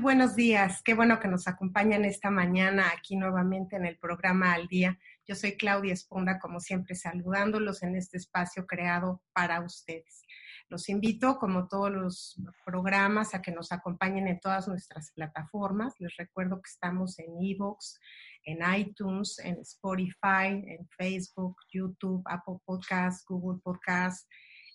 buenos 0.00 0.34
días. 0.34 0.82
Qué 0.82 0.94
bueno 0.94 1.20
que 1.20 1.28
nos 1.28 1.46
acompañan 1.46 2.06
esta 2.06 2.30
mañana 2.30 2.90
aquí 2.96 3.16
nuevamente 3.16 3.76
en 3.76 3.84
el 3.84 3.98
programa 3.98 4.54
Al 4.54 4.66
Día. 4.66 4.98
Yo 5.26 5.34
soy 5.34 5.56
Claudia 5.58 5.92
Esponda, 5.92 6.38
como 6.38 6.58
siempre, 6.58 6.94
saludándolos 6.94 7.82
en 7.82 7.96
este 7.96 8.16
espacio 8.16 8.66
creado 8.66 9.22
para 9.34 9.60
ustedes. 9.60 10.22
Los 10.68 10.88
invito, 10.88 11.38
como 11.38 11.68
todos 11.68 11.90
los 11.90 12.40
programas, 12.64 13.34
a 13.34 13.42
que 13.42 13.52
nos 13.52 13.72
acompañen 13.72 14.26
en 14.26 14.40
todas 14.40 14.68
nuestras 14.68 15.12
plataformas. 15.12 15.94
Les 15.98 16.16
recuerdo 16.16 16.62
que 16.62 16.70
estamos 16.70 17.18
en 17.18 17.34
Evox, 17.38 18.00
en 18.44 18.58
iTunes, 18.74 19.38
en 19.40 19.58
Spotify, 19.60 20.64
en 20.66 20.88
Facebook, 20.96 21.56
YouTube, 21.70 22.22
Apple 22.24 22.58
Podcasts, 22.64 23.24
Google 23.28 23.60
Podcasts 23.62 24.26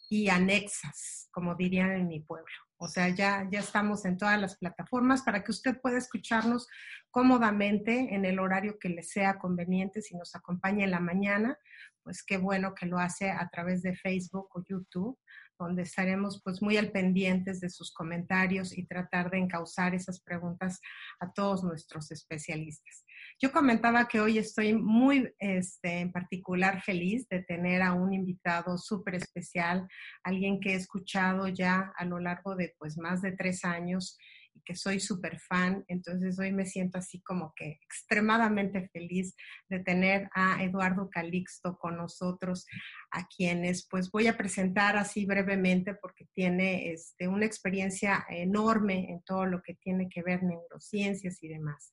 y 0.08 0.30
anexas, 0.30 1.30
como 1.32 1.56
dirían 1.56 1.92
en 1.94 2.08
mi 2.08 2.20
pueblo. 2.20 2.54
O 2.78 2.88
sea, 2.88 3.10
ya, 3.10 3.48
ya 3.50 3.60
estamos 3.60 4.06
en 4.06 4.18
todas 4.18 4.40
las 4.40 4.58
plataformas 4.58 5.22
para 5.22 5.44
que 5.44 5.52
usted 5.52 5.80
pueda 5.82 5.98
escucharnos 5.98 6.68
cómodamente 7.10 8.14
en 8.14 8.26
el 8.26 8.40
horario 8.40 8.78
que 8.80 8.90
le 8.90 9.02
sea 9.02 9.38
conveniente. 9.38 10.02
Si 10.02 10.16
nos 10.18 10.36
acompaña 10.36 10.84
en 10.84 10.92
la 10.92 11.00
mañana, 11.00 11.58
pues 12.04 12.24
qué 12.24 12.38
bueno 12.38 12.76
que 12.76 12.86
lo 12.86 13.00
hace 13.00 13.32
a 13.32 13.48
través 13.50 13.82
de 13.82 13.96
Facebook 13.96 14.50
o 14.54 14.64
YouTube, 14.64 15.18
donde 15.58 15.84
estaremos 15.84 16.42
pues 16.44 16.62
muy 16.62 16.78
al 16.78 16.92
pendientes 16.92 17.62
de 17.62 17.70
sus 17.70 17.94
comentarios 17.94 18.78
y 18.78 18.86
tratar 18.86 19.32
de 19.32 19.38
encauzar 19.40 19.96
esas 19.96 20.20
preguntas 20.22 20.82
a 21.20 21.32
todos 21.32 21.64
nuestros 21.64 22.12
especialistas. 22.12 23.06
Yo 23.42 23.52
comentaba 23.52 24.08
que 24.08 24.22
hoy 24.22 24.38
estoy 24.38 24.74
muy 24.74 25.30
este, 25.40 26.00
en 26.00 26.12
particular 26.14 26.82
feliz 26.82 27.28
de 27.28 27.44
tener 27.44 27.82
a 27.82 27.92
un 27.92 28.14
invitado 28.14 28.78
súper 28.78 29.16
especial, 29.16 29.86
alguien 30.24 30.62
que 30.62 30.72
he 30.72 30.76
escuchado 30.76 31.50
ya 31.50 31.92
a 31.98 32.06
lo 32.06 32.20
largo 32.20 32.56
de 32.56 32.74
pues 32.80 32.98
más 32.98 33.22
de 33.22 33.34
tres 33.34 33.66
años 33.66 34.18
y 34.54 34.62
que 34.62 34.74
soy 34.74 35.02
súper 35.02 35.38
fan. 35.42 35.84
Entonces 35.90 36.40
hoy 36.40 36.54
me 36.54 36.66
siento 36.66 36.98
así 36.98 37.22
como 37.24 37.52
que 37.58 37.78
extremadamente 37.84 38.88
feliz 38.94 39.36
de 39.68 39.80
tener 39.80 40.30
a 40.34 40.64
Eduardo 40.64 41.10
Calixto 41.10 41.78
con 41.78 41.98
nosotros, 41.98 42.66
a 43.12 43.28
quienes 43.28 43.86
pues 43.90 44.12
voy 44.12 44.28
a 44.28 44.38
presentar 44.38 44.96
así 44.96 45.26
brevemente 45.26 45.94
porque 45.94 46.26
tiene 46.34 46.94
este, 46.94 47.28
una 47.28 47.46
experiencia 47.46 48.26
enorme 48.30 49.12
en 49.12 49.22
todo 49.24 49.46
lo 49.46 49.62
que 49.62 49.74
tiene 49.74 50.08
que 50.08 50.24
ver 50.24 50.42
neurociencias 50.42 51.44
y 51.44 51.50
demás. 51.50 51.92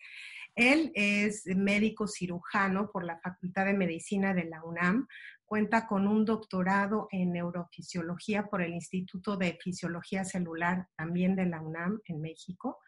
Él 0.54 0.92
es 0.94 1.46
médico 1.46 2.06
cirujano 2.06 2.90
por 2.90 3.04
la 3.04 3.18
Facultad 3.20 3.66
de 3.66 3.72
Medicina 3.72 4.34
de 4.34 4.44
la 4.44 4.62
UNAM, 4.62 5.06
cuenta 5.44 5.86
con 5.86 6.06
un 6.06 6.24
doctorado 6.24 7.08
en 7.10 7.32
neurofisiología 7.32 8.46
por 8.46 8.62
el 8.62 8.72
Instituto 8.72 9.36
de 9.36 9.58
Fisiología 9.62 10.24
Celular 10.24 10.88
también 10.96 11.36
de 11.36 11.46
la 11.46 11.60
UNAM 11.60 12.00
en 12.04 12.20
México. 12.20 12.78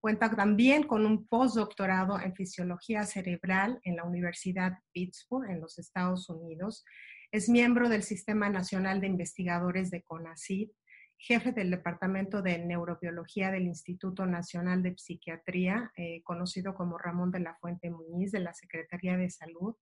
Cuenta 0.00 0.34
también 0.34 0.84
con 0.84 1.04
un 1.04 1.26
postdoctorado 1.26 2.18
en 2.18 2.34
fisiología 2.34 3.04
cerebral 3.04 3.78
en 3.84 3.96
la 3.96 4.04
Universidad 4.04 4.78
Pittsburgh 4.92 5.50
en 5.50 5.60
los 5.60 5.78
Estados 5.78 6.28
Unidos. 6.30 6.84
Es 7.32 7.48
miembro 7.48 7.88
del 7.88 8.02
Sistema 8.02 8.48
Nacional 8.48 9.00
de 9.00 9.08
Investigadores 9.08 9.90
de 9.90 10.02
CONACYT, 10.02 10.72
jefe 11.20 11.52
del 11.52 11.70
Departamento 11.70 12.40
de 12.40 12.58
Neurobiología 12.58 13.50
del 13.50 13.64
Instituto 13.64 14.24
Nacional 14.24 14.82
de 14.82 14.96
Psiquiatría, 14.96 15.92
eh, 15.96 16.22
conocido 16.22 16.74
como 16.74 16.96
Ramón 16.96 17.30
de 17.30 17.40
la 17.40 17.56
Fuente 17.56 17.90
Muñiz 17.90 18.32
de 18.32 18.40
la 18.40 18.54
Secretaría 18.54 19.18
de 19.18 19.28
Salud, 19.28 19.76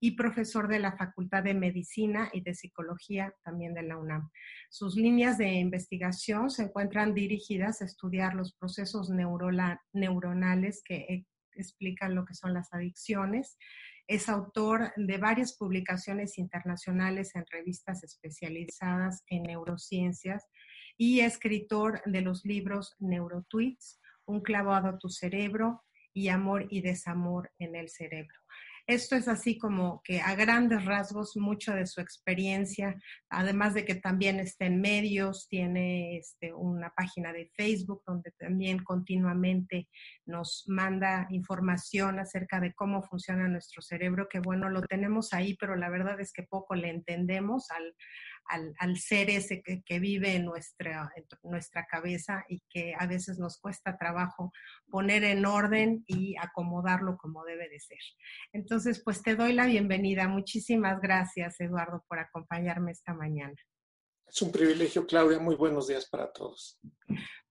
y 0.00 0.12
profesor 0.12 0.68
de 0.68 0.78
la 0.78 0.96
Facultad 0.96 1.42
de 1.42 1.54
Medicina 1.54 2.30
y 2.32 2.40
de 2.40 2.54
Psicología 2.54 3.34
también 3.42 3.74
de 3.74 3.82
la 3.82 3.98
UNAM. 3.98 4.30
Sus 4.70 4.96
líneas 4.96 5.36
de 5.38 5.48
investigación 5.54 6.50
se 6.50 6.62
encuentran 6.62 7.14
dirigidas 7.14 7.82
a 7.82 7.84
estudiar 7.84 8.34
los 8.34 8.54
procesos 8.54 9.10
neuronales 9.10 10.82
que 10.84 10.96
eh, 10.96 11.26
explican 11.52 12.14
lo 12.14 12.24
que 12.24 12.34
son 12.34 12.54
las 12.54 12.72
adicciones. 12.72 13.58
Es 14.06 14.28
autor 14.28 14.92
de 14.96 15.18
varias 15.18 15.56
publicaciones 15.56 16.38
internacionales 16.38 17.34
en 17.34 17.44
revistas 17.50 18.04
especializadas 18.04 19.24
en 19.26 19.42
neurociencias 19.42 20.46
y 20.98 21.20
escritor 21.20 22.02
de 22.04 22.20
los 22.20 22.44
libros 22.44 22.96
Neurotweets, 22.98 24.00
Un 24.26 24.42
clavado 24.42 24.88
a 24.88 24.98
tu 24.98 25.08
cerebro 25.08 25.84
y 26.12 26.28
Amor 26.28 26.66
y 26.68 26.82
desamor 26.82 27.50
en 27.58 27.76
el 27.76 27.88
cerebro. 27.88 28.36
Esto 28.88 29.16
es 29.16 29.28
así 29.28 29.58
como 29.58 30.00
que 30.02 30.22
a 30.22 30.34
grandes 30.34 30.86
rasgos 30.86 31.36
mucho 31.36 31.74
de 31.74 31.86
su 31.86 32.00
experiencia, 32.00 32.96
además 33.28 33.74
de 33.74 33.84
que 33.84 33.94
también 33.94 34.40
está 34.40 34.64
en 34.64 34.80
medios, 34.80 35.46
tiene 35.46 36.16
este, 36.16 36.54
una 36.54 36.94
página 36.96 37.34
de 37.34 37.50
Facebook 37.54 38.02
donde 38.06 38.32
también 38.38 38.82
continuamente 38.82 39.90
nos 40.24 40.64
manda 40.68 41.26
información 41.28 42.18
acerca 42.18 42.60
de 42.60 42.72
cómo 42.72 43.02
funciona 43.02 43.46
nuestro 43.46 43.82
cerebro, 43.82 44.26
que 44.26 44.40
bueno, 44.40 44.70
lo 44.70 44.80
tenemos 44.80 45.34
ahí, 45.34 45.54
pero 45.60 45.76
la 45.76 45.90
verdad 45.90 46.18
es 46.18 46.32
que 46.32 46.44
poco 46.44 46.74
le 46.74 46.88
entendemos 46.88 47.70
al, 47.70 47.94
al, 48.48 48.98
ser 48.98 49.30
ese 49.30 49.62
que, 49.62 49.98
vive 49.98 50.34
en 50.34 50.44
nuestra, 50.44 51.12
nuestra 51.42 51.86
cabeza 51.86 52.44
y 52.48 52.62
que 52.70 52.94
a 52.98 53.06
veces 53.06 53.38
nos 53.38 53.58
cuesta 53.58 53.96
trabajo 53.98 54.52
poner 54.90 55.24
en 55.24 55.46
orden 55.46 56.04
y 56.06 56.36
acomodarlo 56.36 57.16
como 57.18 57.44
debe 57.44 57.68
de 57.68 57.80
ser. 57.80 57.98
Entonces, 58.52 59.02
pues 59.04 59.22
te 59.22 59.36
doy 59.36 59.52
la 59.52 59.66
bienvenida. 59.66 60.28
Muchísimas 60.28 61.00
gracias, 61.00 61.60
Eduardo, 61.60 62.04
por 62.08 62.18
acompañarme 62.18 62.92
esta 62.92 63.14
mañana. 63.14 63.56
Es 64.26 64.42
un 64.42 64.52
privilegio, 64.52 65.06
Claudia. 65.06 65.38
Muy 65.38 65.56
buenos 65.56 65.88
días 65.88 66.08
para 66.08 66.30
todos. 66.30 66.78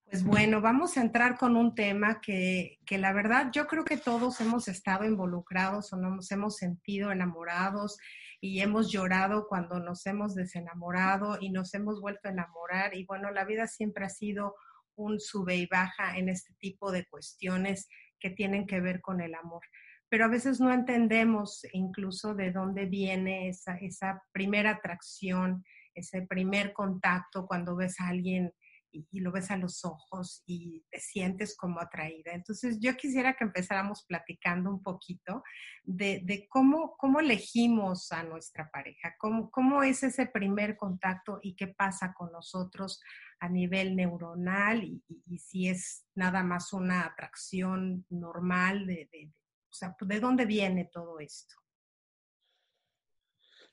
Pues 0.10 0.24
bueno, 0.24 0.62
vamos 0.62 0.96
a 0.96 1.02
entrar 1.02 1.38
con 1.38 1.58
un 1.58 1.76
tema 1.76 2.22
que, 2.22 2.80
que, 2.86 2.98
la 2.98 3.12
verdad 3.12 3.52
yo 3.52 3.68
creo 3.68 3.84
que 3.84 3.98
todos 3.98 4.40
hemos 4.40 4.70
estado 4.70 5.04
involucrados 5.04 5.92
o 5.92 5.98
nos 5.98 6.32
hemos 6.32 6.56
sentido 6.56 7.12
enamorados 7.12 7.98
y 8.40 8.62
hemos 8.62 8.90
llorado 8.90 9.48
cuando 9.50 9.82
nos 9.82 10.06
hemos 10.06 10.34
desenamorado 10.34 11.38
y 11.42 11.50
nos 11.50 11.74
hemos 11.74 12.00
vuelto 12.00 12.30
a 12.30 12.32
enamorar. 12.32 12.96
Y 12.96 13.04
bueno, 13.04 13.32
la 13.32 13.44
vida 13.44 13.68
siempre 13.68 14.06
ha 14.06 14.10
sido 14.10 14.56
un 14.96 15.20
sube 15.20 15.58
y 15.58 15.66
baja 15.66 16.18
en 16.18 16.30
este 16.30 16.54
tipo 16.54 16.90
de 16.90 17.06
cuestiones 17.06 17.90
que 18.18 18.30
tienen 18.30 18.66
que 18.66 18.80
ver 18.80 19.02
con 19.02 19.20
el 19.20 19.36
amor. 19.36 19.64
Pero 20.08 20.24
a 20.24 20.30
veces 20.30 20.62
no 20.62 20.72
entendemos 20.72 21.66
incluso 21.74 22.34
de 22.34 22.54
dónde 22.54 22.86
viene 22.86 23.50
esa, 23.50 23.76
esa 23.76 24.24
primera 24.32 24.72
atracción, 24.72 25.66
ese 25.94 26.22
primer 26.22 26.72
contacto 26.72 27.46
cuando 27.46 27.76
ves 27.76 28.00
a 28.00 28.08
alguien 28.08 28.54
y, 28.92 29.20
lo 29.20 29.32
ves 29.32 29.52
a 29.52 29.58
los 29.58 29.84
ojos 29.86 30.44
y 30.46 30.84
te 30.90 31.00
sientes 31.00 31.56
como 31.56 31.80
atraída. 31.80 32.32
Entonces 32.34 32.78
yo 32.80 32.96
quisiera 32.96 33.36
que 33.36 33.44
empezáramos 33.44 34.06
platicando 34.08 34.70
un 34.70 34.82
poquito 34.82 35.44
de, 35.84 36.22
de 36.24 36.48
cómo, 36.50 36.96
cómo 36.98 37.20
elegimos 37.20 38.12
a 38.12 38.24
nuestra 38.24 38.70
pareja, 38.72 39.16
cómo, 39.20 39.50
cómo 39.52 39.84
es 39.84 40.04
ese 40.04 40.28
primer 40.28 40.78
contacto 40.78 41.40
y 41.42 41.56
qué 41.56 41.68
pasa 41.68 42.14
con 42.14 42.32
nosotros 42.32 43.02
a 43.40 43.50
nivel 43.50 43.96
neuronal 43.96 44.84
y, 44.84 45.04
si 45.38 45.68
es 45.68 46.06
nada 46.16 46.44
más 46.44 46.74
una 46.74 47.06
atracción 47.06 48.06
normal 48.10 48.88
de, 48.88 49.10
de, 49.12 49.32
o 49.70 49.74
sea, 49.74 49.96
¿de 50.00 50.20
dónde 50.20 50.46
viene 50.46 50.90
todo 50.92 51.20
esto? 51.20 51.56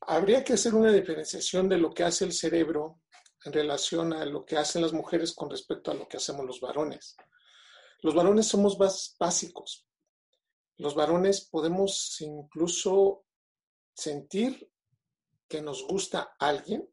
Habría 0.07 0.45
que 0.45 0.53
hacer 0.53 0.75
una 0.75 0.93
diferenciación 0.93 1.69
de 1.69 1.79
lo 1.79 1.93
que 1.93 2.05
hace 2.05 2.27
el 2.27 2.33
cerebro 2.33 3.01
en 3.45 3.53
relación 3.53 4.13
a 4.13 4.25
lo 4.25 4.45
que 4.45 4.57
hacen 4.57 4.83
las 4.83 4.93
mujeres 4.93 5.35
con 5.35 5.51
respecto 5.51 5.91
a 5.91 5.95
lo 5.95 6.09
que 6.09 6.17
hacemos 6.17 6.47
los 6.47 6.61
varones. 6.61 7.17
Los 8.01 8.15
varones 8.15 8.47
somos 8.47 8.79
más 8.79 9.17
básicos. 9.19 9.87
Los 10.77 10.95
varones 10.95 11.43
podemos 11.49 12.21
incluso 12.21 13.25
sentir 13.95 14.71
que 15.49 15.63
nos 15.63 15.87
gusta 15.87 16.35
alguien, 16.39 16.89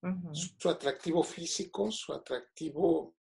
Ujú. 0.00 0.32
su 0.34 0.68
atractivo 0.70 1.24
físico, 1.24 1.90
su 1.90 2.12
atractivo 2.12 3.16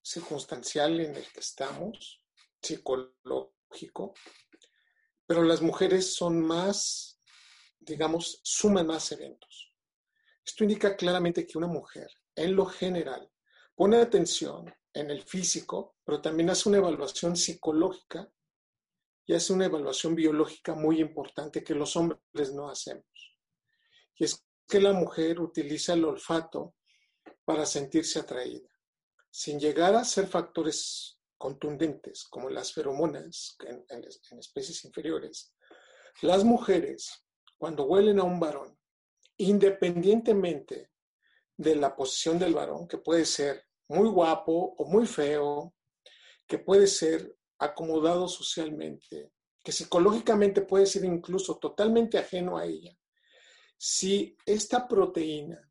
circunstancial 0.00 1.00
en 1.00 1.16
el 1.16 1.26
que 1.32 1.40
estamos, 1.40 2.22
psicológico, 2.62 4.14
pero 5.26 5.42
las 5.42 5.60
mujeres 5.60 6.14
son 6.14 6.40
más, 6.40 7.20
digamos, 7.80 8.40
suman 8.44 8.86
más 8.86 9.10
eventos. 9.12 9.67
Esto 10.48 10.64
indica 10.64 10.96
claramente 10.96 11.46
que 11.46 11.58
una 11.58 11.66
mujer, 11.66 12.10
en 12.34 12.56
lo 12.56 12.64
general, 12.64 13.30
pone 13.74 13.98
atención 13.98 14.74
en 14.94 15.10
el 15.10 15.22
físico, 15.22 15.96
pero 16.02 16.22
también 16.22 16.48
hace 16.48 16.70
una 16.70 16.78
evaluación 16.78 17.36
psicológica 17.36 18.32
y 19.26 19.34
hace 19.34 19.52
una 19.52 19.66
evaluación 19.66 20.14
biológica 20.14 20.74
muy 20.74 21.02
importante 21.02 21.62
que 21.62 21.74
los 21.74 21.94
hombres 21.96 22.54
no 22.54 22.70
hacemos. 22.70 23.04
Y 24.14 24.24
es 24.24 24.42
que 24.66 24.80
la 24.80 24.94
mujer 24.94 25.38
utiliza 25.38 25.92
el 25.92 26.06
olfato 26.06 26.76
para 27.44 27.66
sentirse 27.66 28.18
atraída, 28.18 28.70
sin 29.30 29.60
llegar 29.60 29.96
a 29.96 30.04
ser 30.04 30.28
factores 30.28 31.20
contundentes 31.36 32.24
como 32.24 32.48
las 32.48 32.72
feromonas 32.72 33.54
en, 33.66 33.84
especies 34.38 34.82
inferiores. 34.86 35.52
Las 36.22 36.42
mujeres, 36.42 37.22
cuando 37.58 37.84
huelen 37.84 38.18
a 38.18 38.24
un 38.24 38.40
varón, 38.40 38.77
independientemente 39.38 40.90
de 41.56 41.76
la 41.76 41.94
posición 41.96 42.38
del 42.38 42.54
varón, 42.54 42.86
que 42.86 42.98
puede 42.98 43.24
ser 43.24 43.64
muy 43.88 44.08
guapo 44.08 44.74
o 44.78 44.84
muy 44.84 45.06
feo, 45.06 45.74
que 46.46 46.58
puede 46.58 46.86
ser 46.86 47.36
acomodado 47.58 48.28
socialmente, 48.28 49.32
que 49.62 49.72
psicológicamente 49.72 50.62
puede 50.62 50.86
ser 50.86 51.04
incluso 51.04 51.58
totalmente 51.58 52.18
ajeno 52.18 52.56
a 52.56 52.64
ella, 52.64 52.96
si 53.76 54.36
esta 54.44 54.88
proteína 54.88 55.68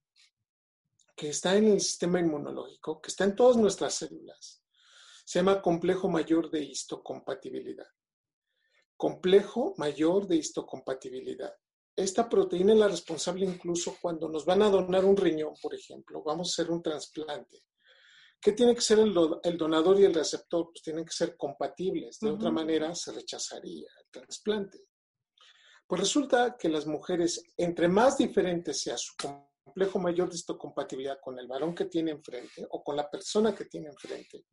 que 1.16 1.30
está 1.30 1.56
en 1.56 1.68
el 1.68 1.82
sistema 1.82 2.20
inmunológico, 2.20 3.02
que 3.02 3.10
está 3.10 3.24
en 3.24 3.36
todas 3.36 3.58
nuestras 3.58 3.96
células, 3.96 4.64
se 5.26 5.40
llama 5.40 5.62
complejo 5.62 6.08
mayor 6.08 6.50
de 6.50 6.64
histocompatibilidad. 6.64 7.88
Complejo 8.96 9.74
mayor 9.78 10.28
de 10.28 10.38
histocompatibilidad. 10.38 11.54
Esta 11.98 12.30
proteína 12.30 12.74
es 12.74 12.80
la 12.80 12.88
responsable 12.88 13.44
incluso 13.44 13.98
cuando 14.00 14.30
nos 14.30 14.46
van 14.46 14.62
a 14.62 14.70
donar 14.70 15.04
un 15.04 15.18
riñón, 15.18 15.56
por 15.60 15.74
ejemplo, 15.74 16.22
vamos 16.24 16.48
a 16.48 16.52
hacer 16.62 16.72
un 16.72 16.82
trasplante. 16.84 17.64
¿Qué 18.40 18.52
tiene 18.52 18.76
que 18.76 18.82
ser 18.82 19.00
el, 19.00 19.12
do- 19.16 19.42
el 19.44 19.58
donador 19.58 20.00
y 20.00 20.06
el 20.06 20.14
receptor? 20.14 20.68
Pues 20.72 20.84
tienen 20.84 21.04
que 21.04 21.12
ser 21.12 21.36
compatibles, 21.36 22.20
de 22.20 22.30
otra 22.30 22.52
manera 22.52 22.94
se 22.94 23.12
rechazaría 23.12 23.88
el 24.00 24.06
trasplante. 24.12 24.78
Pues 25.88 26.02
resulta 26.02 26.56
que 26.56 26.70
las 26.70 26.86
mujeres, 26.86 27.44
entre 27.58 27.88
más 27.88 28.16
diferente 28.20 28.76
sea 28.76 28.96
su 28.96 29.14
complejo 29.20 29.98
mayor 29.98 30.30
de 30.30 30.36
histocompatibilidad 30.36 31.18
con 31.20 31.40
el 31.40 31.48
varón 31.48 31.74
que 31.74 31.86
tiene 31.86 32.12
enfrente 32.12 32.68
o 32.70 32.84
con 32.84 32.96
la 32.96 33.10
persona 33.10 33.56
que 33.56 33.66
tiene 33.66 33.88
enfrente, 33.88 34.46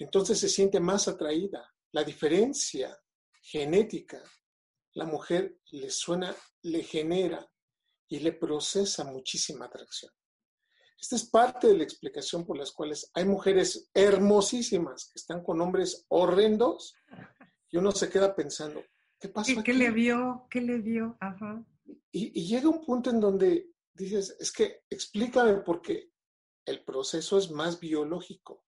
entonces 0.00 0.40
se 0.40 0.48
siente 0.48 0.80
más 0.80 1.06
atraída. 1.06 1.72
La 1.92 2.02
diferencia 2.02 2.98
genética, 3.40 4.20
la 4.96 5.04
mujer 5.04 5.58
le 5.72 5.90
suena, 5.90 6.34
le 6.62 6.82
genera 6.82 7.46
y 8.08 8.20
le 8.20 8.32
procesa 8.32 9.04
muchísima 9.04 9.66
atracción. 9.66 10.10
Esta 10.98 11.16
es 11.16 11.28
parte 11.28 11.66
de 11.68 11.76
la 11.76 11.84
explicación 11.84 12.46
por 12.46 12.56
las 12.56 12.72
cuales 12.72 13.10
hay 13.12 13.26
mujeres 13.26 13.90
hermosísimas 13.92 15.10
que 15.12 15.18
están 15.18 15.42
con 15.44 15.60
hombres 15.60 16.06
horrendos 16.08 16.94
y 17.68 17.76
uno 17.76 17.92
se 17.92 18.08
queda 18.08 18.34
pensando, 18.34 18.82
¿qué 19.20 19.28
pasó 19.28 19.52
¿Qué, 19.52 19.60
aquí? 19.60 19.72
le 19.74 19.90
vio? 19.90 20.46
¿Qué 20.50 20.62
le 20.62 20.78
vio? 20.78 21.18
Ajá. 21.20 21.62
Y, 22.10 22.40
y 22.40 22.46
llega 22.46 22.70
un 22.70 22.82
punto 22.82 23.10
en 23.10 23.20
donde 23.20 23.68
dices, 23.92 24.34
es 24.40 24.50
que 24.50 24.84
explícame 24.88 25.56
por 25.56 25.82
qué 25.82 26.10
el 26.64 26.82
proceso 26.84 27.36
es 27.36 27.50
más 27.50 27.78
biológico. 27.78 28.64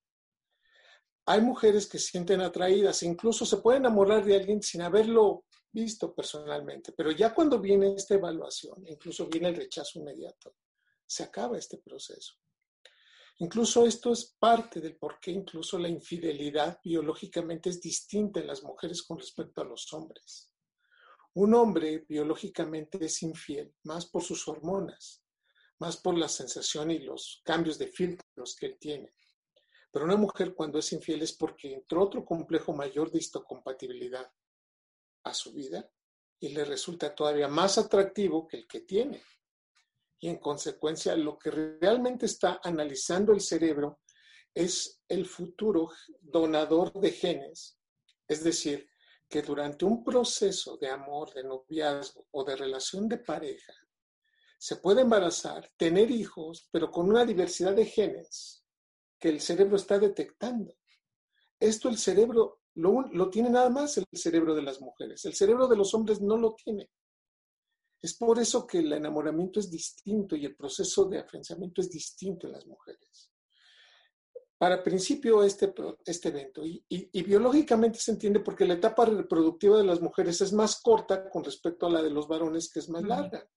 Hay 1.24 1.40
mujeres 1.40 1.86
que 1.86 1.98
se 1.98 2.10
sienten 2.10 2.42
atraídas, 2.42 3.02
incluso 3.02 3.46
se 3.46 3.56
pueden 3.56 3.86
enamorar 3.86 4.26
de 4.26 4.36
alguien 4.36 4.62
sin 4.62 4.82
haberlo 4.82 5.46
visto 5.72 6.14
personalmente, 6.14 6.92
pero 6.92 7.10
ya 7.10 7.34
cuando 7.34 7.60
viene 7.60 7.94
esta 7.94 8.14
evaluación, 8.14 8.86
incluso 8.86 9.26
viene 9.26 9.48
el 9.48 9.56
rechazo 9.56 9.98
inmediato, 9.98 10.56
se 11.06 11.22
acaba 11.22 11.58
este 11.58 11.78
proceso. 11.78 12.34
Incluso 13.40 13.86
esto 13.86 14.12
es 14.12 14.34
parte 14.38 14.80
del 14.80 14.96
por 14.96 15.20
qué 15.20 15.30
incluso 15.30 15.78
la 15.78 15.88
infidelidad 15.88 16.80
biológicamente 16.82 17.70
es 17.70 17.80
distinta 17.80 18.40
en 18.40 18.48
las 18.48 18.64
mujeres 18.64 19.02
con 19.02 19.18
respecto 19.18 19.60
a 19.60 19.64
los 19.64 19.92
hombres. 19.92 20.50
Un 21.34 21.54
hombre 21.54 22.04
biológicamente 22.08 23.04
es 23.04 23.22
infiel 23.22 23.72
más 23.84 24.06
por 24.06 24.24
sus 24.24 24.48
hormonas, 24.48 25.22
más 25.78 25.96
por 25.98 26.18
la 26.18 26.28
sensación 26.28 26.90
y 26.90 26.98
los 26.98 27.40
cambios 27.44 27.78
de 27.78 27.86
filtros 27.86 28.56
que 28.56 28.66
él 28.66 28.76
tiene. 28.80 29.14
Pero 29.92 30.04
una 30.04 30.16
mujer 30.16 30.54
cuando 30.54 30.80
es 30.80 30.92
infiel 30.92 31.22
es 31.22 31.32
porque 31.32 31.74
entró 31.74 32.02
otro 32.02 32.24
complejo 32.24 32.72
mayor 32.72 33.12
de 33.12 33.18
histocompatibilidad 33.18 34.28
a 35.24 35.34
su 35.34 35.52
vida 35.52 35.90
y 36.40 36.50
le 36.50 36.64
resulta 36.64 37.14
todavía 37.14 37.48
más 37.48 37.78
atractivo 37.78 38.46
que 38.46 38.58
el 38.58 38.66
que 38.66 38.80
tiene. 38.80 39.22
Y 40.20 40.28
en 40.28 40.38
consecuencia 40.38 41.16
lo 41.16 41.38
que 41.38 41.50
realmente 41.50 42.26
está 42.26 42.60
analizando 42.62 43.32
el 43.32 43.40
cerebro 43.40 44.00
es 44.54 45.02
el 45.08 45.26
futuro 45.26 45.90
donador 46.20 46.92
de 46.94 47.12
genes. 47.12 47.78
Es 48.26 48.42
decir, 48.42 48.88
que 49.28 49.42
durante 49.42 49.84
un 49.84 50.02
proceso 50.02 50.76
de 50.78 50.88
amor, 50.88 51.32
de 51.34 51.44
noviazgo 51.44 52.26
o 52.30 52.44
de 52.44 52.56
relación 52.56 53.08
de 53.08 53.18
pareja, 53.18 53.74
se 54.58 54.76
puede 54.76 55.02
embarazar, 55.02 55.70
tener 55.76 56.10
hijos, 56.10 56.68
pero 56.72 56.90
con 56.90 57.08
una 57.08 57.24
diversidad 57.24 57.74
de 57.74 57.84
genes 57.84 58.64
que 59.18 59.28
el 59.28 59.40
cerebro 59.40 59.76
está 59.76 59.98
detectando. 59.98 60.74
Esto 61.60 61.88
el 61.88 61.98
cerebro 61.98 62.57
lo, 62.78 63.02
lo, 63.12 63.28
tiene 63.28 63.50
nada 63.50 63.70
más 63.70 63.98
el 63.98 64.06
cerebro 64.12 64.54
de 64.54 64.62
las 64.62 64.80
mujeres. 64.80 65.24
El 65.24 65.34
cerebro 65.34 65.66
de 65.66 65.76
los 65.76 65.92
hombres 65.94 66.20
no 66.20 66.36
lo 66.36 66.54
tiene. 66.54 66.88
Es 68.00 68.14
por 68.14 68.38
eso 68.38 68.66
que 68.66 68.78
el 68.78 68.92
enamoramiento 68.92 69.58
es 69.58 69.68
distinto 69.68 70.36
y 70.36 70.44
el 70.44 70.54
proceso 70.54 71.04
de 71.06 71.18
afianzamiento 71.18 71.80
es 71.80 71.90
distinto 71.90 72.46
en 72.46 72.52
las 72.52 72.66
mujeres. 72.66 73.32
Para 74.56 74.82
principio 74.82 75.42
este, 75.42 75.72
este 76.04 76.28
evento, 76.28 76.64
y, 76.64 76.84
y, 76.88 77.08
y, 77.12 77.22
biológicamente 77.22 77.98
se 77.98 78.12
entiende 78.12 78.40
porque 78.40 78.64
la 78.64 78.74
etapa 78.74 79.04
reproductiva 79.04 79.78
de 79.78 79.84
las 79.84 80.00
mujeres 80.00 80.40
es 80.40 80.52
más 80.52 80.80
corta 80.80 81.28
con 81.30 81.44
respecto 81.44 81.86
a 81.86 81.90
la 81.90 82.02
de 82.02 82.10
los 82.10 82.26
varones, 82.26 82.70
que 82.72 82.80
es 82.80 82.88
más 82.88 83.02
larga. 83.02 83.48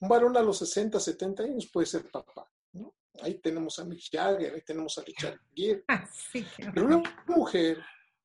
Un 0.00 0.08
varón 0.08 0.36
a 0.36 0.42
los 0.42 0.58
60, 0.58 1.00
70 1.00 1.42
años 1.42 1.70
puede 1.72 1.86
ser 1.86 2.10
papá. 2.10 2.50
¿no? 2.72 2.94
Ahí 3.20 3.34
tenemos 3.34 3.78
a 3.78 3.84
Mick 3.84 4.02
Jagger, 4.10 4.54
ahí 4.54 4.62
tenemos 4.62 4.96
a 4.98 5.02
Richard 5.02 5.40
Gere. 5.54 5.84
Sí, 6.32 6.44
Pero 6.74 6.86
una 6.86 7.24
mujer 7.26 7.78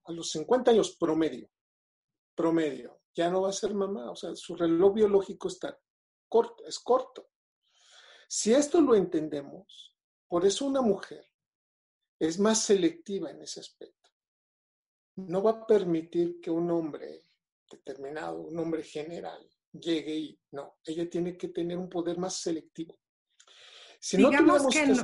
a 0.10 0.12
los 0.12 0.32
50 0.32 0.72
años 0.72 0.96
promedio, 1.00 1.52
promedio, 2.36 3.02
ya 3.14 3.30
no 3.30 3.44
va 3.44 3.50
a 3.50 3.54
ser 3.54 3.76
mamá, 3.76 4.10
o 4.10 4.16
sea, 4.16 4.36
su 4.36 4.56
reloj 4.56 4.96
biológico 4.96 5.48
está 5.48 5.80
corto, 6.28 6.66
es 6.66 6.80
corto. 6.80 7.30
Si 8.28 8.54
esto 8.54 8.82
lo 8.82 8.96
entendemos, 8.96 9.96
por 10.28 10.46
eso 10.46 10.66
una 10.66 10.82
mujer 10.82 11.26
es 12.18 12.40
más 12.40 12.64
selectiva 12.64 13.30
en 13.30 13.42
ese 13.42 13.60
aspecto. 13.60 14.10
No 15.16 15.44
va 15.44 15.52
a 15.52 15.68
permitir 15.68 16.40
que 16.42 16.50
un 16.50 16.72
hombre 16.72 17.22
determinado, 17.70 18.42
un 18.42 18.58
hombre 18.58 18.84
general, 18.84 19.48
llegue 19.72 20.16
y 20.16 20.42
no, 20.52 20.80
ella 20.86 21.08
tiene 21.08 21.38
que 21.38 21.50
tener 21.50 21.78
un 21.78 21.90
poder 21.90 22.18
más 22.18 22.42
selectivo. 22.42 23.00
Si 24.00 24.18
digamos 24.18 24.64
no 24.64 24.70
que, 24.70 24.88
no, 24.88 25.04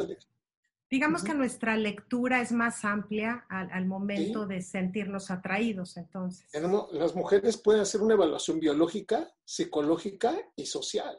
digamos 0.89 1.22
uh 1.22 1.25
-huh. 1.25 1.27
que 1.27 1.34
nuestra 1.34 1.77
lectura 1.77 2.42
es 2.42 2.51
más 2.51 2.86
amplia 2.86 3.46
al, 3.50 3.72
al 3.72 3.86
momento 3.86 4.44
¿Sí? 4.44 4.50
de 4.54 4.62
sentirnos 4.62 5.32
atraídos, 5.32 5.98
entonces. 5.98 6.48
Las 6.92 7.15
mujeres 7.15 7.58
pueden 7.58 7.82
hacer 7.82 8.01
una 8.01 8.13
evaluación 8.13 8.60
biológica, 8.60 9.32
psicológica 9.44 10.36
y 10.56 10.65
social. 10.65 11.18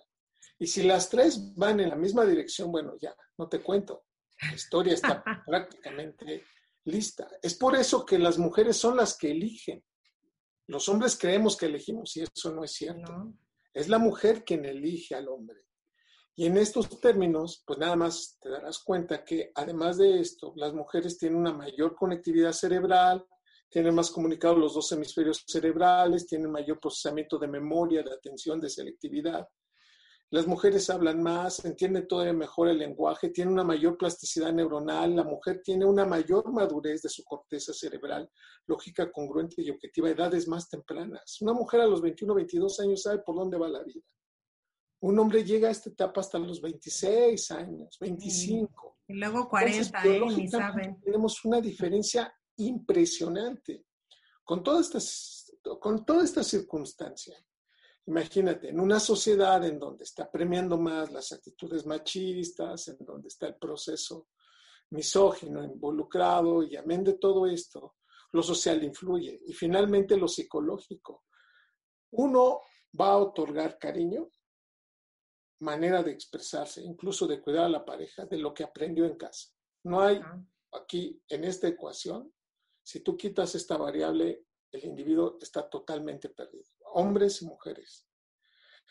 Y 0.58 0.66
si 0.66 0.82
las 0.82 1.10
tres 1.10 1.54
van 1.54 1.80
en 1.80 1.90
la 1.90 1.96
misma 1.96 2.24
dirección, 2.24 2.72
bueno, 2.72 2.96
ya, 2.98 3.14
no 3.36 3.48
te 3.48 3.60
cuento. 3.60 4.04
La 4.42 4.54
historia 4.54 4.94
está 4.94 5.22
prácticamente 5.46 6.44
lista. 6.84 7.28
Es 7.42 7.54
por 7.54 7.76
eso 7.76 8.06
que 8.06 8.18
las 8.18 8.38
mujeres 8.38 8.76
son 8.76 8.96
las 8.96 9.16
que 9.16 9.30
eligen. 9.30 9.84
Los 10.68 10.88
hombres 10.88 11.16
creemos 11.16 11.56
que 11.56 11.66
elegimos 11.66 12.16
y 12.16 12.22
eso 12.22 12.52
no 12.52 12.64
es 12.64 12.72
cierto. 12.72 13.12
No. 13.12 13.38
Es 13.72 13.88
la 13.88 13.98
mujer 13.98 14.44
quien 14.44 14.64
elige 14.64 15.14
al 15.14 15.28
hombre. 15.28 15.65
Y 16.38 16.44
en 16.44 16.58
estos 16.58 17.00
términos, 17.00 17.62
pues 17.66 17.78
nada 17.78 17.96
más 17.96 18.38
te 18.42 18.50
darás 18.50 18.80
cuenta 18.80 19.24
que 19.24 19.52
además 19.54 19.96
de 19.96 20.20
esto, 20.20 20.52
las 20.56 20.74
mujeres 20.74 21.16
tienen 21.16 21.38
una 21.38 21.54
mayor 21.54 21.96
conectividad 21.96 22.52
cerebral, 22.52 23.26
tienen 23.70 23.94
más 23.94 24.10
comunicados 24.10 24.58
los 24.58 24.74
dos 24.74 24.92
hemisferios 24.92 25.42
cerebrales, 25.46 26.26
tienen 26.26 26.50
mayor 26.50 26.78
procesamiento 26.78 27.38
de 27.38 27.48
memoria, 27.48 28.02
de 28.02 28.12
atención, 28.12 28.60
de 28.60 28.68
selectividad. 28.68 29.48
Las 30.28 30.46
mujeres 30.46 30.90
hablan 30.90 31.22
más, 31.22 31.64
entienden 31.64 32.06
todavía 32.06 32.34
mejor 32.34 32.68
el 32.68 32.78
lenguaje, 32.78 33.30
tienen 33.30 33.54
una 33.54 33.64
mayor 33.64 33.96
plasticidad 33.96 34.52
neuronal, 34.52 35.16
la 35.16 35.24
mujer 35.24 35.62
tiene 35.64 35.86
una 35.86 36.04
mayor 36.04 36.52
madurez 36.52 37.00
de 37.00 37.08
su 37.08 37.24
corteza 37.24 37.72
cerebral, 37.72 38.30
lógica 38.66 39.10
congruente 39.10 39.62
y 39.62 39.70
objetiva, 39.70 40.10
edades 40.10 40.48
más 40.48 40.68
tempranas. 40.68 41.40
Una 41.40 41.54
mujer 41.54 41.80
a 41.80 41.86
los 41.86 42.02
21, 42.02 42.34
22 42.34 42.80
años 42.80 43.02
sabe 43.02 43.20
por 43.20 43.36
dónde 43.36 43.56
va 43.56 43.68
la 43.68 43.82
vida. 43.82 44.02
Un 45.00 45.18
hombre 45.18 45.44
llega 45.44 45.68
a 45.68 45.72
esta 45.72 45.90
etapa 45.90 46.20
hasta 46.20 46.38
los 46.38 46.60
26 46.60 47.50
años, 47.50 47.96
25. 48.00 48.98
Y 49.08 49.14
luego 49.14 49.48
40, 49.48 50.04
¿eh? 50.04 50.20
Ni 50.20 50.48
saben. 50.48 51.00
Tenemos 51.00 51.44
una 51.44 51.60
diferencia 51.60 52.32
impresionante 52.56 53.84
con, 54.42 54.62
todas 54.62 54.86
estas, 54.86 55.52
con 55.80 56.04
toda 56.04 56.24
esta 56.24 56.42
circunstancia. 56.42 57.36
Imagínate, 58.06 58.68
en 58.68 58.80
una 58.80 59.00
sociedad 59.00 59.64
en 59.64 59.78
donde 59.78 60.04
está 60.04 60.30
premiando 60.30 60.78
más 60.78 61.12
las 61.12 61.32
actitudes 61.32 61.84
machistas, 61.84 62.88
en 62.88 62.98
donde 63.00 63.28
está 63.28 63.48
el 63.48 63.56
proceso 63.56 64.28
misógino 64.90 65.64
involucrado 65.64 66.62
y 66.62 66.76
amén 66.76 67.02
de 67.02 67.14
todo 67.14 67.46
esto, 67.46 67.96
lo 68.30 68.42
social 68.42 68.82
influye 68.84 69.40
y 69.46 69.52
finalmente 69.52 70.16
lo 70.16 70.28
psicológico. 70.28 71.24
Uno 72.12 72.60
va 72.98 73.08
a 73.08 73.16
otorgar 73.16 73.78
cariño, 73.78 74.28
manera 75.60 76.02
de 76.02 76.12
expresarse, 76.12 76.82
incluso 76.82 77.26
de 77.26 77.40
cuidar 77.40 77.64
a 77.64 77.70
la 77.70 77.84
pareja, 77.84 78.26
de 78.26 78.38
lo 78.38 78.52
que 78.52 78.64
aprendió 78.64 79.04
en 79.04 79.16
casa. 79.16 79.50
No 79.84 80.00
hay 80.00 80.20
aquí 80.72 81.20
en 81.28 81.44
esta 81.44 81.68
ecuación, 81.68 82.32
si 82.82 83.00
tú 83.00 83.16
quitas 83.16 83.54
esta 83.54 83.76
variable, 83.76 84.44
el 84.72 84.84
individuo 84.84 85.38
está 85.40 85.68
totalmente 85.68 86.28
perdido, 86.28 86.66
hombres 86.92 87.42
y 87.42 87.46
mujeres. 87.46 88.06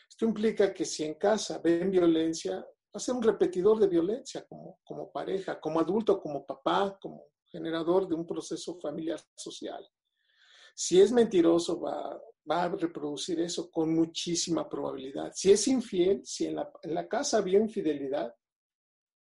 Esto 0.08 0.24
implica 0.24 0.72
que 0.72 0.84
si 0.84 1.04
en 1.04 1.14
casa 1.14 1.58
ven 1.58 1.90
violencia, 1.90 2.56
va 2.56 2.92
a 2.94 2.98
ser 2.98 3.14
un 3.14 3.22
repetidor 3.22 3.78
de 3.78 3.86
violencia 3.86 4.46
como, 4.46 4.80
como 4.84 5.10
pareja, 5.10 5.60
como 5.60 5.80
adulto, 5.80 6.20
como 6.20 6.44
papá, 6.44 6.98
como 7.00 7.26
generador 7.44 8.08
de 8.08 8.14
un 8.14 8.26
proceso 8.26 8.78
familiar 8.80 9.20
social. 9.34 9.86
Si 10.74 11.00
es 11.00 11.12
mentiroso, 11.12 11.80
va, 11.80 12.20
va 12.50 12.64
a 12.64 12.68
reproducir 12.68 13.40
eso 13.40 13.70
con 13.70 13.94
muchísima 13.94 14.68
probabilidad. 14.68 15.32
Si 15.34 15.50
es 15.50 15.66
infiel, 15.68 16.24
si 16.24 16.46
en 16.46 16.56
la, 16.56 16.70
en 16.82 16.94
la 16.94 17.08
casa 17.08 17.38
había 17.38 17.58
infidelidad, 17.58 18.34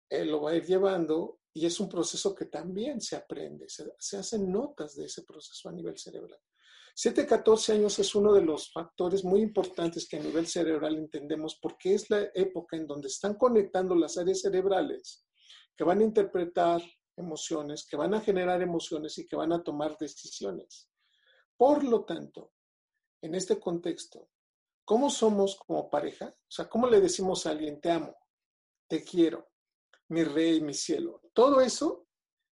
él 0.10 0.30
lo 0.30 0.42
va 0.42 0.52
a 0.52 0.56
ir 0.56 0.66
llevando 0.66 1.40
y 1.54 1.66
es 1.66 1.80
un 1.80 1.90
proceso 1.90 2.36
que 2.36 2.46
también 2.46 3.02
se 3.02 3.16
aprende, 3.16 3.68
se, 3.68 3.86
se 3.98 4.18
hacen 4.18 4.52
notas 4.52 4.96
de 4.96 5.06
ese 5.06 5.24
proceso 5.24 5.70
a 5.70 5.72
nivel 5.72 5.98
cerebral. 5.98 6.40
7, 6.94 7.28
14 7.28 7.74
años 7.74 8.00
es 8.00 8.16
uno 8.16 8.34
de 8.34 8.42
los 8.42 8.72
factores 8.72 9.24
muy 9.24 9.42
importantes 9.42 10.08
que 10.08 10.18
a 10.18 10.20
nivel 10.20 10.48
cerebral 10.48 10.98
entendemos 10.98 11.60
porque 11.62 11.94
es 11.94 12.10
la 12.10 12.28
época 12.34 12.76
en 12.76 12.88
donde 12.88 13.08
están 13.08 13.36
conectando 13.36 13.94
las 13.96 14.18
áreas 14.18 14.42
cerebrales 14.42 15.24
que 15.76 15.84
van 15.84 16.00
a 16.00 16.04
interpretar 16.04 16.82
emociones, 17.16 17.86
que 17.88 17.98
van 17.98 18.16
a 18.16 18.22
generar 18.22 18.62
emociones 18.62 19.18
y 19.20 19.28
que 19.28 19.36
van 19.36 19.54
a 19.54 19.64
tomar 19.64 19.96
decisiones. 19.98 20.90
Por 21.56 21.84
lo 21.84 22.04
tanto, 22.04 22.54
en 23.22 23.36
este 23.36 23.60
contexto, 23.60 24.30
¿cómo 24.86 25.10
somos 25.10 25.56
como 25.56 25.90
pareja? 25.90 26.28
O 26.28 26.52
sea, 26.52 26.70
¿cómo 26.70 26.88
le 26.88 27.02
decimos 27.02 27.46
a 27.46 27.52
alguien, 27.52 27.82
te 27.82 27.92
amo, 27.92 28.16
te 28.88 29.04
quiero, 29.04 29.50
mi 30.10 30.24
rey, 30.24 30.62
mi 30.62 30.74
cielo? 30.74 31.22
Todo 31.34 31.62
eso 31.62 32.08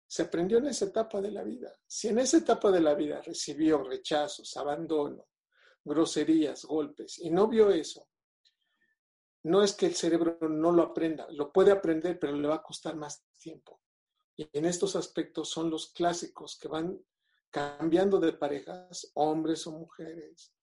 se 0.08 0.24
aprendió 0.24 0.58
en 0.60 0.68
esa 0.68 0.86
etapa 0.86 1.22
de 1.22 1.32
la 1.32 1.44
vida. 1.44 1.74
Si 1.88 2.08
en 2.08 2.20
esa 2.20 2.38
etapa 2.38 2.72
de 2.72 2.82
la 2.82 2.94
vida 2.94 3.22
recibió 3.22 3.84
rechazos, 3.84 4.56
abandono, 4.58 5.28
groserías, 5.84 6.66
golpes 6.66 7.20
y 7.20 7.30
no 7.30 7.48
vio 7.48 7.70
eso, 7.70 8.08
no 9.44 9.62
es 9.62 9.74
que 9.74 9.86
el 9.86 9.96
cerebro 9.96 10.40
no 10.50 10.72
lo 10.72 10.82
aprenda, 10.82 11.28
lo 11.30 11.52
puede 11.52 11.72
aprender, 11.72 12.20
pero 12.20 12.34
le 12.34 12.48
va 12.48 12.56
a 12.56 12.64
costar 12.64 12.96
más 12.96 13.24
tiempo. 13.38 13.80
Y 14.36 14.50
en 14.52 14.66
estos 14.66 14.96
aspectos 14.96 15.50
son 15.50 15.70
los 15.70 15.94
clásicos 15.94 16.58
que 16.60 16.68
van 16.68 17.00
cambiando 17.52 18.20
de 18.20 18.34
parejas, 18.34 19.12
hombres 19.14 19.68
o 19.68 19.72
mujeres, 19.72 20.55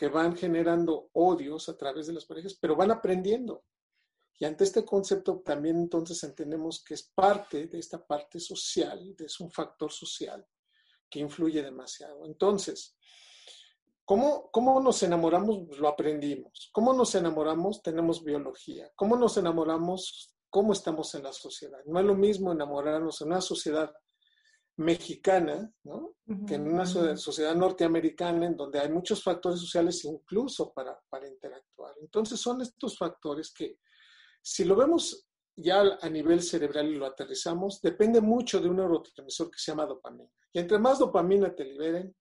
que 0.00 0.08
van 0.08 0.34
generando 0.34 1.10
odios 1.12 1.68
a 1.68 1.76
través 1.76 2.06
de 2.06 2.14
las 2.14 2.24
parejas, 2.24 2.56
pero 2.58 2.74
van 2.74 2.90
aprendiendo. 2.90 3.64
Y 4.38 4.46
ante 4.46 4.64
este 4.64 4.82
concepto 4.82 5.42
también 5.44 5.76
entonces 5.76 6.24
entendemos 6.24 6.82
que 6.82 6.94
es 6.94 7.12
parte 7.14 7.66
de 7.66 7.78
esta 7.78 8.02
parte 8.06 8.40
social, 8.40 9.14
es 9.18 9.40
un 9.40 9.50
factor 9.50 9.92
social 9.92 10.42
que 11.10 11.18
influye 11.18 11.62
demasiado. 11.62 12.24
Entonces, 12.24 12.96
¿cómo, 14.06 14.50
¿cómo 14.50 14.80
nos 14.80 15.02
enamoramos? 15.02 15.78
Lo 15.78 15.88
aprendimos. 15.88 16.70
¿Cómo 16.72 16.94
nos 16.94 17.14
enamoramos? 17.14 17.82
Tenemos 17.82 18.24
biología. 18.24 18.90
¿Cómo 18.96 19.16
nos 19.16 19.36
enamoramos? 19.36 20.34
¿Cómo 20.48 20.72
estamos 20.72 21.14
en 21.14 21.24
la 21.24 21.34
sociedad? 21.34 21.80
No 21.84 22.00
es 22.00 22.06
lo 22.06 22.14
mismo 22.14 22.52
enamorarnos 22.52 23.20
en 23.20 23.26
una 23.26 23.42
sociedad 23.42 23.92
mexicana, 24.80 25.70
¿no? 25.84 26.16
que 26.46 26.54
en 26.54 26.72
una 26.72 26.86
sociedad 26.86 27.54
norteamericana 27.54 28.46
en 28.46 28.56
donde 28.56 28.80
hay 28.80 28.88
muchos 28.88 29.22
factores 29.22 29.60
sociales 29.60 30.04
incluso 30.04 30.72
para, 30.72 30.98
para 31.10 31.28
interactuar. 31.28 31.94
Entonces 32.00 32.40
son 32.40 32.62
estos 32.62 32.96
factores 32.96 33.52
que 33.52 33.78
si 34.40 34.64
lo 34.64 34.76
vemos 34.76 35.28
ya 35.54 35.82
a 36.00 36.08
nivel 36.08 36.40
cerebral 36.40 36.88
y 36.88 36.96
lo 36.96 37.04
aterrizamos, 37.04 37.82
depende 37.82 38.22
mucho 38.22 38.58
de 38.58 38.70
un 38.70 38.76
neurotransmisor 38.76 39.50
que 39.50 39.58
se 39.58 39.72
llama 39.72 39.84
dopamina. 39.84 40.30
Y 40.50 40.60
entre 40.60 40.78
más 40.78 40.98
dopamina 40.98 41.54
te 41.54 41.64
liberen, 41.64 42.16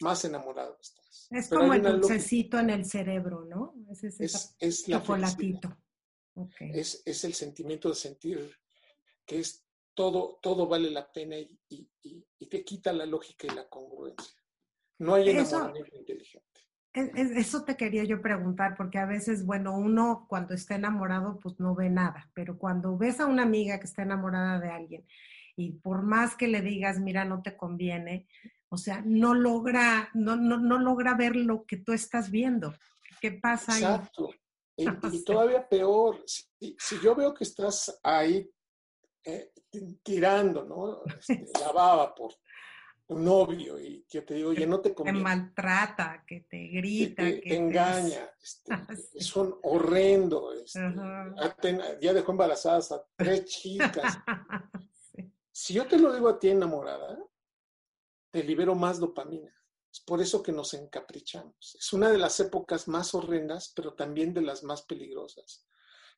más 0.00 0.24
enamorado 0.26 0.76
estás. 0.78 1.28
Es 1.30 1.48
como 1.48 1.72
el 1.72 1.82
dulcecito 1.82 2.58
en 2.58 2.68
el 2.68 2.84
cerebro, 2.84 3.46
¿no? 3.46 3.74
Es, 3.90 4.04
es, 4.20 4.56
es 4.58 4.88
la 4.88 4.98
okay. 6.34 6.70
es, 6.74 7.02
es, 7.06 7.24
el 7.24 7.32
sentimiento 7.32 7.88
de 7.88 7.94
sentir 7.94 8.54
que 9.24 9.38
es 9.38 9.64
todo, 9.94 10.38
todo 10.42 10.66
vale 10.66 10.90
la 10.90 11.10
pena 11.10 11.36
y, 11.36 11.58
y, 11.68 11.88
y, 12.38 12.46
te 12.46 12.64
quita 12.64 12.92
la 12.92 13.06
lógica 13.06 13.46
y 13.46 13.54
la 13.54 13.68
congruencia. 13.68 14.34
No 14.98 15.14
hay 15.14 15.30
enamoramiento 15.30 15.96
inteligente. 15.96 16.46
Eso 16.94 17.64
te 17.64 17.76
quería 17.76 18.04
yo 18.04 18.20
preguntar, 18.20 18.74
porque 18.76 18.98
a 18.98 19.06
veces, 19.06 19.46
bueno, 19.46 19.76
uno 19.76 20.26
cuando 20.28 20.52
está 20.52 20.74
enamorado, 20.74 21.38
pues 21.40 21.58
no 21.58 21.74
ve 21.74 21.88
nada, 21.88 22.30
pero 22.34 22.58
cuando 22.58 22.98
ves 22.98 23.18
a 23.18 23.26
una 23.26 23.44
amiga 23.44 23.78
que 23.78 23.86
está 23.86 24.02
enamorada 24.02 24.60
de 24.60 24.68
alguien 24.68 25.06
y 25.56 25.72
por 25.72 26.02
más 26.02 26.36
que 26.36 26.48
le 26.48 26.60
digas, 26.60 27.00
mira, 27.00 27.24
no 27.24 27.40
te 27.42 27.56
conviene, 27.56 28.26
o 28.68 28.76
sea, 28.76 29.02
no 29.06 29.34
logra, 29.34 30.10
no, 30.12 30.36
no, 30.36 30.58
no 30.58 30.78
logra 30.78 31.14
ver 31.14 31.34
lo 31.34 31.64
que 31.64 31.78
tú 31.78 31.92
estás 31.92 32.30
viendo. 32.30 32.74
¿Qué 33.20 33.32
pasa 33.32 33.74
ahí? 33.74 33.82
Exacto. 33.82 34.30
Y, 34.74 35.22
todavía 35.22 35.68
peor, 35.68 36.24
si, 36.26 36.74
si, 36.78 36.98
yo 37.00 37.14
veo 37.14 37.34
que 37.34 37.44
estás 37.44 38.00
ahí 38.02 38.50
eh, 39.24 39.52
tirando, 40.02 40.64
¿no? 40.64 41.02
Este, 41.18 41.46
la 41.60 41.72
baba 41.72 42.14
por 42.14 42.34
un 43.08 43.24
novio 43.24 43.78
y 43.78 44.06
yo 44.08 44.24
te 44.24 44.34
digo, 44.34 44.50
oye, 44.50 44.66
no 44.66 44.80
te 44.80 44.94
conviene. 44.94 45.18
Te 45.18 45.22
maltrata, 45.22 46.24
que 46.26 46.40
te 46.48 46.68
grita, 46.68 47.24
que, 47.24 47.40
te, 47.40 47.56
engaña. 47.56 48.30
Este, 48.40 48.72
Es 49.14 49.36
un 49.36 49.58
horrendo. 49.62 50.52
Este, 50.52 50.78
ya 52.00 52.12
dejó 52.12 52.32
embarazadas 52.32 52.92
a 52.92 53.04
tres 53.16 53.44
chicas. 53.46 54.18
Si 55.50 55.74
yo 55.74 55.86
te 55.86 55.98
lo 55.98 56.12
digo 56.12 56.28
a 56.28 56.38
ti 56.38 56.48
enamorada, 56.48 57.18
te 58.30 58.42
libero 58.42 58.74
más 58.74 58.98
dopamina. 58.98 59.54
Es 59.92 60.00
por 60.00 60.22
eso 60.22 60.42
que 60.42 60.52
nos 60.52 60.72
encaprichamos. 60.72 61.76
Es 61.78 61.92
una 61.92 62.10
de 62.10 62.16
las 62.16 62.40
épocas 62.40 62.88
más 62.88 63.14
horrendas, 63.14 63.72
pero 63.76 63.92
también 63.92 64.32
de 64.32 64.40
las 64.40 64.62
más 64.62 64.82
peligrosas. 64.82 65.66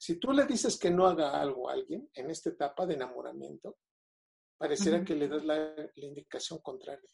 Si 0.04 0.16
tú 0.16 0.32
le 0.32 0.44
dices 0.44 0.78
que 0.78 0.90
no 0.90 1.06
haga 1.06 1.40
algo 1.40 1.66
a 1.66 1.72
alguien 1.72 2.10
en 2.12 2.28
esta 2.28 2.50
etapa 2.50 2.84
de 2.84 2.92
enamoramiento, 2.92 3.78
pareciera 4.58 5.02
que 5.02 5.14
le 5.14 5.28
das 5.28 5.42
la, 5.46 5.74
indicación 5.96 6.58
contraria. 6.58 7.08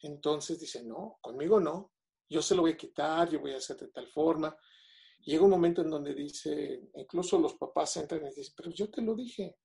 Entonces 0.00 0.58
dice, 0.58 0.82
no, 0.82 1.18
conmigo 1.20 1.60
no, 1.60 1.92
yo 2.26 2.40
se 2.40 2.54
lo 2.54 2.62
voy 2.62 2.70
a 2.70 2.76
quitar, 2.78 3.28
yo 3.28 3.38
voy 3.38 3.52
a 3.52 3.58
hacer 3.58 3.76
de 3.76 3.88
tal 3.88 4.08
forma. 4.08 4.56
Llega 5.26 5.44
un 5.44 5.50
momento 5.50 5.82
en 5.82 5.90
donde 5.90 6.14
dice, 6.14 6.88
incluso 6.94 7.38
los 7.38 7.52
papás 7.52 7.94
entran 7.98 8.22
y 8.24 8.34
dicen, 8.34 8.54
pero 8.56 8.70
yo 8.70 8.90
te 8.90 9.02
lo 9.02 9.14
dije. 9.14 9.58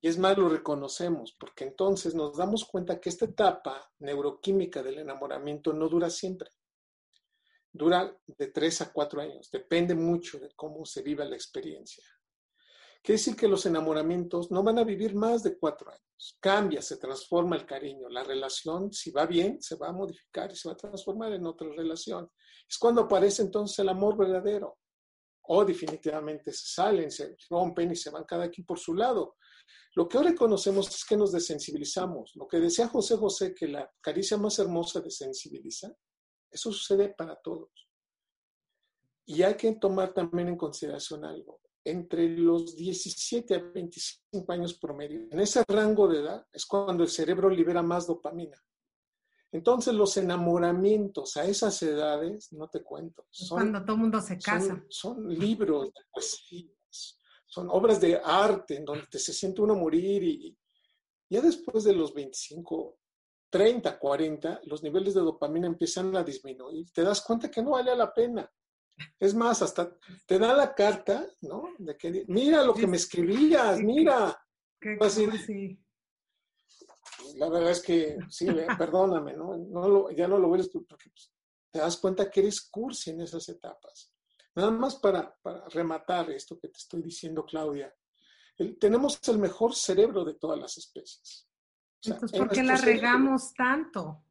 Y 0.00 0.06
es 0.06 0.16
más, 0.16 0.38
lo 0.38 0.48
reconocemos, 0.48 1.34
porque 1.40 1.64
entonces 1.64 2.14
nos 2.14 2.36
damos 2.36 2.64
cuenta 2.66 3.00
que 3.00 3.08
esta 3.08 3.24
etapa 3.24 3.92
neuroquímica 3.98 4.80
del 4.80 4.98
enamoramiento 4.98 5.72
no 5.72 5.88
dura 5.88 6.08
siempre. 6.08 6.50
Dura 7.72 8.16
de 8.26 8.48
tres 8.48 8.80
a 8.80 8.92
cuatro 8.92 9.20
años, 9.20 9.48
depende 9.50 9.94
mucho 9.94 10.38
de 10.38 10.50
cómo 10.56 10.84
se 10.84 11.02
viva 11.02 11.24
la 11.24 11.36
experiencia. 11.36 12.04
Quiere 13.02 13.18
decir 13.18 13.36
que 13.36 13.48
los 13.48 13.64
enamoramientos 13.64 14.50
no 14.50 14.62
van 14.62 14.78
a 14.78 14.84
vivir 14.84 15.14
más 15.14 15.42
de 15.42 15.56
cuatro 15.56 15.90
años. 15.90 16.36
Cambia, 16.38 16.82
se 16.82 16.98
transforma 16.98 17.56
el 17.56 17.64
cariño. 17.64 18.10
La 18.10 18.22
relación, 18.22 18.92
si 18.92 19.10
va 19.10 19.24
bien, 19.24 19.62
se 19.62 19.76
va 19.76 19.88
a 19.88 19.92
modificar 19.92 20.52
y 20.52 20.56
se 20.56 20.68
va 20.68 20.74
a 20.74 20.76
transformar 20.76 21.32
en 21.32 21.46
otra 21.46 21.66
relación. 21.74 22.30
Es 22.68 22.76
cuando 22.76 23.02
aparece 23.02 23.40
entonces 23.40 23.78
el 23.78 23.88
amor 23.88 24.18
verdadero. 24.18 24.78
O 25.44 25.64
definitivamente 25.64 26.52
se 26.52 26.74
salen, 26.74 27.10
se 27.10 27.36
rompen 27.48 27.90
y 27.92 27.96
se 27.96 28.10
van 28.10 28.24
cada 28.24 28.50
quien 28.50 28.66
por 28.66 28.78
su 28.78 28.94
lado. 28.94 29.36
Lo 29.94 30.06
que 30.06 30.18
ahora 30.18 30.34
conocemos 30.34 30.88
es 30.88 31.04
que 31.04 31.16
nos 31.16 31.32
desensibilizamos. 31.32 32.32
Lo 32.34 32.46
que 32.46 32.60
decía 32.60 32.86
José 32.86 33.16
José, 33.16 33.54
que 33.54 33.66
la 33.66 33.90
caricia 34.02 34.36
más 34.36 34.58
hermosa 34.58 35.00
desensibiliza, 35.00 35.90
eso 36.50 36.72
sucede 36.72 37.08
para 37.10 37.36
todos. 37.36 37.70
Y 39.26 39.42
hay 39.42 39.54
que 39.54 39.72
tomar 39.74 40.12
también 40.12 40.48
en 40.48 40.56
consideración 40.56 41.24
algo 41.24 41.60
entre 41.84 42.28
los 42.28 42.76
17 42.76 43.54
a 43.54 43.58
25 43.58 44.52
años 44.52 44.74
promedio. 44.74 45.26
En 45.30 45.40
ese 45.40 45.64
rango 45.66 46.08
de 46.08 46.20
edad 46.20 46.46
es 46.52 46.66
cuando 46.66 47.02
el 47.02 47.08
cerebro 47.08 47.48
libera 47.48 47.82
más 47.82 48.06
dopamina. 48.06 48.62
Entonces 49.52 49.94
los 49.94 50.16
enamoramientos 50.16 51.36
a 51.36 51.44
esas 51.44 51.82
edades, 51.82 52.52
no 52.52 52.68
te 52.68 52.82
cuento. 52.82 53.26
Son, 53.30 53.58
cuando 53.58 53.82
todo 53.84 53.96
el 53.96 54.02
mundo 54.02 54.20
se 54.20 54.38
casa. 54.38 54.84
Son, 54.88 55.28
libros 55.28 55.92
de 55.92 56.00
poesías, 56.12 57.18
son 57.46 57.68
obras 57.68 58.00
de 58.00 58.20
arte 58.22 58.76
en 58.76 58.84
donde 58.84 59.18
se 59.18 59.32
siente 59.32 59.60
uno 59.60 59.74
morir 59.74 60.22
y 60.22 60.56
ya 61.28 61.40
después 61.40 61.84
de 61.84 61.94
los 61.94 62.12
25, 62.14 62.98
30, 63.50 63.98
40, 63.98 64.60
los 64.64 64.82
niveles 64.82 65.14
de 65.14 65.20
dopamina 65.20 65.66
empiezan 65.66 66.14
a 66.16 66.22
disminuir. 66.22 66.90
Te 66.92 67.02
das 67.02 67.20
cuenta 67.20 67.50
que 67.50 67.62
no 67.62 67.72
vale 67.72 67.94
la 67.96 68.14
pena. 68.14 68.50
Es 69.18 69.34
más, 69.34 69.62
hasta 69.62 69.96
te 70.26 70.38
da 70.38 70.54
la 70.54 70.74
carta, 70.74 71.26
¿no? 71.42 71.74
De 71.78 71.96
que, 71.96 72.24
mira 72.28 72.62
lo 72.62 72.74
que 72.74 72.86
me 72.86 72.96
escribías, 72.96 73.80
mira. 73.80 74.38
Qué 74.80 74.96
sí. 75.10 75.78
La 77.36 77.48
verdad 77.48 77.70
es 77.70 77.82
que, 77.82 78.18
sí, 78.28 78.46
perdóname, 78.78 79.34
¿no? 79.34 79.56
no 79.56 79.88
lo, 79.88 80.10
ya 80.10 80.26
no 80.26 80.38
lo 80.38 80.48
vuelves 80.48 80.68
porque 80.70 81.10
pues, 81.10 81.32
te 81.70 81.78
das 81.78 81.96
cuenta 81.98 82.30
que 82.30 82.40
eres 82.40 82.62
cursi 82.62 83.10
en 83.10 83.20
esas 83.20 83.48
etapas. 83.48 84.12
Nada 84.54 84.70
más 84.70 84.96
para, 84.96 85.36
para 85.42 85.68
rematar 85.68 86.30
esto 86.30 86.58
que 86.58 86.68
te 86.68 86.78
estoy 86.78 87.02
diciendo, 87.02 87.44
Claudia. 87.44 87.94
tenemos 88.78 89.20
el 89.28 89.38
mejor 89.38 89.74
cerebro 89.74 90.24
de 90.24 90.34
todas 90.34 90.58
las 90.58 90.76
especies. 90.76 91.49
Entonces, 92.04 92.38
¿por 92.38 92.50
qué 92.50 92.62
la 92.62 92.76
regamos 92.76 93.52
tanto? 93.54 94.24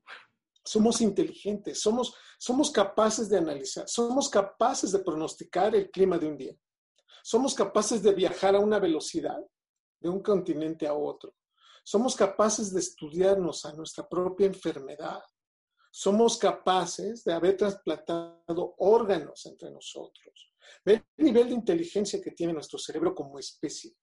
Somos 0.64 1.02
inteligentes, 1.02 1.80
somos, 1.80 2.16
somos 2.38 2.72
capaces 2.72 3.30
de 3.30 3.38
analizar, 3.38 3.88
somos 3.88 4.30
capaces 4.30 4.92
de 4.92 5.00
pronosticar 5.00 5.76
el 5.76 5.90
clima 5.90 6.18
de 6.18 6.28
un 6.28 6.38
día. 6.38 6.56
Somos 7.24 7.54
capaces 7.54 8.02
de 8.02 8.14
viajar 8.14 8.56
a 8.56 8.60
una 8.60 8.80
velocidad 8.80 9.40
de 10.00 10.10
un 10.10 10.22
continente 10.22 10.88
a 10.88 10.94
otro. 10.94 11.36
Somos 11.84 12.16
capaces 12.16 12.74
de 12.74 12.80
estudiarnos 12.80 13.66
a 13.66 13.74
nuestra 13.74 14.08
propia 14.08 14.48
enfermedad. 14.48 15.22
Somos 15.92 16.38
capaces 16.38 17.24
de 17.24 17.34
haber 17.34 17.58
trasplantado 17.58 18.76
órganos 18.78 19.46
entre 19.48 19.72
nosotros. 19.72 20.54
Ve 20.86 21.04
el 21.18 21.26
nivel 21.26 21.50
de 21.50 21.56
inteligencia 21.56 22.22
que 22.22 22.32
tiene 22.32 22.54
nuestro 22.54 22.78
cerebro 22.78 23.16
como 23.16 23.40
especie. 23.40 23.96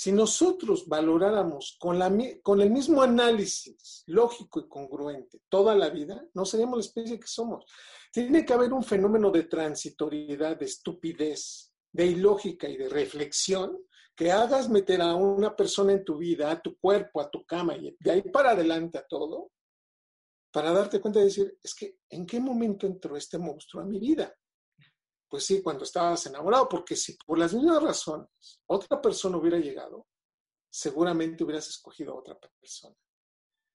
Si 0.00 0.12
nosotros 0.12 0.86
valoráramos 0.86 1.76
con, 1.80 1.98
la, 1.98 2.08
con 2.44 2.60
el 2.60 2.70
mismo 2.70 3.02
análisis 3.02 4.04
lógico 4.06 4.60
y 4.60 4.68
congruente 4.68 5.40
toda 5.48 5.74
la 5.74 5.90
vida, 5.90 6.24
no 6.34 6.44
seríamos 6.44 6.78
la 6.78 6.84
especie 6.84 7.18
que 7.18 7.26
somos. 7.26 7.64
Tiene 8.12 8.44
que 8.44 8.52
haber 8.52 8.72
un 8.72 8.84
fenómeno 8.84 9.32
de 9.32 9.42
transitoriedad, 9.42 10.56
de 10.56 10.66
estupidez, 10.66 11.72
de 11.90 12.06
ilógica 12.06 12.68
y 12.68 12.76
de 12.76 12.88
reflexión 12.88 13.76
que 14.14 14.30
hagas 14.30 14.68
meter 14.68 15.02
a 15.02 15.16
una 15.16 15.56
persona 15.56 15.94
en 15.94 16.04
tu 16.04 16.16
vida, 16.16 16.52
a 16.52 16.62
tu 16.62 16.78
cuerpo, 16.78 17.20
a 17.20 17.28
tu 17.28 17.44
cama 17.44 17.74
y 17.76 17.96
de 17.98 18.10
ahí 18.12 18.22
para 18.22 18.50
adelante 18.50 18.98
a 18.98 19.04
todo, 19.04 19.50
para 20.52 20.70
darte 20.70 21.00
cuenta 21.00 21.18
de 21.18 21.24
decir, 21.24 21.58
es 21.60 21.74
que, 21.74 21.96
¿en 22.08 22.24
qué 22.24 22.38
momento 22.38 22.86
entró 22.86 23.16
este 23.16 23.36
monstruo 23.36 23.82
a 23.82 23.86
mi 23.86 23.98
vida? 23.98 24.32
Pues 25.28 25.44
sí, 25.44 25.62
cuando 25.62 25.84
estabas 25.84 26.24
enamorado, 26.26 26.68
porque 26.68 26.96
si 26.96 27.16
por 27.26 27.38
las 27.38 27.52
mismas 27.52 27.82
razones 27.82 28.28
otra 28.66 29.00
persona 29.00 29.36
hubiera 29.36 29.58
llegado, 29.58 30.06
seguramente 30.70 31.44
hubieras 31.44 31.68
escogido 31.68 32.12
a 32.12 32.18
otra 32.18 32.38
persona. 32.38 32.96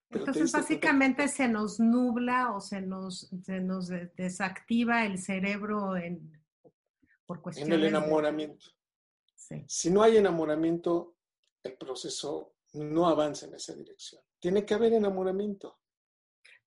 Entonces, 0.10 0.52
básicamente 0.52 1.28
se 1.28 1.48
nos 1.48 1.80
nubla 1.80 2.54
o 2.54 2.62
se 2.62 2.82
nos, 2.82 3.30
se 3.44 3.60
nos 3.60 3.90
desactiva 4.16 5.06
el 5.06 5.18
cerebro 5.18 5.96
en, 5.98 6.40
por 7.26 7.42
cuestiones. 7.42 7.74
En 7.74 7.80
el 7.82 7.88
enamoramiento. 7.88 8.68
Sí. 9.36 9.66
Si 9.68 9.90
no 9.90 10.04
hay 10.04 10.18
enamoramiento, 10.18 11.16
el 11.64 11.78
proceso 11.78 12.54
no 12.74 13.08
avanza 13.08 13.48
en 13.48 13.56
esa 13.56 13.74
dirección. 13.74 14.22
Tiene 14.40 14.66
que 14.66 14.74
haber 14.74 14.94
enamoramiento. 14.94 15.80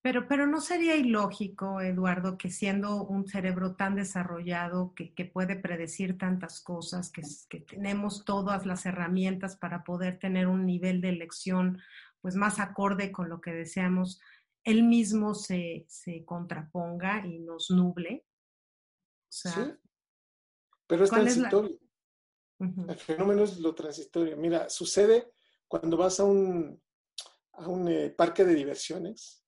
Pero, 0.06 0.28
pero 0.28 0.46
no 0.46 0.60
sería 0.60 0.94
ilógico, 0.94 1.80
Eduardo, 1.80 2.38
que 2.38 2.48
siendo 2.48 3.02
un 3.02 3.26
cerebro 3.26 3.74
tan 3.74 3.96
desarrollado, 3.96 4.94
que, 4.94 5.12
que 5.12 5.24
puede 5.24 5.56
predecir 5.56 6.16
tantas 6.16 6.60
cosas, 6.60 7.10
que, 7.10 7.22
que, 7.48 7.58
tenemos 7.58 8.24
todas 8.24 8.66
las 8.66 8.86
herramientas 8.86 9.56
para 9.56 9.82
poder 9.82 10.20
tener 10.20 10.46
un 10.46 10.64
nivel 10.64 11.00
de 11.00 11.08
elección 11.08 11.80
pues 12.20 12.36
más 12.36 12.60
acorde 12.60 13.10
con 13.10 13.28
lo 13.28 13.40
que 13.40 13.50
deseamos, 13.50 14.20
él 14.62 14.84
mismo 14.84 15.34
se, 15.34 15.86
se 15.88 16.24
contraponga 16.24 17.26
y 17.26 17.40
nos 17.40 17.72
nuble. 17.72 18.24
sí, 19.28 19.50
pero 20.86 21.02
es 21.02 21.10
transitorio. 21.10 21.80
El 22.60 22.94
fenómeno 22.94 23.42
es 23.42 23.58
lo 23.58 23.74
transitorio. 23.74 24.36
Mira, 24.36 24.70
sucede 24.70 25.32
cuando 25.66 25.96
vas 25.96 26.20
a 26.20 26.24
un, 26.24 26.80
a 27.54 27.66
un 27.66 27.88
eh, 27.88 28.10
parque 28.10 28.44
de 28.44 28.54
diversiones 28.54 29.42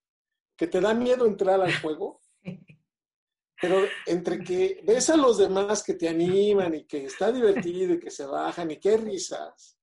que 0.58 0.66
te 0.66 0.80
da 0.80 0.92
miedo 0.92 1.24
entrar 1.24 1.60
al 1.60 1.72
juego, 1.80 2.20
pero 3.62 3.78
entre 4.06 4.40
que 4.40 4.82
ves 4.84 5.08
a 5.08 5.16
los 5.16 5.38
demás 5.38 5.82
que 5.82 5.94
te 5.94 6.08
animan 6.08 6.74
y 6.74 6.84
que 6.84 7.04
está 7.04 7.32
divertido 7.32 7.94
y 7.94 8.00
que 8.00 8.10
se 8.10 8.26
bajan 8.26 8.70
y 8.72 8.78
qué 8.78 8.98
risas, 8.98 9.78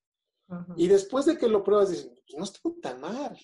y 0.76 0.88
después 0.88 1.26
de 1.26 1.38
que 1.38 1.48
lo 1.48 1.64
pruebas 1.64 1.90
dices, 1.90 2.08
pues 2.08 2.38
no 2.38 2.44
estuvo 2.44 2.76
tan 2.80 3.02
mal. 3.02 3.36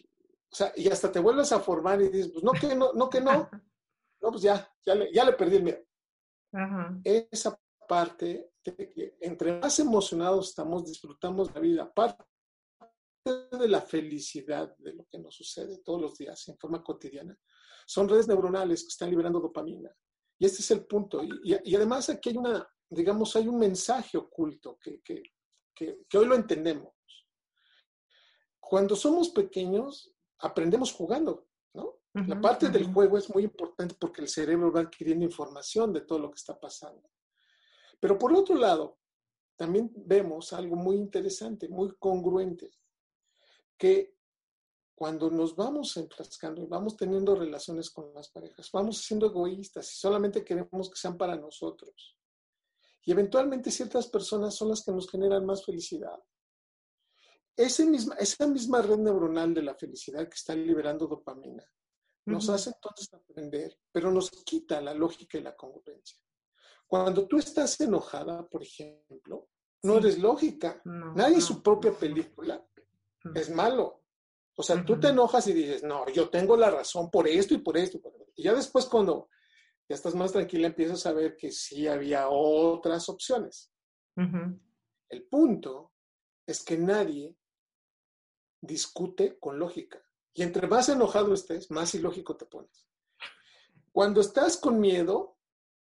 O 0.51 0.55
sea, 0.55 0.71
y 0.75 0.87
hasta 0.89 1.11
te 1.11 1.19
vuelves 1.19 1.51
a 1.51 1.59
formar 1.59 1.99
y 2.01 2.09
dices, 2.09 2.31
pues 2.31 2.43
no 2.43 2.51
que 2.51 2.75
no, 2.75 2.93
no 2.93 3.09
que 3.09 3.21
no. 3.21 3.49
No, 4.21 4.29
pues 4.29 4.43
ya, 4.43 4.71
ya 4.85 4.93
le, 4.93 5.11
ya 5.11 5.25
le 5.25 5.33
perdí 5.33 5.57
el 5.57 5.63
miedo. 5.63 5.79
Esa 7.03 7.59
parte 7.87 8.51
de 8.63 8.89
que 8.91 9.17
entre 9.21 9.59
más 9.59 9.79
emocionados 9.79 10.49
estamos, 10.49 10.85
disfrutamos 10.85 11.51
la 11.55 11.59
vida. 11.59 11.91
Parte 11.91 12.23
de 13.23 13.67
la 13.67 13.81
felicidad 13.81 14.75
de 14.77 14.93
lo 14.93 15.05
que 15.05 15.19
nos 15.19 15.35
sucede 15.35 15.79
todos 15.83 16.01
los 16.01 16.17
días 16.17 16.47
en 16.47 16.57
forma 16.57 16.83
cotidiana 16.83 17.37
son 17.85 18.09
redes 18.09 18.27
neuronales 18.27 18.83
que 18.83 18.89
están 18.89 19.09
liberando 19.09 19.39
dopamina. 19.39 19.91
Y 20.39 20.45
este 20.45 20.61
es 20.61 20.71
el 20.71 20.85
punto. 20.85 21.21
Y, 21.43 21.75
además 21.75 22.09
aquí 22.09 22.29
hay 22.29 22.37
una, 22.37 22.67
digamos, 22.89 23.35
hay 23.35 23.47
un 23.47 23.59
mensaje 23.59 24.17
oculto 24.17 24.79
que, 24.81 25.01
que, 25.01 25.21
que, 25.75 26.17
hoy 26.17 26.25
lo 26.25 26.35
entendemos. 26.35 26.93
Cuando 28.59 28.95
somos 28.95 29.29
pequeños, 29.29 30.13
aprendemos 30.39 30.93
jugando, 30.93 31.47
¿no? 31.73 31.99
la 32.13 32.39
parte 32.39 32.69
del 32.69 32.91
juego 32.91 33.17
es 33.17 33.29
muy 33.33 33.43
importante 33.43 33.95
porque 33.99 34.21
el 34.21 34.29
cerebro 34.29 34.71
va 34.71 34.81
adquiriendo 34.81 35.25
información 35.25 35.91
de 35.93 36.01
todo 36.01 36.19
lo 36.19 36.31
que 36.31 36.37
está 36.37 36.59
pasando. 36.59 37.09
Pero 37.99 38.17
por 38.17 38.33
otro 38.33 38.55
lado, 38.55 38.99
también 39.55 39.91
vemos 39.95 40.53
algo 40.53 40.75
muy 40.75 40.95
interesante, 40.95 41.67
muy 41.67 41.93
congruente 41.99 42.71
que 43.81 44.15
cuando 44.93 45.31
nos 45.31 45.55
vamos 45.55 45.97
enfrascando 45.97 46.61
y 46.61 46.67
vamos 46.67 46.95
teniendo 46.95 47.33
relaciones 47.33 47.89
con 47.89 48.13
las 48.13 48.29
parejas, 48.29 48.69
vamos 48.71 48.99
siendo 48.99 49.25
egoístas 49.25 49.91
y 49.91 49.95
solamente 49.95 50.45
queremos 50.45 50.91
que 50.91 50.99
sean 50.99 51.17
para 51.17 51.35
nosotros. 51.35 52.15
Y 53.03 53.11
eventualmente 53.11 53.71
ciertas 53.71 54.07
personas 54.07 54.53
son 54.53 54.69
las 54.69 54.83
que 54.83 54.91
nos 54.91 55.09
generan 55.09 55.47
más 55.47 55.65
felicidad. 55.65 56.19
Ese 57.57 57.87
misma, 57.87 58.13
esa 58.19 58.45
misma 58.45 58.83
red 58.83 58.99
neuronal 58.99 59.51
de 59.55 59.63
la 59.63 59.73
felicidad 59.73 60.29
que 60.29 60.35
está 60.35 60.53
liberando 60.53 61.07
dopamina 61.07 61.65
nos 62.27 62.49
hace 62.49 62.69
entonces 62.69 63.11
aprender, 63.11 63.79
pero 63.91 64.11
nos 64.11 64.29
quita 64.29 64.79
la 64.79 64.93
lógica 64.93 65.39
y 65.39 65.41
la 65.41 65.55
congruencia. 65.55 66.19
Cuando 66.85 67.27
tú 67.27 67.39
estás 67.39 67.81
enojada, 67.81 68.47
por 68.47 68.61
ejemplo, 68.61 69.49
no 69.81 69.97
eres 69.97 70.19
lógica. 70.19 70.79
Nadie 70.85 71.37
es 71.37 71.45
su 71.45 71.63
propia 71.63 71.91
película 71.91 72.63
es 73.35 73.49
malo. 73.49 74.01
O 74.55 74.63
sea, 74.63 74.83
tú 74.83 74.99
te 74.99 75.09
enojas 75.09 75.47
y 75.47 75.53
dices, 75.53 75.83
no, 75.83 76.07
yo 76.09 76.29
tengo 76.29 76.57
la 76.57 76.69
razón 76.69 77.09
por 77.09 77.27
esto 77.27 77.53
y 77.53 77.59
por 77.59 77.77
esto. 77.77 77.99
Y 78.35 78.43
ya 78.43 78.53
después 78.53 78.85
cuando 78.85 79.29
ya 79.87 79.95
estás 79.95 80.15
más 80.15 80.31
tranquila, 80.31 80.67
empiezas 80.67 81.05
a 81.05 81.13
ver 81.13 81.35
que 81.35 81.51
sí 81.51 81.87
había 81.87 82.29
otras 82.29 83.09
opciones. 83.09 83.71
El 85.09 85.23
punto 85.23 85.93
es 86.45 86.63
que 86.63 86.77
nadie 86.77 87.35
discute 88.61 89.39
con 89.39 89.57
lógica. 89.57 90.01
Y 90.33 90.43
entre 90.43 90.67
más 90.67 90.89
enojado 90.89 91.33
estés, 91.33 91.71
más 91.71 91.93
ilógico 91.95 92.37
te 92.37 92.45
pones. 92.45 92.87
Cuando 93.91 94.21
estás 94.21 94.55
con 94.57 94.79
miedo, 94.79 95.37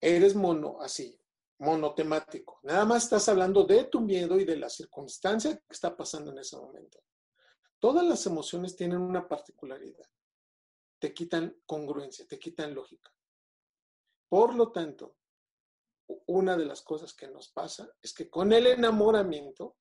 eres 0.02 0.36
mono, 0.36 0.82
así, 0.82 1.17
monotemático. 1.60 2.60
Nada 2.63 2.84
más 2.86 3.04
estás 3.04 3.30
hablando 3.30 3.63
de 3.63 3.86
tu 3.86 4.02
miedo 4.02 4.38
y 4.39 4.43
de 4.43 4.58
la 4.58 4.69
circunstancia 4.69 5.56
que 5.56 5.63
está 5.69 5.96
pasando 5.96 6.32
en 6.32 6.39
ese 6.39 6.58
momento. 6.58 7.00
Todas 7.84 8.06
las 8.06 8.26
emociones 8.28 8.78
tienen 8.78 9.00
una 9.02 9.28
particularidad. 9.28 10.10
Te 11.00 11.13
quitan 11.13 11.63
congruencia, 11.65 12.26
te 12.26 12.39
quitan 12.39 12.74
lógica. 12.74 13.13
Por 14.30 14.56
lo 14.56 14.72
tanto, 14.72 15.17
una 16.28 16.56
de 16.56 16.63
las 16.63 16.82
cosas 16.82 17.13
que 17.13 17.28
nos 17.28 17.50
pasa 17.50 17.91
es 18.02 18.13
que 18.13 18.30
con 18.30 18.54
el 18.54 18.67
enamoramiento 18.67 19.76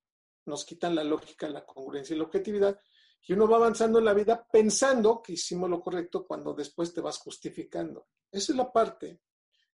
nos 0.47 0.65
quitan 0.65 0.95
la 0.95 1.05
lógica, 1.05 1.47
la 1.47 1.65
congruencia 1.65 2.13
y 2.13 2.17
la 2.17 2.25
objetividad. 2.25 2.77
Y 3.21 3.31
uno 3.31 3.47
va 3.47 3.55
avanzando 3.55 3.99
en 3.99 4.05
la 4.05 4.13
vida 4.13 4.45
pensando 4.51 5.21
que 5.21 5.31
hicimos 5.31 5.69
lo 5.69 5.79
correcto 5.79 6.27
cuando 6.27 6.53
después 6.53 6.93
te 6.93 6.99
vas 6.99 7.19
justificando. 7.19 8.09
Esa 8.29 8.51
es 8.51 8.57
la 8.57 8.69
parte 8.69 9.21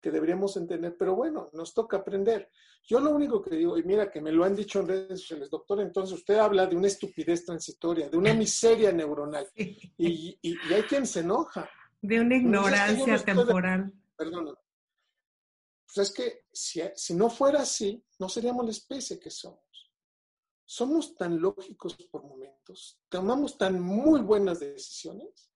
que 0.06 0.12
deberíamos 0.12 0.56
entender, 0.56 0.96
pero 0.96 1.16
bueno, 1.16 1.50
nos 1.54 1.74
toca 1.74 1.98
aprender. 1.98 2.52
Yo 2.84 3.00
lo 3.00 3.10
único 3.10 3.42
que 3.42 3.56
digo, 3.56 3.76
y 3.76 3.82
mira 3.82 4.12
que 4.12 4.22
me 4.22 4.32
lo 4.32 4.46
han 4.46 4.56
dicho 4.56 4.80
en 4.80 4.88
redes 4.88 5.22
sociales, 5.22 5.50
doctor, 5.50 5.82
entonces 5.82 6.16
usted 6.16 6.36
habla 6.36 6.68
de 6.68 6.76
una 6.76 6.86
estupidez 6.86 7.44
transitoria, 7.44 8.08
de 8.08 8.16
una 8.16 8.32
miseria 8.36 8.92
neuronal, 8.92 9.50
y, 9.56 10.38
y, 10.44 10.58
hay 10.72 10.84
quien 10.84 11.08
se 11.08 11.22
enoja. 11.22 11.68
De 12.00 12.20
una 12.20 12.36
ignorancia 12.36 13.18
temporal. 13.18 13.92
Perdón. 14.16 14.56
Pues 15.92 16.08
es 16.08 16.14
que 16.14 16.46
si, 16.54 16.84
si 16.94 17.16
no 17.16 17.32
fuera 17.32 17.62
así, 17.62 18.06
no 18.20 18.30
seríamos 18.30 18.64
la 18.64 18.72
especie 18.72 19.20
que 19.20 19.32
somos. 19.32 19.92
Somos 20.66 21.16
tan 21.16 21.42
lógicos 21.42 21.96
por 22.12 22.24
momentos, 22.24 23.02
tomamos 23.10 23.58
tan 23.58 23.82
muy 23.82 24.22
buenas 24.22 24.60
decisiones, 24.60 25.50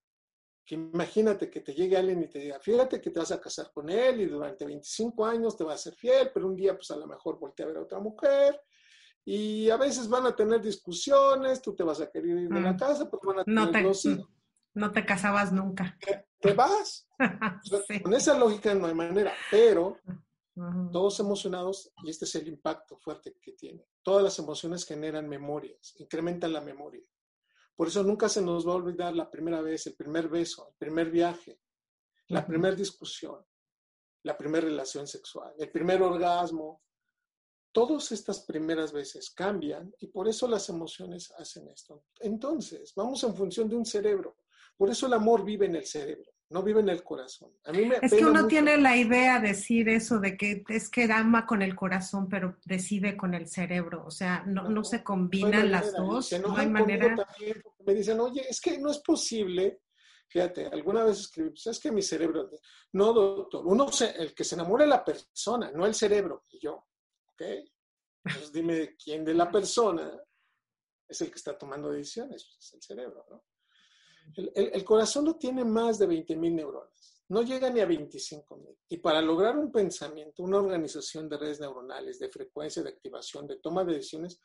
imagínate 0.76 1.50
que 1.50 1.62
te 1.62 1.74
llegue 1.74 1.98
alguien 1.98 2.24
y 2.24 2.28
te 2.28 2.40
diga, 2.40 2.60
fíjate 2.60 3.02
que 3.02 3.10
te 3.10 3.20
vas 3.20 3.32
a 3.32 3.42
casar 3.42 3.72
con 3.72 3.90
él 3.90 4.22
y 4.22 4.26
durante 4.26 4.66
25 4.66 5.26
años 5.26 5.58
te 5.58 5.64
va 5.64 5.74
a 5.74 5.78
ser 5.78 5.94
fiel, 5.94 6.32
pero 6.34 6.48
un 6.48 6.56
día 6.56 6.76
pues 6.76 6.92
a 6.92 6.98
lo 6.98 7.08
mejor 7.08 7.40
voltea 7.40 7.66
a 7.66 7.70
ver 7.70 7.78
a 7.78 7.82
otra 7.82 8.00
mujer 8.00 8.60
y 9.26 9.70
a 9.70 9.78
veces 9.78 10.10
van 10.10 10.26
a 10.26 10.36
tener 10.36 10.62
discusiones, 10.62 11.62
tú 11.62 11.76
te 11.76 11.84
vas 11.84 12.02
a 12.02 12.10
querer 12.10 12.38
ir 12.38 12.50
de 12.50 12.62
la 12.62 12.74
mm. 12.74 12.78
casa, 12.78 13.10
pero 13.10 13.22
van 13.24 13.40
a 13.40 13.44
tener 13.44 13.84
no 13.84 13.92
te, 13.92 14.26
No 14.74 14.92
te 14.92 15.06
casabas 15.06 15.52
nunca. 15.52 15.98
Te, 16.40 16.54
vas. 16.54 17.08
Con 18.04 18.14
esa 18.14 18.38
lógica 18.38 18.74
no 18.74 18.88
hay 18.88 18.96
manera, 18.96 19.34
pero 19.52 19.98
todos 20.92 21.20
emocionados 21.20 21.92
y 22.04 22.10
este 22.10 22.26
es 22.26 22.36
el 22.36 22.48
impacto 22.48 22.98
fuerte 22.98 23.36
que 23.42 23.54
tiene. 23.54 23.86
Todas 24.04 24.24
las 24.24 24.40
emociones 24.40 24.86
generan 24.86 25.30
memorias, 25.30 25.96
incrementan 25.98 26.52
la 26.52 26.62
memoria. 26.62 27.04
Por 27.80 27.88
eso 27.88 28.04
nunca 28.04 28.28
se 28.28 28.42
nos 28.42 28.68
va 28.68 28.74
a 28.74 28.76
olvidar 28.76 29.15
la 29.15 29.32
primera 29.32 29.62
vez, 29.62 29.88
el 29.88 29.96
primer 29.96 30.28
beso, 30.28 30.68
el 30.68 30.76
primer 30.76 31.10
viaje, 31.10 31.62
la 32.28 32.46
primera 32.46 32.76
discusión, 32.76 33.39
la 34.24 34.38
primera 34.38 34.65
relación 34.65 35.08
sexual, 35.08 35.54
el 35.58 35.72
primer 35.72 36.02
orgasmo. 36.02 36.84
Todas 37.72 38.12
estas 38.12 38.42
primeras 38.42 38.92
veces 38.92 39.30
cambian 39.30 39.96
y 39.98 40.08
por 40.08 40.28
eso 40.28 40.46
las 40.46 40.68
emociones 40.68 41.32
hacen 41.38 41.70
esto. 41.70 42.04
Entonces, 42.20 42.94
vamos 42.94 43.24
en 43.24 43.34
función 43.34 43.70
de 43.70 43.78
un 43.78 43.86
cerebro. 43.86 44.36
Por 44.76 44.89
eso 44.89 45.08
el 45.08 45.13
amor 45.13 45.46
vive 45.46 45.68
en 45.68 45.78
el 45.78 45.86
cerebro 45.86 46.29
no 46.50 46.64
vive 46.64 46.80
en 46.80 46.90
el 46.90 47.04
corazón. 47.04 47.52
A 47.66 47.72
mí 47.72 47.86
me 47.86 47.98
es 48.02 48.12
que 48.12 48.26
uno 48.26 48.48
tiene 48.48 48.78
la 48.78 48.98
idea 48.98 49.40
de 49.40 49.50
decir 49.50 49.88
eso, 49.88 50.20
de 50.20 50.36
que 50.36 50.64
es 50.68 50.90
que 50.90 51.04
ama 51.04 51.46
con 51.46 51.62
el 51.62 51.76
corazón, 51.76 52.28
pero 52.28 52.58
decide 52.66 53.16
con 53.16 53.34
el 53.36 53.48
cerebro. 53.48 54.04
O 54.06 54.12
sea, 54.12 54.44
no, 54.48 54.68
no, 54.68 54.84
se 54.84 55.04
combinan 55.04 55.72
las 55.72 55.94
dos. 55.94 56.32
No 56.42 56.58
hay 56.58 56.68
manera. 56.68 57.16
me 57.86 57.94
dicen, 57.94 58.20
oye, 58.20 58.46
es 58.50 58.60
que 58.60 58.80
no 58.80 58.90
es 58.90 59.00
posible. 59.00 59.82
Fíjate, 60.28 60.68
alguna 60.68 61.04
vez 61.04 61.20
escribí, 61.20 61.50
pues 61.50 61.68
es 61.68 61.80
que 61.80 61.92
mi 61.92 62.02
cerebro. 62.02 62.50
No, 62.94 63.14
doctor, 63.14 63.66
uno 63.66 63.88
el 64.18 64.34
que 64.34 64.44
se 64.44 64.56
enamora 64.56 64.84
es 64.84 64.90
la 64.90 65.06
persona, 65.06 65.72
no 65.72 65.86
el 65.86 65.94
cerebro. 65.94 66.46
Y 66.50 66.60
yo, 66.60 66.88
¿ok? 67.34 67.42
Entonces 68.24 68.52
dime 68.52 68.96
quién 68.96 69.24
de 69.24 69.34
la 69.34 69.52
persona 69.52 70.12
es 71.08 71.22
el 71.22 71.30
que 71.30 71.38
está 71.38 71.58
tomando 71.58 71.92
decisiones, 71.92 72.46
pues 72.46 72.58
es 72.66 72.74
el 72.74 72.82
cerebro, 72.82 73.26
¿no? 73.30 73.44
El, 74.36 74.84
corazón 74.84 75.26
no 75.26 75.36
tiene 75.36 75.63
más 75.65 75.98
de 75.98 76.08
20.000 76.08 76.54
neuronas, 76.54 77.24
no 77.30 77.42
llega 77.42 77.70
ni 77.70 77.80
a 77.80 77.88
25.000. 77.88 78.78
Y 78.89 78.98
para 78.98 79.22
lograr 79.22 79.58
un 79.58 79.72
pensamiento, 79.72 80.44
una 80.44 80.58
organización 80.58 81.28
de 81.30 81.38
redes 81.38 81.60
neuronales, 81.60 82.20
de 82.20 82.30
frecuencia, 82.30 82.84
de 82.84 82.89
activación, 82.89 83.48
de 83.48 83.58
toma 83.58 83.84
de 83.84 83.94
decisiones, 83.94 84.39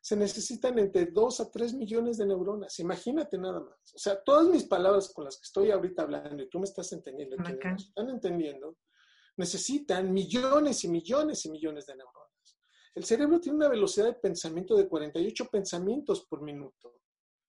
se 0.00 0.16
necesitan 0.16 0.78
entre 0.78 1.06
2 1.06 1.40
a 1.40 1.50
3 1.50 1.74
millones 1.74 2.18
de 2.18 2.26
neuronas. 2.26 2.78
Imagínate 2.78 3.38
nada 3.38 3.60
más. 3.60 3.94
O 3.94 3.98
sea, 3.98 4.22
todas 4.22 4.46
mis 4.46 4.64
palabras 4.64 5.12
con 5.12 5.24
las 5.24 5.36
que 5.36 5.44
estoy 5.44 5.70
ahorita 5.70 6.02
hablando 6.02 6.42
y 6.42 6.48
tú 6.48 6.60
me 6.60 6.64
estás 6.64 6.92
entendiendo, 6.92 7.36
me 7.38 7.58
están 7.76 8.08
entendiendo, 8.08 8.76
necesitan 9.36 10.12
millones 10.12 10.84
y 10.84 10.88
millones 10.88 11.44
y 11.44 11.50
millones 11.50 11.86
de 11.86 11.96
neuronas. 11.96 12.26
El 12.94 13.04
cerebro 13.04 13.40
tiene 13.40 13.56
una 13.56 13.68
velocidad 13.68 14.06
de 14.06 14.14
pensamiento 14.14 14.76
de 14.76 14.88
48 14.88 15.48
pensamientos 15.50 16.24
por 16.26 16.40
minuto. 16.40 16.94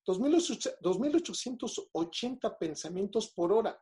2.880 0.07 2.57
pensamientos 2.57 3.29
por 3.29 3.51
hora, 3.51 3.79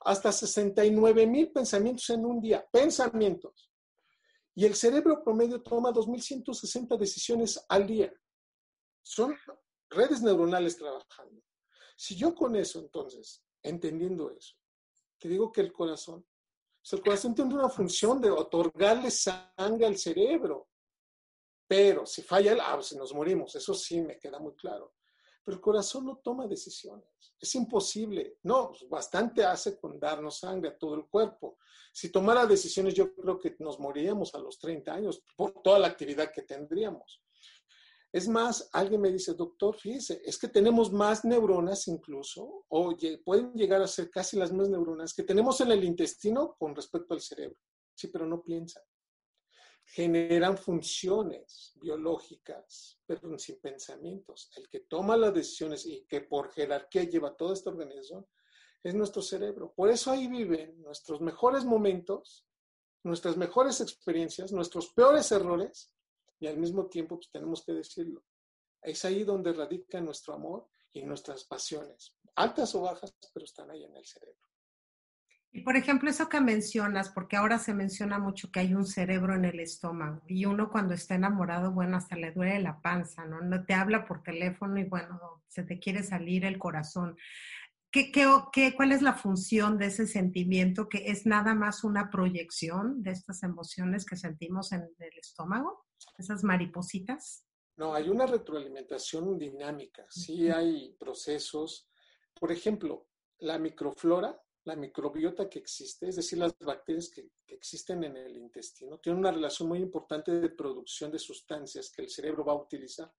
hasta 0.00 0.30
69 0.30 1.26
mil 1.26 1.50
pensamientos 1.50 2.08
en 2.10 2.24
un 2.24 2.40
día, 2.40 2.64
pensamientos. 2.70 3.72
Y 4.54 4.64
el 4.64 4.74
cerebro 4.74 5.22
promedio 5.22 5.62
toma 5.62 5.92
2.160 5.92 6.96
decisiones 6.96 7.64
al 7.68 7.86
día. 7.86 8.12
Son 9.02 9.36
redes 9.90 10.22
neuronales 10.22 10.76
trabajando. 10.76 11.42
Si 11.96 12.16
yo 12.16 12.34
con 12.34 12.56
eso, 12.56 12.78
entonces, 12.78 13.44
entendiendo 13.62 14.30
eso, 14.30 14.56
te 15.18 15.28
digo 15.28 15.52
que 15.52 15.60
el 15.60 15.72
corazón, 15.72 16.26
el 16.92 17.02
corazón 17.02 17.34
tiene 17.34 17.54
una 17.54 17.68
función 17.68 18.20
de 18.20 18.30
otorgarle 18.30 19.10
sangre 19.10 19.86
al 19.86 19.98
cerebro. 19.98 20.68
Pero 21.66 22.06
si 22.06 22.22
falla 22.22 22.52
el, 22.52 22.60
ah, 22.60 22.74
pues 22.74 22.94
nos 22.94 23.12
morimos, 23.12 23.56
eso 23.56 23.74
sí 23.74 24.00
me 24.00 24.18
queda 24.18 24.38
muy 24.38 24.54
claro. 24.54 24.94
Pero 25.46 25.58
el 25.58 25.62
corazón 25.62 26.06
no 26.06 26.16
toma 26.16 26.48
decisiones. 26.48 27.06
Es 27.40 27.54
imposible. 27.54 28.38
No, 28.42 28.70
pues, 28.70 28.88
bastante 28.88 29.44
hace 29.44 29.78
con 29.78 30.00
darnos 30.00 30.40
sangre 30.40 30.70
a 30.70 30.76
todo 30.76 30.96
el 30.96 31.06
cuerpo. 31.06 31.58
Si 31.92 32.10
tomara 32.10 32.44
decisiones, 32.46 32.94
yo 32.94 33.14
creo 33.14 33.38
que 33.38 33.54
nos 33.60 33.78
moriríamos 33.78 34.34
a 34.34 34.40
los 34.40 34.58
30 34.58 34.92
años 34.92 35.22
por 35.36 35.62
toda 35.62 35.78
la 35.78 35.86
actividad 35.86 36.32
que 36.32 36.42
tendríamos. 36.42 37.22
Es 38.10 38.26
más, 38.26 38.68
alguien 38.72 39.00
me 39.00 39.12
dice, 39.12 39.34
doctor, 39.34 39.76
fíjese, 39.76 40.20
es 40.24 40.36
que 40.36 40.48
tenemos 40.48 40.92
más 40.92 41.24
neuronas 41.24 41.86
incluso, 41.86 42.64
o 42.68 42.96
pueden 43.24 43.52
llegar 43.52 43.80
a 43.80 43.86
ser 43.86 44.10
casi 44.10 44.36
las 44.36 44.50
mismas 44.50 44.70
neuronas 44.70 45.14
que 45.14 45.22
tenemos 45.22 45.60
en 45.60 45.70
el 45.70 45.84
intestino 45.84 46.56
con 46.58 46.74
respecto 46.74 47.14
al 47.14 47.20
cerebro. 47.20 47.58
Sí, 47.94 48.08
pero 48.08 48.26
no 48.26 48.42
piensan 48.42 48.82
generan 49.86 50.58
funciones 50.58 51.72
biológicas, 51.76 53.00
pero 53.06 53.38
sin 53.38 53.60
pensamientos. 53.60 54.50
El 54.56 54.68
que 54.68 54.80
toma 54.80 55.16
las 55.16 55.32
decisiones 55.32 55.86
y 55.86 56.04
que 56.06 56.20
por 56.22 56.50
jerarquía 56.50 57.04
lleva 57.04 57.36
toda 57.36 57.54
esta 57.54 57.70
organización 57.70 58.26
es 58.82 58.94
nuestro 58.94 59.22
cerebro. 59.22 59.72
Por 59.74 59.90
eso 59.90 60.10
ahí 60.10 60.26
viven 60.26 60.82
nuestros 60.82 61.20
mejores 61.20 61.64
momentos, 61.64 62.46
nuestras 63.04 63.36
mejores 63.36 63.80
experiencias, 63.80 64.52
nuestros 64.52 64.92
peores 64.92 65.30
errores 65.32 65.92
y 66.40 66.46
al 66.46 66.58
mismo 66.58 66.86
tiempo 66.88 67.16
pues, 67.16 67.30
tenemos 67.30 67.64
que 67.64 67.72
decirlo. 67.72 68.24
Es 68.82 69.04
ahí 69.04 69.24
donde 69.24 69.52
radica 69.52 70.00
nuestro 70.00 70.34
amor 70.34 70.68
y 70.92 71.02
nuestras 71.04 71.44
pasiones, 71.44 72.16
altas 72.34 72.74
o 72.74 72.82
bajas, 72.82 73.16
pero 73.32 73.44
están 73.44 73.70
ahí 73.70 73.84
en 73.84 73.96
el 73.96 74.04
cerebro. 74.04 74.46
Y 75.56 75.62
por 75.62 75.74
ejemplo, 75.74 76.10
eso 76.10 76.28
que 76.28 76.38
mencionas, 76.38 77.08
porque 77.08 77.36
ahora 77.36 77.58
se 77.58 77.72
menciona 77.72 78.18
mucho 78.18 78.52
que 78.52 78.60
hay 78.60 78.74
un 78.74 78.84
cerebro 78.84 79.34
en 79.34 79.46
el 79.46 79.58
estómago 79.58 80.20
y 80.28 80.44
uno 80.44 80.70
cuando 80.70 80.92
está 80.92 81.14
enamorado, 81.14 81.72
bueno, 81.72 81.96
hasta 81.96 82.14
le 82.14 82.30
duele 82.30 82.60
la 82.60 82.82
panza, 82.82 83.24
¿no? 83.24 83.40
No 83.40 83.64
te 83.64 83.72
habla 83.72 84.04
por 84.04 84.22
teléfono 84.22 84.78
y 84.78 84.84
bueno, 84.84 85.18
se 85.48 85.62
te 85.62 85.78
quiere 85.78 86.02
salir 86.02 86.44
el 86.44 86.58
corazón. 86.58 87.16
¿Qué, 87.90 88.12
qué, 88.12 88.74
cuál 88.76 88.92
es 88.92 89.00
la 89.00 89.14
función 89.14 89.78
de 89.78 89.86
ese 89.86 90.06
sentimiento 90.06 90.90
que 90.90 91.10
es 91.10 91.24
nada 91.24 91.54
más 91.54 91.84
una 91.84 92.10
proyección 92.10 93.02
de 93.02 93.12
estas 93.12 93.42
emociones 93.42 94.04
que 94.04 94.16
sentimos 94.16 94.72
en 94.72 94.82
el 94.82 95.18
estómago? 95.18 95.86
Esas 96.18 96.44
maripositas. 96.44 97.46
No, 97.78 97.94
hay 97.94 98.10
una 98.10 98.26
retroalimentación 98.26 99.38
dinámica, 99.38 100.04
sí 100.10 100.50
hay 100.50 100.94
procesos. 101.00 101.88
Por 102.38 102.52
ejemplo, 102.52 103.08
la 103.38 103.58
microflora 103.58 104.38
la 104.66 104.74
microbiota 104.74 105.48
que 105.48 105.60
existe, 105.60 106.08
es 106.08 106.16
decir, 106.16 106.38
las 106.38 106.58
bacterias 106.58 107.08
que, 107.08 107.30
existen 107.46 108.02
en 108.04 108.16
el 108.16 108.36
intestino, 108.36 108.98
tienen 108.98 109.20
una 109.20 109.30
relación 109.30 109.68
muy 109.68 109.78
importante 109.78 110.32
de 110.32 110.50
producción 110.50 111.10
de 111.10 111.18
sustancias 111.18 111.90
que 111.90 112.02
el 112.02 112.10
cerebro 112.10 112.44
va 112.44 112.52
a 112.52 112.62
utilizar. 112.62 113.10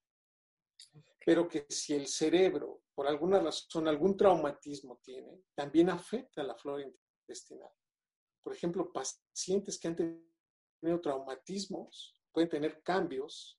Pero 1.26 1.48
que 1.48 1.66
si 1.70 1.94
el 1.94 2.08
cerebro, 2.08 2.84
por 2.94 3.08
alguna 3.08 3.40
razón, 3.40 3.88
algún 3.88 4.16
traumatismo 4.16 5.00
tiene, 5.02 5.42
también 5.56 5.90
afecta 5.90 6.42
a 6.42 6.44
la 6.44 6.56
flora 6.56 6.84
intestinal. 6.84 7.72
Por 8.44 8.54
ejemplo, 8.54 8.92
pacientes 8.92 9.80
que 9.80 9.88
han 9.88 9.96
tenido 9.96 11.02
traumatismos 11.02 12.14
pueden 12.32 12.50
tener 12.50 12.84
cambios 12.84 13.57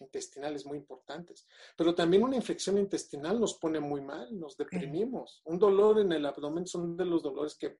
intestinales 0.00 0.66
muy 0.66 0.78
importantes. 0.78 1.46
Pero 1.76 1.94
también 1.94 2.22
una 2.22 2.36
infección 2.36 2.78
intestinal 2.78 3.40
nos 3.40 3.54
pone 3.54 3.80
muy 3.80 4.00
mal, 4.00 4.38
nos 4.38 4.56
deprimimos. 4.56 5.42
Un 5.44 5.58
dolor 5.58 6.00
en 6.00 6.12
el 6.12 6.26
abdomen 6.26 6.66
son 6.66 6.96
de 6.96 7.04
los 7.04 7.22
dolores 7.22 7.56
que 7.56 7.78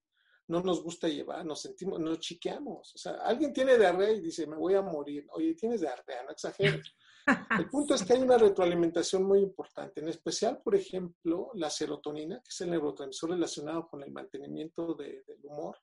no 0.49 0.61
nos 0.63 0.83
gusta 0.83 1.09
llevar, 1.09 1.45
nos 1.47 1.63
sentimos, 1.63 2.01
nos 2.01 2.19
chiqueamos. 2.19 2.95
O 2.95 2.99
sea, 2.99 3.13
alguien 3.23 3.53
tiene 3.53 3.79
diarrea 3.79 4.11
y 4.11 4.21
dice, 4.21 4.47
me 4.47 4.57
voy 4.57 4.75
a 4.75 4.83
morir. 4.83 5.27
Oye, 5.33 5.55
tienes 5.55 5.81
diarrea, 5.81 6.25
no 6.25 6.31
exageres. 6.31 6.95
El 7.59 7.69
punto 7.69 7.95
es 7.95 8.03
que 8.03 8.15
hay 8.15 8.21
una 8.21 8.37
retroalimentación 8.37 9.23
muy 9.23 9.41
importante, 9.41 10.01
en 10.01 10.09
especial, 10.09 10.61
por 10.63 10.75
ejemplo, 10.75 11.51
la 11.55 11.71
serotonina, 11.71 12.37
que 12.43 12.49
es 12.49 12.61
el 12.63 12.71
neurotransmisor 12.71 13.31
relacionado 13.31 13.87
con 13.89 14.03
el 14.03 14.11
mantenimiento 14.11 14.95
del 14.95 15.23
humor 15.45 15.77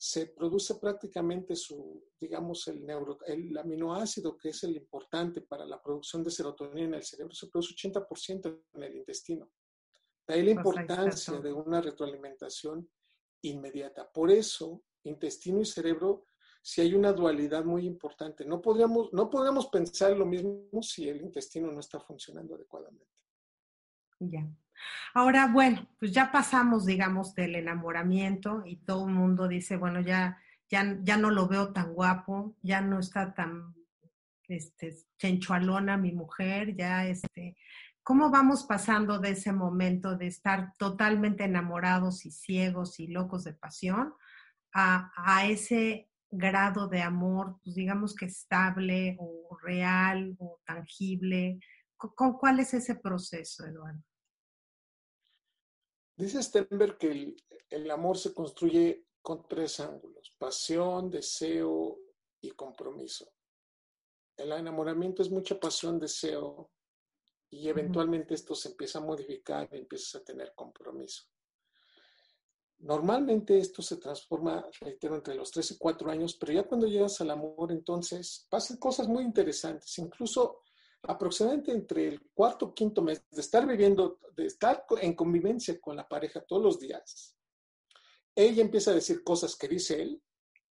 se 0.00 0.26
produce 0.26 0.76
prácticamente 0.76 1.56
su, 1.56 2.04
digamos, 2.20 2.68
el, 2.68 2.86
neuro, 2.86 3.18
el 3.26 3.56
aminoácido 3.58 4.36
que 4.36 4.50
es 4.50 4.62
el 4.62 4.76
importante 4.76 5.40
para 5.40 5.66
la 5.66 5.82
producción 5.82 6.22
de 6.22 6.30
serotonina 6.30 6.86
en 6.86 6.94
el 6.94 7.02
cerebro, 7.02 7.34
se 7.34 7.48
produce 7.48 7.74
80% 7.74 8.62
en 8.74 8.82
el 8.84 8.96
intestino. 8.96 9.50
De 10.26 10.34
ahí 10.34 10.44
la 10.44 10.52
importancia 10.52 11.40
de 11.40 11.52
una 11.52 11.80
retroalimentación 11.80 12.88
inmediata. 13.42 14.08
Por 14.08 14.30
eso 14.30 14.84
intestino 15.02 15.60
y 15.60 15.64
cerebro 15.64 16.26
si 16.62 16.80
hay 16.80 16.94
una 16.94 17.12
dualidad 17.12 17.64
muy 17.64 17.86
importante. 17.86 18.44
No 18.44 18.60
podríamos, 18.60 19.12
no 19.12 19.30
podríamos 19.30 19.68
pensar 19.68 20.16
lo 20.16 20.26
mismo 20.26 20.82
si 20.82 21.08
el 21.08 21.22
intestino 21.22 21.72
no 21.72 21.80
está 21.80 21.98
funcionando 21.98 22.54
adecuadamente. 22.54 23.24
Ya. 24.20 24.46
Ahora, 25.14 25.46
bueno, 25.46 25.86
pues 25.98 26.12
ya 26.12 26.30
pasamos, 26.30 26.86
digamos, 26.86 27.34
del 27.34 27.56
enamoramiento 27.56 28.62
y 28.64 28.76
todo 28.76 29.06
el 29.08 29.14
mundo 29.14 29.48
dice, 29.48 29.76
bueno, 29.76 30.00
ya, 30.00 30.38
ya, 30.68 30.98
ya 31.02 31.16
no 31.16 31.30
lo 31.30 31.48
veo 31.48 31.72
tan 31.72 31.92
guapo, 31.94 32.56
ya 32.62 32.80
no 32.80 32.98
está 32.98 33.34
tan 33.34 33.74
este, 34.48 34.96
chenchualona 35.18 35.96
mi 35.96 36.12
mujer, 36.12 36.74
ya 36.76 37.06
este, 37.06 37.56
¿cómo 38.02 38.30
vamos 38.30 38.64
pasando 38.64 39.18
de 39.18 39.30
ese 39.30 39.52
momento 39.52 40.16
de 40.16 40.26
estar 40.26 40.72
totalmente 40.78 41.44
enamorados 41.44 42.24
y 42.24 42.30
ciegos 42.30 42.98
y 43.00 43.08
locos 43.08 43.44
de 43.44 43.54
pasión 43.54 44.14
a, 44.72 45.12
a 45.16 45.46
ese 45.46 46.08
grado 46.30 46.88
de 46.88 47.02
amor, 47.02 47.58
pues 47.62 47.76
digamos 47.76 48.14
que 48.14 48.26
estable 48.26 49.16
o 49.18 49.56
real 49.62 50.36
o 50.38 50.60
tangible? 50.64 51.60
¿Cuál 51.96 52.60
es 52.60 52.74
ese 52.74 52.94
proceso, 52.94 53.66
Eduardo? 53.66 54.07
Dice 56.18 56.42
Stenberg 56.42 56.98
que 56.98 57.12
el, 57.12 57.36
el, 57.70 57.88
amor 57.92 58.18
se 58.18 58.34
construye 58.34 59.06
con 59.22 59.46
tres 59.46 59.78
ángulos, 59.78 60.34
pasión, 60.36 61.08
deseo 61.08 61.96
y 62.40 62.50
compromiso. 62.50 63.30
El 64.36 64.50
enamoramiento 64.50 65.22
es 65.22 65.30
mucha 65.30 65.60
pasión, 65.60 66.00
deseo 66.00 66.72
y 67.50 67.68
eventualmente 67.68 68.34
esto 68.34 68.56
se 68.56 68.70
empieza 68.70 68.98
a 68.98 69.02
modificar 69.02 69.68
y 69.70 69.78
empiezas 69.78 70.20
a 70.20 70.24
tener 70.24 70.54
compromiso. 70.56 71.22
Normalmente 72.78 73.56
esto 73.56 73.80
se 73.80 73.98
transforma, 73.98 74.66
reitero, 74.80 75.14
entre 75.14 75.36
los 75.36 75.52
3 75.52 75.70
y 75.70 75.78
4 75.78 76.10
años, 76.10 76.34
pero 76.34 76.52
ya 76.52 76.64
cuando 76.64 76.88
llegas 76.88 77.20
al 77.20 77.30
amor, 77.30 77.70
entonces 77.70 78.44
pasan 78.50 78.78
cosas 78.78 79.06
muy 79.06 79.22
interesantes. 79.22 79.96
Incluso 79.98 80.62
aproximadamente 81.02 81.72
entre 81.72 82.08
el 82.08 82.20
cuarto 82.34 82.66
o 82.66 82.74
quinto 82.74 83.02
mes 83.02 83.22
de 83.30 83.40
estar 83.40 83.66
viviendo, 83.66 84.18
de 84.36 84.46
estar 84.46 84.84
en 85.00 85.14
convivencia 85.14 85.80
con 85.80 85.96
la 85.96 86.08
pareja 86.08 86.40
todos 86.40 86.62
los 86.62 86.78
días, 86.78 87.36
ella 88.34 88.62
empieza 88.62 88.90
a 88.92 88.94
decir 88.94 89.22
cosas 89.24 89.56
que 89.56 89.68
dice 89.68 90.00
él 90.02 90.22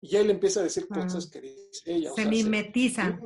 y 0.01 0.17
él 0.17 0.31
empieza 0.31 0.61
a 0.61 0.65
decir 0.65 0.89
cosas 0.89 1.29
que 1.29 1.41
dice 1.41 1.83
ella. 1.85 2.13
Se 2.15 2.27
mimetizan. 2.27 3.21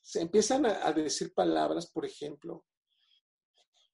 Se, 0.00 0.20
empiezan 0.20 0.66
a, 0.66 0.86
a, 0.86 0.92
decir 0.92 1.32
palabras, 1.34 1.86
por 1.90 2.04
ejemplo, 2.04 2.64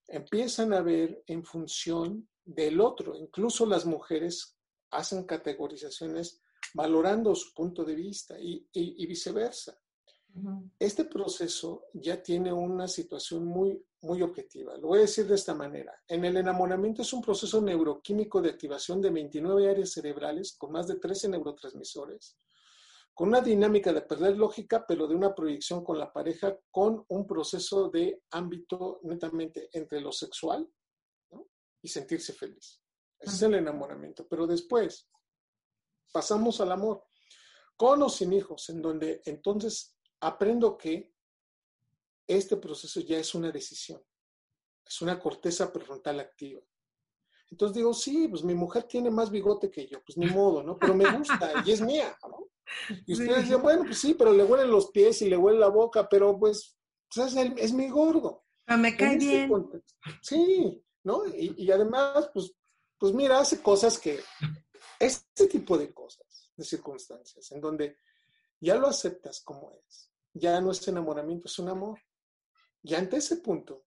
empiezan 0.07 0.73
a 0.73 0.81
ver 0.81 1.23
en 1.27 1.43
función 1.43 2.27
del 2.43 2.81
otro. 2.81 3.15
Incluso 3.15 3.65
las 3.65 3.85
mujeres 3.85 4.57
hacen 4.91 5.25
categorizaciones 5.25 6.41
valorando 6.73 7.35
su 7.35 7.53
punto 7.53 7.83
de 7.83 7.95
vista 7.95 8.39
y, 8.39 8.67
y, 8.73 9.03
y 9.03 9.05
viceversa. 9.05 9.79
Este 10.79 11.05
proceso 11.05 11.85
ya 11.93 12.21
tiene 12.21 12.51
una 12.51 12.87
situación 12.87 13.45
muy, 13.45 13.85
muy 14.01 14.21
objetiva. 14.23 14.75
Lo 14.77 14.87
voy 14.87 14.99
a 14.99 15.01
decir 15.01 15.27
de 15.27 15.35
esta 15.35 15.53
manera. 15.53 15.93
En 16.07 16.25
el 16.25 16.37
enamoramiento 16.37 17.03
es 17.03 17.13
un 17.13 17.21
proceso 17.21 17.61
neuroquímico 17.61 18.41
de 18.41 18.49
activación 18.49 18.99
de 18.99 19.11
29 19.11 19.69
áreas 19.69 19.91
cerebrales 19.91 20.55
con 20.57 20.71
más 20.71 20.87
de 20.87 20.95
13 20.95 21.29
neurotransmisores, 21.29 22.37
con 23.13 23.29
una 23.29 23.41
dinámica 23.41 23.93
de 23.93 24.01
perder 24.01 24.35
lógica, 24.35 24.85
pero 24.87 25.07
de 25.07 25.15
una 25.15 25.35
proyección 25.35 25.83
con 25.83 25.99
la 25.99 26.11
pareja, 26.11 26.57
con 26.71 27.05
un 27.09 27.27
proceso 27.27 27.89
de 27.89 28.23
ámbito 28.31 29.01
netamente 29.03 29.69
entre 29.71 30.01
lo 30.01 30.11
sexual 30.11 30.67
¿no? 31.31 31.47
y 31.79 31.87
sentirse 31.89 32.33
feliz. 32.33 32.81
Ese 33.19 33.35
es 33.35 33.41
el 33.43 33.53
enamoramiento. 33.53 34.27
Pero 34.27 34.47
después 34.47 35.07
pasamos 36.11 36.59
al 36.59 36.71
amor, 36.71 37.05
con 37.77 38.01
o 38.01 38.09
sin 38.09 38.33
hijos, 38.33 38.69
en 38.69 38.81
donde 38.81 39.21
entonces 39.25 39.92
aprendo 40.23 40.77
que 40.77 41.13
este 42.27 42.57
proceso 42.57 43.01
ya 43.01 43.17
es 43.17 43.35
una 43.35 43.51
decisión, 43.51 44.01
es 44.85 45.01
una 45.01 45.19
corteza 45.19 45.71
prefrontal 45.71 46.19
activa. 46.19 46.61
Entonces 47.51 47.75
digo, 47.75 47.93
sí, 47.93 48.27
pues 48.27 48.43
mi 48.43 48.55
mujer 48.55 48.83
tiene 48.83 49.11
más 49.11 49.29
bigote 49.29 49.69
que 49.69 49.85
yo, 49.87 50.01
pues 50.03 50.17
ni 50.17 50.25
modo, 50.41 50.63
¿no? 50.63 50.77
Pero 50.77 50.95
me 50.95 51.09
gusta 51.11 51.63
y 51.65 51.71
es 51.71 51.81
mía, 51.81 52.17
¿no? 52.27 52.47
Y 53.05 53.13
ustedes 53.13 53.43
dicen, 53.43 53.61
bueno, 53.61 53.83
pues 53.83 53.99
sí, 53.99 54.13
pero 54.13 54.31
le 54.31 54.43
huelen 54.43 54.71
los 54.71 54.89
pies 54.91 55.21
y 55.21 55.29
le 55.29 55.37
huele 55.37 55.59
la 55.59 55.67
boca, 55.67 56.07
pero 56.07 56.39
pues, 56.39 56.77
pues 57.13 57.35
es, 57.35 57.51
es, 57.57 57.73
mi 57.73 57.89
gordo. 57.89 58.45
Pero 58.65 58.79
me 58.79 58.95
cae 58.95 59.13
este 59.13 59.25
bien. 59.25 59.49
Contexto. 59.49 59.99
Sí, 60.21 60.83
¿no? 61.03 61.27
Y, 61.27 61.53
y, 61.57 61.71
además, 61.71 62.31
pues, 62.33 62.55
pues 62.97 63.13
mira, 63.13 63.39
hace 63.39 63.61
cosas 63.61 63.99
que, 63.99 64.21
este 64.97 65.47
tipo 65.47 65.77
de 65.77 65.93
cosas, 65.93 66.51
de 66.55 66.63
circunstancias, 66.63 67.51
en 67.51 67.59
donde 67.59 67.97
ya 68.61 68.75
lo 68.75 68.87
aceptas 68.87 69.41
como 69.41 69.73
es 69.85 70.12
ya 70.33 70.59
no 70.61 70.71
es 70.71 70.87
enamoramiento, 70.87 71.47
es 71.47 71.59
un 71.59 71.69
amor. 71.69 71.99
Y 72.81 72.93
ante 72.95 73.17
ese 73.17 73.37
punto, 73.37 73.85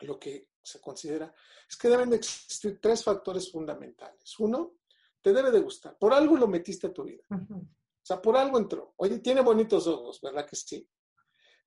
lo 0.00 0.18
que 0.18 0.50
se 0.62 0.80
considera 0.80 1.32
es 1.68 1.76
que 1.76 1.88
deben 1.88 2.10
de 2.10 2.16
existir 2.16 2.80
tres 2.80 3.04
factores 3.04 3.50
fundamentales. 3.50 4.38
Uno, 4.38 4.78
te 5.20 5.32
debe 5.32 5.50
de 5.50 5.60
gustar. 5.60 5.96
Por 5.98 6.12
algo 6.12 6.36
lo 6.36 6.48
metiste 6.48 6.88
a 6.88 6.92
tu 6.92 7.04
vida. 7.04 7.24
Uh 7.30 7.36
-huh. 7.36 7.62
O 7.62 8.06
sea, 8.06 8.22
por 8.22 8.36
algo 8.36 8.58
entró. 8.58 8.94
Oye, 8.98 9.18
tiene 9.18 9.40
bonitos 9.40 9.86
ojos, 9.86 10.20
¿verdad 10.20 10.46
que 10.46 10.54
sí? 10.54 10.88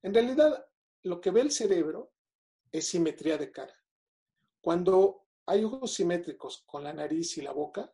En 0.02 0.14
realidad, 0.14 0.66
lo 1.02 1.20
que 1.20 1.30
ve 1.30 1.42
el 1.42 1.50
cerebro 1.50 2.14
es 2.72 2.88
simetría 2.88 3.36
de 3.36 3.52
cara. 3.52 3.74
Cuando 4.60 5.26
hay 5.46 5.64
ojos 5.64 5.92
simétricos 5.92 6.62
con 6.66 6.84
la 6.84 6.92
nariz 6.92 7.36
y 7.36 7.42
la 7.42 7.52
boca, 7.52 7.92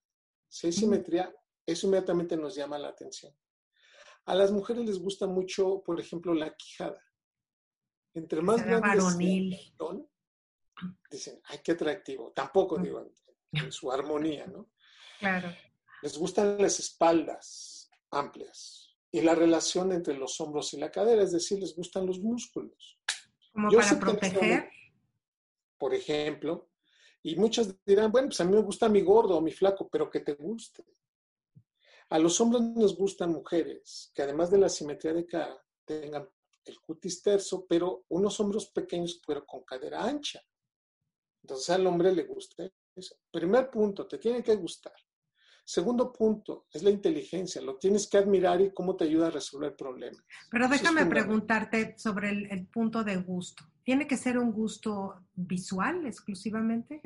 si 0.49 0.69
hay 0.69 0.73
simetría, 0.73 1.35
eso 1.65 1.87
inmediatamente 1.87 2.37
nos 2.37 2.55
llama 2.55 2.79
la 2.79 2.89
atención. 2.89 3.37
A 4.27 4.35
las 4.35 4.53
mujeres 4.53 4.85
les 4.85 4.99
gusta 4.99 5.27
mucho, 5.27 5.83
por 5.85 6.01
ejemplo, 6.01 6.35
la 6.35 6.55
quijada. 6.55 7.03
Entre 8.15 8.41
más 8.43 8.65
varonil. 8.65 9.57
Son, 9.79 10.09
dicen, 11.11 11.41
ay, 11.45 11.61
qué 11.63 11.73
atractivo. 11.73 12.33
Tampoco, 12.33 12.79
digo, 12.79 13.01
en, 13.01 13.65
en 13.65 13.73
su 13.73 13.91
armonía, 13.91 14.47
¿no? 14.47 14.71
Claro. 15.19 15.49
Les 16.03 16.19
gustan 16.19 16.59
las 16.59 16.79
espaldas 16.79 17.91
amplias 18.11 18.97
y 19.11 19.21
la 19.21 19.35
relación 19.35 19.93
entre 19.93 20.15
los 20.15 20.41
hombros 20.41 20.75
y 20.75 20.79
la 20.79 20.91
cadera, 20.91 21.23
es 21.23 21.33
decir, 21.33 21.59
les 21.59 21.75
gustan 21.75 22.07
los 22.07 22.19
músculos. 22.21 22.99
¿Como 23.53 23.71
Yo 23.71 23.79
para 23.79 23.99
proteger? 23.99 24.71
Por 25.79 25.95
ejemplo, 25.95 26.69
y 27.23 27.37
muchas 27.37 27.75
dirán, 27.85 28.13
bueno, 28.13 28.29
pues 28.29 28.41
a 28.41 28.45
mí 28.45 28.53
me 28.53 28.63
gusta 28.63 28.89
mi 28.89 29.01
gordo 29.01 29.37
o 29.37 29.41
mi 29.41 29.53
flaco, 29.53 29.89
pero 29.89 30.11
que 30.11 30.21
te 30.21 30.35
guste. 30.35 30.85
A 32.11 32.19
los 32.19 32.41
hombres 32.41 32.63
nos 32.63 32.97
gustan 32.97 33.33
mujeres 33.33 34.11
que 34.15 34.23
además 34.23 34.51
de 34.51 34.59
la 34.59 34.69
simetría 34.69 35.13
de 35.13 35.27
cara 35.27 35.61
tengan 35.85 36.29
el 36.65 36.81
cutis 36.81 37.23
terso, 37.23 37.67
pero 37.69 38.05
unos 38.09 38.39
hombros 38.41 38.67
pequeños, 38.67 39.21
pero 39.27 39.45
con 39.45 39.63
cadera 39.63 40.05
ancha. 40.05 40.41
Entonces 41.43 41.71
al 41.71 41.87
hombre 41.87 42.13
le 42.13 42.25
gusta 42.25 42.69
eso. 42.95 43.17
Primer 43.31 43.71
punto, 43.71 44.07
te 44.07 44.19
tiene 44.19 44.43
que 44.43 44.57
gustar. 44.57 44.95
Segundo 45.65 46.13
punto, 46.13 46.67
es 46.73 46.85
la 46.85 46.91
inteligencia. 46.91 47.61
Lo 47.61 47.77
tienes 47.77 48.09
que 48.09 48.19
admirar 48.19 48.61
y 48.61 48.73
cómo 48.73 48.97
te 48.97 49.05
ayuda 49.05 49.27
a 49.27 49.31
resolver 49.31 49.75
problemas. 49.75 50.23
Pero 50.49 50.69
déjame 50.69 51.03
es 51.03 51.09
preguntarte 51.09 51.99
sobre 51.99 52.31
el, 52.31 52.51
el 52.53 52.67
punto 52.69 53.03
de 53.03 53.17
gusto. 53.17 53.65
¿Tiene 53.83 54.07
que 54.07 54.17
ser 54.17 54.39
un 54.39 54.53
gusto 54.53 55.27
visual 55.35 56.07
exclusivamente? 56.07 57.03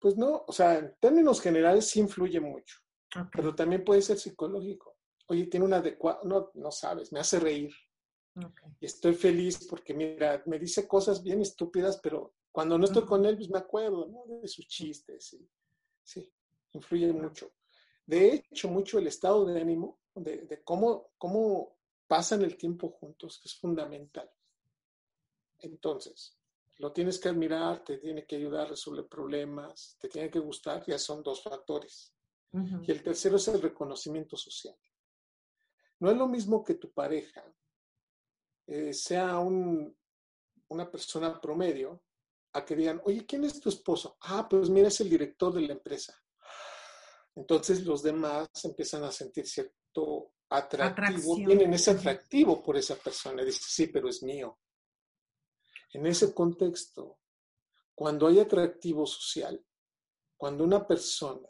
Pues 0.00 0.16
no, 0.16 0.44
o 0.46 0.52
sea, 0.52 0.78
en 0.78 0.94
términos 1.00 1.40
generales 1.40 1.88
sí 1.88 2.00
influye 2.00 2.40
mucho. 2.40 2.78
Okay. 3.10 3.30
Pero 3.32 3.54
también 3.54 3.84
puede 3.84 4.02
ser 4.02 4.18
psicológico. 4.18 4.96
Oye, 5.26 5.46
tiene 5.46 5.66
una 5.66 5.76
adecuada, 5.76 6.20
no, 6.24 6.50
no 6.54 6.70
sabes, 6.70 7.12
me 7.12 7.20
hace 7.20 7.38
reír. 7.38 7.72
Okay. 8.36 8.68
Y 8.80 8.86
estoy 8.86 9.14
feliz 9.14 9.66
porque, 9.68 9.94
mira, 9.94 10.42
me 10.46 10.58
dice 10.58 10.86
cosas 10.86 11.22
bien 11.22 11.40
estúpidas, 11.40 11.98
pero 12.02 12.34
cuando 12.52 12.78
no 12.78 12.84
estoy 12.84 13.04
con 13.04 13.24
él, 13.26 13.36
pues 13.36 13.50
me 13.50 13.58
acuerdo, 13.58 14.06
¿no? 14.06 14.40
De 14.40 14.48
sus 14.48 14.66
chistes. 14.66 15.36
Sí, 16.02 16.32
influye 16.72 17.12
mucho. 17.12 17.52
De 18.06 18.32
hecho, 18.34 18.68
mucho 18.68 18.98
el 18.98 19.06
estado 19.06 19.44
de 19.44 19.60
ánimo, 19.60 20.00
de, 20.14 20.46
de 20.46 20.62
cómo, 20.62 21.10
cómo 21.18 21.76
pasan 22.06 22.42
el 22.42 22.56
tiempo 22.56 22.90
juntos, 22.90 23.40
es 23.44 23.54
fundamental. 23.54 24.30
Entonces, 25.58 26.38
lo 26.76 26.92
tienes 26.92 27.18
que 27.18 27.28
admirar, 27.28 27.84
te 27.84 27.98
tiene 27.98 28.24
que 28.26 28.36
ayudar 28.36 28.66
a 28.66 28.70
resolver 28.70 29.06
problemas, 29.06 29.96
te 30.00 30.08
tiene 30.08 30.30
que 30.30 30.38
gustar, 30.38 30.84
ya 30.86 30.98
son 30.98 31.22
dos 31.22 31.42
factores. 31.42 32.14
Uh 32.52 32.60
-huh. 32.60 32.84
Y 32.86 32.90
el 32.90 33.02
tercero 33.02 33.36
es 33.36 33.48
el 33.48 33.60
reconocimiento 33.60 34.36
social. 34.36 34.76
No 36.00 36.10
es 36.10 36.16
lo 36.16 36.28
mismo 36.28 36.62
que 36.64 36.74
tu 36.74 36.92
pareja 36.92 37.44
eh, 38.66 38.92
sea 38.92 39.38
un, 39.38 39.96
una 40.68 40.90
persona 40.90 41.40
promedio 41.40 42.02
a 42.52 42.64
que 42.64 42.76
digan, 42.76 43.00
oye, 43.04 43.26
¿quién 43.26 43.44
es 43.44 43.60
tu 43.60 43.68
esposo? 43.68 44.16
Ah, 44.22 44.46
pues 44.48 44.70
mira, 44.70 44.88
es 44.88 45.00
el 45.00 45.10
director 45.10 45.52
de 45.52 45.62
la 45.62 45.72
empresa. 45.72 46.14
Entonces 47.34 47.84
los 47.84 48.02
demás 48.02 48.48
empiezan 48.64 49.04
a 49.04 49.12
sentir 49.12 49.46
cierto 49.46 50.32
atractivo, 50.48 51.06
Atracción. 51.06 51.44
tienen 51.46 51.72
ese 51.74 51.90
atractivo 51.92 52.62
por 52.62 52.76
esa 52.76 52.96
persona. 52.96 53.44
Dice, 53.44 53.60
sí, 53.64 53.86
pero 53.88 54.08
es 54.08 54.22
mío. 54.22 54.58
En 55.92 56.06
ese 56.06 56.34
contexto, 56.34 57.20
cuando 57.94 58.26
hay 58.26 58.40
atractivo 58.40 59.06
social, 59.06 59.64
cuando 60.36 60.64
una 60.64 60.86
persona 60.86 61.48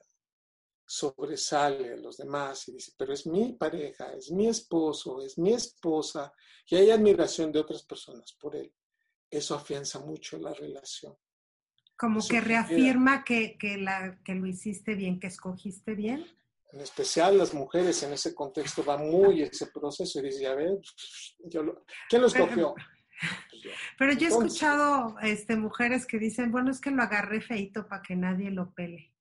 sobresale 0.91 1.93
a 1.93 1.97
los 1.97 2.17
demás 2.17 2.67
y 2.69 2.73
dice, 2.73 2.93
pero 2.97 3.13
es 3.13 3.27
mi 3.27 3.53
pareja, 3.53 4.11
es 4.15 4.31
mi 4.31 4.49
esposo, 4.49 5.21
es 5.21 5.37
mi 5.39 5.53
esposa, 5.53 6.33
y 6.67 6.77
hay 6.77 6.91
admiración 6.91 7.53
de 7.53 7.59
otras 7.61 7.83
personas 7.83 8.33
por 8.41 8.57
él, 8.57 8.73
eso 9.31 9.55
afianza 9.55 9.99
mucho 10.01 10.39
la 10.39 10.55
relación. 10.55 11.15
Como 11.95 12.21
Eso 12.21 12.29
que 12.31 12.41
reafirma 12.41 13.23
que, 13.23 13.59
que, 13.59 13.77
la, 13.77 14.19
que 14.25 14.35
lo 14.35 14.47
hiciste 14.47 14.95
bien, 14.95 15.21
que 15.21 15.27
escogiste 15.27 15.95
bien. 15.95 16.25
En 16.73 16.81
especial 16.81 17.37
las 17.37 17.53
mujeres 17.53 18.03
en 18.03 18.13
ese 18.15 18.35
contexto 18.35 18.83
va 18.85 18.97
muy 18.97 19.43
ese 19.43 19.67
proceso 19.67 20.21
y 20.21 20.23
dice, 20.23 20.43
ya 20.43 20.55
ves, 20.55 20.79
yo 21.41 21.63
lo- 21.63 21.85
¿quién 22.09 22.23
lo 22.23 22.29
escogió? 22.29 22.75
Pero 23.99 24.13
yo 24.13 24.27
he 24.27 24.31
escuchado 24.31 25.17
este, 25.21 25.57
mujeres 25.57 26.07
que 26.07 26.19
dicen, 26.19 26.51
bueno, 26.53 26.71
es 26.71 26.81
que 26.81 26.91
lo 26.93 27.03
agarré 27.03 27.41
feito 27.43 27.87
para 27.89 28.01
que 28.03 28.17
nadie 28.17 28.51
lo 28.51 28.73
pele. 28.73 29.13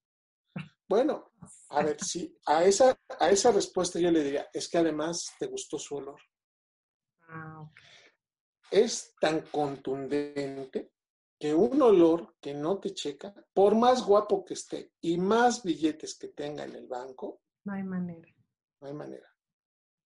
Bueno, 0.88 1.32
a 1.70 1.82
ver, 1.82 2.02
sí, 2.02 2.34
a 2.46 2.64
esa, 2.64 2.98
a 3.20 3.30
esa 3.30 3.52
respuesta 3.52 3.98
yo 4.00 4.10
le 4.10 4.24
diría, 4.24 4.48
es 4.52 4.68
que 4.68 4.78
además 4.78 5.32
te 5.38 5.46
gustó 5.46 5.78
su 5.78 5.96
olor. 5.96 6.20
Ah. 7.28 7.70
Es 8.70 9.14
tan 9.20 9.42
contundente 9.42 10.92
que 11.38 11.54
un 11.54 11.80
olor 11.82 12.34
que 12.40 12.54
no 12.54 12.78
te 12.78 12.92
checa, 12.94 13.34
por 13.52 13.74
más 13.74 14.04
guapo 14.04 14.44
que 14.44 14.54
esté 14.54 14.92
y 15.00 15.18
más 15.18 15.62
billetes 15.62 16.16
que 16.18 16.28
tenga 16.28 16.64
en 16.64 16.74
el 16.74 16.86
banco, 16.86 17.42
No 17.64 17.74
hay 17.74 17.82
manera. 17.82 18.34
no 18.80 18.88
hay 18.88 18.94
manera. 18.94 19.28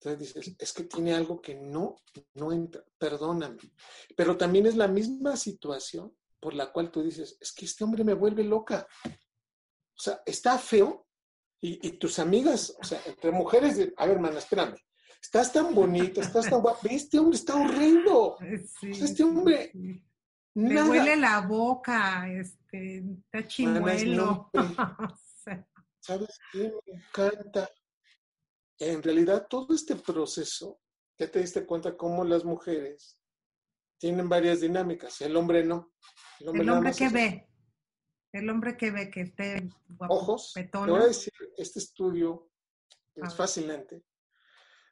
Entonces 0.01 0.35
dices, 0.35 0.57
es 0.59 0.73
que 0.73 0.83
tiene 0.85 1.15
algo 1.15 1.41
que 1.41 1.55
no, 1.55 1.95
no 2.35 2.53
entra, 2.53 2.85
perdóname. 2.99 3.59
Pero 4.17 4.37
también 4.37 4.67
es 4.67 4.77
la 4.77 4.89
misma 4.89 5.37
situación 5.37 6.17
por 6.41 6.55
la 6.55 6.73
cual 6.73 6.91
tú 6.91 7.03
dices, 7.05 7.39
es 7.41 7.53
que 7.53 7.67
este 7.67 7.85
hombre 7.85 8.03
me 8.03 8.15
vuelve 8.15 8.43
loca. 8.43 8.87
O 10.03 10.05
sea, 10.05 10.21
está 10.27 10.59
feo 10.59 11.07
y, 11.61 11.87
y 11.87 11.93
tus 11.93 12.19
amigas, 12.19 12.77
o 12.77 12.83
sea, 12.83 13.01
entre 13.07 13.31
mujeres, 13.31 13.77
de, 13.77 13.95
a 13.97 14.05
ver, 14.07 14.17
hermana, 14.17 14.39
espérame, 14.39 14.75
estás 15.23 15.53
tan 15.53 15.73
bonita, 15.73 16.21
estás 16.21 16.51
tan 16.51 16.61
guapa, 16.61 16.89
este 16.91 17.21
hombre 17.21 17.37
está 17.39 17.55
horrendo. 17.55 18.37
Sea, 18.81 18.91
este 18.91 19.23
hombre- 19.23 19.71
sí. 19.73 20.03
Nada. 20.55 20.91
huele 20.91 21.17
la 21.17 21.41
boca, 21.43 22.29
este, 22.29 23.05
está 23.17 23.47
chimuelo. 23.47 24.51
¿Sabes 26.01 26.37
qué? 26.51 26.73
Me 26.85 26.95
encanta. 26.99 27.71
En 28.81 29.01
realidad, 29.05 29.47
todo 29.49 29.73
este 29.73 29.95
proceso, 29.95 30.81
ya 31.17 31.31
te 31.31 31.39
diste 31.39 31.65
cuenta 31.65 31.97
cómo 31.97 32.25
las 32.25 32.45
mujeres 32.45 33.21
tienen 33.99 34.29
varias 34.29 34.63
dinámicas, 34.63 35.21
el 35.21 35.37
hombre 35.37 35.65
no. 35.65 35.93
el 36.41 36.49
hombre 36.49 36.65
más 36.65 36.97
que 36.99 37.09
ve, 37.09 37.52
el 38.33 38.49
hombre 38.51 38.77
que 38.77 38.91
ve 38.91 39.11
que 39.11 39.23
esté 39.23 39.69
guapo, 39.89 40.15
Ojos. 40.15 40.53
Te 40.55 40.69
voy 40.73 41.01
a 41.01 41.07
decir, 41.07 41.33
este 41.57 41.79
estudio 41.79 42.51
es 43.15 43.35
fascinante. 43.35 44.03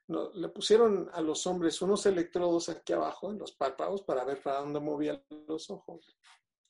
No, 0.09 0.31
le 0.33 0.49
pusieron 0.49 1.09
a 1.13 1.21
los 1.21 1.47
hombres 1.47 1.81
unos 1.83 2.05
electrodos 2.07 2.69
aquí 2.69 2.93
abajo 2.93 3.31
en 3.31 3.39
los 3.39 3.53
párpados 3.53 4.03
para 4.03 4.25
ver 4.25 4.43
para 4.43 4.59
dónde 4.61 4.81
movían 4.81 5.25
los 5.47 5.71
ojos. 5.71 6.19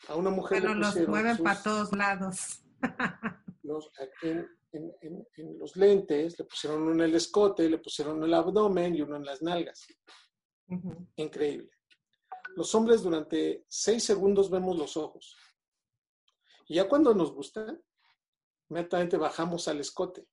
A 0.09 0.15
una 0.15 0.31
mujer 0.31 0.63
le 0.63 0.75
los 0.75 0.95
mueven 1.09 1.37
sus- 1.37 1.45
para 1.45 1.63
todos 1.63 1.93
lados. 1.93 2.63
los, 3.63 3.91
en, 4.23 4.47
en- 4.73 4.93
en- 5.01 5.27
en 5.37 5.59
los 5.59 5.75
lentes, 5.77 6.39
le 6.39 6.45
pusieron 6.45 6.83
uno 6.83 6.93
en 6.93 7.01
el 7.01 7.15
escote, 7.15 7.69
le 7.69 7.79
pusieron 7.79 8.23
el 8.23 8.33
abdomen 8.35 8.95
y 8.95 9.01
uno 9.03 9.17
en 9.17 9.25
las 9.25 9.43
nalgas. 9.43 9.87
Increíble. 11.17 11.71
Los 12.57 12.75
hombres 12.75 13.03
durante 13.03 13.65
seis 13.69 14.05
segundos 14.05 14.51
vemos 14.51 14.77
los 14.77 14.97
ojos. 14.97 15.37
Y 16.71 16.77
ya 16.77 16.89
cuando 16.89 17.13
nos 17.13 17.33
gustan, 17.33 17.83
inmediatamente 18.69 19.17
bajamos 19.17 19.67
al 19.67 19.81
escote. 19.81 20.29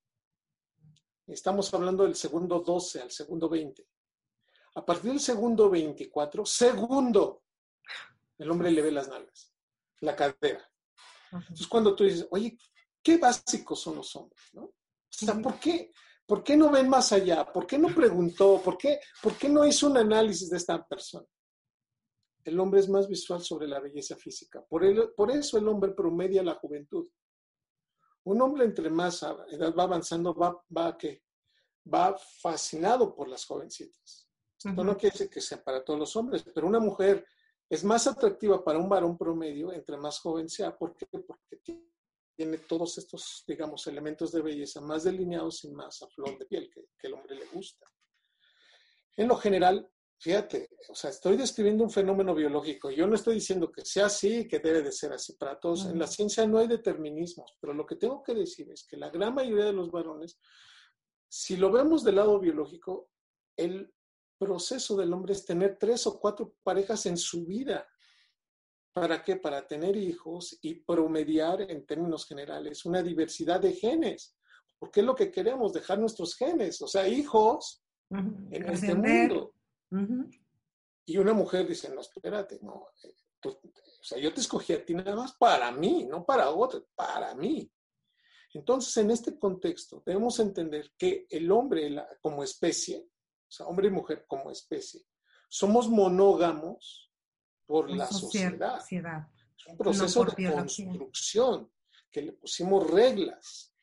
Estamos 1.26 1.73
hablando 1.73 2.04
del 2.04 2.13
segundo 2.13 2.60
12 2.60 3.02
al 3.02 3.10
segundo 3.10 3.50
20. 3.50 3.84
A 4.76 4.86
partir 4.86 5.10
del 5.10 5.19
segundo 5.19 5.67
24, 5.67 6.45
segundo, 6.45 7.41
el 8.38 8.52
hombre 8.52 8.69
le 8.69 8.84
ve 8.84 8.91
las 8.91 9.08
nalgas, 9.08 9.52
la 10.02 10.15
cadera. 10.15 10.63
Entonces, 11.32 11.65
cuando 11.65 11.95
tú 11.95 12.04
dices, 12.04 12.28
oye, 12.30 12.56
qué 13.02 13.17
básicos 13.17 13.82
son 13.82 13.95
los 13.95 14.15
hombres, 14.15 14.39
¿no? 14.54 14.65
O 14.65 14.76
sea. 15.10 15.34
¿por 15.41 15.60
qué? 15.60 15.91
¿Por 16.23 16.43
qué 16.43 16.56
no 16.56 16.69
ven 16.69 16.88
más 16.88 17.13
allá? 17.13 17.52
¿Por 17.52 17.65
qué 17.65 17.80
no 17.80 17.88
preguntó? 17.88 18.62
¿Por 18.63 18.78
qué, 18.78 19.00
¿Por 19.23 19.36
qué 19.36 19.50
no 19.50 19.65
hizo 19.65 19.88
un 19.88 19.97
análisis 19.97 20.52
de 20.52 20.58
esta 20.58 20.86
persona? 20.86 21.26
El 22.47 22.57
hombre 22.62 22.79
es 22.79 22.88
más 22.88 23.07
visual 23.10 23.41
sobre 23.41 23.67
la 23.67 23.79
belleza 23.81 24.15
física. 24.15 24.65
Por, 24.65 24.86
el- 24.86 25.12
por 25.13 25.29
eso 25.31 25.57
el 25.57 25.67
hombre 25.67 25.91
promedia 25.91 26.41
la 26.41 26.55
juventud. 26.55 27.10
Un 28.23 28.41
hombre 28.41 28.63
entre 28.65 28.89
más 28.89 29.21
edad 29.49 29.73
va 29.75 29.83
avanzando, 29.83 30.33
va, 30.33 30.63
va 30.75 30.97
qué? 30.97 31.23
Va 31.93 32.17
fascinado 32.17 33.13
por 33.13 33.27
las 33.27 33.45
jovencitas. 33.45 34.29
Esto 34.57 34.83
no 34.83 34.97
quiere 34.97 35.13
decir 35.13 35.29
que 35.29 35.41
sea 35.41 35.62
para 35.63 35.83
todos 35.83 35.99
los 35.99 36.15
hombres, 36.15 36.43
pero 36.53 36.67
una 36.67 36.79
mujer 36.79 37.25
es 37.69 37.83
más 37.83 38.07
atractiva 38.07 38.63
para 38.63 38.79
un 38.79 38.88
varón 38.89 39.17
promedio 39.17 39.71
entre 39.73 39.97
más 39.97 40.19
joven 40.19 40.47
sea. 40.49 40.75
¿Por 40.77 40.95
qué? 40.95 41.05
Porque 41.05 41.62
tiene 42.36 42.57
todos 42.60 42.97
estos, 42.97 43.43
digamos, 43.45 43.86
elementos 43.88 44.31
de 44.31 44.41
belleza 44.41 44.79
más 44.79 45.03
delineados 45.03 45.63
y 45.65 45.71
más 45.71 46.01
a 46.01 46.07
flor 46.07 46.38
de 46.38 46.45
piel 46.45 46.69
que, 46.73 46.86
que 46.97 47.07
el 47.07 47.13
hombre 47.13 47.36
le 47.36 47.45
gusta. 47.47 47.86
En 49.17 49.27
lo 49.27 49.36
general, 49.36 49.89
fíjate, 50.19 50.69
o 50.89 50.95
sea, 50.95 51.10
estoy 51.10 51.38
describiendo 51.38 51.84
un 51.84 51.91
fenómeno 51.91 52.34
biológico. 52.34 52.89
Yo 52.89 53.08
no 53.08 53.15
estoy 53.15 53.36
diciendo 53.36 53.71
que 53.71 53.86
sea 53.86 54.08
así, 54.08 54.47
que 54.47 54.60
debe 54.60 54.82
de 54.82 54.91
ser 54.91 55.13
así 55.13 55.34
para 55.34 55.60
todos. 55.60 55.86
En 55.86 55.99
la 55.99 56.08
ciencia 56.08 56.45
no 56.47 56.58
hay 56.58 56.67
determinismos, 56.67 57.56
pero 57.60 57.73
lo 57.73 57.86
que 57.86 57.95
tengo 57.95 58.23
que 58.23 58.34
decir 58.34 58.69
es 58.71 58.86
que 58.86 58.97
la 58.97 59.10
gran 59.10 59.36
mayoría 59.36 59.65
de 59.65 59.73
los 59.73 59.91
varones, 59.91 60.39
si 61.30 61.58
lo 61.58 61.71
vemos 61.71 62.03
del 62.03 62.15
lado 62.15 62.39
biológico, 62.39 63.10
el 63.56 63.93
proceso 64.38 64.95
del 64.95 65.13
hombre 65.13 65.34
es 65.34 65.45
tener 65.45 65.77
tres 65.80 66.06
o 66.08 66.19
cuatro 66.19 66.56
parejas 66.63 67.06
en 67.06 67.17
su 67.17 67.45
vida. 67.45 67.88
¿Para 68.93 69.23
qué? 69.23 69.36
Para 69.36 69.67
tener 69.67 69.95
hijos 69.95 70.58
y 70.62 70.75
promediar 70.75 71.62
en 71.62 71.86
términos 71.86 72.25
generales 72.25 72.86
una 72.86 73.03
diversidad 73.03 73.60
de 73.60 73.73
genes. 73.73 74.36
Porque 74.80 75.01
es 75.01 75.06
lo 75.06 75.15
que 75.15 75.32
queremos, 75.32 75.73
dejar 75.73 75.99
nuestros 75.99 76.36
genes, 76.36 76.82
o 76.82 76.88
sea, 76.88 77.08
hijos 77.08 77.84
en 78.10 78.51
este 78.51 78.71
Ascender. 78.71 79.49
Y 81.06 81.17
una 81.17 81.34
mujer 81.34 81.67
dice, 81.67 81.89
no, 81.93 82.02
espérate, 82.02 82.60
no, 82.62 82.88
eh, 83.04 83.15
tú- 83.39 83.50
o 83.50 84.04
sea, 84.04 84.17
yo 84.19 84.34
te 84.34 84.41
escogí 84.41 84.73
a 84.73 84.86
ti 84.86 84.93
nada 84.93 85.15
más 85.15 85.34
para 85.34 85.71
mí, 85.71 86.06
no 86.06 86.26
para 86.26 86.50
otro, 86.50 86.88
para 86.95 87.34
mí. 87.36 87.71
Entonces, 88.54 88.95
en 88.97 89.12
este 89.12 89.38
contexto, 89.38 90.02
debemos 90.06 90.39
entender 90.39 90.93
que 90.97 91.26
el 91.30 91.52
hombre 91.52 91.89
la- 91.89 92.08
como 92.21 92.43
especie, 92.43 93.00
o 93.47 93.52
sea, 93.52 93.67
hombre 93.67 93.88
y 93.88 93.91
mujer 93.91 94.26
como 94.28 94.52
especie, 94.52 95.02
somos 95.50 95.88
monógamos 95.89 97.12
por 97.65 97.89
la 97.89 98.08
sociedad. 98.08 98.80
sociedad. 98.80 99.28
Es 99.58 99.65
un 99.67 99.78
proceso 99.78 100.19
de 100.23 100.26
construcción, 100.88 101.71
que 102.12 102.21
le 102.21 102.32
pusimos 102.34 102.89
reglas, 102.89 103.73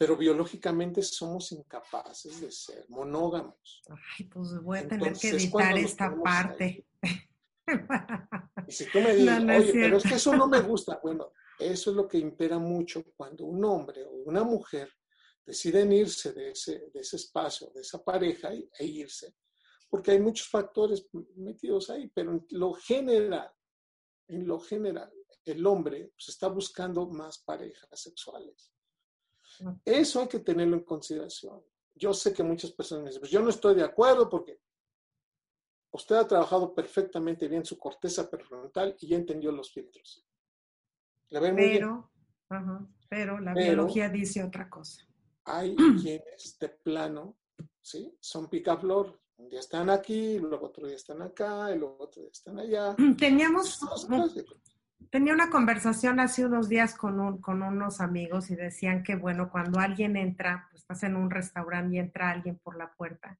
pero 0.00 0.16
biológicamente 0.16 1.02
somos 1.02 1.52
incapaces 1.52 2.40
de 2.40 2.50
ser 2.50 2.86
monógamos. 2.88 3.82
Ay, 4.18 4.24
pues 4.24 4.58
voy 4.62 4.78
a 4.78 4.88
tener 4.88 4.98
que 4.98 5.04
Entonces, 5.28 5.50
cuando 5.50 5.76
editar 5.76 6.12
esta 6.14 6.24
parte. 6.24 6.86
Y 8.66 8.72
si 8.72 8.86
tú 8.90 9.02
me 9.02 9.10
dices, 9.14 9.26
No, 9.26 9.40
no 9.44 9.56
oye, 9.58 9.74
pero 9.74 9.98
es 9.98 10.04
que 10.04 10.14
eso 10.14 10.34
no 10.34 10.48
me 10.48 10.60
gusta, 10.62 10.98
bueno, 11.02 11.34
eso 11.58 11.90
es 11.90 11.96
lo 11.96 12.08
que 12.08 12.16
impera 12.16 12.58
mucho 12.58 13.04
cuando 13.14 13.44
un 13.44 13.62
hombre 13.62 14.02
o 14.06 14.10
una 14.24 14.42
mujer 14.42 14.90
deciden 15.44 15.92
irse 15.92 16.32
de 16.32 16.52
ese, 16.52 16.88
de 16.94 17.00
ese 17.00 17.16
espacio, 17.16 17.70
de 17.74 17.82
esa 17.82 18.02
pareja 18.02 18.54
y- 18.54 18.66
e 18.78 18.86
irse, 18.86 19.36
porque 19.90 20.12
hay 20.12 20.20
muchos 20.20 20.48
factores 20.48 21.10
metidos 21.36 21.90
ahí, 21.90 22.08
pero 22.08 22.32
en 22.32 22.46
lo 22.52 22.72
general, 22.72 23.52
en 24.28 24.46
lo 24.46 24.60
general, 24.60 25.12
el 25.44 25.66
hombre 25.66 26.10
pues, 26.16 26.30
está 26.30 26.48
buscando 26.48 27.06
más 27.06 27.36
parejas 27.40 28.00
sexuales. 28.00 28.72
Eso 29.84 30.20
hay 30.20 30.28
que 30.28 30.40
tenerlo 30.40 30.76
en 30.76 30.84
consideración. 30.84 31.62
Yo 31.94 32.14
sé 32.14 32.32
que 32.32 32.42
muchas 32.42 32.72
personas 32.72 33.02
me 33.04 33.08
dicen, 33.10 33.20
pues 33.20 33.30
yo 33.32 33.40
no 33.42 33.50
estoy 33.50 33.74
de 33.74 33.82
acuerdo 33.84 34.28
porque 34.28 34.58
usted 35.92 36.16
ha 36.16 36.26
trabajado 36.26 36.74
perfectamente 36.74 37.48
bien 37.48 37.64
su 37.64 37.78
corteza 37.78 38.30
prefrontal 38.30 38.96
y 39.00 39.08
ya 39.08 39.16
entendió 39.16 39.52
los 39.52 39.72
filtros. 39.72 40.24
Le 41.28 41.40
ven 41.40 41.54
muy 41.54 41.62
bien. 41.64 41.74
Pero, 41.78 42.10
ajá, 42.48 42.88
pero 43.08 43.38
la 43.40 43.52
Pero- 43.54 43.66
biología 43.66 44.08
dice 44.08 44.42
otra 44.42 44.68
cosa. 44.70 45.04
Hay 45.44 45.74
quienes 46.02 46.58
de 46.58 46.68
plano, 46.68 47.36
¿sí? 47.80 48.16
Son 48.20 48.48
picaflor. 48.48 49.18
Un 49.36 49.48
día 49.48 49.60
están 49.60 49.88
aquí, 49.88 50.38
luego 50.38 50.66
otro 50.66 50.86
día 50.86 50.96
están 50.96 51.22
acá, 51.22 51.74
y 51.74 51.78
luego 51.78 51.96
otro 51.98 52.20
día 52.20 52.30
están 52.30 52.58
allá. 52.58 52.94
Teníamos, 53.18 53.80
Tenía 55.08 55.32
una 55.32 55.50
conversación 55.50 56.20
hace 56.20 56.44
unos 56.46 56.68
días 56.68 56.94
con, 56.94 57.18
un- 57.20 57.40
con 57.40 57.62
unos 57.62 58.00
amigos 58.00 58.50
y 58.50 58.56
decían 58.56 59.02
que, 59.02 59.16
bueno, 59.16 59.50
cuando 59.50 59.80
alguien 59.80 60.16
entra, 60.16 60.68
pues 60.70 60.82
estás 60.82 61.02
en 61.04 61.16
un 61.16 61.30
restaurante 61.30 61.96
y 61.96 61.98
entra 61.98 62.30
alguien 62.30 62.58
por 62.58 62.76
la 62.76 62.92
puerta, 62.92 63.38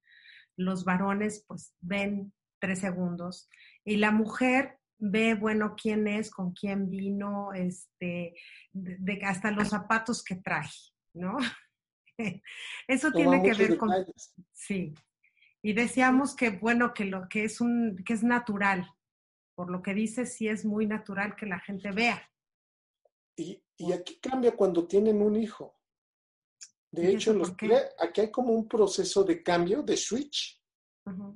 los 0.56 0.84
varones 0.84 1.44
pues 1.46 1.74
ven 1.80 2.32
tres 2.58 2.80
segundos 2.80 3.48
y 3.84 3.96
la 3.98 4.11
mujer 4.11 4.78
ve, 4.98 5.34
bueno, 5.34 5.76
quién 5.80 6.08
es, 6.08 6.30
con 6.30 6.52
quién 6.52 6.90
vino, 6.90 7.52
este, 7.52 8.34
de, 8.72 8.96
de- 8.98 9.24
hasta 9.24 9.50
los 9.50 9.68
zapatos 9.68 10.24
que 10.24 10.36
trae, 10.36 10.68
¿no? 11.14 11.36
Eso 12.88 13.12
tiene 13.12 13.42
que 13.42 13.54
ver 13.54 13.78
con... 13.78 13.90
Sí. 14.52 14.92
Y 15.62 15.72
decíamos 15.72 16.34
que, 16.34 16.50
bueno, 16.50 16.92
que 16.92 17.04
lo 17.04 17.28
que 17.28 17.44
es, 17.44 17.61
un, 17.61 17.96
que 18.04 18.12
es 18.12 18.22
natural. 18.22 18.90
Por 19.61 19.70
lo 19.70 19.82
que 19.82 19.92
dices, 19.92 20.32
sí 20.32 20.48
es 20.48 20.64
muy 20.64 20.86
natural 20.86 21.36
que 21.36 21.44
la 21.44 21.61
gente 21.61 21.90
vea. 21.90 22.26
Y, 23.36 23.62
y 23.76 23.92
aquí 23.92 24.18
cambia 24.18 24.56
cuando 24.56 24.86
tienen 24.86 25.20
un 25.20 25.36
hijo. 25.36 25.78
De 26.90 27.12
hecho, 27.12 27.34
los, 27.34 27.50
aquí 27.98 28.22
hay 28.22 28.30
como 28.30 28.54
un 28.54 28.66
proceso 28.66 29.22
de 29.22 29.42
cambio, 29.42 29.82
de 29.82 29.98
switch, 29.98 30.58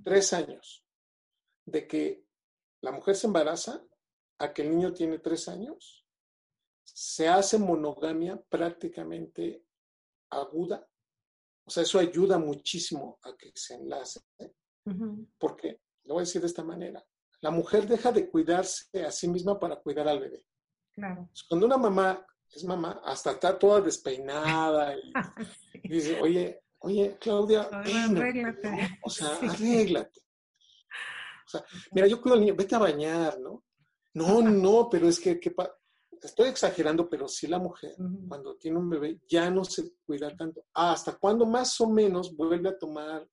tres 0.02 0.32
años, 0.32 0.86
de 1.66 1.86
que 1.86 2.24
la 2.80 2.92
mujer 2.92 3.14
se 3.14 3.26
embaraza 3.26 3.84
a 4.38 4.54
que 4.54 4.62
el 4.62 4.70
niño 4.70 4.94
tiene 4.94 5.18
tres 5.18 5.46
años, 5.46 6.06
se 6.82 7.28
hace 7.28 7.58
monogamia 7.58 8.42
prácticamente 8.48 9.66
aguda. 10.30 10.88
O 11.66 11.70
sea, 11.70 11.82
eso 11.82 11.98
ayuda 11.98 12.38
muchísimo 12.38 13.18
a 13.20 13.36
que 13.36 13.52
se 13.54 13.74
enlace. 13.74 14.22
Porque, 15.36 15.82
lo 16.04 16.14
voy 16.14 16.22
a 16.22 16.24
decir 16.24 16.40
de 16.40 16.46
esta 16.46 16.64
manera, 16.64 17.04
la 17.44 17.50
mujer 17.50 17.86
deja 17.86 18.10
de 18.10 18.30
cuidarse 18.30 19.04
a 19.04 19.12
sí 19.12 19.28
misma 19.28 19.60
para 19.60 19.76
cuidar 19.76 20.08
al 20.08 20.18
bebé. 20.18 20.46
Claro. 20.94 21.28
Cuando 21.46 21.66
una 21.66 21.76
mamá 21.76 22.26
es 22.50 22.64
mamá, 22.64 23.02
hasta 23.04 23.32
está 23.32 23.58
toda 23.58 23.82
despeinada 23.82 24.96
y, 24.96 25.12
dice, 25.84 26.18
oye, 26.22 26.62
oye, 26.78 27.18
Claudia, 27.20 27.68
arréglate. 27.70 28.98
O 29.02 29.10
sea, 29.10 29.36
arréglate. 29.36 30.20
O 31.46 31.50
sea, 31.50 31.64
mira, 31.92 32.06
yo 32.06 32.18
cuido 32.22 32.36
al 32.36 32.40
niño, 32.40 32.54
vete 32.56 32.76
a 32.76 32.78
bañar, 32.78 33.38
¿no? 33.38 33.62
No, 34.14 34.40
no, 34.40 34.88
pero 34.88 35.06
es 35.06 35.20
que, 35.20 35.38
estoy 36.22 36.48
exagerando, 36.48 37.10
pero 37.10 37.28
sí 37.28 37.46
la 37.46 37.58
mujer, 37.58 37.94
cuando 38.26 38.56
tiene 38.56 38.78
un 38.78 38.88
bebé, 38.88 39.20
ya 39.28 39.50
no 39.50 39.64
se 39.64 39.92
cuida 40.06 40.34
tanto. 40.34 40.64
hasta 40.72 41.18
cuando 41.18 41.44
más 41.44 41.78
o 41.82 41.90
menos 41.90 42.34
vuelve 42.34 42.70
a 42.70 42.78
tomar 42.78 43.28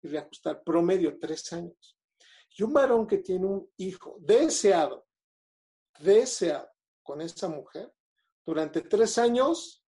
y 0.00 0.08
reajustar, 0.08 0.62
promedio, 0.64 1.18
tres 1.18 1.52
años. 1.52 1.99
Y 2.56 2.62
un 2.62 2.72
varón 2.72 3.06
que 3.06 3.18
tiene 3.18 3.46
un 3.46 3.70
hijo 3.76 4.16
deseado, 4.20 5.06
deseado 5.98 6.68
con 7.02 7.20
esa 7.20 7.48
mujer, 7.48 7.92
durante 8.44 8.82
tres 8.82 9.18
años 9.18 9.84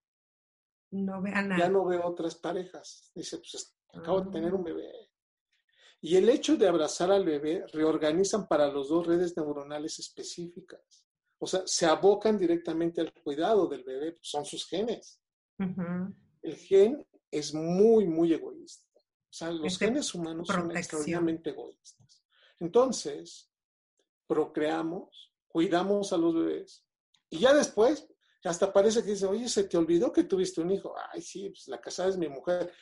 no 0.90 1.22
ya 1.24 1.68
no 1.68 1.86
veo 1.86 2.06
otras 2.06 2.34
parejas. 2.36 3.10
Dice, 3.14 3.38
pues 3.38 3.74
acabo 3.92 4.20
de 4.20 4.30
tener 4.30 4.54
un 4.54 4.60
ah. 4.60 4.64
bebé. 4.64 5.10
Y 6.00 6.16
el 6.16 6.28
hecho 6.28 6.56
de 6.56 6.68
abrazar 6.68 7.10
al 7.10 7.24
bebé 7.24 7.64
reorganizan 7.72 8.46
para 8.48 8.66
los 8.68 8.88
dos 8.88 9.06
redes 9.06 9.36
neuronales 9.36 9.98
específicas. 10.00 11.06
O 11.38 11.46
sea, 11.46 11.62
se 11.64 11.86
abocan 11.86 12.38
directamente 12.38 13.00
al 13.00 13.12
cuidado 13.12 13.66
del 13.68 13.84
bebé, 13.84 14.12
pues, 14.12 14.28
son 14.28 14.44
sus 14.44 14.66
genes. 14.66 15.20
El 15.58 16.56
gen 16.56 17.06
es 17.30 17.54
muy, 17.54 18.06
muy 18.06 18.32
egoísta. 18.32 18.86
O 18.98 19.32
sea, 19.32 19.50
los 19.50 19.78
genes 19.78 20.12
humanos 20.14 20.48
son 20.48 20.76
extraordinariamente 20.76 21.50
egoístas. 21.50 22.01
Entonces, 22.62 23.50
procreamos, 24.28 25.34
cuidamos 25.48 26.12
a 26.12 26.16
los 26.16 26.32
bebés 26.32 26.86
y 27.28 27.40
ya 27.40 27.52
después 27.52 28.08
hasta 28.44 28.72
parece 28.72 29.02
que 29.02 29.10
dice, 29.10 29.26
oye, 29.26 29.48
se 29.48 29.64
te 29.64 29.76
olvidó 29.76 30.12
que 30.12 30.24
tuviste 30.24 30.60
un 30.60 30.70
hijo. 30.70 30.94
Ay, 31.12 31.22
sí, 31.22 31.50
pues 31.50 31.66
la 31.66 31.80
casada 31.80 32.08
es 32.08 32.16
mi 32.16 32.28
mujer. 32.28 32.72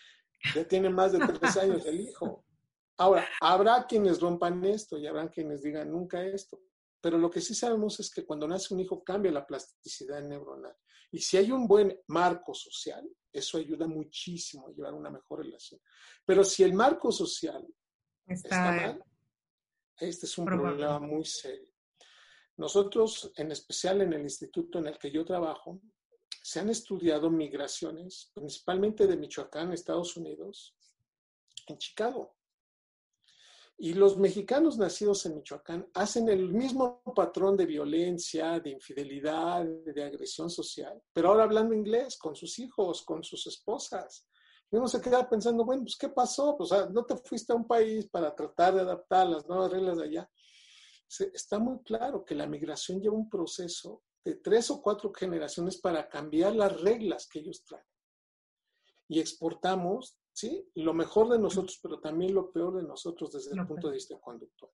Ya 0.55 0.67
tiene 0.69 0.91
más 0.91 1.13
de 1.13 1.19
tres 1.19 1.57
años 1.57 1.85
el 1.87 2.01
hijo. 2.01 2.45
Ahora, 2.99 3.27
habrá 3.41 3.87
quienes 3.87 4.21
rompan 4.21 4.63
esto 4.65 4.99
y 4.99 5.07
habrá 5.07 5.31
quienes 5.31 5.63
digan 5.63 5.91
nunca 5.91 6.23
esto. 6.25 6.61
Pero 7.01 7.17
lo 7.17 7.31
que 7.31 7.41
sí 7.41 7.55
sabemos 7.55 8.01
es 8.01 8.11
que 8.11 8.25
cuando 8.25 8.47
nace 8.47 8.75
un 8.75 8.81
hijo 8.81 9.03
cambia 9.03 9.33
la 9.33 9.47
plasticidad 9.47 10.23
neuronal. 10.23 10.77
Y 11.11 11.19
si 11.19 11.39
hay 11.39 11.51
un 11.51 11.67
buen 11.67 11.99
marco 12.09 12.53
social, 12.55 13.07
eso 13.33 13.57
ayuda 13.57 13.87
muchísimo 13.87 14.69
a 14.69 14.73
llevar 14.73 14.95
una 14.95 15.11
mejor 15.11 15.45
relación. 15.45 15.81
Pero 16.25 16.45
si 16.45 16.63
el 16.63 16.75
marco 16.75 17.13
social 17.13 17.67
está, 18.27 18.73
mal, 18.73 19.05
este 20.01 20.27
es 20.27 20.39
un 20.39 20.47
problema 20.47 20.99
muy 20.99 21.25
serio. 21.25 21.73
Nosotros, 22.57 23.33
en 23.37 23.53
especial 23.53 24.03
en 24.03 24.13
el 24.13 24.23
instituto 24.23 24.79
en 24.79 24.89
el 24.89 24.99
que 24.99 25.11
yo 25.11 25.25
trabajo, 25.25 25.81
se 26.43 26.61
han 26.61 26.71
estudiado 26.71 27.31
migraciones, 27.31 28.31
principalmente 28.35 29.07
de 29.07 29.17
Michoacán, 29.17 29.73
Estados 29.73 30.17
Unidos, 30.17 30.75
en 31.67 31.79
Chicago. 31.79 32.37
Y 33.79 33.95
los 33.95 34.19
mexicanos 34.19 34.77
nacidos 34.77 35.25
en 35.25 35.37
Michoacán 35.37 35.89
hacen 35.95 36.29
el 36.29 36.51
mismo 36.51 37.03
patrón 37.15 37.57
de 37.57 37.65
violencia, 37.65 38.61
de 38.61 38.71
infidelidad, 38.71 39.65
de 39.65 40.05
agresión 40.05 40.51
social, 40.51 41.03
pero 41.15 41.29
ahora 41.29 41.45
hablando 41.45 41.75
inglés 41.75 42.19
con 42.19 42.37
sus 42.37 42.59
hijos, 42.59 43.03
con 43.03 43.25
sus 43.25 43.47
esposas. 43.47 44.27
Y 44.71 44.77
uno 44.77 44.87
se 44.87 45.01
queda 45.01 45.29
pensando, 45.29 45.65
bueno, 45.65 45.83
pues 45.83 45.97
¿qué 45.97 46.09
pasó? 46.09 46.57
Pues 46.57 46.71
no 46.93 47.05
te 47.05 47.17
fuiste 47.17 47.53
a 47.53 47.57
un 47.57 47.67
país 47.67 48.09
para 48.09 48.35
tratar 48.35 48.75
de 48.75 48.83
adaptar 48.83 49.27
las 49.27 49.47
nuevas 49.49 49.71
reglas 49.73 49.99
de 49.99 50.05
allá 50.05 50.31
está 51.35 51.59
muy 51.59 51.83
claro 51.83 52.25
que 52.25 52.35
la 52.35 52.47
migración 52.47 53.01
lleva 53.01 53.17
un 53.17 53.29
proceso 53.29 54.03
de 54.25 54.37
tres 54.37 54.71
o 54.71 54.81
cuatro 54.81 55.13
generaciones 55.13 55.79
para 55.79 56.09
cambiar 56.09 56.55
las 56.55 56.81
reglas 56.81 57.29
que 57.29 57.41
ellos 57.41 57.65
traen. 57.65 57.85
Y 59.09 59.19
exportamos, 59.19 60.19
¿sí? 60.33 60.69
Lo 60.75 60.95
mejor 60.95 61.31
de 61.31 61.39
nosotros, 61.39 61.79
pero 61.83 62.01
también 62.01 62.35
lo 62.35 62.53
peor 62.53 62.77
de 62.77 62.87
nosotros 62.87 63.33
desde 63.33 63.59
el 63.59 63.67
punto 63.67 63.89
de 63.89 63.95
vista 63.95 64.19
conductual. 64.21 64.71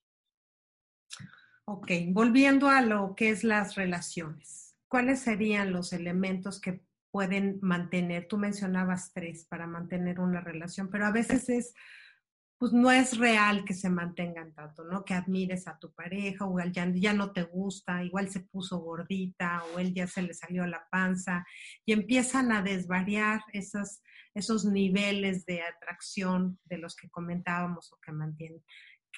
Ok, 1.64 1.90
volviendo 2.08 2.68
a 2.68 2.82
lo 2.82 3.14
que 3.16 3.30
es 3.30 3.42
las 3.42 3.76
relaciones. 3.76 4.76
¿Cuáles 4.88 5.20
serían 5.20 5.72
los 5.72 5.92
elementos 5.92 6.60
que 6.60 6.85
pueden 7.16 7.58
mantener? 7.62 8.28
Tú 8.28 8.36
mencionabas 8.36 9.10
tres 9.14 9.46
para 9.46 9.66
mantener 9.66 10.20
una 10.20 10.42
relación, 10.42 10.90
pero 10.90 11.06
a 11.06 11.12
veces 11.12 11.48
es 11.48 11.72
pues 12.58 12.74
no 12.74 12.90
es 12.90 13.16
real 13.16 13.64
que 13.64 13.72
se 13.72 13.88
mantengan 13.88 14.52
tanto, 14.52 14.84
¿no? 14.84 15.02
Que 15.02 15.14
admires 15.14 15.66
a 15.66 15.78
tu 15.78 15.94
pareja 15.94 16.44
o 16.46 16.58
ya, 16.58 16.90
ya 16.92 17.14
no 17.14 17.32
te 17.32 17.44
gusta, 17.44 18.04
igual 18.04 18.28
se 18.28 18.40
puso 18.40 18.80
gordita 18.80 19.62
o 19.72 19.78
él 19.78 19.94
ya 19.94 20.06
se 20.06 20.20
le 20.20 20.34
salió 20.34 20.66
la 20.66 20.86
panza 20.90 21.46
y 21.86 21.94
empiezan 21.94 22.52
a 22.52 22.60
desvariar 22.60 23.40
esos, 23.54 24.02
esos 24.34 24.66
niveles 24.66 25.46
de 25.46 25.62
atracción 25.62 26.58
de 26.64 26.76
los 26.76 26.96
que 26.96 27.08
comentábamos 27.08 27.90
o 27.94 27.98
que 28.04 28.12
mantienen. 28.12 28.62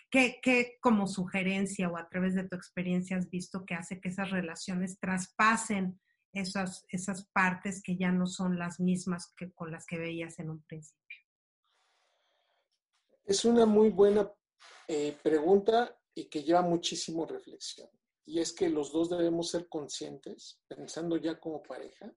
¿Qué, 0.09 0.39
¿Qué, 0.41 0.77
como 0.81 1.09
sugerencia 1.09 1.89
o 1.89 1.97
a 1.97 2.09
través 2.09 2.37
de 2.37 2.49
tu 2.49 2.55
experiencia 2.55 3.17
has 3.17 3.29
visto 3.29 3.65
que 3.65 3.75
hace 3.75 4.01
que 4.01 4.09
esas 4.11 4.31
relaciones 4.31 5.01
traspasen 5.01 5.99
esas, 6.41 6.85
esas 6.89 7.27
partes 7.33 7.83
que 7.83 7.97
ya 7.97 8.11
no 8.11 8.27
son 8.27 8.59
las 8.59 8.81
mismas 8.81 9.33
que 9.37 9.53
con 9.53 9.71
las 9.71 9.87
que 9.87 9.99
veías 9.99 10.39
en 10.39 10.51
un 10.51 10.63
principio? 10.63 11.19
Es 13.25 13.45
una 13.45 13.67
muy 13.67 13.91
buena 13.91 14.31
eh, 14.87 15.17
pregunta 15.23 15.99
y 16.15 16.25
que 16.31 16.43
lleva 16.43 16.63
muchísimo 16.63 17.27
reflexión. 17.27 17.89
Y 18.25 18.41
es 18.41 18.53
que 18.53 18.69
los 18.69 18.93
dos 18.93 19.11
debemos 19.11 19.51
ser 19.51 19.69
conscientes, 19.69 20.61
pensando 20.67 21.17
ya 21.17 21.39
como 21.39 21.63
pareja, 21.63 22.13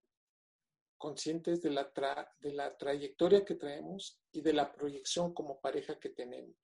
conscientes 0.97 1.61
de 1.61 1.71
la, 1.71 1.91
de 2.39 2.53
la 2.53 2.77
trayectoria 2.77 3.43
que 3.43 3.55
traemos 3.55 4.21
y 4.31 4.41
de 4.41 4.53
la 4.53 4.71
proyección 4.71 5.33
como 5.33 5.59
pareja 5.59 5.99
que 5.99 6.09
tenemos. 6.09 6.55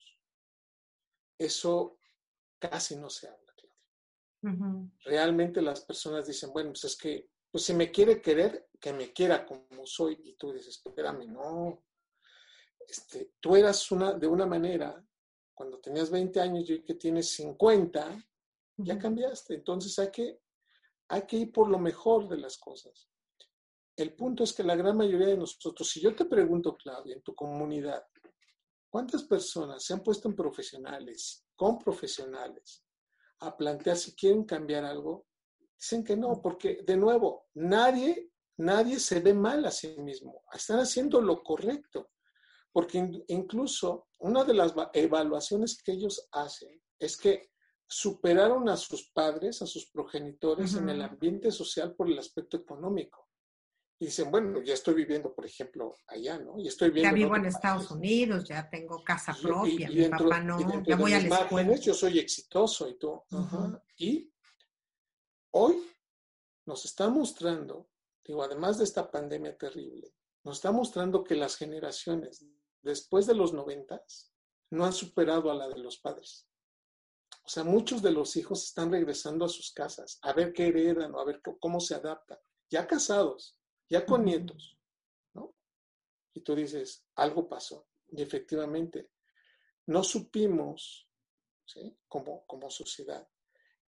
Eso 1.40 2.00
casi 2.60 2.96
no 2.96 3.10
se 3.10 3.28
habla, 3.28 3.54
Claudia. 3.56 4.92
Realmente 5.04 5.62
las 5.62 5.82
personas 5.82 6.28
dicen, 6.28 6.52
bueno, 6.54 6.70
pues 6.72 6.84
es 6.86 6.96
que, 6.96 7.30
pues 7.52 7.64
si 7.64 7.74
me 7.74 7.92
quiere 7.92 8.22
querer, 8.22 8.70
que 8.80 8.94
me 8.94 9.14
quiera 9.14 9.46
como 9.46 9.86
soy. 9.86 10.20
Y 10.24 10.34
tú 10.34 10.52
dices, 10.54 10.82
espérame, 10.86 11.28
no, 11.28 11.84
este, 12.88 13.34
tú 13.40 13.56
eras 13.56 13.92
una, 13.92 14.14
de 14.14 14.28
una 14.28 14.46
manera, 14.46 15.04
cuando 15.54 15.80
tenías 15.80 16.10
20 16.10 16.40
años 16.40 16.70
y 16.70 16.84
que 16.84 16.96
tienes 16.96 17.32
50, 17.32 18.24
ya 18.78 18.98
cambiaste. 18.98 19.56
Entonces 19.56 19.98
hay 20.00 20.12
que, 20.12 20.40
hay 21.10 21.24
que 21.24 21.38
ir 21.38 21.52
por 21.52 21.70
lo 21.70 21.80
mejor 21.80 22.28
de 22.28 22.38
las 22.38 22.58
cosas. 22.58 23.10
El 23.96 24.14
punto 24.16 24.44
es 24.44 24.54
que 24.54 24.64
la 24.64 24.76
gran 24.76 24.96
mayoría 24.96 25.28
de 25.28 25.38
nosotros, 25.38 25.90
si 25.90 26.00
yo 26.00 26.16
te 26.16 26.26
pregunto, 26.26 26.78
Claudia, 26.78 27.16
en 27.16 27.24
tu 27.24 27.34
comunidad, 27.34 28.06
¿cuántas 28.90 29.24
personas 29.24 29.84
se 29.84 29.94
han 29.94 30.04
puesto 30.04 30.28
en 30.28 30.36
profesionales, 30.36 31.46
con 31.56 31.80
profesionales, 31.80 32.84
a 33.40 33.58
plantear 33.58 33.98
si 33.98 34.16
quieren 34.16 34.44
cambiar 34.44 34.86
algo? 34.86 35.27
Dicen 35.80 36.04
que 36.04 36.18
no, 36.18 36.42
porque 36.42 36.80
de 36.86 36.98
nuevo, 36.98 37.48
nadie, 37.54 38.32
nadie 38.58 39.00
se 39.00 39.20
ve 39.20 39.34
mal 39.34 39.66
a 39.66 39.72
sí 39.72 39.96
mismo. 40.00 40.44
Están 40.52 40.80
haciendo 40.80 41.22
lo 41.22 41.44
correcto. 41.44 42.12
Porque 42.72 43.24
incluso 43.30 44.08
una 44.20 44.44
de 44.44 44.54
las 44.54 44.74
evaluaciones 44.94 45.82
que 45.82 45.94
ellos 45.94 46.28
hacen 46.32 46.80
es 47.00 47.18
que 47.18 47.50
superaron 47.88 48.70
a 48.70 48.78
sus 48.78 49.10
padres, 49.12 49.62
a 49.62 49.66
sus 49.66 49.90
progenitores 49.90 50.76
en 50.76 50.90
el 50.90 51.02
ambiente 51.02 51.52
social 51.52 51.96
por 51.96 52.08
el 52.08 52.20
aspecto 52.20 52.58
económico. 52.58 53.28
Y 54.00 54.06
dicen, 54.06 54.30
bueno, 54.30 54.62
ya 54.62 54.76
estoy 54.76 54.94
viviendo, 54.94 55.34
por 55.34 55.46
ejemplo, 55.46 55.96
allá, 56.06 56.38
¿no? 56.38 56.60
Y 56.60 56.68
estoy 56.68 56.90
viviendo. 56.90 57.18
Ya 57.18 57.24
vivo 57.24 57.36
en, 57.36 57.46
Estados 57.46 57.90
Unidos, 57.90 58.48
ya 58.48 58.70
tengo 58.70 59.04
casa 59.04 59.36
propia, 59.42 59.90
mi 59.90 60.08
papá 60.08 60.40
no, 60.40 60.60
ya 60.84 60.96
voy 60.96 61.14
a 61.14 61.20
la 61.20 61.36
escuela. 61.40 61.76
Yo 61.78 61.96
soy 61.96 62.20
exitoso 62.20 62.88
y 62.88 63.00
todo. 63.00 63.26
Y 63.98 64.32
hoy 65.58 65.92
nos 66.66 66.86
está 66.86 67.10
mostrando, 67.10 67.90
digo, 68.24 68.44
además 68.44 68.78
de 68.78 68.84
esta 68.84 69.10
pandemia 69.10 69.58
terrible, 69.58 70.14
nos 70.44 70.58
está 70.58 70.72
mostrando 70.72 71.24
que 71.24 71.36
las 71.36 71.56
generaciones 71.56 72.46
después 72.82 73.26
de 73.26 73.34
los 73.34 73.54
noventas 73.54 74.32
no 74.70 74.86
han 74.86 74.94
superado 74.94 75.50
a 75.50 75.56
la 75.56 75.68
de 75.68 75.80
los 75.80 75.98
padres. 75.98 76.48
O 77.44 77.50
sea, 77.50 77.64
muchos 77.64 78.02
de 78.02 78.12
los 78.12 78.36
hijos 78.36 78.66
están 78.66 78.92
regresando 78.92 79.46
a 79.46 79.50
sus 79.50 79.72
casas 79.72 80.20
a 80.22 80.34
ver 80.34 80.54
qué 80.54 80.68
heredan 80.68 81.16
o 81.16 81.20
a 81.20 81.26
ver 81.26 81.42
cómo 81.60 81.80
se 81.80 81.96
adaptan, 81.96 82.38
ya 82.70 82.86
casados, 82.86 83.58
ya 83.90 84.06
con 84.06 84.26
nietos, 84.26 84.78
¿no? 85.34 85.56
Y 86.34 86.42
tú 86.42 86.54
dices, 86.56 87.06
algo 87.16 87.48
pasó. 87.48 87.88
Y 88.10 88.22
efectivamente, 88.22 89.10
no 89.88 90.04
supimos, 90.04 91.10
¿sí? 91.66 91.98
como, 92.08 92.46
como 92.46 92.70
sociedad, 92.70 93.28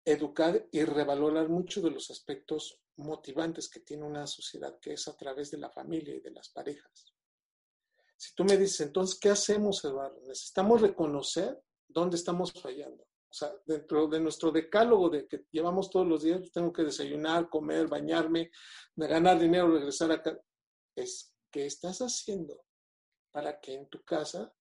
educar 0.06 0.68
y 0.72 0.84
revalorar 0.86 1.50
muchos 1.50 1.84
de 1.84 1.90
los 1.90 2.12
aspectos 2.12 2.80
motivantes 2.98 3.68
que 3.68 3.80
tiene 3.80 4.06
una 4.06 4.28
sociedad, 4.28 4.80
que 4.80 4.94
es 4.94 5.08
a 5.08 5.18
través 5.18 5.52
de 5.52 5.58
la 5.58 5.70
familia 5.70 6.16
y 6.16 6.22
de 6.22 6.32
las 6.32 6.50
parejas. 6.50 7.14
Si 8.16 8.34
tú 8.34 8.46
me 8.46 8.56
dices, 8.56 8.82
entonces, 8.82 9.20
¿qué 9.20 9.30
hacemos, 9.30 9.84
Eduardo? 9.84 10.22
Necesitamos 10.22 10.82
reconocer 10.82 11.60
dónde 11.88 12.16
estamos 12.16 12.54
fallando. 12.54 13.04
O 13.04 13.38
sea, 13.38 13.54
dentro 13.66 14.08
de 14.08 14.22
nuestro 14.22 14.52
decálogo 14.52 15.10
de 15.10 15.28
que 15.28 15.46
llevamos 15.52 15.90
todos 15.90 16.08
los 16.08 16.24
días, 16.24 16.50
tengo 16.54 16.72
que 16.72 16.84
desayunar, 16.84 17.50
comer, 17.50 17.88
bañarme, 17.88 18.52
ganar 18.96 19.38
dinero, 19.38 19.74
regresar 19.74 20.12
acá. 20.12 20.40
Es, 20.96 21.34
¿qué 21.52 21.66
estás 21.66 22.00
haciendo 22.00 22.64
para 23.32 23.60
que 23.60 23.74
en 23.74 23.90
tu 23.90 24.02
casa 24.04 24.54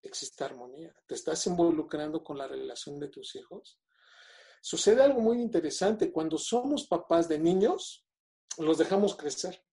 exista 0.00 0.44
armonía? 0.44 0.94
¿Te 1.06 1.16
estás 1.16 1.44
involucrando 1.48 2.22
con 2.22 2.38
la 2.38 2.46
relación 2.46 3.00
de 3.00 3.08
tus 3.08 3.34
hijos? 3.34 3.80
Sucede 4.60 5.02
algo 5.02 5.20
muy 5.20 5.40
interesante. 5.40 6.12
Cuando 6.12 6.36
somos 6.36 6.86
papás 6.86 7.28
de 7.28 7.38
niños, 7.38 8.06
los 8.58 8.78
dejamos 8.78 9.16
crecer. 9.16 9.64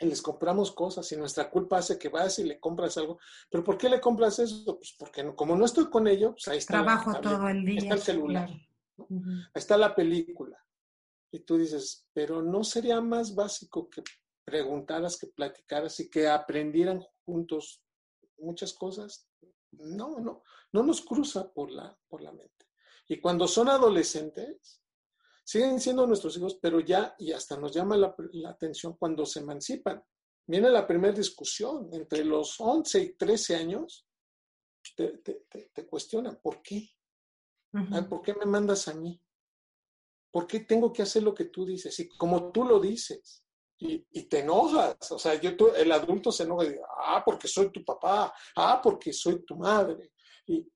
Y 0.00 0.06
les 0.06 0.22
compramos 0.22 0.72
cosas 0.72 1.10
y 1.12 1.16
nuestra 1.16 1.50
culpa 1.50 1.78
hace 1.78 1.98
que 1.98 2.08
vas 2.08 2.38
y 2.38 2.44
le 2.44 2.60
compras 2.60 2.96
algo. 2.98 3.18
¿Pero 3.50 3.64
por 3.64 3.78
qué 3.78 3.88
le 3.88 4.00
compras 4.00 4.38
eso? 4.38 4.76
Pues 4.76 4.94
porque 4.98 5.34
como 5.34 5.56
no 5.56 5.64
estoy 5.64 5.88
con 5.90 6.06
ellos, 6.06 6.32
pues 6.32 6.48
ahí 6.48 6.58
está. 6.58 6.74
Trabajo 6.74 7.20
todo 7.20 7.48
el 7.48 7.64
día. 7.64 7.74
Ahí 7.74 7.78
está 7.78 7.94
el 7.94 8.00
celular. 8.00 8.48
Ahí 8.98 9.50
está 9.54 9.76
la 9.76 9.94
película. 9.94 10.56
Y 11.30 11.40
tú 11.40 11.58
dices, 11.58 12.08
pero 12.12 12.42
¿no 12.42 12.64
sería 12.64 13.00
más 13.00 13.34
básico 13.34 13.90
que 13.90 14.02
preguntaras, 14.44 15.18
que 15.18 15.26
platicaras 15.26 16.00
y 16.00 16.08
que 16.08 16.28
aprendieran 16.28 17.04
juntos 17.24 17.82
muchas 18.38 18.72
cosas? 18.72 19.28
No, 19.72 20.18
no, 20.20 20.42
no 20.72 20.82
nos 20.82 21.02
cruza 21.02 21.52
por 21.52 21.70
la, 21.70 21.96
por 22.08 22.22
la 22.22 22.32
mente. 22.32 22.57
Y 23.08 23.20
cuando 23.20 23.48
son 23.48 23.68
adolescentes, 23.70 24.82
siguen 25.42 25.80
siendo 25.80 26.06
nuestros 26.06 26.36
hijos, 26.36 26.58
pero 26.60 26.80
ya, 26.80 27.14
y 27.18 27.32
hasta 27.32 27.56
nos 27.56 27.72
llama 27.72 27.96
la, 27.96 28.14
atención 28.46 28.96
cuando 28.98 29.24
se 29.24 29.40
emancipan. 29.40 30.04
Viene 30.46 30.68
la 30.68 30.86
primera 30.86 31.14
discusión, 31.14 31.88
entre 31.92 32.22
los 32.24 32.60
11 32.60 33.00
y 33.00 33.12
13 33.14 33.56
años, 33.56 34.06
te, 34.94 35.86
cuestionan, 35.88 36.38
¿por 36.42 36.62
qué? 36.62 36.90
¿Por 38.08 38.22
qué 38.22 38.34
me 38.34 38.46
mandas 38.46 38.88
a 38.88 38.94
mí? 38.94 39.20
¿Por 40.30 40.46
qué 40.46 40.60
tengo 40.60 40.92
que 40.92 41.02
hacer 41.02 41.22
lo 41.22 41.34
que 41.34 41.46
tú 41.46 41.64
dices? 41.64 41.98
Y 42.00 42.08
como 42.08 42.52
tú 42.52 42.64
lo 42.64 42.78
dices, 42.78 43.42
y, 43.78 44.24
te 44.24 44.40
enojas, 44.40 44.96
o 45.12 45.18
sea, 45.18 45.40
yo, 45.40 45.50
el 45.74 45.92
adulto 45.92 46.32
se 46.32 46.42
enoja 46.42 46.64
y 46.64 46.68
dice, 46.70 46.82
ah, 47.04 47.22
porque 47.24 47.48
soy 47.48 47.70
tu 47.70 47.84
papá, 47.84 48.34
ah, 48.56 48.80
porque 48.82 49.12
soy 49.12 49.44
tu 49.44 49.56
madre. 49.56 50.12
Y, 50.46 50.66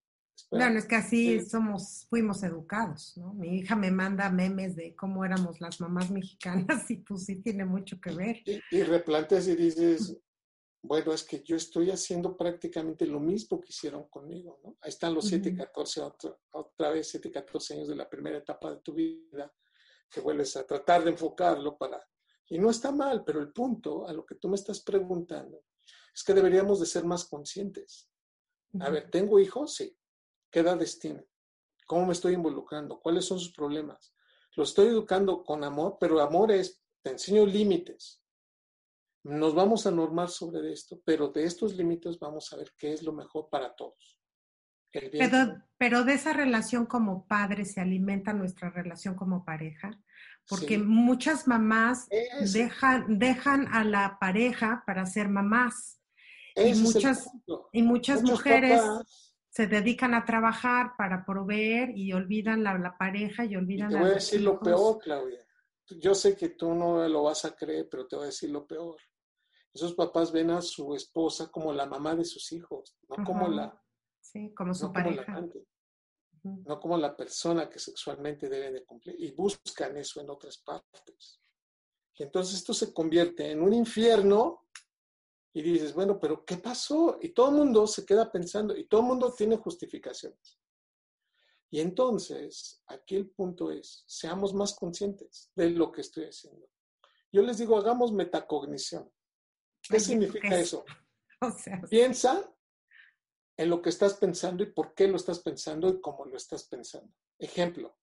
bueno, 0.51 0.79
es 0.79 0.85
que 0.87 0.97
así 0.97 1.41
somos, 1.41 2.07
fuimos 2.11 2.43
educados, 2.43 3.17
¿no? 3.17 3.33
Mi 3.33 3.59
hija 3.59 3.75
me 3.75 3.91
manda 3.91 4.31
memes 4.31 4.77
de 4.77 4.95
cómo 4.95 5.25
éramos 5.25 5.61
las 5.61 5.81
mamás 5.81 6.11
mexicanas 6.11 6.91
y 6.91 6.97
pues 6.97 7.25
sí 7.25 7.37
tiene 7.37 7.65
mucho 7.65 8.01
que 8.01 8.11
ver. 8.13 8.43
Y, 8.45 8.61
y 8.71 8.83
replanteas 8.83 9.49
y 9.49 9.57
dices, 9.57 10.19
bueno, 10.83 11.13
es 11.13 11.23
que 11.23 11.43
yo 11.43 11.57
estoy 11.57 11.91
haciendo 11.91 12.37
prácticamente 12.37 13.07
lo 13.07 13.21
mismo 13.21 13.61
que 13.61 13.69
hicieron 13.71 14.09
conmigo, 14.09 14.61
¿no? 14.65 14.77
Ahí 14.81 14.91
están 14.91 15.15
los 15.15 15.27
7 15.27 15.51
y 15.51 15.57
14, 15.57 16.01
otra, 16.01 16.37
otra 16.51 16.91
vez 16.91 17.09
7 17.09 17.29
y 17.29 17.33
14 17.33 17.75
años 17.75 17.89
de 17.89 17.97
la 17.97 18.11
primera 18.11 18.39
etapa 18.39 18.71
de 18.71 18.81
tu 18.81 18.93
vida, 18.93 19.53
que 20.11 20.21
vuelves 20.21 20.57
a 20.57 20.67
tratar 20.67 21.05
de 21.05 21.11
enfocarlo 21.11 21.79
para... 21.79 22.05
Y 22.49 22.59
no 22.59 22.69
está 22.69 22.91
mal, 22.91 23.25
pero 23.25 23.41
el 23.41 23.53
punto 23.53 24.07
a 24.07 24.13
lo 24.13 24.27
que 24.27 24.35
tú 24.35 24.49
me 24.49 24.57
estás 24.57 24.81
preguntando 24.81 25.65
es 26.15 26.23
que 26.23 26.35
deberíamos 26.35 26.81
de 26.81 26.87
ser 26.87 27.05
más 27.05 27.25
conscientes. 27.25 28.11
A 28.81 28.91
ver, 28.91 29.11
¿tengo 29.11 29.39
hijos? 29.39 29.75
Sí. 29.75 29.97
¿Qué 30.53 30.61
edad 30.61 30.79
tiene? 31.01 31.25
¿Cómo 31.87 32.07
me 32.07 32.13
estoy 32.13 32.35
involucrando? 32.35 33.01
¿Cuáles 33.01 33.25
son 33.25 33.41
sus 33.41 33.53
problemas? 33.53 34.15
Lo 34.55 34.65
estoy 34.65 34.89
educando 34.89 35.43
con 35.43 35.65
amor, 35.65 35.97
pero 35.99 36.21
amor 36.21 36.53
es, 36.53 36.83
te 37.01 37.11
enseño 37.11 37.47
límites. 37.47 38.23
Nos 39.25 39.55
vamos 39.55 39.87
a 39.87 39.91
normar 39.91 40.29
sobre 40.29 40.71
esto, 40.71 41.01
pero 41.07 41.29
de 41.29 41.45
estos 41.45 41.75
límites 41.75 42.19
vamos 42.19 42.53
a 42.53 42.57
ver 42.57 42.75
qué 42.77 42.93
es 42.93 43.03
lo 43.03 43.13
mejor 43.13 43.49
para 43.49 43.75
todos. 43.75 44.21
Pero, 45.79 46.05
de 46.05 46.13
esa 46.13 46.35
relación 46.35 46.85
como 46.85 47.27
padre 47.27 47.65
se 47.65 47.81
alimenta 47.81 48.35
nuestra 48.35 48.69
relación 48.69 49.15
como 49.15 49.43
pareja, 49.43 49.99
porque 50.47 50.77
muchas 50.77 51.49
mamás 51.49 52.09
dejan, 52.53 53.19
dejan 53.19 53.69
a 53.73 53.85
la 53.85 54.19
pareja 54.21 54.83
para 54.87 55.07
ser 55.07 55.31
mamás. 55.31 55.99
y 56.55 56.75
muchas, 56.75 57.31
y 57.73 57.83
muchas 57.83 58.23
mujeres 58.23 58.83
se 59.53 59.67
dedican 59.67 60.15
a 60.15 60.25
trabajar 60.25 60.95
para 60.97 61.27
proveer 61.27 61.91
y 61.95 62.15
olvidan 62.15 62.65
la, 62.65 62.79
la 62.79 62.97
pareja 62.97 63.45
y 63.45 63.55
olvidan 63.55 63.91
y 63.91 63.95
te 63.95 64.01
voy 64.01 64.11
a 64.11 64.15
decir 64.15 64.41
lo 64.41 64.59
peor, 64.59 64.99
Claudia. 64.99 65.47
Yo 66.01 66.15
sé 66.15 66.35
que 66.35 66.51
tú 66.51 66.73
no 66.73 67.07
lo 67.07 67.25
vas 67.25 67.45
a 67.45 67.55
creer, 67.55 67.87
pero 67.91 68.07
te 68.07 68.17
voy 68.17 68.23
a 68.23 68.27
decir 68.27 68.49
lo 68.49 68.67
peor. 68.67 68.97
Esos 69.75 69.93
papás 69.93 70.33
ven 70.33 70.53
a 70.53 70.63
su 70.63 70.95
esposa 70.95 71.51
como 71.51 71.71
la 71.75 71.85
mamá 71.85 72.15
de 72.15 72.25
sus 72.25 72.51
hijos, 72.53 72.97
no 73.11 73.23
como 73.27 73.47
la... 73.49 73.79
Sí, 74.23 74.55
como 74.55 74.73
su 74.73 74.91
pareja. 74.91 75.47
No 76.43 76.81
como 76.81 76.97
la 76.97 77.15
persona 77.15 77.69
que 77.69 77.79
sexualmente 77.79 78.49
debe 78.49 78.73
de 78.73 78.85
cumplir. 78.87 79.17
Y 79.19 79.33
buscan 79.33 79.99
eso 79.99 80.23
en 80.23 80.31
otras 80.31 80.57
partes. 80.59 81.41
Entonces 82.17 82.57
esto 82.57 82.73
se 82.73 82.95
convierte 82.95 83.51
en 83.51 83.61
un 83.61 83.75
infierno 83.75 84.67
y 85.55 85.63
dices, 85.63 85.93
bueno, 85.93 86.19
pero 86.19 86.45
¿qué 86.45 86.57
pasó? 86.57 87.19
Y 87.21 87.31
todo 87.31 87.51
el 87.51 87.57
mundo 87.57 87.87
se 87.87 88.07
queda 88.07 88.31
pensando 88.31 88.77
y 88.77 88.87
todo 88.87 89.03
el 89.03 89.07
mundo 89.09 89.35
tiene 89.35 89.57
justificaciones. 89.57 90.59
Y 91.71 91.81
entonces, 91.81 92.83
aquí 92.87 93.17
el 93.17 93.31
punto 93.31 93.71
es, 93.71 94.05
seamos 94.07 94.55
más 94.55 94.75
conscientes 94.75 95.51
de 95.55 95.71
lo 95.71 95.91
que 95.91 96.03
estoy 96.03 96.25
haciendo. 96.25 96.69
Yo 97.31 97.43
les 97.43 97.59
digo, 97.59 97.77
hagamos 97.79 98.13
metacognición. 98.13 99.11
¿Qué 99.83 99.99
significa 99.99 100.59
eso? 100.59 100.85
Piensa 101.91 102.55
en 103.57 103.71
lo 103.71 103.81
que 103.81 103.91
estás 103.91 104.15
pensando 104.15 104.63
y 104.63 104.73
por 104.73 104.95
qué 104.95 105.09
lo 105.09 105.17
estás 105.17 105.41
pensando 105.41 105.89
y 105.89 106.01
cómo 106.01 106.25
lo 106.27 106.37
estás 106.37 106.65
pensando. 106.65 107.13
Ejemplo, 107.39 107.97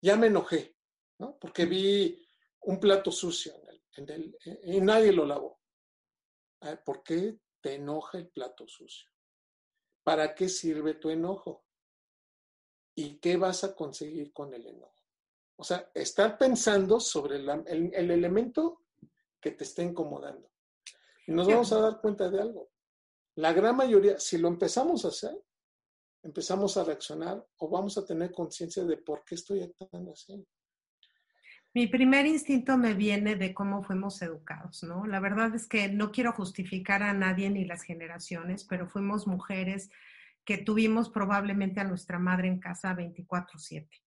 ya 0.00 0.16
me 0.16 0.28
enojé, 0.28 0.76
¿no? 1.18 1.38
Porque 1.38 1.66
vi 1.66 2.24
un 2.62 2.78
plato 2.78 3.10
sucio 3.10 3.52
en 3.96 4.08
el, 4.08 4.38
y 4.62 4.80
nadie 4.80 5.12
lo 5.12 5.24
lavó. 5.24 5.57
¿Por 6.84 7.02
qué 7.02 7.38
te 7.60 7.74
enoja 7.74 8.18
el 8.18 8.28
plato 8.28 8.66
sucio? 8.66 9.10
¿Para 10.02 10.34
qué 10.34 10.48
sirve 10.48 10.94
tu 10.94 11.10
enojo? 11.10 11.64
¿Y 12.94 13.18
qué 13.18 13.36
vas 13.36 13.62
a 13.64 13.74
conseguir 13.74 14.32
con 14.32 14.52
el 14.54 14.66
enojo? 14.66 14.98
O 15.56 15.64
sea, 15.64 15.90
estar 15.94 16.38
pensando 16.38 17.00
sobre 17.00 17.36
el, 17.36 18.10
elemento 18.10 18.84
que 19.40 19.52
te 19.52 19.64
está 19.64 19.82
incomodando. 19.82 20.50
Y 21.26 21.32
nos 21.32 21.46
vamos 21.46 21.72
a 21.72 21.80
dar 21.80 22.00
cuenta 22.00 22.30
de 22.30 22.40
algo. 22.40 22.70
La 23.36 23.52
gran 23.52 23.76
mayoría, 23.76 24.18
si 24.18 24.38
lo 24.38 24.48
empezamos 24.48 25.04
a 25.04 25.08
hacer, 25.08 25.40
empezamos 26.22 26.76
a 26.76 26.84
reaccionar 26.84 27.44
o 27.58 27.68
vamos 27.68 27.98
a 27.98 28.04
tener 28.04 28.32
conciencia 28.32 28.84
de 28.84 28.96
por 28.96 29.24
qué 29.24 29.34
estoy 29.34 29.62
actuando 29.62 30.12
así. 30.12 30.44
Mi 31.74 31.86
primer 31.86 32.26
instinto 32.26 32.78
me 32.78 32.94
viene 32.94 33.36
de 33.36 33.52
cómo 33.52 33.82
fuimos 33.82 34.22
educados, 34.22 34.82
¿no? 34.82 35.06
La 35.06 35.20
verdad 35.20 35.54
es 35.54 35.68
que 35.68 35.88
no 35.88 36.10
quiero 36.10 36.32
justificar 36.32 37.02
a 37.02 37.12
nadie 37.12 37.50
ni 37.50 37.64
las 37.64 37.82
generaciones, 37.82 38.64
pero 38.64 38.88
fuimos 38.88 39.26
mujeres 39.26 39.90
que 40.46 40.56
tuvimos 40.58 41.10
probablemente 41.10 41.80
a 41.80 41.84
nuestra 41.84 42.18
madre 42.18 42.48
en 42.48 42.58
casa 42.58 42.94
24/7. 42.94 44.02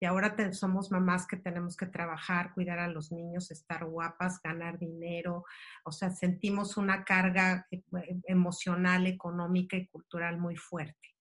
Y 0.00 0.06
ahora 0.06 0.34
somos 0.52 0.90
mamás 0.90 1.26
que 1.26 1.36
tenemos 1.36 1.76
que 1.76 1.86
trabajar, 1.86 2.54
cuidar 2.54 2.80
a 2.80 2.88
los 2.88 3.12
niños, 3.12 3.50
estar 3.52 3.84
guapas, 3.84 4.40
ganar 4.42 4.78
dinero. 4.78 5.44
O 5.84 5.92
sea, 5.92 6.10
sentimos 6.10 6.76
una 6.76 7.04
carga 7.04 7.68
eh, 7.70 7.82
emocional, 8.24 9.06
económica 9.06 9.76
y 9.76 9.86
cultural 9.86 10.38
muy 10.38 10.56
fuerte. 10.56 11.11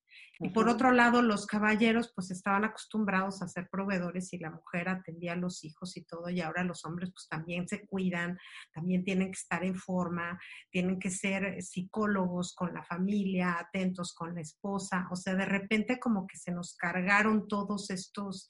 Y 0.43 0.49
por 0.49 0.69
otro 0.69 0.91
lado, 0.91 1.22
los 1.22 1.45
caballeros 1.45 2.11
pues 2.15 2.32
estaban 2.32 2.63
acostumbrados 2.63 3.43
a 3.43 3.47
ser 3.47 3.69
proveedores 3.69 4.34
y 4.34 4.39
la 4.39 4.49
mujer 4.49 4.89
atendía 4.89 5.34
a 5.34 5.36
los 5.36 5.63
hijos 5.63 5.95
y 5.97 6.03
todo, 6.03 6.32
y 6.32 6.41
ahora 6.41 6.63
los 6.63 6.84
hombres 6.84 7.11
pues 7.11 7.28
también 7.30 7.67
se 7.67 7.86
cuidan, 7.86 8.39
también 8.74 9.03
tienen 9.03 9.28
que 9.28 9.38
estar 9.38 9.63
en 9.63 9.76
forma, 9.76 10.39
tienen 10.72 10.97
que 10.97 11.11
ser 11.11 11.61
psicólogos 11.61 12.55
con 12.55 12.74
la 12.74 12.82
familia, 12.82 13.59
atentos 13.59 14.15
con 14.15 14.34
la 14.34 14.41
esposa, 14.41 15.07
o 15.11 15.15
sea, 15.15 15.36
de 15.36 15.45
repente 15.45 15.99
como 15.99 16.26
que 16.26 16.38
se 16.38 16.51
nos 16.51 16.76
cargaron 16.76 17.47
todos 17.47 17.91
estos, 17.91 18.49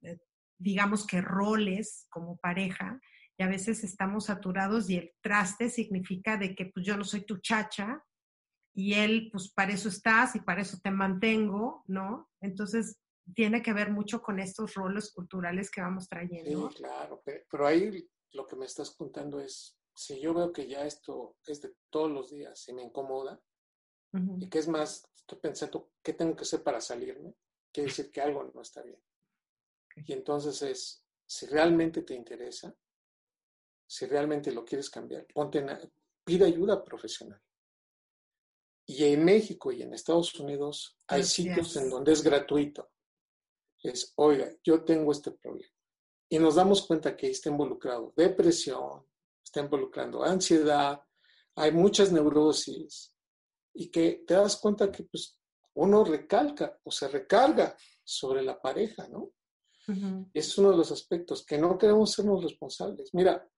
eh, 0.00 0.20
digamos 0.56 1.06
que 1.06 1.20
roles 1.20 2.06
como 2.08 2.38
pareja, 2.38 2.98
y 3.36 3.42
a 3.42 3.48
veces 3.48 3.84
estamos 3.84 4.26
saturados 4.26 4.88
y 4.88 4.96
el 4.96 5.12
traste 5.20 5.68
significa 5.68 6.38
de 6.38 6.54
que 6.54 6.66
pues 6.66 6.86
yo 6.86 6.96
no 6.96 7.04
soy 7.04 7.26
tu 7.26 7.38
chacha 7.38 8.02
y 8.74 8.94
él 8.94 9.28
pues 9.32 9.52
para 9.52 9.72
eso 9.72 9.88
estás 9.88 10.36
y 10.36 10.40
para 10.40 10.62
eso 10.62 10.78
te 10.82 10.90
mantengo, 10.90 11.84
¿no? 11.86 12.30
Entonces 12.40 12.98
tiene 13.34 13.62
que 13.62 13.72
ver 13.72 13.90
mucho 13.90 14.22
con 14.22 14.38
estos 14.40 14.74
roles 14.74 15.12
culturales 15.12 15.70
que 15.70 15.80
vamos 15.80 16.08
trayendo. 16.08 16.70
Sí, 16.70 16.76
claro, 16.76 17.22
pero 17.24 17.66
ahí 17.66 18.08
lo 18.32 18.46
que 18.46 18.56
me 18.56 18.66
estás 18.66 18.90
contando 18.90 19.40
es, 19.40 19.76
si 19.94 20.20
yo 20.20 20.34
veo 20.34 20.52
que 20.52 20.66
ya 20.66 20.84
esto 20.86 21.36
es 21.46 21.60
de 21.60 21.74
todos 21.90 22.10
los 22.10 22.30
días 22.30 22.68
y 22.68 22.72
me 22.72 22.82
incomoda, 22.82 23.40
y 24.40 24.48
que 24.48 24.58
es 24.58 24.66
más, 24.66 25.08
estoy 25.14 25.38
pensando, 25.38 25.92
¿qué 26.02 26.12
tengo 26.14 26.34
que 26.34 26.42
hacer 26.42 26.64
para 26.64 26.80
salirme? 26.80 27.32
Quiere 27.72 27.90
decir 27.90 28.10
que 28.10 28.20
algo 28.20 28.50
no 28.52 28.60
está 28.60 28.82
bien. 28.82 29.00
Y 29.94 30.12
entonces 30.12 30.60
es, 30.62 31.04
si 31.26 31.46
realmente 31.46 32.02
te 32.02 32.14
interesa, 32.14 32.74
si 33.86 34.06
realmente 34.06 34.50
lo 34.50 34.64
quieres 34.64 34.90
cambiar, 34.90 35.26
ponte 35.32 35.64
pide 36.24 36.44
ayuda 36.46 36.82
profesional. 36.82 37.40
Y 38.90 39.04
en 39.04 39.24
México 39.24 39.70
y 39.70 39.82
en 39.82 39.94
Estados 39.94 40.34
Unidos 40.34 40.98
hay 41.06 41.22
sitios 41.22 41.76
en 41.76 41.88
donde 41.88 42.10
es 42.10 42.24
gratuito. 42.24 42.90
Es, 43.80 44.12
oiga, 44.16 44.50
yo 44.64 44.82
tengo 44.82 45.12
este 45.12 45.30
problema. 45.30 45.72
Y 46.28 46.40
nos 46.40 46.56
damos 46.56 46.84
cuenta 46.84 47.16
que 47.16 47.30
está 47.30 47.50
involucrado 47.50 48.12
depresión, 48.16 49.06
está 49.44 49.60
involucrando 49.60 50.24
ansiedad, 50.24 51.00
hay 51.54 51.70
muchas 51.70 52.10
neurosis, 52.10 53.14
y 53.74 53.92
que 53.92 54.24
te 54.26 54.34
das 54.34 54.56
cuenta 54.56 54.90
que 54.90 55.04
pues, 55.04 55.38
uno 55.74 56.02
recalca 56.02 56.76
o 56.82 56.90
se 56.90 57.06
recarga 57.06 57.76
sobre 58.02 58.42
la 58.42 58.60
pareja, 58.60 59.06
¿no? 59.06 59.30
Es 60.34 60.58
uno 60.58 60.72
de 60.72 60.78
los 60.78 60.90
aspectos 60.90 61.46
que 61.46 61.58
no 61.58 61.78
queremos 61.78 62.10
sernos 62.10 62.42
responsables. 62.42 63.14
Mira, 63.14 63.48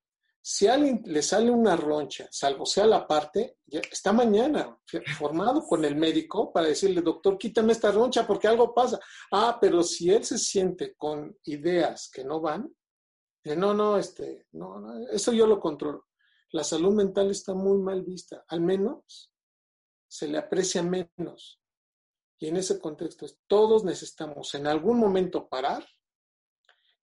si 0.44 0.66
a 0.66 0.74
alguien 0.74 1.00
le 1.06 1.22
sale 1.22 1.52
una 1.52 1.76
roncha, 1.76 2.26
salvo 2.32 2.66
sea 2.66 2.84
la 2.84 3.06
parte, 3.06 3.58
ya 3.64 3.78
está 3.78 4.12
mañana 4.12 4.76
formado 5.16 5.64
con 5.64 5.84
el 5.84 5.94
médico 5.94 6.52
para 6.52 6.66
decirle, 6.66 7.00
doctor, 7.00 7.38
quítame 7.38 7.72
esta 7.72 7.92
roncha 7.92 8.26
porque 8.26 8.48
algo 8.48 8.74
pasa. 8.74 8.98
Ah, 9.30 9.56
pero 9.60 9.84
si 9.84 10.10
él 10.10 10.24
se 10.24 10.38
siente 10.38 10.96
con 10.96 11.38
ideas 11.44 12.10
que 12.12 12.24
no 12.24 12.40
van, 12.40 12.68
no, 13.44 13.72
no, 13.72 13.96
este, 13.96 14.46
no, 14.52 14.80
no, 14.80 15.08
eso 15.10 15.32
yo 15.32 15.46
lo 15.46 15.60
controlo. 15.60 16.08
La 16.50 16.64
salud 16.64 16.92
mental 16.92 17.30
está 17.30 17.54
muy 17.54 17.78
mal 17.78 18.02
vista, 18.02 18.44
al 18.48 18.60
menos 18.62 19.32
se 20.08 20.26
le 20.26 20.38
aprecia 20.38 20.82
menos. 20.82 21.60
Y 22.38 22.48
en 22.48 22.56
ese 22.56 22.80
contexto 22.80 23.26
todos 23.46 23.84
necesitamos 23.84 24.54
en 24.54 24.66
algún 24.66 24.98
momento 24.98 25.48
parar 25.48 25.86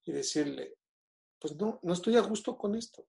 y 0.04 0.12
decirle, 0.12 0.76
pues 1.38 1.56
no, 1.56 1.80
no 1.82 1.94
estoy 1.94 2.16
a 2.16 2.20
gusto 2.20 2.58
con 2.58 2.74
esto. 2.74 3.06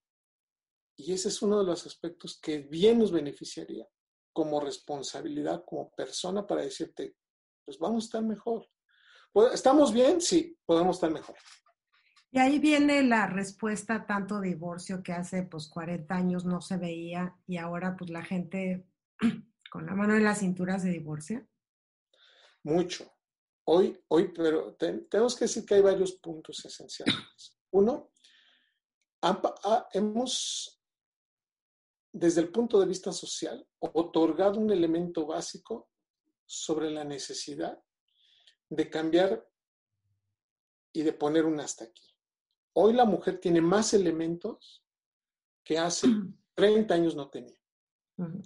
Y 1.02 1.14
ese 1.14 1.30
es 1.30 1.42
uno 1.42 1.60
de 1.60 1.66
los 1.66 1.86
aspectos 1.88 2.40
que 2.40 2.60
bien 2.60 3.00
nos 3.00 3.12
beneficiaría 3.12 3.88
como 4.32 4.60
responsabilidad, 4.60 5.64
como 5.66 5.90
persona, 5.92 6.46
para 6.46 6.62
decirte, 6.62 7.16
pues 7.66 7.80
vamos 7.80 8.04
a 8.04 8.06
estar 8.06 8.24
mejor. 8.24 8.70
¿Estamos 9.52 9.92
bien? 9.92 10.22
Sí, 10.22 10.58
podemos 10.66 10.98
estar 10.98 11.10
mejor. 11.10 11.36
Y 12.32 12.40
ahí 12.40 12.60
viene 12.60 13.04
la 13.04 13.28
respuesta 13.28 14.06
tanto 14.06 14.40
divorcio 14.40 15.02
que 15.02 15.12
hace 15.12 15.44
pues 15.44 15.68
40 15.68 16.16
años 16.16 16.46
no 16.46 16.62
se 16.62 16.78
veía 16.78 17.36
y 17.48 17.58
ahora 17.58 17.96
pues 17.98 18.10
la 18.10 18.24
gente 18.24 18.88
con 19.72 19.86
la 19.86 19.96
mano 19.96 20.16
en 20.16 20.24
la 20.24 20.36
cintura 20.36 20.80
se 20.80 20.90
divorcia? 20.90 21.48
Mucho. 22.64 23.12
Hoy, 23.66 24.00
hoy, 24.08 24.32
pero 24.34 24.76
tenemos 24.76 25.36
que 25.36 25.46
decir 25.46 25.66
que 25.66 25.76
hay 25.76 25.82
varios 25.82 26.14
puntos 26.14 26.64
esenciales. 26.64 27.58
Uno, 27.72 28.12
hemos, 29.94 30.81
desde 32.12 32.42
el 32.42 32.52
punto 32.52 32.80
de 32.80 32.86
vista 32.86 33.12
social, 33.12 33.66
otorgado 33.80 34.60
un 34.60 34.72
elemento 34.72 35.26
básico 35.26 35.90
sobre 36.46 36.90
la 36.90 37.04
necesidad 37.04 37.82
de 38.70 38.90
cambiar 38.90 39.48
y 40.94 41.04
de 41.04 41.14
poner 41.14 41.46
un 41.46 41.60
hasta 41.60 41.86
aquí. 41.86 42.14
Hoy 42.74 42.94
la 42.94 43.06
mujer 43.06 43.40
tiene 43.40 43.62
más 43.62 43.94
elementos 43.94 44.86
que 45.64 45.78
hace 45.78 46.08
30 46.56 46.94
años 46.94 47.16
no 47.16 47.30
tenía 47.30 47.62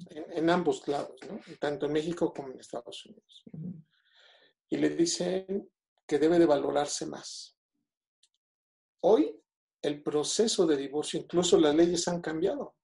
en, 0.10 0.50
ambos 0.50 0.88
lados, 0.88 1.16
¿no? 1.30 1.40
tanto 1.60 1.86
en 1.86 1.94
México 1.94 2.34
como 2.34 2.52
en 2.52 2.60
Estados 2.60 3.06
Unidos. 3.06 3.44
Y 4.70 4.78
le 4.78 4.90
dicen 4.90 5.70
que 6.08 6.20
debe 6.20 6.40
de 6.40 6.46
valorarse 6.46 7.06
más. 7.06 7.58
Hoy 9.02 9.40
el 9.82 10.02
proceso 10.02 10.66
de 10.66 10.78
divorcio, 10.78 11.20
incluso 11.20 11.60
las 11.60 11.76
leyes 11.76 12.08
han 12.08 12.22
cambiado. 12.22 12.76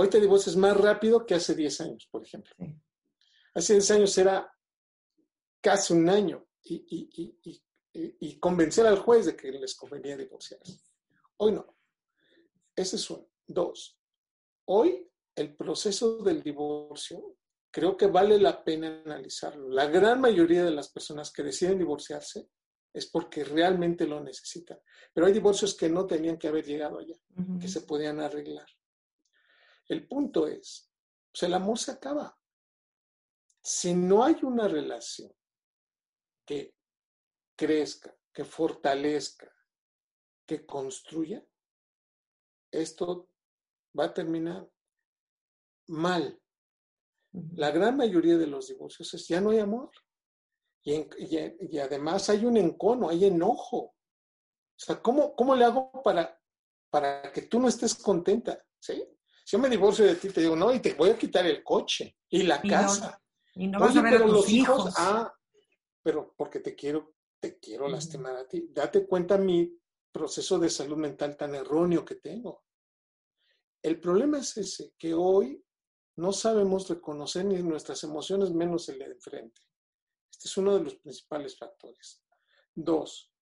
Hoy 0.00 0.08
te 0.08 0.20
divorcias 0.20 0.54
más 0.54 0.76
rápido 0.76 1.26
que 1.26 1.34
hace 1.34 1.56
10 1.56 1.80
años, 1.80 2.08
por 2.08 2.22
ejemplo. 2.22 2.54
Hace 3.52 3.72
10 3.72 3.90
años 3.90 4.16
era 4.16 4.48
casi 5.60 5.92
un 5.92 6.08
año 6.08 6.46
y, 6.62 7.10
y, 7.92 8.38
convencer 8.38 8.86
al 8.86 9.00
juez 9.00 9.26
de 9.26 9.34
que 9.34 9.50
les 9.50 9.74
convenía 9.74 10.16
divorciarse. 10.16 10.78
Hoy 11.38 11.50
no. 11.50 11.76
Ese 12.76 12.94
es 12.94 13.10
uno. 13.10 13.28
Dos, 13.44 13.98
hoy 14.66 15.10
el 15.34 15.56
proceso 15.56 16.18
del 16.18 16.44
divorcio, 16.44 17.34
creo 17.68 17.96
que 17.96 18.06
vale 18.06 18.38
la 18.38 18.62
pena 18.62 19.02
analizarlo. 19.04 19.68
La 19.68 19.86
gran 19.86 20.20
mayoría 20.20 20.62
de 20.62 20.70
las 20.70 20.92
personas 20.92 21.32
que 21.32 21.42
deciden 21.42 21.76
divorciarse 21.76 22.48
es 22.92 23.06
porque 23.10 23.42
realmente 23.42 24.06
lo 24.06 24.22
necesitan. 24.22 24.78
Pero 25.12 25.26
hay 25.26 25.32
divorcios 25.32 25.74
que 25.74 25.88
no 25.88 26.06
tenían 26.06 26.38
que 26.38 26.46
haber 26.46 26.64
llegado 26.64 27.00
allá, 27.00 27.16
que 27.60 27.66
se 27.66 27.80
podían 27.80 28.20
arreglar. 28.20 28.66
El 29.88 30.06
punto 30.06 30.46
es, 30.46 30.90
pues 31.32 31.42
el 31.44 31.54
amor 31.54 31.78
se 31.78 31.92
acaba. 31.92 32.38
Si 33.62 33.94
no 33.94 34.22
hay 34.24 34.36
una 34.42 34.68
relación 34.68 35.32
que 36.46 36.74
crezca, 37.56 38.16
que 38.32 38.44
fortalezca, 38.44 39.52
que 40.46 40.64
construya, 40.64 41.44
esto 42.70 43.28
va 43.98 44.04
a 44.04 44.14
terminar 44.14 44.70
mal. 45.88 46.40
La 47.54 47.70
gran 47.70 47.96
mayoría 47.96 48.36
de 48.36 48.46
los 48.46 48.68
divorcios 48.68 49.12
es 49.14 49.26
ya 49.26 49.40
no 49.40 49.50
hay 49.50 49.58
amor. 49.58 49.90
Y, 50.82 51.78
además 51.78 52.30
hay 52.30 52.46
un 52.46 52.56
encono, 52.56 53.10
hay 53.10 53.26
enojo. 53.26 53.78
O 53.78 53.94
sea, 54.76 55.02
¿cómo, 55.02 55.34
cómo 55.34 55.54
le 55.54 55.64
hago 55.64 55.90
para, 56.02 56.40
para 56.90 57.30
que 57.32 57.42
tú 57.42 57.58
no 57.60 57.68
estés 57.68 57.94
contenta? 57.94 58.64
¿Sí? 58.78 59.04
Si 59.48 59.56
yo 59.56 59.62
me 59.62 59.70
divorcio 59.70 60.04
de 60.04 60.16
ti, 60.16 60.28
te 60.28 60.42
digo, 60.42 60.54
no, 60.54 60.74
y 60.74 60.78
te 60.78 60.92
voy 60.92 61.08
a 61.08 61.16
quitar 61.16 61.46
el 61.46 61.64
coche 61.64 62.18
y 62.28 62.42
la 62.42 62.60
casa. 62.60 63.18
y 63.54 63.66
no 63.66 63.80
vas 63.80 63.96
a 63.96 64.02
ver 64.02 64.20
a 64.20 64.26
los 64.26 64.46
hijos. 64.50 64.92
Ah, 64.98 65.34
pero 66.02 66.34
porque 66.36 66.60
te 66.60 66.74
quiero, 66.74 67.14
te 67.40 67.58
quiero 67.58 67.88
lastimar 67.88 68.36
a 68.36 68.46
ti. 68.46 68.68
Date 68.70 69.06
cuenta 69.06 69.38
mi 69.38 69.74
proceso 70.12 70.58
de 70.58 70.68
salud 70.68 70.98
mental 70.98 71.34
tan 71.34 71.54
erróneo 71.54 72.04
que 72.04 72.16
tengo. 72.16 72.66
El 73.80 73.98
problema 73.98 74.38
es 74.38 74.54
ese, 74.58 74.92
que 74.98 75.14
hoy 75.14 75.64
no 76.16 76.30
sabemos 76.30 76.86
reconocer 76.86 77.46
ni 77.46 77.62
nuestras 77.62 78.04
emociones 78.04 78.50
menos 78.50 78.86
el 78.90 78.98
de 78.98 79.06
enfrente. 79.06 79.62
Este 80.30 80.46
es 80.46 80.56
uno 80.58 80.76
de 80.76 80.84
los 80.84 80.96
principales 80.96 81.56
factores. 81.56 82.22
Dos, 82.74 83.32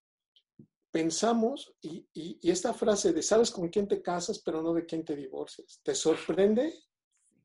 pensamos, 0.96 1.74
y, 1.82 2.38
esta 2.50 2.72
frase 2.72 3.12
de 3.12 3.22
sabes 3.22 3.50
con 3.50 3.68
quién 3.68 3.86
te 3.86 4.00
casas, 4.00 4.38
pero 4.38 4.62
no 4.62 4.72
de 4.72 4.86
quién 4.86 5.04
te 5.04 5.14
divorcias, 5.14 5.78
¿te 5.82 5.94
sorprende 5.94 6.72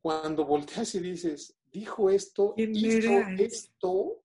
cuando 0.01 0.45
volteas 0.45 0.95
y 0.95 0.99
dices, 1.01 1.57
dijo 1.69 2.09
esto, 2.09 2.53
hizo 2.55 3.11
esto? 3.37 4.23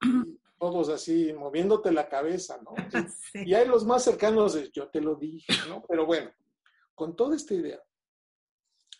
todos 0.60 0.90
así, 0.90 1.32
moviéndote 1.32 1.90
la 1.90 2.08
cabeza, 2.08 2.60
¿no? 2.62 2.72
Y 3.34 3.52
hay 3.54 3.66
los 3.66 3.84
más 3.84 4.04
cercanos 4.04 4.54
de 4.54 4.70
yo 4.70 4.88
te 4.90 5.00
lo 5.00 5.16
dije, 5.16 5.52
¿no? 5.68 5.82
Pero 5.88 6.06
bueno, 6.06 6.30
con 6.94 7.16
toda 7.16 7.34
esta 7.34 7.54
idea, 7.54 7.82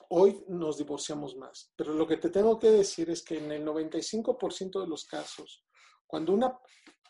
hoy 0.09 0.43
nos 0.49 0.79
divorciamos 0.79 1.37
más. 1.37 1.71
Pero 1.77 1.95
lo 1.95 2.05
que 2.09 2.17
te 2.17 2.31
tengo 2.31 2.59
que 2.59 2.69
decir 2.73 3.11
es 3.11 3.23
que 3.23 3.39
en 3.39 3.53
el 3.53 3.65
95% 3.65 4.81
de 4.81 4.89
los 4.89 5.05
casos, 5.05 5.65
cuando 6.05 6.33
una 6.33 6.59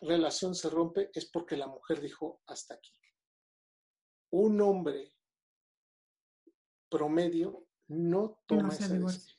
relación 0.02 0.54
se 0.54 0.68
rompe 0.68 1.10
es 1.14 1.26
porque 1.26 1.56
la 1.56 1.66
mujer 1.66 2.00
dijo 2.00 2.42
hasta 2.46 2.74
aquí. 2.74 2.92
Un 4.30 4.60
hombre 4.60 5.14
promedio 6.88 7.66
no 7.88 8.42
toma 8.46 8.68
esa 8.68 8.88
decisión. 8.88 9.38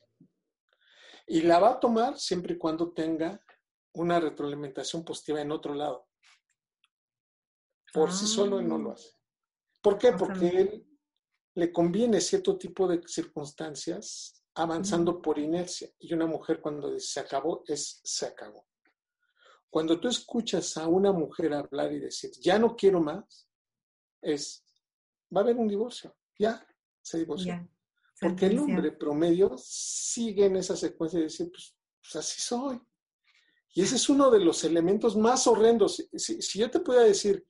Y 1.28 1.42
la 1.42 1.60
va 1.60 1.72
a 1.72 1.80
tomar 1.80 2.20
siempre 2.20 2.56
y 2.56 2.58
cuando 2.58 2.92
tenga 2.92 3.44
una 3.94 4.20
retroalimentación 4.20 5.06
positiva 5.06 5.42
en 5.42 5.52
otro 5.52 5.74
lado. 5.74 6.08
Por 7.94 8.12
sí 8.12 8.26
solo 8.26 8.60
él 8.60 8.68
no 8.68 8.78
lo 8.78 8.92
ah. 8.92 8.94
hace. 8.94 9.12
¿Por 9.82 9.98
qué? 9.98 10.14
Porque 10.14 10.48
él 10.48 10.88
le 11.56 11.72
conviene 11.72 12.20
cierto 12.22 12.58
tipo 12.58 12.88
de 12.88 13.02
circunstancias 13.06 14.44
avanzando 14.56 15.22
por 15.22 15.38
inercia. 15.38 15.90
Y 16.00 16.14
una 16.14 16.26
mujer 16.26 16.60
cuando 16.62 16.92
dice 16.92 17.14
se 17.14 17.20
acabó, 17.20 17.64
es 17.68 18.02
se 18.04 18.26
acabó. 18.26 18.66
Cuando 19.74 20.00
tú 20.00 20.08
escuchas 20.08 20.78
a 20.78 20.88
una 20.88 21.12
mujer 21.12 21.52
hablar 21.52 21.92
y 21.92 22.00
decir, 22.00 22.30
ya 22.40 22.60
no 22.60 22.76
quiero 22.76 23.02
más, 23.02 23.50
es, 24.22 24.64
va 25.36 25.42
a 25.42 25.44
haber 25.46 25.58
un 25.58 25.68
divorcio. 25.68 26.16
ya, 26.38 26.64
se 27.02 27.18
divorció. 27.18 27.68
Porque 28.22 28.46
el 28.46 28.60
hombre 28.60 28.92
promedio 28.92 29.56
sigue 29.58 30.46
en 30.46 30.58
esa 30.58 30.76
secuencia 30.76 31.18
de 31.18 31.26
decir, 31.26 31.50
pues, 31.52 31.76
pues, 32.00 32.16
así 32.18 32.40
soy. 32.40 32.80
Y 33.74 33.82
ese 33.82 33.96
es 33.96 34.08
uno 34.10 34.30
de 34.30 34.42
los 34.42 34.64
elementos 34.64 35.18
más 35.18 35.48
horrendos. 35.48 35.96
Si, 36.14 36.40
si, 36.40 36.60
yo 36.60 36.70
te 36.70 36.80
pudiera 36.80 37.06
decir 37.06 37.44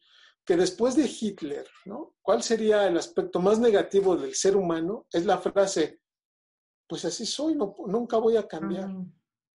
que 0.45 0.55
después 0.55 0.95
de 0.95 1.11
Hitler, 1.19 1.67
¿no? 1.83 2.15
¿Cuál 2.21 2.41
sería 2.41 2.87
el 2.87 2.97
aspecto 2.97 3.41
más 3.41 3.59
negativo 3.59 4.15
del 4.15 4.33
ser 4.33 4.55
humano? 4.55 5.07
Es 5.11 5.25
la 5.25 5.39
frase, 5.39 5.99
pues 6.87 7.03
así 7.03 7.25
soy, 7.25 7.55
no, 7.55 7.75
nunca 7.85 8.15
voy 8.15 8.37
a 8.37 8.47
cambiar. 8.47 8.89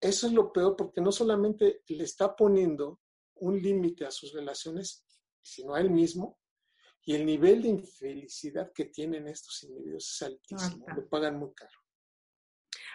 Eso 0.00 0.26
es 0.26 0.32
lo 0.32 0.52
peor 0.52 0.76
porque 0.76 1.00
no 1.00 1.10
solamente 1.10 1.82
le 1.88 2.04
está 2.04 2.34
poniendo 2.36 3.00
un 3.36 3.60
límite 3.60 4.06
a 4.06 4.10
sus 4.10 4.32
relaciones, 4.32 5.04
sino 5.40 5.74
a 5.74 5.80
él 5.80 5.90
mismo, 5.90 6.38
y 7.02 7.14
el 7.14 7.24
nivel 7.24 7.62
de 7.62 7.68
infelicidad 7.68 8.72
que 8.74 8.86
tienen 8.86 9.28
estos 9.28 9.62
individuos 9.62 10.12
es 10.12 10.22
altísimo, 10.22 10.86
lo 10.94 11.08
pagan 11.08 11.38
muy 11.38 11.52
caro. 11.54 11.72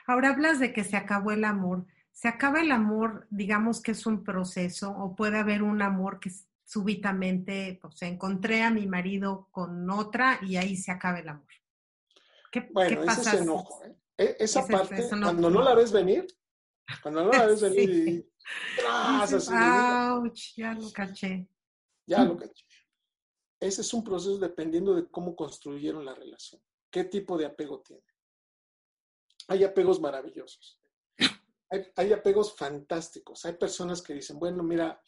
Ahora 0.05 0.29
hablas 0.29 0.59
de 0.59 0.71
que 0.71 0.83
se 0.83 0.97
acabó 0.97 1.31
el 1.31 1.43
amor. 1.45 1.85
¿Se 2.11 2.27
acaba 2.27 2.61
el 2.61 2.71
amor, 2.71 3.27
digamos 3.31 3.81
que 3.81 3.91
es 3.91 4.05
un 4.05 4.23
proceso, 4.23 4.91
o 4.91 5.15
puede 5.15 5.39
haber 5.39 5.63
un 5.63 5.81
amor 5.81 6.19
que 6.19 6.31
súbitamente, 6.63 7.79
o 7.83 7.91
sea, 7.91 8.07
encontré 8.07 8.61
a 8.61 8.69
mi 8.69 8.85
marido 8.85 9.47
con 9.51 9.89
otra 9.89 10.39
y 10.43 10.57
ahí 10.57 10.75
se 10.75 10.91
acaba 10.91 11.19
el 11.19 11.29
amor? 11.29 11.47
¿Qué, 12.51 12.69
bueno, 12.71 12.89
¿qué 12.89 13.05
pasa? 13.05 13.21
Ese 13.21 13.35
es 13.37 13.41
enojo, 13.41 13.83
¿eh? 13.83 13.95
E, 14.15 14.35
esa 14.39 14.67
parte, 14.67 15.09
cuando 15.09 15.49
no 15.49 15.63
la 15.63 15.73
ves 15.73 15.91
venir, 15.91 16.27
cuando 17.01 17.23
no 17.23 17.31
la 17.31 17.45
ves 17.45 17.61
venir 17.61 17.89
y... 17.89 18.29
ya 20.55 20.73
lo 20.73 20.91
caché. 20.91 21.47
Ya 22.05 22.23
lo 22.23 22.37
caché. 22.37 22.65
Ese 23.59 23.81
es 23.81 23.93
un 23.93 24.03
proceso 24.03 24.37
dependiendo 24.37 24.93
de 24.93 25.07
cómo 25.09 25.35
construyeron 25.35 26.03
la 26.03 26.13
relación, 26.13 26.61
qué 26.91 27.05
tipo 27.05 27.37
de 27.37 27.45
apego 27.45 27.81
tiene. 27.81 28.03
Hay 29.47 29.63
apegos 29.63 30.01
maravillosos, 30.01 30.79
hay, 31.69 31.85
hay, 31.95 32.13
apegos 32.13 32.55
fantásticos. 32.55 33.45
Hay 33.45 33.53
personas 33.53 34.01
que 34.01 34.13
dicen, 34.13 34.37
bueno, 34.37 34.63
mira, 34.63 35.01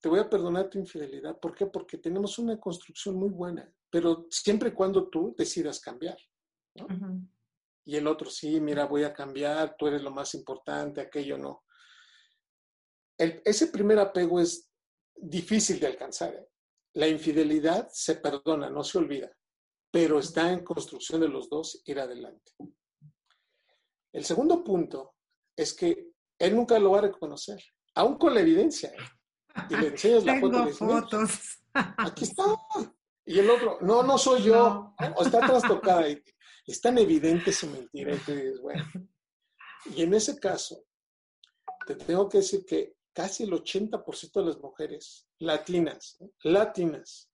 te 0.00 0.08
voy 0.08 0.18
a 0.18 0.28
perdonar 0.28 0.68
tu 0.68 0.78
infidelidad. 0.78 1.38
¿Por 1.38 1.54
qué? 1.54 1.66
Porque 1.66 1.98
tenemos 1.98 2.38
una 2.38 2.58
construcción 2.58 3.16
muy 3.16 3.30
buena, 3.30 3.70
pero 3.90 4.26
siempre 4.30 4.70
y 4.70 4.72
cuando 4.72 5.08
tú 5.08 5.34
decidas 5.36 5.80
cambiar. 5.80 6.18
Y 7.84 7.96
el 7.96 8.06
otro, 8.06 8.30
sí, 8.30 8.60
mira, 8.60 8.86
voy 8.86 9.04
a 9.04 9.12
cambiar, 9.12 9.76
tú 9.76 9.86
eres 9.86 10.02
lo 10.02 10.10
más 10.10 10.34
importante, 10.34 11.00
aquello 11.00 11.36
no. 11.36 11.64
El, 13.18 13.42
ese 13.44 13.68
primer 13.68 13.98
apego 13.98 14.40
es 14.40 14.70
difícil 15.14 15.78
de 15.78 15.88
alcanzar. 15.88 16.34
¿eh? 16.34 16.48
La 16.94 17.06
infidelidad 17.06 17.88
se 17.92 18.16
perdona, 18.16 18.70
no 18.70 18.82
se 18.82 18.98
olvida, 18.98 19.30
pero 19.90 20.18
está 20.18 20.50
en 20.50 20.64
construcción 20.64 21.20
de 21.20 21.28
los 21.28 21.48
dos 21.48 21.82
ir 21.84 22.00
adelante. 22.00 22.52
El 24.12 24.24
segundo 24.24 24.64
punto 24.64 25.14
es 25.56 25.74
que 25.74 26.12
él 26.38 26.56
nunca 26.56 26.78
lo 26.78 26.92
va 26.92 26.98
a 26.98 27.02
reconocer, 27.02 27.62
aún 27.94 28.16
con 28.16 28.34
la 28.34 28.40
evidencia. 28.40 28.90
¿eh? 28.90 29.66
Y 29.70 29.76
le 29.76 29.88
enseñas 29.88 30.24
la 30.24 30.40
foto. 30.40 30.68
fotos. 30.68 31.62
Aquí 31.72 32.24
está. 32.24 32.44
Y 33.26 33.38
el 33.38 33.48
otro, 33.48 33.78
no, 33.80 34.02
no 34.02 34.18
soy 34.18 34.42
yo. 34.42 34.94
O 35.16 35.22
está 35.22 35.40
trastocada. 35.40 36.08
Y 36.08 36.22
es 36.72 36.80
tan 36.80 36.98
evidente 36.98 37.52
su 37.52 37.68
mentira. 37.68 38.14
Y 38.14 38.18
tú 38.18 38.32
dices, 38.32 38.60
bueno. 38.60 38.84
Y 39.94 40.02
en 40.02 40.14
ese 40.14 40.38
caso, 40.38 40.86
te 41.86 41.94
tengo 41.96 42.28
que 42.28 42.38
decir 42.38 42.64
que 42.64 42.96
casi 43.12 43.44
el 43.44 43.52
80% 43.52 44.32
de 44.32 44.46
las 44.46 44.58
mujeres 44.58 45.28
latinas, 45.38 46.18
latinas, 46.42 47.30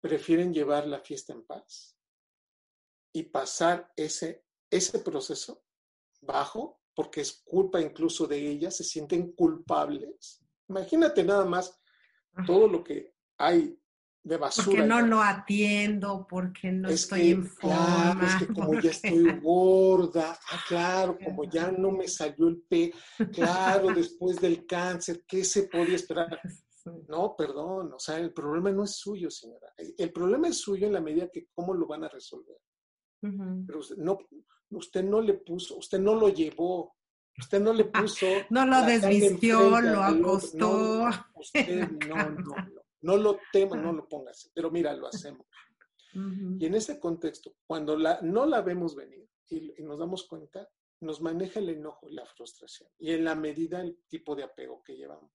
prefieren 0.00 0.52
llevar 0.52 0.86
la 0.86 1.00
fiesta 1.00 1.32
en 1.32 1.44
paz 1.44 1.96
y 3.12 3.24
pasar 3.24 3.92
ese, 3.96 4.44
ese 4.70 4.98
proceso 5.00 5.64
bajo, 6.20 6.80
porque 6.94 7.22
es 7.22 7.42
culpa 7.44 7.80
incluso 7.80 8.26
de 8.26 8.38
ellas, 8.38 8.76
se 8.76 8.84
sienten 8.84 9.32
culpables. 9.32 10.44
Imagínate 10.68 11.24
nada 11.24 11.44
más 11.44 11.80
todo 12.46 12.68
lo 12.68 12.84
que 12.84 13.14
hay 13.38 13.78
de 14.26 14.36
basura. 14.36 14.66
Porque 14.66 14.82
no 14.82 15.00
lo 15.02 15.22
atiendo, 15.22 16.26
porque 16.28 16.72
no 16.72 16.88
estoy 16.88 17.30
en 17.30 17.46
forma. 17.46 17.76
Claro, 17.76 18.26
es 18.26 18.34
que 18.34 18.46
como 18.52 18.80
ya 18.80 18.90
estoy 18.90 19.40
gorda, 19.40 20.38
ah, 20.50 20.64
claro, 20.66 21.16
como 21.24 21.44
ya 21.44 21.70
no 21.70 21.92
me 21.92 22.08
salió 22.08 22.48
el 22.48 22.60
pe, 22.68 22.92
claro, 23.32 23.94
después 23.94 24.40
del 24.40 24.66
cáncer, 24.66 25.22
¿qué 25.26 25.44
se 25.44 25.64
podía 25.64 25.96
esperar? 25.96 26.40
No, 27.08 27.34
perdón, 27.36 27.94
o 27.94 27.98
sea, 27.98 28.16
el 28.20 28.32
problema 28.32 28.70
no 28.70 28.84
es 28.84 28.92
suyo, 28.92 29.28
señora. 29.28 29.74
El 29.76 30.12
problema 30.12 30.46
es 30.46 30.58
suyo 30.58 30.86
en 30.86 30.92
la 30.92 31.00
medida 31.00 31.28
que 31.32 31.48
cómo 31.52 31.74
lo 31.74 31.84
van 31.84 32.04
a 32.04 32.08
resolver. 32.08 32.58
Pero 33.20 33.80
usted 33.80 33.96
no, 33.96 34.16
usted 34.70 35.02
no 35.02 35.20
le 35.20 35.34
puso, 35.34 35.78
usted 35.78 35.98
no 35.98 36.14
lo 36.14 36.28
llevó, 36.28 36.94
usted 37.36 37.60
no 37.60 37.72
le 37.72 37.86
puso. 37.86 38.26
no 38.50 38.64
lo 38.66 38.82
desvistió, 38.82 39.80
lo 39.80 40.00
acostó. 40.00 41.08
usted 41.34 41.90
no, 42.06 42.30
no, 42.30 42.54
no. 42.54 42.85
No 43.06 43.16
lo 43.16 43.38
temas, 43.52 43.80
no 43.80 43.92
lo 43.92 44.08
pongas, 44.08 44.50
pero 44.52 44.68
mira, 44.70 44.92
lo 44.92 45.06
hacemos. 45.06 45.46
Y 46.58 46.66
en 46.66 46.74
ese 46.74 46.98
contexto, 46.98 47.56
cuando 47.66 47.96
la, 47.96 48.18
no 48.22 48.46
la 48.46 48.62
vemos 48.62 48.96
venir 48.96 49.28
y, 49.48 49.74
nos 49.82 49.98
damos 49.98 50.26
cuenta, 50.26 50.68
nos 51.00 51.20
maneja 51.20 51.60
el 51.60 51.68
enojo 51.68 52.08
y 52.08 52.14
la 52.14 52.26
frustración. 52.26 52.88
Y 52.98 53.12
en 53.12 53.24
la 53.24 53.34
medida 53.34 53.80
el 53.80 54.00
tipo 54.08 54.34
de 54.34 54.42
apego 54.42 54.82
que 54.82 54.96
llevamos. 54.96 55.30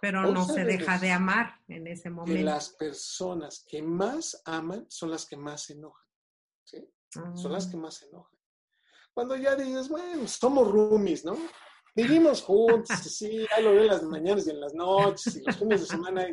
Pero 0.00 0.32
no 0.32 0.44
se 0.46 0.64
deja 0.64 0.98
de 0.98 1.12
amar 1.12 1.60
en 1.68 1.86
ese 1.86 2.10
momento. 2.10 2.36
Que 2.36 2.42
las 2.42 2.70
personas 2.70 3.64
que 3.68 3.82
más 3.82 4.42
aman 4.46 4.86
son 4.88 5.10
las 5.10 5.26
que 5.26 5.36
más 5.36 5.64
se 5.64 5.74
enojan. 5.74 6.06
¿sí? 6.64 6.90
Son 7.10 7.52
las 7.52 7.66
que 7.66 7.76
mm. 7.76 7.80
más 7.80 7.94
se 7.94 8.06
enojan. 8.06 8.38
Cuando 9.12 9.36
ya 9.36 9.54
dices, 9.54 9.88
bueno, 9.88 10.26
somos 10.26 10.68
roomies, 10.70 11.24
¿no? 11.24 11.36
Vivimos 11.94 12.42
juntos, 12.42 12.98
sí, 12.98 13.46
ya 13.48 13.60
lo 13.60 13.70
veo 13.70 13.82
en 13.82 13.86
las 13.86 14.02
mañanas 14.02 14.46
y 14.46 14.50
en 14.50 14.60
las 14.60 14.74
noches, 14.74 15.36
y 15.36 15.44
los 15.44 15.56
fines 15.56 15.80
de 15.82 15.86
semana 15.86 16.26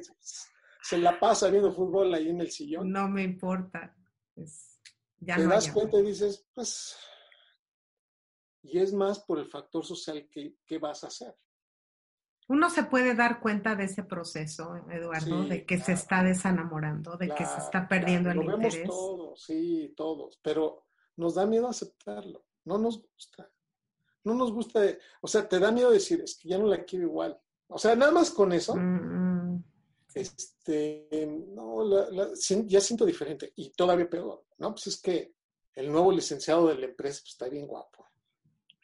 se 0.81 0.97
la 0.97 1.19
pasa 1.19 1.49
viendo 1.49 1.71
fútbol 1.71 2.13
ahí 2.13 2.29
en 2.29 2.41
el 2.41 2.49
sillón. 2.49 2.91
No 2.91 3.07
me 3.07 3.21
importa. 3.21 3.95
ya 5.19 5.35
Te 5.35 5.45
das 5.45 5.71
cuenta 5.71 5.99
y 5.99 6.03
dices, 6.03 6.47
pues, 6.55 6.97
y 8.63 8.79
es 8.79 8.91
más 8.91 9.19
por 9.19 9.37
el 9.37 9.45
factor 9.45 9.85
social 9.85 10.27
que, 10.29 10.77
vas 10.79 11.03
a 11.03 11.07
hacer. 11.07 11.37
Uno 12.47 12.69
se 12.71 12.83
puede 12.83 13.13
dar 13.13 13.39
cuenta 13.39 13.75
de 13.75 13.83
ese 13.83 14.03
proceso, 14.03 14.75
Eduardo, 14.89 15.43
de 15.43 15.63
que 15.63 15.79
se 15.79 15.93
está 15.93 16.23
desenamorando, 16.23 17.17
de 17.17 17.29
que 17.29 17.45
se 17.45 17.59
está 17.59 17.87
perdiendo 17.87 18.31
el 18.31 18.37
lo 18.37 18.55
interés. 18.55 18.79
Vemos 18.79 18.95
todos, 18.95 19.43
sí, 19.43 19.93
todos, 19.95 20.39
pero 20.41 20.87
nos 21.17 21.35
da 21.35 21.45
miedo 21.45 21.67
aceptarlo, 21.67 22.45
no 22.65 22.79
nos 22.79 22.99
gusta 22.99 23.47
no 24.23 24.33
nos 24.35 24.51
gusta, 24.51 24.81
o 25.21 25.27
sea, 25.27 25.47
te 25.47 25.59
da 25.59 25.71
miedo 25.71 25.91
decir, 25.91 26.21
es 26.21 26.35
que 26.35 26.49
ya 26.49 26.57
no 26.57 26.67
la 26.67 26.83
quiero 26.83 27.05
igual. 27.05 27.39
O 27.67 27.77
sea, 27.77 27.95
nada 27.95 28.11
más 28.11 28.31
con 28.31 28.51
eso, 28.51 28.75
mm, 28.75 29.53
mm. 29.55 29.63
este, 30.13 31.27
no, 31.49 31.83
ya 32.65 32.81
siento 32.81 33.05
diferente 33.05 33.53
y 33.55 33.71
todavía 33.71 34.09
peor, 34.09 34.43
¿no? 34.57 34.71
Pues 34.71 34.87
es 34.87 35.01
que 35.01 35.33
el 35.75 35.91
nuevo 35.91 36.11
licenciado 36.11 36.67
de 36.67 36.75
la 36.75 36.85
empresa 36.85 37.21
pues, 37.23 37.33
está 37.33 37.47
bien 37.47 37.65
guapo 37.65 38.09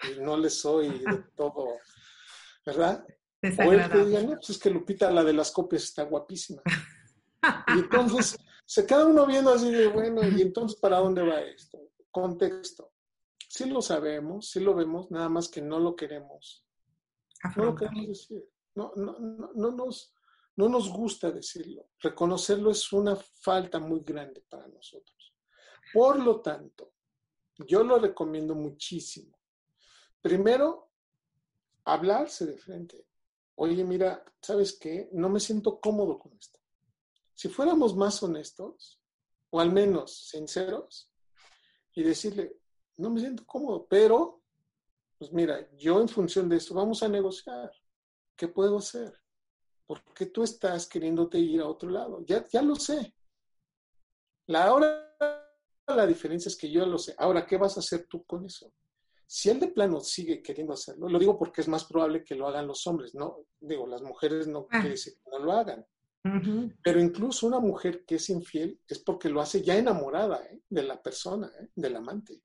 y 0.04 0.20
no 0.22 0.38
le 0.38 0.50
soy 0.50 0.90
de 1.00 1.06
todo, 1.36 1.78
¿verdad? 2.66 3.06
O 3.44 3.72
el 3.72 3.90
que 3.90 4.06
diga, 4.06 4.22
no, 4.22 4.36
pues 4.36 4.50
es 4.52 4.58
que 4.58 4.70
Lupita, 4.70 5.12
la 5.12 5.24
de 5.24 5.34
las 5.34 5.52
copias, 5.52 5.84
está 5.84 6.04
guapísima. 6.04 6.62
Y 7.68 7.80
entonces 7.80 8.36
se 8.66 8.86
queda 8.86 9.06
uno 9.06 9.26
viendo 9.26 9.54
así 9.54 9.72
de, 9.72 9.88
bueno, 9.88 10.28
¿y 10.28 10.42
entonces 10.42 10.78
para 10.80 10.98
dónde 10.98 11.22
va 11.22 11.40
esto? 11.40 11.80
Contexto 12.12 12.92
sí 13.48 13.66
lo 13.66 13.82
sabemos, 13.82 14.50
sí 14.50 14.60
lo 14.60 14.76
vemos, 14.76 15.10
nada 15.12 15.30
más 15.30 15.50
que 15.50 15.62
no 15.62 15.80
lo 15.80 15.96
queremos. 15.96 16.66
No 17.56 17.66
lo 17.66 17.76
queremos 17.76 18.08
decir. 18.08 18.44
No, 18.76 18.92
no, 18.96 19.18
no, 19.56 19.72
nos, 19.72 20.14
no 20.56 20.70
nos 20.70 20.90
gusta 20.92 21.32
decirlo. 21.32 21.90
Reconocerlo 22.00 22.72
es 22.72 22.92
una 22.94 23.16
falta 23.16 23.80
muy 23.80 24.02
grande 24.02 24.44
para 24.50 24.68
nosotros. 24.68 25.34
Por 25.94 26.20
lo 26.20 26.42
tanto, 26.42 26.94
yo 27.58 27.84
lo 27.84 27.98
recomiendo 27.98 28.54
muchísimo. 28.54 29.38
Primero, 30.22 30.92
hablarse 31.86 32.46
de 32.46 32.58
frente. 32.58 33.08
Oye, 33.56 33.84
mira, 33.84 34.24
¿sabes 34.42 34.78
qué? 34.78 35.10
No 35.14 35.30
me 35.30 35.40
siento 35.40 35.80
cómodo 35.80 36.20
con 36.20 36.34
esto. 36.34 36.60
Si 37.34 37.50
fuéramos 37.50 37.96
más 37.96 38.22
honestos, 38.22 39.02
o 39.50 39.60
al 39.60 39.72
menos 39.72 40.30
sinceros, 40.30 41.12
y 41.94 42.04
decirle, 42.04 42.58
no 42.98 43.10
me 43.10 43.20
siento 43.20 43.46
cómodo, 43.46 43.88
pero, 43.88 44.42
pues 45.18 45.32
mira, 45.32 45.70
yo 45.78 46.02
en 46.02 46.10
función 46.10 46.50
de 46.50 46.58
esto 46.58 46.74
vamos 46.74 47.02
a 47.04 47.08
negociar. 47.08 47.72
¿Qué 48.36 48.48
puedo 48.48 48.78
hacer? 48.78 49.14
Porque 49.86 50.28
tú 50.28 50.44
estás 50.44 50.88
queriéndote 50.88 51.40
ir 51.40 51.62
a 51.62 51.68
otro 51.68 51.90
lado. 51.90 52.24
Ya, 52.26 52.46
ya 52.48 52.62
lo 52.62 52.76
sé. 52.76 53.16
La, 54.48 54.66
ahora 54.66 55.08
la 55.96 56.06
diferencia 56.06 56.50
es 56.50 56.58
que 56.58 56.70
yo 56.70 56.86
lo 56.86 56.98
sé. 56.98 57.16
Ahora, 57.18 57.46
¿qué 57.46 57.58
vas 57.58 57.78
a 57.78 57.80
hacer 57.80 58.06
tú 58.08 58.26
con 58.26 58.46
eso? 58.46 58.72
Si 59.26 59.50
él 59.50 59.60
de 59.60 59.68
plano 59.68 60.00
sigue 60.00 60.42
queriendo 60.42 60.74
hacerlo, 60.74 61.10
lo 61.10 61.20
digo 61.20 61.38
porque 61.38 61.62
es 61.62 61.68
más 61.68 61.86
probable 61.86 62.24
que 62.24 62.36
lo 62.36 62.48
hagan 62.48 62.68
los 62.68 62.86
hombres, 62.88 63.14
¿no? 63.14 63.46
Digo, 63.60 63.86
las 63.88 64.02
mujeres 64.02 64.48
no 64.48 64.68
ah. 64.70 64.80
quiere 64.80 64.90
decir 64.92 65.14
que 65.14 65.30
no 65.32 65.40
lo 65.40 65.52
hagan. 65.52 65.86
Pero 66.84 67.00
incluso 67.00 67.48
una 67.48 67.60
mujer 67.60 68.04
que 68.04 68.16
es 68.16 68.30
infiel 68.30 68.82
es 68.86 69.00
porque 69.00 69.30
lo 69.30 69.40
hace 69.40 69.62
ya 69.62 69.78
enamorada 69.78 70.44
¿eh? 70.46 70.62
de 70.70 70.84
la 70.84 71.02
persona, 71.02 71.50
¿eh? 71.58 71.70
del 71.74 71.96
amante. 71.96 72.42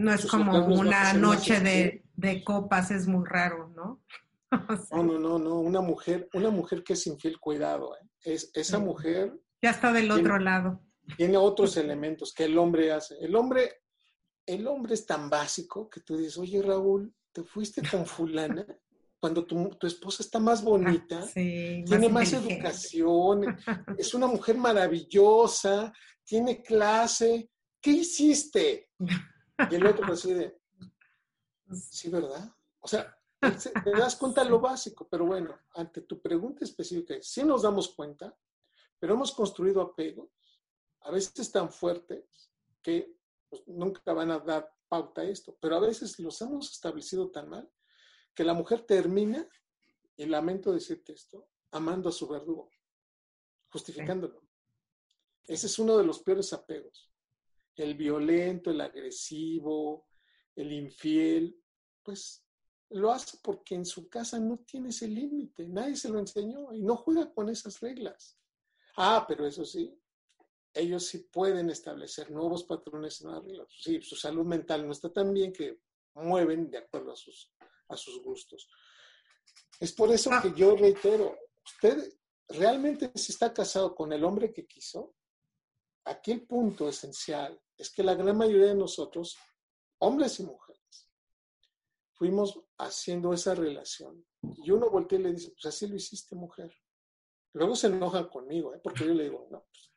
No 0.00 0.12
es 0.12 0.26
como 0.26 0.64
una 0.66 0.90
más 1.04 1.16
noche 1.16 1.60
de, 1.60 2.04
de 2.14 2.42
copas, 2.44 2.90
es 2.90 3.06
muy 3.06 3.24
raro, 3.26 3.68
¿no? 3.68 4.02
O 4.68 4.76
sea, 4.76 4.98
No, 4.98 5.04
no, 5.04 5.18
no, 5.18 5.38
no. 5.38 5.60
Una 5.60 5.80
mujer, 5.80 6.28
una 6.34 6.50
mujer 6.50 6.82
que 6.82 6.94
es 6.94 7.06
infiel, 7.06 7.38
cuidado. 7.38 7.94
¿eh? 7.96 8.06
Es, 8.22 8.50
esa 8.54 8.78
Sí. 8.78 8.82
mujer 8.84 9.32
ya 9.62 9.70
está 9.70 9.92
del 9.92 10.06
Tiene- 10.08 10.20
otro 10.22 10.38
lado. 10.38 10.80
tiene 11.16 11.36
otros 11.36 11.76
elementos 11.84 12.32
que 12.34 12.44
el 12.44 12.56
hombre 12.58 12.92
hace. 12.92 13.16
El 13.20 13.36
hombre, 13.36 13.82
el 14.46 14.66
hombre 14.66 14.94
es 14.94 15.06
tan 15.06 15.28
básico 15.30 15.88
que 15.88 16.00
tú 16.00 16.16
dices, 16.16 16.36
oye 16.38 16.62
Raúl, 16.62 17.14
te 17.32 17.44
fuiste 17.44 17.82
con 17.88 18.06
fulana 18.06 18.66
cuando 19.20 19.44
tu, 19.44 19.68
tu 19.78 19.86
esposa 19.86 20.22
está 20.22 20.38
más 20.40 20.64
bonita, 20.64 21.20
Sí, 21.22 21.84
tiene 21.86 22.08
más 22.08 22.32
inteligente. 22.32 22.54
educación, 22.54 23.56
es 23.98 24.14
una 24.14 24.26
mujer 24.26 24.56
maravillosa, 24.56 25.92
tiene 26.24 26.62
clase. 26.62 27.50
¿Qué 27.82 27.90
hiciste? 27.92 28.88
Y 29.68 29.74
el 29.74 29.86
otro 29.86 30.12
así 30.12 30.32
de, 30.32 30.60
sí, 31.72 32.08
¿verdad? 32.08 32.54
O 32.80 32.88
sea, 32.88 33.16
te 33.40 33.90
das 33.90 34.16
cuenta 34.16 34.44
lo 34.44 34.60
básico, 34.60 35.08
pero 35.08 35.26
bueno, 35.26 35.58
ante 35.74 36.02
tu 36.02 36.20
pregunta 36.20 36.64
específica, 36.64 37.14
sí 37.20 37.42
nos 37.42 37.62
damos 37.62 37.88
cuenta, 37.94 38.36
pero 38.98 39.14
hemos 39.14 39.32
construido 39.32 39.80
apegos, 39.80 40.30
a 41.02 41.10
veces 41.10 41.50
tan 41.50 41.72
fuertes 41.72 42.52
que 42.82 43.16
pues, 43.48 43.62
nunca 43.66 44.12
van 44.12 44.30
a 44.30 44.38
dar 44.38 44.72
pauta 44.88 45.22
a 45.22 45.24
esto, 45.24 45.56
pero 45.60 45.76
a 45.76 45.80
veces 45.80 46.18
los 46.18 46.40
hemos 46.42 46.70
establecido 46.70 47.30
tan 47.30 47.48
mal 47.48 47.70
que 48.34 48.44
la 48.44 48.54
mujer 48.54 48.82
termina, 48.82 49.48
y 50.16 50.26
lamento 50.26 50.72
decirte 50.72 51.14
esto, 51.14 51.48
amando 51.70 52.10
a 52.10 52.12
su 52.12 52.28
verdugo, 52.28 52.70
justificándolo. 53.70 54.42
Ese 55.44 55.66
es 55.66 55.78
uno 55.78 55.96
de 55.96 56.04
los 56.04 56.20
peores 56.20 56.52
apegos. 56.52 57.09
El 57.82 57.94
violento, 57.94 58.70
el 58.70 58.80
agresivo, 58.80 60.06
el 60.54 60.72
infiel, 60.72 61.58
pues 62.02 62.44
lo 62.90 63.12
hace 63.12 63.38
porque 63.42 63.74
en 63.74 63.86
su 63.86 64.08
casa 64.08 64.38
no 64.38 64.58
tiene 64.58 64.88
ese 64.88 65.06
límite, 65.06 65.66
nadie 65.68 65.96
se 65.96 66.08
lo 66.08 66.18
enseñó 66.18 66.72
y 66.72 66.82
no 66.82 66.96
juega 66.96 67.32
con 67.32 67.48
esas 67.48 67.80
reglas. 67.80 68.36
Ah, 68.96 69.24
pero 69.26 69.46
eso 69.46 69.64
sí, 69.64 69.96
ellos 70.74 71.06
sí 71.06 71.18
pueden 71.32 71.70
establecer 71.70 72.30
nuevos 72.30 72.64
patrones, 72.64 73.22
nuevas 73.22 73.44
reglas. 73.44 73.68
Sí, 73.80 74.00
su 74.02 74.16
salud 74.16 74.44
mental 74.44 74.84
no 74.86 74.92
está 74.92 75.12
tan 75.12 75.32
bien 75.32 75.52
que 75.52 75.80
mueven 76.14 76.70
de 76.70 76.78
acuerdo 76.78 77.12
a 77.12 77.16
sus, 77.16 77.52
a 77.88 77.96
sus 77.96 78.22
gustos. 78.22 78.68
Es 79.78 79.92
por 79.92 80.10
eso 80.10 80.30
que 80.42 80.52
yo 80.52 80.76
reitero, 80.76 81.38
usted 81.64 82.12
realmente 82.48 83.10
si 83.14 83.32
está 83.32 83.54
casado 83.54 83.94
con 83.94 84.12
el 84.12 84.24
hombre 84.24 84.52
que 84.52 84.66
quiso, 84.66 85.14
aquí 86.04 86.32
el 86.32 86.46
punto 86.46 86.88
esencial 86.88 87.60
es 87.80 87.90
que 87.90 88.02
la 88.02 88.14
gran 88.14 88.36
mayoría 88.36 88.66
de 88.66 88.74
nosotros, 88.74 89.38
hombres 89.98 90.38
y 90.40 90.44
mujeres, 90.44 91.08
fuimos 92.12 92.60
haciendo 92.78 93.32
esa 93.32 93.54
relación. 93.54 94.24
Y 94.56 94.70
uno 94.70 94.90
voltea 94.90 95.18
y 95.18 95.22
le 95.22 95.32
dice, 95.32 95.50
pues 95.52 95.66
así 95.66 95.86
lo 95.86 95.96
hiciste, 95.96 96.34
mujer. 96.34 96.72
Luego 97.54 97.74
se 97.74 97.86
enojan 97.86 98.28
conmigo, 98.28 98.74
¿eh? 98.74 98.80
porque 98.82 99.06
yo 99.06 99.14
le 99.14 99.24
digo, 99.24 99.48
no, 99.50 99.64
pues 99.72 99.90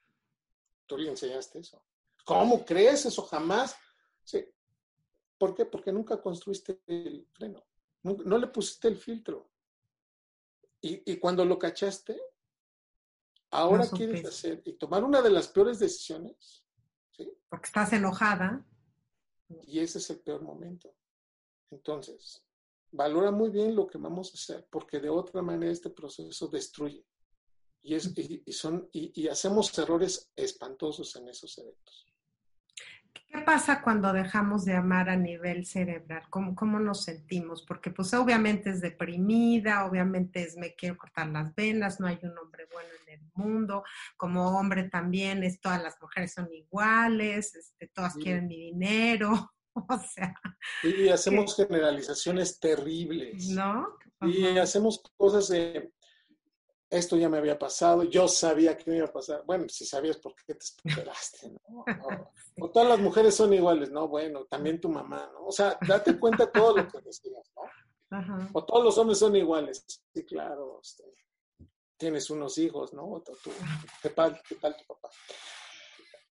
tú 0.86 0.97
le 0.97 1.09
enseñaste 1.09 1.59
eso. 1.59 1.84
¿Cómo 2.25 2.63
crees 2.63 3.05
eso 3.05 3.23
jamás? 3.23 3.75
Sí. 4.23 4.45
¿Por 5.38 5.53
qué? 5.53 5.65
Porque 5.65 5.91
nunca 5.91 6.21
construiste 6.21 6.81
el 6.88 7.27
freno. 7.31 7.65
No, 8.03 8.13
no 8.13 8.38
le 8.38 8.47
pusiste 8.47 8.88
el 8.88 8.97
filtro. 8.97 9.51
Y, 10.79 11.11
y 11.11 11.17
cuando 11.17 11.43
lo 11.43 11.59
cachaste, 11.59 12.19
ahora 13.53 13.86
No 13.86 13.91
quieres 13.91 14.25
hacer 14.25 14.61
y 14.65 14.73
tomar 14.73 15.03
una 15.03 15.21
de 15.21 15.29
las 15.29 15.47
peores 15.47 15.79
decisiones, 15.79 16.62
¿sí? 17.16 17.32
Porque 17.49 17.68
estás 17.68 17.93
enojada. 17.93 18.66
Y 19.68 19.80
ese 19.80 19.99
es 19.99 20.09
el 20.09 20.20
peor 20.20 20.41
momento. 20.41 20.93
Entonces, 21.70 22.43
valora 22.91 23.32
muy 23.32 23.49
bien 23.49 23.76
lo 23.76 23.88
que 23.88 23.97
vamos 23.97 24.32
a 24.32 24.34
hacer, 24.34 24.68
porque 24.70 24.99
de 24.99 25.09
otra 25.09 25.41
manera 25.41 25.72
este 25.72 25.89
proceso 25.89 26.47
destruye. 26.47 27.05
Y, 27.82 27.95
es, 27.95 28.18
y, 28.18 28.43
y 28.45 28.53
son, 28.53 28.89
y, 28.93 29.22
y 29.22 29.28
hacemos 29.28 29.78
errores 29.78 30.32
espantosos 30.36 31.16
en 31.18 31.28
esos 31.28 31.57
eventos. 31.57 32.12
¿Qué 33.14 33.39
pasa 33.41 33.82
cuando 33.82 34.14
dejamos 34.14 34.64
de 34.66 34.76
amar 34.76 35.09
a 35.09 35.16
nivel 35.16 35.66
cerebral? 35.66 36.24
¿Cómo, 36.30 36.55
¿Cómo 36.55 36.80
nos 36.80 37.03
sentimos? 37.03 37.64
Porque 37.64 37.89
pues 37.91 38.14
obviamente 38.14 38.70
es 38.70 38.82
deprimida, 38.82 39.86
obviamente 39.86 40.43
es 40.43 40.55
me 40.57 40.76
quiero 40.76 40.97
cortar 40.97 41.28
las 41.30 41.53
venas, 41.55 41.99
no 41.99 42.07
hay 42.07 42.20
un 42.24 42.38
hombre 42.38 42.68
bueno 42.72 42.89
en 43.07 43.14
el 43.20 43.32
mundo, 43.34 43.84
como 44.18 44.57
hombre 44.59 44.89
también 44.89 45.43
es 45.43 45.59
todas 45.59 45.82
las 45.82 45.99
mujeres 46.01 46.34
son 46.34 46.51
iguales, 46.53 47.55
este, 47.55 47.88
todas 47.88 48.14
Sí. 48.14 48.22
quieren 48.22 48.47
mi 48.47 48.57
dinero, 48.57 49.51
o 49.74 49.99
sea, 49.99 50.36
Y 50.84 51.09
hacemos 51.09 51.55
generalizaciones 51.55 52.59
terribles. 52.59 53.49
¿no? 53.49 53.88
Y 54.22 54.57
hacemos 54.57 55.01
cosas 55.18 55.47
de, 55.49 55.91
esto 56.97 57.17
ya 57.17 57.27
me 57.29 57.37
había 57.37 57.57
pasado, 57.57 58.03
yo 58.03 58.27
sabía 58.27 58.77
que 58.77 58.89
me 58.91 58.97
iba 58.97 59.07
a 59.07 59.11
pasar. 59.13 59.43
Bueno, 59.45 59.67
si 59.69 59.85
sabías 59.85 60.17
por 60.17 60.35
qué 60.35 60.53
te 60.55 60.63
esperaste, 60.65 61.49
¿no? 61.49 61.59
O, 62.03 62.65
o 62.65 62.71
todas 62.71 62.87
las 62.89 62.99
mujeres 62.99 63.35
son 63.35 63.53
iguales, 63.53 63.89
¿no? 63.91 64.07
Bueno, 64.07 64.45
también 64.45 64.79
tu 64.79 64.89
mamá, 64.89 65.29
¿no? 65.33 65.47
O 65.47 65.51
sea, 65.51 65.77
date 65.87 66.19
cuenta 66.19 66.45
de 66.45 66.51
todo 66.51 66.77
lo 66.77 66.87
que 66.87 67.01
decías, 67.01 67.51
¿no? 67.55 68.17
Ajá. 68.17 68.49
O 68.53 68.63
todos 68.63 68.83
los 68.83 68.97
hombres 68.97 69.17
son 69.19 69.35
iguales. 69.35 69.83
Sí, 70.13 70.23
claro. 70.25 70.79
este, 70.83 71.03
tienes 71.97 72.29
unos 72.29 72.57
hijos, 72.57 72.93
¿no? 72.93 73.05
O 73.11 73.21
tú- 73.21 73.51
¿qué, 74.01 74.09
tal, 74.09 74.39
¿Qué 74.47 74.55
tal 74.55 74.75
tu 74.77 74.85
papá? 74.85 75.09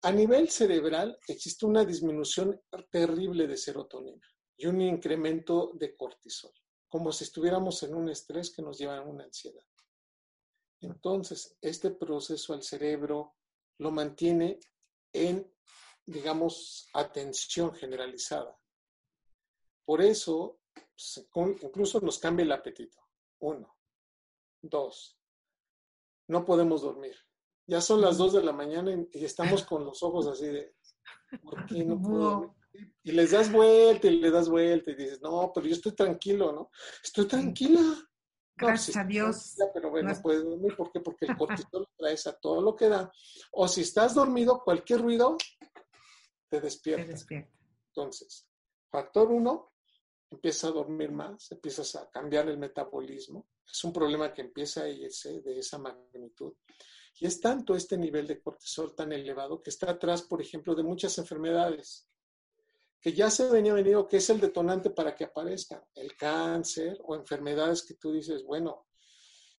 A 0.02 0.12
nivel 0.12 0.48
cerebral 0.48 1.18
existe 1.26 1.66
una 1.66 1.84
disminución 1.84 2.60
terrible 2.90 3.46
de 3.46 3.56
serotonina 3.56 4.26
y 4.56 4.66
un 4.66 4.80
incremento 4.80 5.70
de 5.74 5.96
cortisol, 5.96 6.52
como 6.88 7.12
si 7.12 7.24
estuviéramos 7.24 7.82
en 7.82 7.94
un 7.94 8.08
estrés 8.08 8.50
que 8.52 8.62
nos 8.62 8.78
lleva 8.78 8.96
a 8.98 9.02
una 9.02 9.24
ansiedad. 9.24 9.62
Entonces, 10.80 11.56
este 11.60 11.90
proceso 11.90 12.54
al 12.54 12.62
cerebro 12.62 13.34
lo 13.78 13.90
mantiene 13.90 14.60
en, 15.12 15.52
digamos, 16.06 16.88
atención 16.94 17.74
generalizada. 17.74 18.56
Por 19.84 20.02
eso, 20.02 20.60
incluso 21.62 22.00
nos 22.00 22.18
cambia 22.18 22.44
el 22.44 22.52
apetito. 22.52 22.98
Uno. 23.40 23.76
Dos. 24.60 25.18
No 26.28 26.44
podemos 26.44 26.82
dormir. 26.82 27.16
Ya 27.66 27.80
son 27.80 28.00
las 28.00 28.18
dos 28.18 28.32
de 28.32 28.42
la 28.42 28.52
mañana 28.52 28.92
y, 28.92 29.08
y 29.20 29.24
estamos 29.24 29.64
con 29.64 29.84
los 29.84 30.02
ojos 30.02 30.26
así 30.26 30.46
de, 30.46 30.74
¿por 31.42 31.66
qué 31.66 31.84
no 31.84 32.00
puedo 32.00 32.18
dormir? 32.18 32.58
Y 33.02 33.12
les 33.12 33.30
das 33.30 33.50
vuelta 33.50 34.06
y 34.08 34.18
le 34.18 34.30
das 34.30 34.48
vuelta 34.48 34.90
y 34.90 34.94
dices, 34.94 35.20
no, 35.20 35.52
pero 35.54 35.66
yo 35.66 35.74
estoy 35.74 35.92
tranquilo, 35.92 36.52
¿no? 36.52 36.70
Estoy 37.02 37.26
tranquila. 37.26 37.80
No, 38.60 38.66
Gracias 38.68 38.94
sí, 38.94 38.98
a 38.98 39.04
Dios. 39.04 39.56
pero 39.74 39.90
bueno, 39.90 40.08
no 40.08 40.12
no 40.12 40.16
es- 40.16 40.22
puedes 40.22 40.44
dormir. 40.44 40.76
¿Por 40.76 40.90
qué? 40.92 41.00
Porque 41.00 41.26
el 41.26 41.36
cortisol 41.36 41.82
lo 41.88 41.90
traes 41.96 42.26
a 42.26 42.32
todo 42.38 42.60
lo 42.60 42.74
que 42.76 42.88
da. 42.88 43.10
O 43.52 43.68
si 43.68 43.82
estás 43.82 44.14
dormido, 44.14 44.62
cualquier 44.64 45.00
ruido 45.02 45.36
te 46.48 46.56
Te 46.58 46.60
despierta. 46.60 47.06
despierta. 47.12 47.52
Entonces, 47.88 48.46
factor 48.90 49.30
uno, 49.30 49.72
empieza 50.30 50.68
a 50.68 50.72
dormir 50.72 51.10
más, 51.12 51.50
empiezas 51.52 51.94
a 51.96 52.08
cambiar 52.10 52.48
el 52.48 52.58
metabolismo. 52.58 53.48
Es 53.70 53.82
un 53.84 53.92
problema 53.92 54.32
que 54.32 54.42
empieza 54.42 54.82
a 54.82 54.88
irse 54.88 55.40
de 55.40 55.58
esa 55.58 55.78
magnitud. 55.78 56.54
Y 57.20 57.26
es 57.26 57.40
tanto 57.40 57.74
este 57.74 57.96
nivel 57.98 58.26
de 58.26 58.40
cortisol 58.40 58.94
tan 58.94 59.12
elevado 59.12 59.60
que 59.62 59.70
está 59.70 59.90
atrás, 59.90 60.22
por 60.22 60.40
ejemplo, 60.40 60.74
de 60.74 60.82
muchas 60.84 61.16
enfermedades 61.18 62.08
que 63.00 63.12
ya 63.12 63.30
se 63.30 63.48
venía 63.50 63.74
venido, 63.74 64.06
que 64.08 64.16
es 64.18 64.28
el 64.30 64.40
detonante 64.40 64.90
para 64.90 65.14
que 65.14 65.24
aparezcan, 65.24 65.82
el 65.94 66.16
cáncer 66.16 66.98
o 67.04 67.14
enfermedades 67.14 67.84
que 67.84 67.94
tú 67.94 68.12
dices, 68.12 68.44
bueno, 68.44 68.86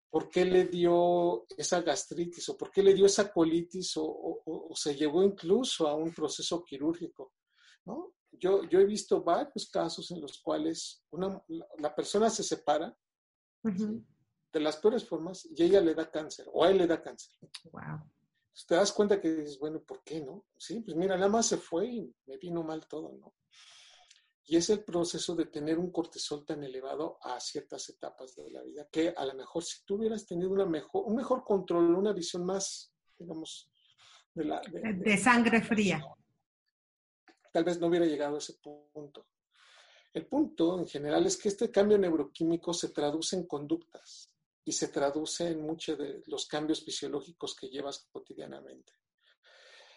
¿por 0.09 0.27
qué 0.29 0.43
le 0.45 0.65
dio 0.65 1.45
esa 1.57 1.81
gastritis 1.81 2.49
o 2.49 2.57
por 2.57 2.71
qué 2.71 2.81
le 2.83 2.93
dio 2.93 3.05
esa 3.05 3.31
colitis 3.31 3.95
o, 3.97 4.03
o- 4.03 4.41
o- 4.45 4.67
o 4.71 4.75
se 4.75 4.95
llevó 4.95 5.23
incluso 5.23 5.87
a 5.87 5.95
un 5.95 6.13
proceso 6.13 6.63
quirúrgico? 6.65 7.33
¿no? 7.85 8.13
Yo, 8.31 8.63
yo 8.65 8.79
he 8.79 8.85
visto 8.85 9.23
varios 9.23 9.69
casos 9.71 10.11
en 10.11 10.21
los 10.21 10.39
cuales 10.41 11.03
una, 11.11 11.41
la, 11.77 11.95
persona 11.95 12.29
se 12.29 12.43
separa 12.43 12.95
de 14.51 14.59
las 14.59 14.77
peores 14.77 15.07
formas 15.07 15.45
y 15.45 15.63
ella 15.63 15.79
le 15.81 15.93
da 15.93 16.09
cáncer 16.09 16.47
o 16.51 16.63
a 16.63 16.69
él 16.69 16.77
le 16.79 16.87
da 16.87 17.01
cáncer. 17.01 17.33
Wow. 17.71 17.99
Te 18.67 18.75
das 18.75 18.91
cuenta 18.91 19.19
que 19.21 19.29
dices, 19.33 19.57
bueno, 19.59 19.81
¿por 19.83 20.03
qué 20.03 20.21
no? 20.21 20.45
Sí, 20.57 20.81
pues 20.81 20.95
mira, 20.97 21.15
nada 21.15 21.29
más 21.29 21.47
se 21.47 21.57
fue 21.57 21.87
y 21.87 22.15
me 22.25 22.37
vino 22.37 22.63
mal 22.63 22.87
todo, 22.87 23.13
¿no? 23.13 23.33
Y 24.45 24.55
es 24.57 24.69
el 24.71 24.83
proceso 24.83 25.35
de 25.35 25.45
tener 25.45 25.77
un 25.77 25.91
cortisol 25.91 26.43
tan 26.45 26.63
elevado 26.63 27.19
a 27.21 27.39
ciertas 27.39 27.87
etapas 27.89 28.35
de 28.35 28.49
la 28.49 28.63
vida, 28.63 28.87
que 28.91 29.09
a 29.15 29.23
lo 29.25 29.35
mejor 29.35 29.63
si 29.63 29.83
tú 29.85 29.95
hubieras 29.95 30.25
tenido 30.25 30.49
una 30.51 30.65
mejor, 30.65 31.03
un 31.05 31.15
mejor 31.15 31.43
control, 31.43 31.93
una 31.95 32.13
visión 32.13 32.43
más, 32.45 32.91
digamos, 33.17 33.69
de 34.33 34.45
la... 34.45 34.59
de- 34.61 34.79
De, 34.81 34.93
de- 34.93 35.03
de 35.11 35.17
sangre 35.17 35.61
fría. 35.61 36.01
tal 37.53 37.63
vez 37.63 37.79
no 37.79 37.87
hubiera 37.87 38.05
llegado 38.05 38.35
a 38.35 38.39
ese 38.39 38.53
punto. 38.55 39.27
El 40.13 40.25
punto 40.25 40.79
en 40.79 40.87
general 40.87 41.25
es 41.27 41.37
que 41.37 41.49
este 41.49 41.69
cambio 41.69 41.97
neuroquímico 41.99 42.73
se 42.73 42.89
traduce 42.89 43.35
en 43.35 43.45
conductas 43.45 44.28
y 44.69 44.71
se 44.71 44.89
traduce 44.89 45.47
en 45.47 45.63
muchos 45.63 45.97
de 45.97 46.21
los 46.27 46.45
cambios 46.45 46.85
fisiológicos 46.85 47.55
que 47.55 47.69
llevas 47.69 48.07
cotidianamente. 48.11 48.93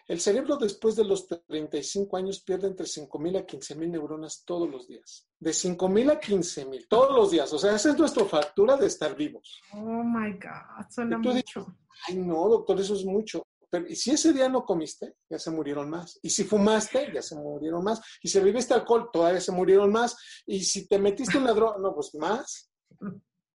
El 0.08 0.18
cerebro 0.18 0.56
después 0.56 0.96
de 0.96 1.04
los 1.04 1.26
35 1.26 2.16
años 2.16 2.40
pierde 2.40 2.68
entre 2.68 2.86
5.000 2.86 3.38
a 3.38 3.46
15.000 3.46 3.90
neuronas 3.90 4.44
todos 4.46 4.70
los 4.70 4.88
días. 4.88 5.28
De 5.38 5.50
5.000 5.50 6.10
a 6.10 6.18
15.000 6.18 6.86
todos 6.88 7.14
los 7.14 7.30
días. 7.30 7.52
O 7.52 7.58
sea, 7.58 7.74
esa 7.74 7.90
es 7.90 7.98
nuestra 7.98 8.24
factura 8.24 8.78
de 8.78 8.86
estar 8.86 9.14
vivos. 9.14 9.60
Oh 9.74 10.02
my 10.02 10.32
God, 10.32 10.88
suena 10.88 11.18
mucho. 11.18 11.66
Ay, 12.08 12.16
no, 12.16 12.48
doctor, 12.48 12.80
eso 12.80 12.94
es 12.94 13.04
mucho. 13.04 13.42
Pero, 13.68 13.86
y 13.86 13.94
si 13.94 14.12
ese 14.12 14.32
día 14.32 14.48
no 14.48 14.64
comiste, 14.64 15.16
ya 15.28 15.38
se 15.38 15.50
murieron 15.50 15.90
más. 15.90 16.18
Y 16.22 16.30
si 16.30 16.44
fumaste, 16.44 17.12
ya 17.12 17.20
se 17.20 17.34
murieron 17.34 17.84
más. 17.84 18.00
Y 18.22 18.28
si 18.28 18.40
bebiste 18.40 18.72
alcohol, 18.72 19.10
todavía 19.12 19.40
se 19.42 19.52
murieron 19.52 19.92
más. 19.92 20.16
Y 20.46 20.60
si 20.64 20.88
te 20.88 20.98
metiste 20.98 21.36
una 21.36 21.52
droga, 21.52 21.76
no, 21.76 21.94
pues 21.94 22.14
más. 22.14 22.70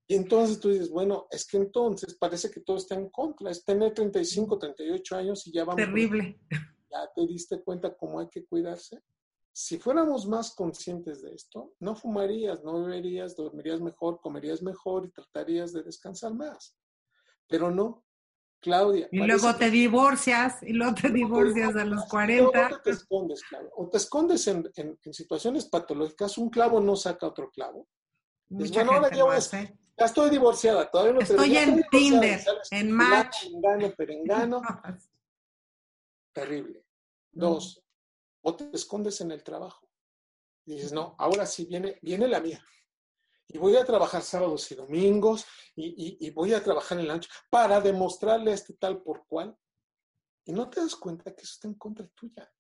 Y 0.08 0.16
entonces 0.16 0.60
tú 0.60 0.70
dices, 0.70 0.90
bueno, 0.90 1.28
es 1.32 1.48
que 1.48 1.58
entonces 1.58 2.16
parece 2.16 2.52
que 2.52 2.62
todo 2.62 2.78
está 2.78 2.96
en 2.96 3.10
contra. 3.10 3.50
Es 3.50 3.64
tener 3.64 3.94
35, 3.94 4.60
38 4.60 5.16
años 5.16 5.48
y 5.48 5.52
ya 5.52 5.66
vamos. 5.66 5.84
Terrible. 5.84 6.40
¿Ya 6.92 7.10
te 7.14 7.26
diste 7.26 7.62
cuenta 7.64 7.96
cómo 7.96 8.20
hay 8.20 8.30
que 8.30 8.46
cuidarse? 8.46 9.02
Si 9.52 9.80
fuéramos 9.80 10.28
más 10.28 10.54
conscientes 10.54 11.22
de 11.22 11.34
esto, 11.34 11.74
no 11.80 11.96
fumarías, 11.96 12.64
no 12.64 12.84
beberías, 12.84 13.36
dormirías 13.36 13.82
mejor, 13.82 14.20
comerías 14.22 14.62
mejor 14.62 15.06
y 15.06 15.12
tratarías 15.12 15.74
de 15.74 15.82
descansar 15.82 16.34
más. 16.34 16.78
Pero 17.48 17.72
no, 17.72 18.06
Claudia. 18.62 19.08
Y 19.12 19.20
luego 19.20 19.56
te 19.56 19.70
divorcias, 19.70 20.62
y 20.62 20.74
luego 20.74 20.96
te 20.96 21.10
divorcias 21.10 21.76
a 21.76 21.86
los 21.86 22.06
40. 22.06 22.50
O 22.50 22.82
te 22.82 22.92
escondes, 22.92 23.44
claro. 23.44 23.72
O 23.76 23.90
te 23.90 23.98
escondes 23.98 24.46
en, 24.48 24.70
en, 24.76 25.14
situaciones 25.14 25.66
patológicas. 25.66 26.38
Un 26.38 26.50
clavo 26.50 26.80
no 26.80 26.96
saca 26.96 27.28
otro 27.28 27.50
clavo. 27.50 27.88
Mucha 28.50 28.84
bueno, 28.84 28.92
ahora 28.92 29.16
ya, 29.16 29.24
ya, 29.98 30.06
estoy 30.06 30.30
divorciada, 30.30 30.90
todavía 30.90 31.14
no 31.14 31.22
Estoy 31.22 31.58
en 31.58 31.84
Tinder, 31.90 32.44
en 32.72 32.92
Match. 32.92 33.44
Perengano, 33.44 33.96
perengano. 33.96 34.62
Terrible. 36.34 36.86
Dos, 37.32 37.84
o 38.42 38.56
te 38.56 38.70
escondes 38.74 39.22
en 39.22 39.32
el 39.32 39.44
trabajo. 39.44 39.88
Y 40.66 40.76
dices, 40.76 40.92
no, 40.92 41.16
ahora 41.18 41.46
sí 41.46 41.66
viene, 41.66 42.00
viene 42.02 42.28
la 42.28 42.40
mía 42.40 42.64
y 43.48 43.58
voy 43.58 43.76
a 43.76 43.86
trabajar 43.86 44.22
sábados 44.22 44.72
y 44.72 44.76
domingos 44.76 45.46
y, 45.76 46.30
voy 46.32 46.54
a 46.54 46.64
trabajar 46.64 47.00
en 47.00 47.08
la 47.08 47.16
noche 47.16 47.30
para 47.50 47.80
demostrarle 47.80 48.52
a 48.52 48.56
este 48.56 48.74
tal 48.74 49.02
por 49.02 49.26
cual. 49.28 49.58
Y 50.46 50.52
no 50.52 50.70
te 50.70 50.82
das 50.82 50.96
cuenta 50.96 51.34
que 51.34 51.44
eso 51.44 51.54
está 51.54 51.68
en 51.68 51.76
contra 51.76 52.08
tuya. 52.10 52.52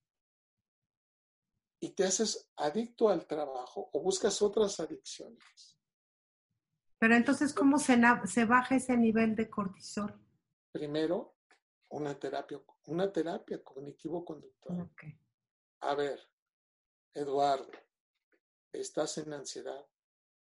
Y 1.80 1.90
te 1.90 2.04
haces 2.04 2.50
adicto 2.56 3.10
al 3.10 3.28
trabajo 3.28 3.90
o 3.94 4.02
buscas 4.02 4.42
otras 4.42 4.80
adicciones. 4.80 5.75
Pero 7.00 7.16
entonces, 7.16 7.54
¿cómo 7.54 7.78
se, 7.78 8.00
se 8.26 8.46
baja 8.46 8.76
ese 8.76 8.98
nivel 8.98 9.36
de 9.36 9.50
cortisol? 9.50 10.14
Primero, 10.72 11.36
una 11.90 12.18
terapia, 12.18 12.60
una 12.86 13.12
terapia 13.12 13.64
cognitivo-conductual. 13.64 14.90
A 15.82 15.96
ver, 15.96 16.20
Eduardo, 17.14 17.72
estás 18.72 19.18
en 19.18 19.34
ansiedad, 19.34 19.86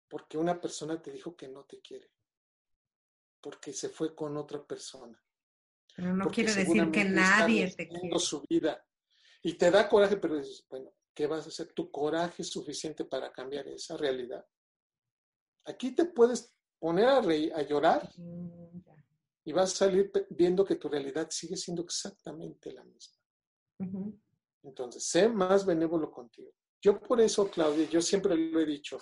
porque 0.08 0.38
una 0.38 0.60
persona 0.60 1.00
te 1.00 1.10
dijo 1.10 1.36
que 1.36 1.48
no 1.48 1.64
te 1.64 1.80
quiere, 1.80 2.10
porque 3.40 3.72
se 3.72 3.88
fue 3.88 4.14
con 4.14 4.36
otra 4.36 4.64
persona. 4.64 5.20
Pero 5.94 6.14
no 6.14 6.28
quiere 6.28 6.54
decir 6.54 6.90
que 6.90 7.04
nadie 7.04 7.74
te 7.74 7.88
quiere. 7.88 8.18
su 8.18 8.42
vida 8.48 8.84
y 9.42 9.54
te 9.54 9.70
da 9.70 9.88
coraje, 9.88 10.16
pero 10.16 10.36
dices, 10.36 10.66
bueno, 10.68 10.92
¿qué 11.14 11.26
vas 11.26 11.46
a 11.46 11.48
hacer? 11.48 11.72
¿Tu 11.72 11.90
coraje 11.90 12.42
es 12.42 12.50
suficiente 12.50 13.04
para 13.04 13.32
cambiar 13.32 13.66
esa 13.68 13.96
realidad? 13.96 14.44
Aquí 15.66 15.92
te 15.92 16.04
puedes 16.04 16.52
poner 16.78 17.06
a, 17.06 17.20
reír, 17.20 17.52
a 17.54 17.62
llorar 17.62 18.08
mm, 18.16 18.80
y 19.44 19.52
vas 19.52 19.72
a 19.72 19.76
salir 19.76 20.10
viendo 20.30 20.64
que 20.64 20.76
tu 20.76 20.88
realidad 20.88 21.28
sigue 21.30 21.56
siendo 21.56 21.82
exactamente 21.82 22.72
la 22.72 22.84
misma. 22.84 23.16
Entonces, 24.62 25.04
sé 25.04 25.28
más 25.28 25.66
benévolo 25.66 26.10
contigo. 26.10 26.50
Yo 26.80 27.00
por 27.00 27.20
eso, 27.20 27.50
Claudia, 27.50 27.88
yo 27.88 28.00
siempre 28.00 28.36
lo 28.36 28.60
he 28.60 28.66
dicho, 28.66 28.98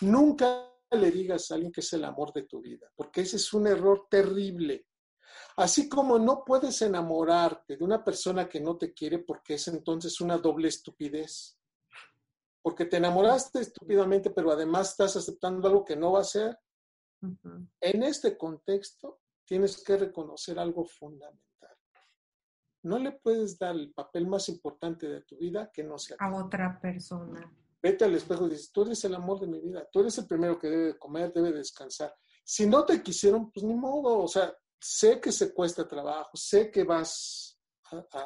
Nunca 0.00 0.72
le 0.92 1.10
digas 1.10 1.50
a 1.50 1.54
alguien 1.54 1.72
que 1.72 1.80
es 1.80 1.92
el 1.92 2.04
amor 2.04 2.32
de 2.32 2.44
tu 2.44 2.60
vida, 2.60 2.90
porque 2.94 3.22
ese 3.22 3.36
es 3.36 3.52
un 3.52 3.66
error 3.66 4.06
terrible. 4.08 4.86
Así 5.56 5.88
como 5.88 6.18
no 6.18 6.44
puedes 6.44 6.80
enamorarte 6.82 7.76
de 7.76 7.84
una 7.84 8.04
persona 8.04 8.48
que 8.48 8.60
no 8.60 8.76
te 8.76 8.92
quiere 8.92 9.18
porque 9.18 9.54
es 9.54 9.68
entonces 9.68 10.20
una 10.20 10.38
doble 10.38 10.68
estupidez. 10.68 11.57
Porque 12.62 12.84
te 12.84 12.96
enamoraste 12.96 13.60
estúpidamente, 13.60 14.30
pero 14.30 14.50
además 14.50 14.90
estás 14.90 15.16
aceptando 15.16 15.68
algo 15.68 15.84
que 15.84 15.96
no 15.96 16.12
va 16.12 16.20
a 16.20 16.24
ser. 16.24 16.58
En 17.80 18.02
este 18.02 18.36
contexto, 18.36 19.20
tienes 19.44 19.82
que 19.82 19.96
reconocer 19.96 20.58
algo 20.58 20.84
fundamental. 20.84 21.38
No 22.82 22.98
le 22.98 23.12
puedes 23.12 23.58
dar 23.58 23.74
el 23.74 23.92
papel 23.92 24.26
más 24.26 24.48
importante 24.48 25.08
de 25.08 25.22
tu 25.22 25.36
vida 25.36 25.70
que 25.72 25.82
no 25.82 25.98
sea 25.98 26.16
a 26.20 26.34
otra 26.34 26.80
persona 26.80 27.50
vete 27.82 28.04
al 28.04 28.14
espejo 28.14 28.46
y 28.46 28.50
dices, 28.50 28.72
tú 28.72 28.82
eres 28.82 29.04
el 29.04 29.14
amor 29.14 29.40
de 29.40 29.46
mi 29.46 29.60
vida, 29.60 29.86
tú 29.90 30.00
eres 30.00 30.18
el 30.18 30.26
primero 30.26 30.58
que 30.58 30.68
debe 30.68 30.98
comer, 30.98 31.32
debe 31.32 31.52
descansar. 31.52 32.14
Si 32.44 32.66
no 32.66 32.84
te 32.84 33.02
quisieron, 33.02 33.50
pues 33.50 33.64
ni 33.64 33.74
modo, 33.74 34.18
o 34.18 34.28
sea, 34.28 34.54
sé 34.80 35.20
que 35.20 35.32
se 35.32 35.52
cuesta 35.52 35.86
trabajo, 35.86 36.30
sé 36.34 36.70
que 36.70 36.84
vas 36.84 37.47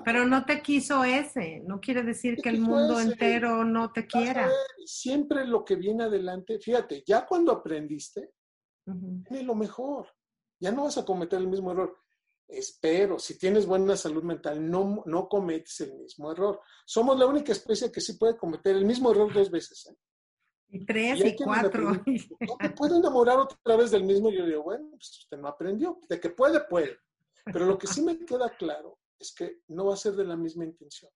Pero 0.04 0.26
no 0.26 0.44
te 0.44 0.62
quiso 0.62 1.04
ese, 1.04 1.62
no 1.66 1.80
quiere 1.80 2.02
decir 2.02 2.36
que 2.42 2.48
el 2.48 2.60
mundo 2.60 3.00
entero 3.00 3.64
no 3.64 3.92
te 3.92 4.06
quiera. 4.06 4.50
siempre 4.84 5.46
lo 5.46 5.64
que 5.64 5.76
viene 5.76 6.04
adelante, 6.04 6.58
fíjate, 6.58 7.02
ya 7.06 7.26
cuando 7.26 7.52
aprendiste, 7.52 8.32
viene 8.84 9.44
lo 9.44 9.54
mejor, 9.54 10.08
ya 10.58 10.72
no 10.72 10.84
vas 10.84 10.98
a 10.98 11.04
cometer 11.04 11.38
el 11.38 11.48
mismo 11.48 11.72
error 11.72 12.02
espero, 12.52 13.18
si 13.18 13.38
tienes 13.38 13.66
buena 13.66 13.96
salud 13.96 14.22
mental, 14.22 14.70
no, 14.70 15.02
no 15.06 15.28
cometes 15.28 15.80
el 15.80 15.94
mismo 15.94 16.30
error. 16.30 16.60
Somos 16.84 17.18
la 17.18 17.26
única 17.26 17.52
especie 17.52 17.90
que 17.90 18.00
sí 18.00 18.14
puede 18.14 18.36
cometer 18.36 18.76
el 18.76 18.84
mismo 18.84 19.10
error 19.10 19.32
dos 19.32 19.50
veces. 19.50 19.86
¿eh? 19.86 19.96
Y 20.68 20.84
tres 20.84 21.24
y, 21.24 21.36
cuatro. 21.36 21.92
¿No 21.92 22.56
te 22.60 22.70
puede 22.70 22.96
enamorar 22.96 23.38
otra 23.38 23.76
vez 23.76 23.90
del 23.90 24.04
mismo? 24.04 24.30
Y 24.30 24.38
yo 24.38 24.46
digo, 24.46 24.62
bueno, 24.62 24.88
pues 24.90 25.18
usted 25.20 25.38
no 25.38 25.48
aprendió. 25.48 25.98
De 26.08 26.20
que 26.20 26.30
puede, 26.30 26.60
puede. 26.64 26.98
Pero 27.44 27.66
lo 27.66 27.76
que 27.76 27.86
sí 27.86 28.02
me 28.02 28.18
queda 28.24 28.50
claro 28.56 28.98
es 29.22 29.32
que 29.32 29.62
no 29.68 29.86
va 29.86 29.94
a 29.94 29.96
ser 29.96 30.14
de 30.14 30.24
la 30.24 30.36
misma 30.36 30.64
intención. 30.64 31.10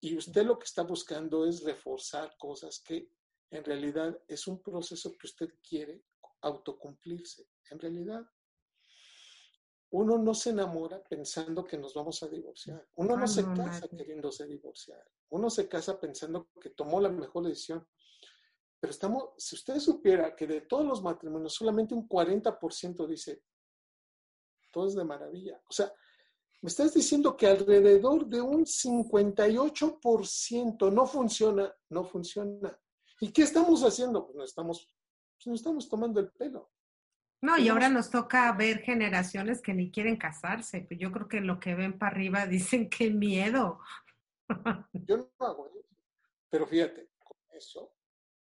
Y 0.00 0.16
usted 0.16 0.44
lo 0.44 0.58
que 0.58 0.66
está 0.66 0.82
buscando 0.82 1.46
es 1.46 1.64
reforzar 1.64 2.36
cosas 2.36 2.80
que 2.80 3.10
en 3.50 3.64
realidad 3.64 4.20
es 4.28 4.46
un 4.46 4.62
proceso 4.62 5.10
que 5.12 5.26
usted 5.26 5.48
quiere 5.66 6.04
autocumplirse. 6.42 7.48
En 7.70 7.78
realidad 7.78 8.22
uno 9.90 10.18
no 10.18 10.34
se 10.34 10.50
enamora 10.50 11.02
pensando 11.02 11.64
que 11.64 11.78
nos 11.78 11.94
vamos 11.94 12.22
a 12.22 12.28
divorciar. 12.28 12.86
Uno 12.96 13.16
no 13.16 13.26
se 13.26 13.44
casa 13.44 13.88
queriéndose 13.88 14.46
divorciar. 14.46 15.02
Uno 15.30 15.48
se 15.48 15.66
casa 15.66 15.98
pensando 15.98 16.50
que 16.60 16.70
tomó 16.70 17.00
la 17.00 17.08
mejor 17.08 17.46
decisión. 17.46 17.86
Pero 18.78 18.90
estamos, 18.90 19.30
si 19.38 19.54
usted 19.54 19.78
supiera 19.78 20.36
que 20.36 20.46
de 20.46 20.60
todos 20.60 20.84
los 20.84 21.02
matrimonios 21.02 21.54
solamente 21.54 21.94
un 21.94 22.06
40% 22.06 23.06
dice, 23.06 23.42
todo 24.70 24.88
es 24.88 24.94
de 24.94 25.04
maravilla. 25.04 25.62
O 25.70 25.72
sea, 25.72 25.90
me 26.64 26.68
estás 26.68 26.94
diciendo 26.94 27.36
que 27.36 27.46
alrededor 27.46 28.26
de 28.26 28.40
un 28.40 28.64
58% 28.64 30.90
no 30.90 31.04
funciona, 31.04 31.70
no 31.90 32.04
funciona. 32.04 32.74
¿Y 33.20 33.32
qué 33.32 33.42
estamos 33.42 33.82
haciendo? 33.82 34.24
Pues 34.24 34.34
nos 34.34 34.48
estamos, 34.48 34.90
pues 35.36 35.46
nos 35.46 35.60
estamos 35.60 35.90
tomando 35.90 36.20
el 36.20 36.32
pelo. 36.32 36.72
No, 37.42 37.58
y 37.58 37.68
ahora 37.68 37.90
nos 37.90 38.08
toca 38.08 38.50
ver 38.52 38.78
generaciones 38.78 39.60
que 39.60 39.74
ni 39.74 39.90
quieren 39.90 40.16
casarse. 40.16 40.86
Pues 40.88 40.98
yo 40.98 41.12
creo 41.12 41.28
que 41.28 41.42
lo 41.42 41.60
que 41.60 41.74
ven 41.74 41.98
para 41.98 42.12
arriba 42.12 42.46
dicen 42.46 42.88
qué 42.88 43.10
miedo. 43.10 43.80
Yo 44.94 45.18
no 45.18 45.28
hago 45.40 45.66
eso. 45.66 45.84
Pero 46.48 46.66
fíjate, 46.66 47.10
con 47.18 47.36
eso, 47.50 47.92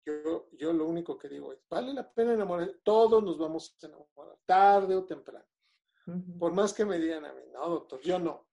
yo, 0.03 0.49
yo 0.53 0.74
lo 0.74 0.88
único 0.88 1.16
que 1.16 1.30
digo 1.30 1.53
es, 1.53 1.60
vale 1.70 1.93
la 1.93 2.12
pena 2.12 2.34
enamorar. 2.34 2.74
Todos 2.82 3.24
nos 3.24 3.38
vamos 3.38 3.78
a 3.84 3.86
enamorar, 3.86 4.36
tarde 4.47 4.95
o 4.95 5.05
temprano. 5.05 5.45
Por 6.39 6.53
más 6.53 6.74
que 6.74 6.86
me 6.86 6.99
digan 6.99 7.26
a 7.26 7.34
mí, 7.34 7.41
no, 7.53 7.70
doctor, 7.70 8.01
yo 8.01 8.20
no. 8.20 8.47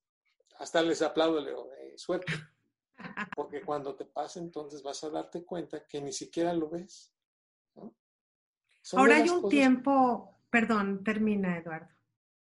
Hasta 0.58 0.82
les 0.82 1.02
aplaudo, 1.02 1.40
le 1.40 1.50
digo, 1.50 1.70
eh, 1.78 1.94
suerte. 1.96 2.32
Porque 3.34 3.60
cuando 3.62 3.94
te 3.94 4.04
pase, 4.04 4.38
entonces 4.38 4.82
vas 4.82 5.02
a 5.04 5.10
darte 5.10 5.44
cuenta 5.44 5.86
que 5.86 6.00
ni 6.00 6.12
siquiera 6.12 6.52
lo 6.52 6.70
ves. 6.70 7.12
Ahora 8.92 9.16
hay 9.16 9.28
un 9.28 9.48
tiempo, 9.48 10.40
perdón, 10.50 11.02
termina 11.02 11.58
Eduardo. 11.58 11.88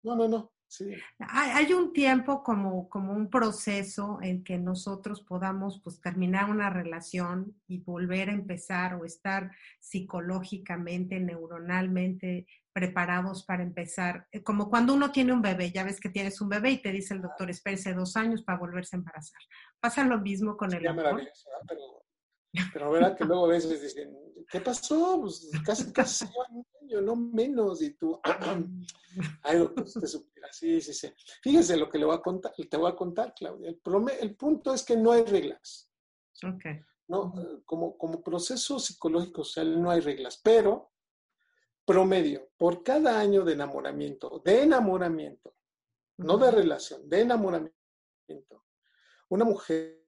No, 0.02 0.14
no, 0.14 0.28
no. 0.28 0.52
Sí. 0.66 0.94
Hay, 1.18 1.72
un 1.72 1.92
tiempo 1.92 2.44
como, 2.44 2.88
como 2.88 3.12
un 3.12 3.28
proceso 3.28 4.20
en 4.22 4.44
que 4.44 4.56
nosotros 4.56 5.20
podamos 5.20 5.80
pues, 5.82 6.00
terminar 6.00 6.48
una 6.48 6.70
relación 6.70 7.56
y 7.66 7.78
volver 7.78 8.30
a 8.30 8.34
empezar 8.34 8.94
o 8.94 9.04
estar 9.04 9.50
psicológicamente, 9.80 11.18
neuronalmente 11.18 12.46
preparados 12.72 13.44
para 13.44 13.62
empezar. 13.62 14.26
Eh, 14.32 14.42
como 14.42 14.70
cuando 14.70 14.94
uno 14.94 15.10
tiene 15.10 15.32
un 15.32 15.42
bebé, 15.42 15.70
ya 15.70 15.84
ves 15.84 16.00
que 16.00 16.10
tienes 16.10 16.40
un 16.40 16.48
bebé 16.48 16.70
y 16.70 16.82
te 16.82 16.92
dice 16.92 17.14
el 17.14 17.22
doctor, 17.22 17.50
espérese 17.50 17.94
dos 17.94 18.16
años 18.16 18.42
para 18.42 18.58
volverse 18.58 18.96
a 18.96 18.98
embarazar. 18.98 19.40
Pasa 19.80 20.04
lo 20.04 20.18
mismo 20.18 20.56
con 20.56 20.72
el 20.72 20.86
amor. 20.86 21.22
Pero 21.66 22.04
Pero 22.72 22.90
verá 22.90 23.14
que 23.14 23.24
luego 23.24 23.46
a 23.46 23.48
veces 23.48 23.80
dicen, 23.80 24.16
¿qué 24.50 24.60
pasó? 24.60 25.20
Pues 25.20 25.50
casi, 25.64 25.92
casi 25.92 26.24
un 26.24 26.64
año, 26.82 27.00
no 27.00 27.16
menos. 27.16 27.82
Y 27.82 27.94
tú, 27.94 28.20
ay, 29.42 29.58
doctor, 29.58 29.84
usted 29.84 30.06
supiera. 30.06 30.48
Sí, 30.52 30.80
sí, 30.80 30.92
sí. 30.92 31.12
Fíjese 31.42 31.76
lo 31.76 31.88
que 31.88 31.98
le 31.98 32.06
voy 32.06 32.16
a 32.16 32.20
contar, 32.20 32.52
te 32.52 32.76
voy 32.76 32.90
a 32.90 32.96
contar, 32.96 33.34
Claudia. 33.34 33.70
El, 33.70 33.80
el 34.20 34.36
punto 34.36 34.74
es 34.74 34.82
que 34.82 34.96
no 34.96 35.12
hay 35.12 35.24
reglas. 35.24 35.90
Okay. 36.42 36.80
No, 37.08 37.32
como, 37.64 37.98
como 37.98 38.22
proceso 38.22 38.78
psicológico 38.78 39.44
social 39.44 39.80
no 39.82 39.90
hay 39.90 40.00
reglas, 40.00 40.40
pero 40.42 40.89
promedio, 41.90 42.52
por 42.56 42.84
cada 42.84 43.18
año 43.18 43.42
de 43.42 43.54
enamoramiento, 43.54 44.40
de 44.44 44.62
enamoramiento, 44.62 45.56
no 46.18 46.38
de 46.38 46.48
relación, 46.52 47.08
de 47.08 47.22
enamoramiento, 47.22 48.64
una 49.28 49.44
mujer 49.44 50.06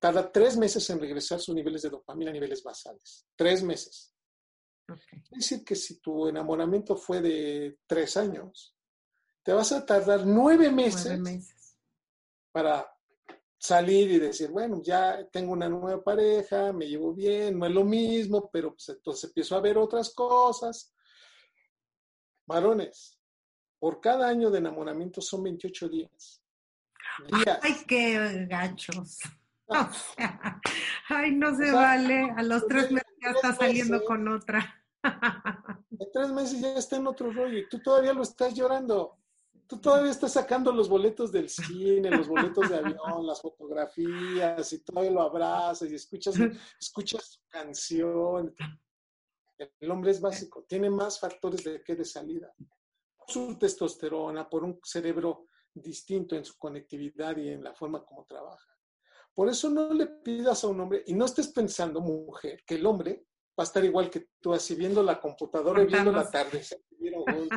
tarda 0.00 0.32
tres 0.32 0.56
meses 0.56 0.90
en 0.90 0.98
regresar 0.98 1.38
sus 1.38 1.54
niveles 1.54 1.82
de 1.82 1.90
dopamina 1.90 2.32
a 2.32 2.34
niveles 2.34 2.64
basales. 2.64 3.28
Tres 3.36 3.62
meses. 3.62 4.12
Es 4.88 5.30
decir 5.30 5.64
que 5.64 5.76
si 5.76 6.00
tu 6.00 6.26
enamoramiento 6.26 6.96
fue 6.96 7.20
de 7.20 7.78
tres 7.86 8.16
años, 8.16 8.76
te 9.44 9.52
vas 9.52 9.70
a 9.70 9.86
tardar 9.86 10.26
nueve 10.26 10.72
meses, 10.72 11.20
meses. 11.20 11.76
para 12.50 12.92
salir 13.56 14.10
y 14.10 14.18
decir, 14.18 14.50
bueno, 14.50 14.82
ya 14.82 15.24
tengo 15.30 15.52
una 15.52 15.68
nueva 15.68 16.02
pareja, 16.02 16.72
me 16.72 16.88
llevo 16.88 17.14
bien, 17.14 17.56
no 17.56 17.66
es 17.66 17.72
lo 17.72 17.84
mismo, 17.84 18.50
pero 18.52 18.70
pues 18.74 18.88
entonces 18.88 19.24
empiezo 19.30 19.54
a 19.54 19.60
ver 19.60 19.78
otras 19.78 20.12
cosas. 20.12 20.93
Varones, 22.46 23.18
por 23.78 24.00
cada 24.00 24.28
año 24.28 24.50
de 24.50 24.58
enamoramiento 24.58 25.20
son 25.20 25.42
28 25.44 25.88
días. 25.88 26.42
Ay, 27.62 27.76
qué 27.86 28.46
gachos. 28.48 29.18
ay, 31.08 31.32
no 31.32 31.56
se 31.56 31.70
vale. 31.70 32.30
A 32.36 32.42
los 32.42 32.66
tres 32.66 32.90
meses 32.90 33.14
ya 33.22 33.30
está 33.30 33.54
saliendo 33.54 34.04
con 34.04 34.28
otra. 34.28 34.80
En 35.96 36.10
tres 36.12 36.30
meses 36.30 36.60
ya 36.60 36.74
está 36.76 36.96
en 36.96 37.06
otro 37.06 37.30
rollo 37.30 37.58
y 37.58 37.68
tú 37.68 37.78
todavía 37.78 38.14
lo 38.14 38.22
estás 38.22 38.54
llorando. 38.54 39.18
Tú 39.66 39.78
todavía 39.78 40.10
estás 40.10 40.32
sacando 40.32 40.72
los 40.72 40.88
boletos 40.88 41.30
del 41.30 41.48
cine, 41.48 42.10
los 42.10 42.26
boletos 42.26 42.68
de 42.68 42.76
avión, 42.76 43.26
las 43.26 43.40
fotografías 43.40 44.72
y 44.72 44.78
todavía 44.80 45.10
lo 45.10 45.22
abrazas 45.22 45.90
y 45.90 45.94
escuchas, 45.94 46.36
escuchas 46.80 47.24
su 47.24 47.40
canción. 47.48 48.54
El 49.58 49.90
hombre 49.90 50.10
es 50.10 50.20
básico, 50.20 50.64
tiene 50.68 50.90
más 50.90 51.20
factores 51.20 51.64
de 51.64 51.82
que 51.82 51.94
de 51.94 52.04
salida. 52.04 52.52
Por 53.16 53.30
su 53.30 53.58
testosterona, 53.58 54.48
por 54.48 54.64
un 54.64 54.80
cerebro 54.82 55.46
distinto 55.72 56.36
en 56.36 56.44
su 56.44 56.56
conectividad 56.58 57.36
y 57.36 57.48
en 57.48 57.64
la 57.64 57.74
forma 57.74 58.04
como 58.04 58.24
trabaja. 58.24 58.70
Por 59.34 59.48
eso 59.48 59.68
no 59.68 59.92
le 59.92 60.06
pidas 60.06 60.62
a 60.62 60.68
un 60.68 60.80
hombre, 60.80 61.02
y 61.06 61.14
no 61.14 61.24
estés 61.24 61.48
pensando, 61.48 62.00
mujer, 62.00 62.62
que 62.64 62.76
el 62.76 62.86
hombre 62.86 63.26
va 63.58 63.62
a 63.62 63.64
estar 63.64 63.84
igual 63.84 64.10
que 64.10 64.28
tú, 64.40 64.52
así 64.54 64.74
viendo 64.74 65.02
la 65.02 65.20
computadora 65.20 65.82
y 65.82 65.86
viendo 65.86 66.12
la 66.12 66.30
tarde. 66.30 66.62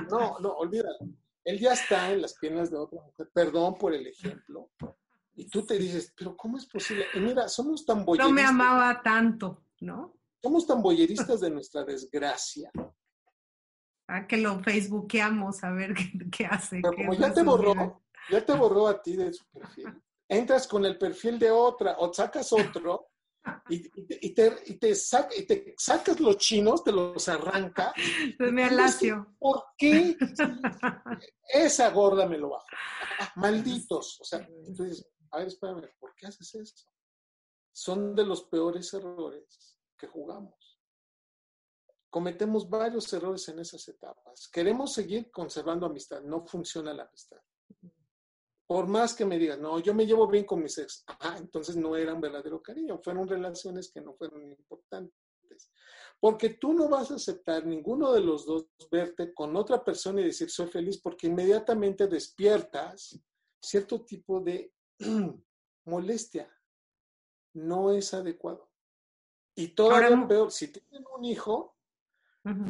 No, 0.10 0.40
no, 0.40 0.50
olvídalo. 0.54 0.98
Él 1.44 1.60
ya 1.60 1.74
está 1.74 2.12
en 2.12 2.22
las 2.22 2.34
piernas 2.34 2.70
de 2.72 2.78
otra 2.78 3.02
mujer. 3.02 3.30
Perdón 3.34 3.76
por 3.76 3.94
el 3.94 4.06
ejemplo. 4.08 4.72
Y 5.36 5.48
tú 5.48 5.66
te 5.66 5.78
dices, 5.78 6.14
pero 6.18 6.36
¿cómo 6.36 6.58
es 6.58 6.66
posible? 6.66 7.06
Y 7.14 7.20
mira, 7.20 7.48
somos 7.48 7.86
tan 7.86 8.04
boyeristas. 8.04 8.30
No 8.30 8.36
me 8.36 8.44
amaba 8.44 9.02
tanto, 9.02 9.64
¿no? 9.82 10.18
Somos 10.42 10.68
tan 10.68 10.82
boyeristas 10.82 11.42
de 11.42 11.50
nuestra 11.50 11.84
desgracia. 11.84 12.72
Ah, 14.08 14.26
que 14.26 14.38
lo 14.38 14.60
facebookeamos 14.64 15.64
a 15.64 15.72
ver 15.72 15.94
qué, 16.32 16.46
hace. 16.46 16.80
Pero 16.82 16.96
como 16.96 17.14
ya 17.14 17.34
te 17.34 17.44
borró, 17.44 18.04
ya 18.30 18.46
te 18.46 18.54
borró 18.54 18.88
a 18.88 19.02
ti 19.02 19.16
de 19.16 19.34
su 19.34 19.46
perfil 19.50 20.02
entras 20.28 20.68
con 20.68 20.86
el 20.86 20.98
perfil 20.98 21.40
de 21.40 21.52
otra 21.52 21.96
o 22.00 22.14
sacas 22.14 22.52
otro 22.52 23.12
y, 23.70 23.90
te, 24.34 24.54
y, 24.66 24.78
te, 24.78 24.94
sacas 24.94 26.20
los 26.20 26.38
chinos, 26.38 26.84
te 26.84 26.92
los 26.92 27.30
arranca. 27.30 27.94
Pues 28.38 28.52
me 28.52 28.66
alacio. 28.66 29.36
¿Por 29.40 29.64
qué? 29.78 30.18
Esa 31.48 31.90
gorda 31.92 32.28
me 32.28 32.38
lo 32.38 32.50
bajo. 32.50 32.66
Malditos. 33.38 34.20
O 34.20 34.26
sea, 34.26 34.40
entonces, 34.40 35.08
a 35.32 35.38
ver, 35.38 35.48
espérame, 35.48 35.90
¿por 35.98 36.14
qué 36.16 36.28
haces 36.28 36.56
eso? 36.56 36.92
Son 37.72 38.14
de 38.14 38.26
los 38.26 38.44
peores 38.44 38.94
errores 38.94 39.77
que 39.98 40.08
jugamos. 40.08 40.80
Cometemos 42.10 42.70
varios 42.70 43.12
errores 43.14 43.48
en 43.50 43.60
esas 43.60 43.88
etapas. 43.88 44.48
Queremos 44.48 44.94
seguir 44.94 45.30
conservando 45.32 45.86
amistad. 45.86 46.22
No 46.22 46.46
funciona 46.46 46.94
la 46.94 47.04
amistad 47.04 47.42
por 48.68 48.86
más 48.86 49.16
que 49.16 49.26
me 49.26 49.40
digas, 49.40 49.58
no, 49.58 49.80
yo 49.80 49.94
me 49.94 50.06
llevo 50.06 50.28
bien 50.28 50.44
con 50.44 50.62
mis 50.62 50.78
ex, 50.78 51.06
ah, 51.08 51.38
entonces 51.40 51.78
no 51.78 51.96
era 51.96 52.14
un 52.14 52.20
verdadero 52.20 52.62
cariño, 52.62 53.00
fueron 53.02 53.28
relaciones 53.28 53.90
que 53.90 54.02
no 54.02 54.14
fueron 54.14 54.44
importantes. 54.44 55.16
Porque 56.20 56.50
tú 56.50 56.74
no 56.74 56.90
vas 56.90 57.10
a 57.12 57.16
aceptar 57.16 57.66
ninguno 57.66 58.12
de 58.12 58.22
los 58.22 58.46
dos 58.46 58.68
verte 58.92 59.34
con 59.34 59.56
otra 59.56 59.84
persona 59.84 60.20
y 60.20 60.26
decir 60.26 60.50
soy 60.50 60.68
feliz 60.68 61.00
porque 61.02 61.28
inmediatamente 61.28 62.08
despiertas 62.08 63.18
cierto 63.62 64.04
tipo 64.04 64.42
de 64.42 64.74
molestia. 65.86 66.52
No 67.54 67.92
es 67.92 68.14
adecuado. 68.14 68.70
Y 69.58 69.70
todavía 69.70 70.28
peor, 70.28 70.52
si 70.52 70.70
tienen 70.70 71.06
un 71.16 71.26
hijo 71.26 71.76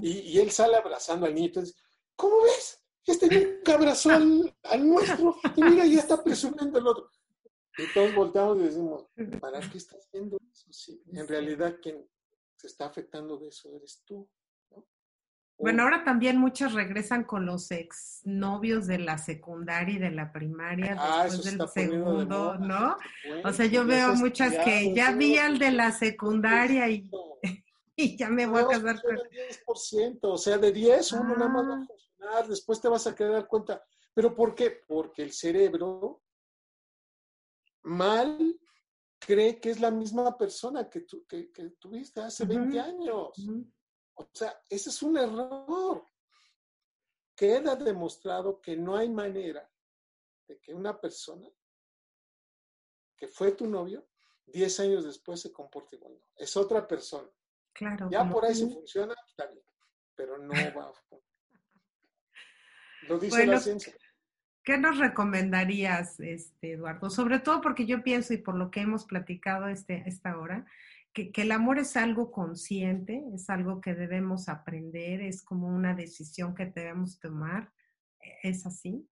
y, 0.01 0.09
y, 0.19 0.39
él 0.39 0.49
sale 0.49 0.75
abrazando 0.75 1.27
al 1.27 1.35
niño, 1.35 1.47
entonces, 1.47 1.75
¿cómo 2.15 2.41
ves? 2.43 2.81
este 3.07 3.27
nunca 3.27 3.75
abrazó 3.75 4.09
al, 4.11 4.87
nuestro 4.87 5.37
y 5.55 5.63
mira, 5.63 5.85
ya 5.85 5.99
está 5.99 6.21
presumiendo 6.21 6.77
el 6.77 6.87
otro. 6.87 7.09
Y 7.77 7.93
todos 7.93 8.13
volteamos 8.15 8.57
y 8.57 8.63
decimos, 8.63 9.05
¿para 9.39 9.59
qué 9.59 9.77
estás 9.77 10.05
haciendo 10.05 10.37
eso? 10.51 10.67
Sí, 10.71 11.01
en 11.13 11.27
realidad 11.27 11.77
quien 11.81 12.09
se 12.55 12.67
está 12.67 12.87
afectando 12.87 13.37
de 13.37 13.49
eso 13.49 13.73
eres 13.75 14.01
tú. 14.03 14.27
Bueno, 15.59 15.83
ahora 15.83 16.03
también 16.03 16.37
muchas 16.37 16.73
regresan 16.73 17.23
con 17.23 17.45
los 17.45 17.71
ex 17.71 18.21
novios 18.25 18.85
de 18.85 18.99
la 18.99 19.17
secundaria 19.17 19.95
y 19.95 19.99
de 19.99 20.11
la 20.11 20.31
primaria 20.31 20.95
ah, 20.99 21.23
después 21.23 21.57
del 21.57 21.67
segundo, 21.67 22.57
¿no? 22.57 22.95
o 23.43 23.53
sea, 23.53 23.65
yo 23.65 23.85
veo 23.85 24.13
muchas 24.15 24.53
que 24.63 24.93
ya 24.93 25.11
vi 25.13 25.37
al 25.37 25.57
de 25.57 25.71
la 25.71 25.91
secundaria 25.91 26.87
y, 26.89 27.09
y 27.95 28.15
ya 28.15 28.29
me 28.29 28.45
voy 28.45 28.61
a 28.61 28.67
casar 28.67 29.01
con... 29.01 29.15
10%, 29.15 30.19
o 30.21 30.37
sea, 30.37 30.59
de 30.59 30.71
10 30.71 31.11
uno 31.13 31.35
nada 31.35 31.49
más 31.49 31.65
va 31.65 31.87
ah 32.21 32.43
después 32.47 32.79
te 32.81 32.87
vas 32.87 33.07
a 33.07 33.15
quedar 33.15 33.47
cuenta. 33.47 33.83
¿Pero 34.13 34.35
por 34.35 34.55
qué? 34.55 34.83
Porque 34.87 35.21
el 35.21 35.31
cerebro 35.31 36.23
mal 37.83 38.59
cree 39.19 39.59
que 39.59 39.71
es 39.71 39.79
la 39.79 39.91
misma 39.91 40.37
persona 40.37 40.89
que, 40.89 41.05
que, 41.27 41.69
tuviste 41.79 42.21
hace 42.21 42.45
20 42.45 42.79
años. 42.79 43.29
O 44.17 44.27
sea, 44.33 44.61
ese 44.69 44.89
es 44.89 45.01
un 45.01 45.17
error. 45.17 46.05
Queda 47.35 47.75
demostrado 47.75 48.59
que 48.61 48.75
no 48.75 48.95
hay 48.95 49.09
manera 49.09 49.69
de 50.47 50.59
que 50.59 50.73
una 50.73 50.99
persona 50.99 51.47
que 53.15 53.27
fue 53.27 53.51
tu 53.51 53.67
novio, 53.67 54.07
10 54.47 54.79
años 54.79 55.05
después 55.05 55.41
se 55.41 55.51
comporte 55.51 55.97
igual. 55.97 56.19
Es 56.35 56.55
otra 56.57 56.87
persona. 56.87 57.29
Claro. 57.73 58.09
Ya 58.09 58.27
por 58.27 58.45
ahí 58.45 58.55
si 58.55 58.69
funciona, 58.71 59.13
está 59.27 59.45
bien, 59.47 59.63
pero 60.15 60.37
no 60.37 60.53
va 60.77 60.89
a 60.89 60.93
lo 63.07 63.19
dice 63.19 63.45
la 63.45 63.59
ciencia. 63.59 63.93
¿Qué 64.63 64.77
nos 64.77 64.97
recomendarías, 64.97 66.19
este, 66.19 66.73
Eduardo? 66.73 67.09
Sobre 67.09 67.39
todo 67.39 67.61
porque 67.61 67.85
yo 67.85 68.03
pienso, 68.03 68.33
y 68.33 68.37
por 68.37 68.55
lo 68.55 68.69
que 68.69 68.81
hemos 68.81 69.05
platicado 69.05 69.69
este, 69.69 70.03
esta 70.07 70.37
hora, 70.37 70.65
que, 71.31 71.41
el 71.41 71.51
amor 71.51 71.79
es 71.79 71.97
algo 71.97 72.31
consciente, 72.31 73.23
es 73.33 73.49
algo 73.49 73.81
que 73.81 73.95
debemos 73.95 74.49
aprender, 74.49 75.21
es 75.21 75.41
como 75.41 75.67
una 75.67 75.95
decisión 75.95 76.53
que 76.53 76.67
debemos 76.67 77.19
tomar. 77.19 77.71
¿Es 78.43 78.65
así? 78.65 79.07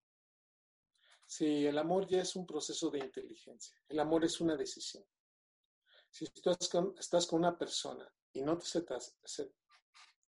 Sí, 1.26 1.66
el 1.66 1.78
amor 1.78 2.06
ya 2.06 2.22
es 2.22 2.36
un 2.36 2.46
proceso 2.46 2.90
de 2.90 3.00
inteligencia. 3.00 3.76
El 3.88 3.98
amor 3.98 4.24
es 4.24 4.40
una 4.40 4.56
decisión. 4.56 5.04
Si 6.10 6.26
tú 6.26 6.50
estás 6.50 7.26
con, 7.26 7.40
una 7.40 7.58
persona 7.58 8.08
y 8.32 8.42
no 8.42 8.56
te, 8.56 8.66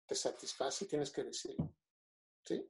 te 0.06 0.14
satisface, 0.14 0.86
tienes 0.86 1.10
que 1.10 1.24
decirlo. 1.24 1.72
¿Sí? 2.44 2.68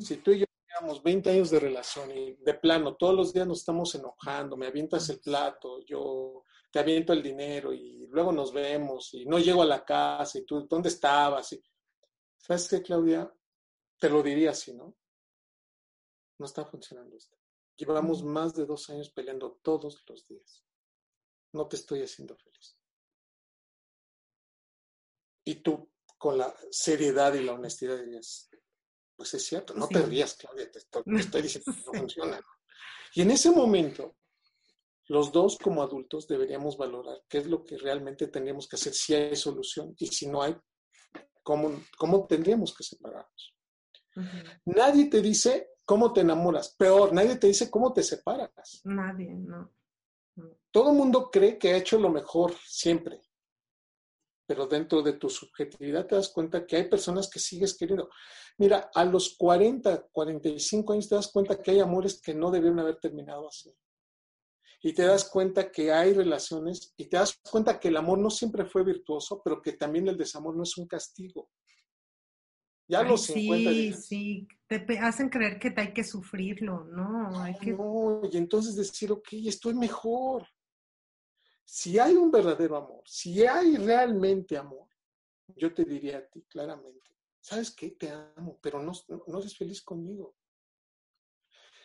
Si 0.00 0.16
tú 0.16 0.32
y 0.32 0.40
yo 0.40 0.46
llevamos 0.68 1.02
20 1.02 1.30
años 1.30 1.50
de 1.50 1.60
relación 1.60 2.10
y 2.10 2.34
de 2.36 2.54
plano 2.54 2.96
todos 2.96 3.14
los 3.14 3.32
días 3.32 3.46
nos 3.46 3.60
estamos 3.60 3.94
enojando, 3.94 4.56
me 4.56 4.66
avientas 4.66 5.08
el 5.10 5.20
plato, 5.20 5.80
yo 5.84 6.44
te 6.76 6.80
aviento 6.80 7.14
el 7.14 7.22
dinero 7.22 7.72
y 7.72 8.06
luego 8.08 8.32
nos 8.32 8.52
vemos 8.52 9.14
y 9.14 9.24
no 9.24 9.38
llego 9.38 9.62
a 9.62 9.64
la 9.64 9.82
casa 9.82 10.36
y 10.36 10.44
tú, 10.44 10.66
¿dónde 10.68 10.90
estabas? 10.90 11.54
Y, 11.54 11.64
¿Sabes 12.36 12.68
qué, 12.68 12.82
Claudia? 12.82 13.34
Te 13.98 14.10
lo 14.10 14.22
diría 14.22 14.50
así, 14.50 14.74
¿no? 14.74 14.94
No 16.38 16.44
está 16.44 16.66
funcionando 16.66 17.16
esto. 17.16 17.34
Llevamos 17.76 18.22
más 18.22 18.52
de 18.52 18.66
dos 18.66 18.90
años 18.90 19.08
peleando 19.08 19.58
todos 19.62 20.04
los 20.06 20.26
días. 20.26 20.66
No 21.52 21.66
te 21.66 21.76
estoy 21.76 22.02
haciendo 22.02 22.36
feliz. 22.36 22.78
Y 25.44 25.54
tú, 25.62 25.90
con 26.18 26.36
la 26.36 26.54
seriedad 26.70 27.32
y 27.32 27.42
la 27.42 27.54
honestidad, 27.54 27.96
dirías, 27.96 28.50
pues 29.16 29.32
es 29.32 29.46
cierto, 29.46 29.72
no 29.72 29.88
te 29.88 30.02
rías, 30.02 30.34
Claudia, 30.34 30.70
te 30.70 30.80
estoy, 30.80 31.40
diciendo 31.40 31.72
que 31.72 31.86
no 31.86 31.92
funciona. 32.00 32.40
Y 33.14 33.22
en 33.22 33.30
ese 33.30 33.50
momento, 33.50 34.18
los 35.08 35.30
dos 35.30 35.56
como 35.58 35.82
adultos 35.82 36.26
deberíamos 36.26 36.76
valorar 36.76 37.22
qué 37.28 37.38
es 37.38 37.46
lo 37.46 37.62
que 37.62 37.78
realmente 37.78 38.26
tendríamos 38.28 38.68
que 38.68 38.76
hacer 38.76 38.92
si 38.92 39.14
hay 39.14 39.36
solución 39.36 39.94
y 39.98 40.08
si 40.08 40.26
no 40.26 40.42
hay, 40.42 40.56
cómo, 41.42 41.80
cómo 41.96 42.26
tendríamos 42.26 42.74
que 42.74 42.82
separarnos. 42.82 43.54
Nadie 44.64 45.06
te 45.06 45.20
dice 45.20 45.74
cómo 45.84 46.12
te 46.12 46.22
enamoras, 46.22 46.74
peor, 46.76 47.12
nadie 47.12 47.36
te 47.36 47.46
dice 47.46 47.70
cómo 47.70 47.92
te 47.92 48.02
separas. 48.02 48.80
Nadie, 48.84 49.34
no. 49.34 49.72
Todo 50.70 50.90
el 50.90 50.96
mundo 50.96 51.30
cree 51.30 51.58
que 51.58 51.72
ha 51.72 51.76
hecho 51.76 51.98
lo 51.98 52.10
mejor 52.10 52.54
siempre, 52.66 53.22
pero 54.46 54.66
dentro 54.66 55.02
de 55.02 55.14
tu 55.14 55.30
subjetividad 55.30 56.06
te 56.06 56.16
das 56.16 56.30
cuenta 56.30 56.66
que 56.66 56.76
hay 56.76 56.88
personas 56.88 57.30
que 57.30 57.38
sigues 57.38 57.76
queriendo. 57.76 58.10
Mira, 58.58 58.90
a 58.94 59.04
los 59.04 59.36
40, 59.36 60.08
45 60.10 60.92
años 60.92 61.08
te 61.08 61.14
das 61.14 61.28
cuenta 61.28 61.62
que 61.62 61.70
hay 61.70 61.80
amores 61.80 62.20
que 62.20 62.34
no 62.34 62.50
debieron 62.50 62.80
haber 62.80 62.96
terminado 62.96 63.48
así 63.48 63.74
y 64.82 64.92
te 64.92 65.02
das 65.02 65.28
cuenta 65.28 65.70
que 65.70 65.92
hay 65.92 66.12
relaciones 66.12 66.92
y 66.96 67.06
te 67.06 67.16
das 67.16 67.40
cuenta 67.50 67.80
que 67.80 67.88
el 67.88 67.96
amor 67.96 68.18
no 68.18 68.30
siempre 68.30 68.66
fue 68.66 68.84
virtuoso, 68.84 69.40
pero 69.44 69.60
que 69.60 69.72
también 69.72 70.08
el 70.08 70.16
desamor 70.16 70.56
no 70.56 70.62
es 70.62 70.76
un 70.76 70.86
castigo. 70.86 71.50
Ya 72.88 73.02
los 73.02 73.22
50 73.22 73.70
Sí, 73.70 73.92
sí, 73.92 74.48
te 74.68 74.98
hacen 75.00 75.28
creer 75.28 75.58
que 75.58 75.74
hay 75.76 75.92
que 75.92 76.04
sufrirlo, 76.04 76.84
¿no? 76.84 77.40
Hay 77.40 77.56
que... 77.58 77.72
No, 77.72 78.20
y 78.30 78.36
entonces 78.36 78.76
decir, 78.76 79.10
ok, 79.10 79.28
estoy 79.32 79.74
mejor. 79.74 80.46
Si 81.64 81.98
hay 81.98 82.14
un 82.14 82.30
verdadero 82.30 82.76
amor, 82.76 83.02
si 83.04 83.44
hay 83.44 83.76
realmente 83.76 84.56
amor, 84.56 84.88
yo 85.56 85.74
te 85.74 85.84
diría 85.84 86.18
a 86.18 86.26
ti 86.26 86.42
claramente, 86.42 87.10
¿sabes 87.40 87.72
qué? 87.72 87.90
Te 87.90 88.10
amo, 88.10 88.58
pero 88.62 88.80
no, 88.80 88.92
no 89.26 89.38
eres 89.38 89.56
feliz 89.56 89.82
conmigo. 89.82 90.36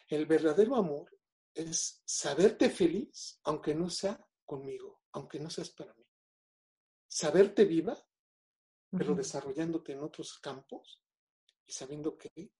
El 0.08 0.28
verdadero 0.28 0.76
amor 0.76 1.10
es 1.54 2.02
saberte 2.06 2.70
feliz, 2.70 3.40
aunque 3.44 3.76
no 3.76 3.90
sea 3.90 4.24
conmigo, 4.46 5.02
aunque 5.14 5.40
no 5.40 5.50
seas 5.50 5.72
para 5.72 5.94
mí. 5.94 6.06
Saberte 7.08 7.66
viva, 7.66 7.98
pero 8.90 9.16
desarrollándote 9.16 9.94
en 9.94 10.00
otros 10.00 10.40
campos 10.40 11.02
y 11.66 11.72
sabiendo 11.72 12.18
que 12.18 12.52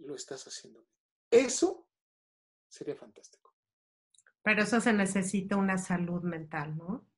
lo 0.00 0.14
estás 0.14 0.46
haciendo 0.46 0.86
Eso 1.30 1.88
sería 2.68 2.96
fantástico. 2.96 3.54
Pero 4.42 4.62
eso 4.62 4.80
se 4.80 4.92
necesita 4.92 5.56
una 5.56 5.78
salud 5.78 6.22
mental, 6.22 6.76
¿no? 6.76 7.08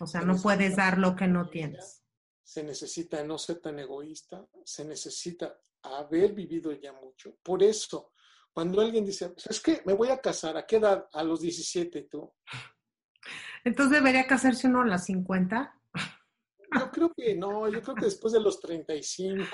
O 0.00 0.06
sea, 0.06 0.22
no 0.22 0.36
puedes 0.36 0.76
dar 0.76 0.98
lo 0.98 1.14
que 1.14 1.28
no 1.28 1.48
tienes. 1.48 2.02
Se 2.42 2.64
necesita 2.64 3.22
no 3.22 3.38
ser 3.38 3.60
tan 3.60 3.78
egoísta, 3.78 4.46
se 4.64 4.84
necesita 4.84 5.60
haber 5.82 6.32
vivido 6.32 6.72
ya 6.72 6.92
mucho. 6.92 7.36
Por 7.42 7.62
eso, 7.62 8.11
cuando 8.52 8.80
alguien 8.80 9.04
dice, 9.04 9.32
es 9.48 9.60
que 9.60 9.82
me 9.84 9.94
voy 9.94 10.08
a 10.08 10.18
casar, 10.18 10.56
¿a 10.56 10.66
qué 10.66 10.76
edad? 10.76 11.08
A 11.12 11.22
los 11.22 11.40
17, 11.40 12.02
tú. 12.02 12.32
Entonces 13.64 13.98
debería 13.98 14.26
casarse 14.26 14.66
uno 14.66 14.82
a 14.82 14.86
las 14.86 15.06
50. 15.06 15.78
Yo 16.78 16.90
creo 16.90 17.12
que 17.14 17.34
no, 17.34 17.68
yo 17.68 17.82
creo 17.82 17.94
que 17.94 18.06
después 18.06 18.32
de 18.32 18.40
los 18.40 18.60
35. 18.60 19.44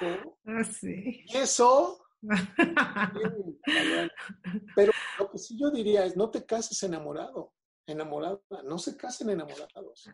Ah, 0.47 0.65
sí. 0.65 1.25
Y 1.27 1.37
eso. 1.37 2.05
pero 4.75 4.93
lo 5.19 5.31
que 5.31 5.39
sí 5.39 5.57
yo 5.59 5.71
diría 5.71 6.05
es, 6.05 6.17
no 6.17 6.31
te 6.31 6.45
cases 6.45 6.83
enamorado, 6.83 7.55
enamorada, 7.87 8.41
no 8.65 8.79
se 8.79 8.97
casen 8.97 9.31
enamorados, 9.31 10.11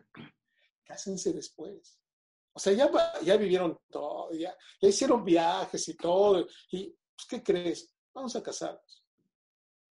cásense 0.83 1.33
después. 1.33 1.99
O 2.53 2.59
sea, 2.59 2.73
ya, 2.73 2.91
ya 3.23 3.37
vivieron 3.37 3.79
todo, 3.89 4.31
ya, 4.33 4.55
ya 4.79 4.87
hicieron 4.87 5.25
viajes 5.25 5.89
y 5.89 5.95
todo, 5.95 6.47
y 6.71 6.95
pues, 7.15 7.27
¿qué 7.27 7.43
crees? 7.43 7.94
Vamos 8.15 8.35
a 8.35 8.41
casarnos. 8.41 9.03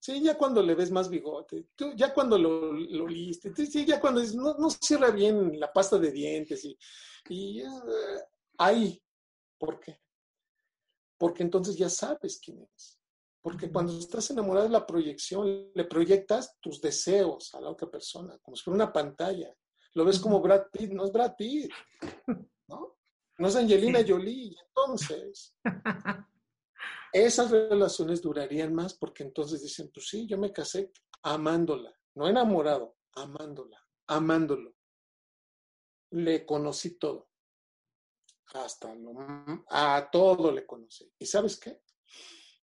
Sí, 0.01 0.20
ya 0.20 0.36
cuando 0.36 0.62
le 0.62 0.74
ves 0.74 0.90
más 0.90 1.09
bigote, 1.09 1.68
tú, 1.74 1.92
ya 1.94 2.12
cuando 2.12 2.36
lo, 2.36 2.72
lo 2.72 3.06
liste, 3.06 3.55
sí, 3.55 3.86
ya 3.86 4.01
cuando 4.01 4.22
no, 4.34 4.55
no, 4.55 4.68
cierra 4.68 5.10
bien 5.10 5.59
la 5.59 5.72
pasta 5.72 5.98
de 5.98 6.10
dientes 6.10 6.64
y, 6.64 6.76
y 7.28 7.62
uh, 7.62 8.20
ahí, 8.59 9.01
¿por 9.56 9.80
qué? 9.80 10.01
Porque 11.16 11.42
entonces 11.42 11.76
ya 11.76 11.88
sabes 11.88 12.38
quién 12.38 12.68
es. 12.74 12.98
Porque 13.40 13.70
cuando 13.70 13.98
estás 13.98 14.30
enamorado 14.30 14.66
de 14.66 14.72
la 14.72 14.86
proyección, 14.86 15.70
le 15.74 15.84
proyectas 15.84 16.59
tus 16.60 16.80
deseos 16.80 17.55
a 17.55 17.60
la 17.60 17.70
otra 17.70 17.90
persona, 17.90 18.38
como 18.42 18.56
si 18.56 18.62
fuera 18.62 18.76
una 18.76 18.92
pantalla. 18.92 19.55
Lo 19.94 20.05
ves 20.05 20.18
como 20.18 20.40
Brad 20.40 20.66
Pitt, 20.72 20.90
no 20.90 21.05
es 21.05 21.12
Brad 21.12 21.34
Pitt, 21.36 21.70
¿no? 22.68 22.96
No 23.38 23.48
es 23.48 23.56
Angelina 23.56 24.01
Jolie. 24.06 24.56
Entonces, 24.68 25.55
esas 27.14 27.52
relaciones 27.52 28.20
durarían 28.20 28.74
más 28.74 28.94
porque 28.94 29.22
entonces 29.22 29.62
dicen, 29.62 29.88
pues 29.94 30.08
sí, 30.08 30.26
yo 30.26 30.36
me 30.36 30.52
casé 30.52 30.90
amándola, 31.22 31.96
no 32.14 32.26
enamorado, 32.26 32.96
amándola, 33.12 33.80
amándolo. 34.08 34.74
Le 36.10 36.44
conocí 36.44 36.98
todo. 36.98 37.28
Hasta 38.54 38.92
lo, 38.96 39.14
a 39.70 40.08
todo 40.10 40.50
le 40.50 40.66
conocí. 40.66 41.08
¿Y 41.16 41.26
sabes 41.26 41.58
qué? 41.58 41.82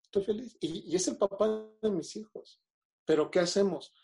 Estoy 0.02 0.24
feliz. 0.24 0.56
Y, 0.60 0.90
y 0.92 0.96
es 0.96 1.06
el 1.06 1.16
papá 1.16 1.48
de 1.80 1.90
mis 1.90 2.16
hijos. 2.16 2.60
Pero 3.04 3.30
¿qué 3.30 3.38
hacemos? 3.38 3.94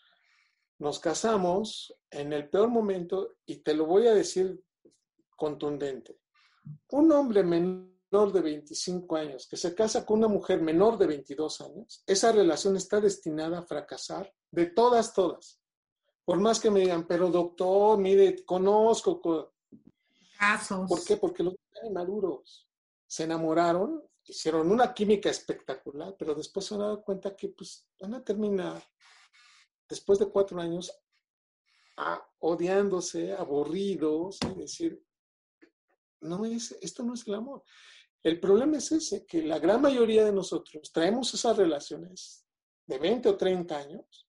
Nos 0.79 0.99
casamos 0.99 1.93
en 2.09 2.31
el 2.31 2.49
peor 2.49 2.69
momento 2.69 3.35
y 3.45 3.57
te 3.57 3.73
lo 3.73 3.85
voy 3.85 4.07
a 4.07 4.13
decir 4.13 4.63
contundente. 5.35 6.21
Un 6.91 7.11
hombre 7.11 7.43
menor 7.43 7.96
menor 8.11 8.31
de 8.31 8.41
25 8.41 9.15
años 9.15 9.47
que 9.47 9.57
se 9.57 9.75
casa 9.75 10.05
con 10.05 10.19
una 10.19 10.27
mujer 10.27 10.61
menor 10.61 10.97
de 10.97 11.07
22 11.07 11.61
años, 11.61 12.03
esa 12.05 12.31
relación 12.31 12.75
está 12.75 13.01
destinada 13.01 13.59
a 13.59 13.65
fracasar 13.65 14.33
de 14.51 14.67
todas, 14.67 15.13
todas. 15.13 15.59
Por 16.25 16.39
más 16.39 16.59
que 16.59 16.69
me 16.69 16.81
digan, 16.81 17.07
pero 17.07 17.29
doctor, 17.29 17.97
mire, 17.97 18.43
conozco 18.45 19.21
casos. 20.37 20.89
¿Por 20.89 21.03
qué? 21.03 21.17
Porque 21.17 21.43
los 21.43 21.53
están 21.53 21.93
maduros. 21.93 22.67
Se 23.05 23.23
enamoraron, 23.23 24.03
hicieron 24.25 24.69
una 24.69 24.93
química 24.93 25.29
espectacular, 25.29 26.15
pero 26.17 26.35
después 26.35 26.65
se 26.65 26.75
han 26.75 26.81
dado 26.81 27.01
cuenta 27.01 27.35
que 27.35 27.49
pues 27.49 27.87
van 27.99 28.15
a 28.15 28.23
terminar 28.23 28.83
después 29.87 30.19
de 30.19 30.29
cuatro 30.29 30.59
años 30.59 30.91
odiándose, 32.39 33.33
aburridos, 33.33 34.37
es 34.41 34.57
decir, 34.57 35.03
no 36.21 36.45
es, 36.45 36.77
esto 36.81 37.03
no 37.03 37.13
es 37.13 37.27
el 37.27 37.35
amor. 37.35 37.63
El 38.27 38.41
problema 38.41 38.75
es 38.75 38.91
ese, 38.91 39.25
que 39.25 39.41
la 39.41 39.57
gran 39.57 39.81
mayoría 39.81 40.25
de 40.25 40.33
nosotros 40.33 40.91
traemos 40.91 41.33
esas 41.33 41.55
relaciones 41.55 42.45
de 42.85 42.99
20 42.99 43.29
o 43.29 43.37
30 43.37 43.77
años, 43.77 44.27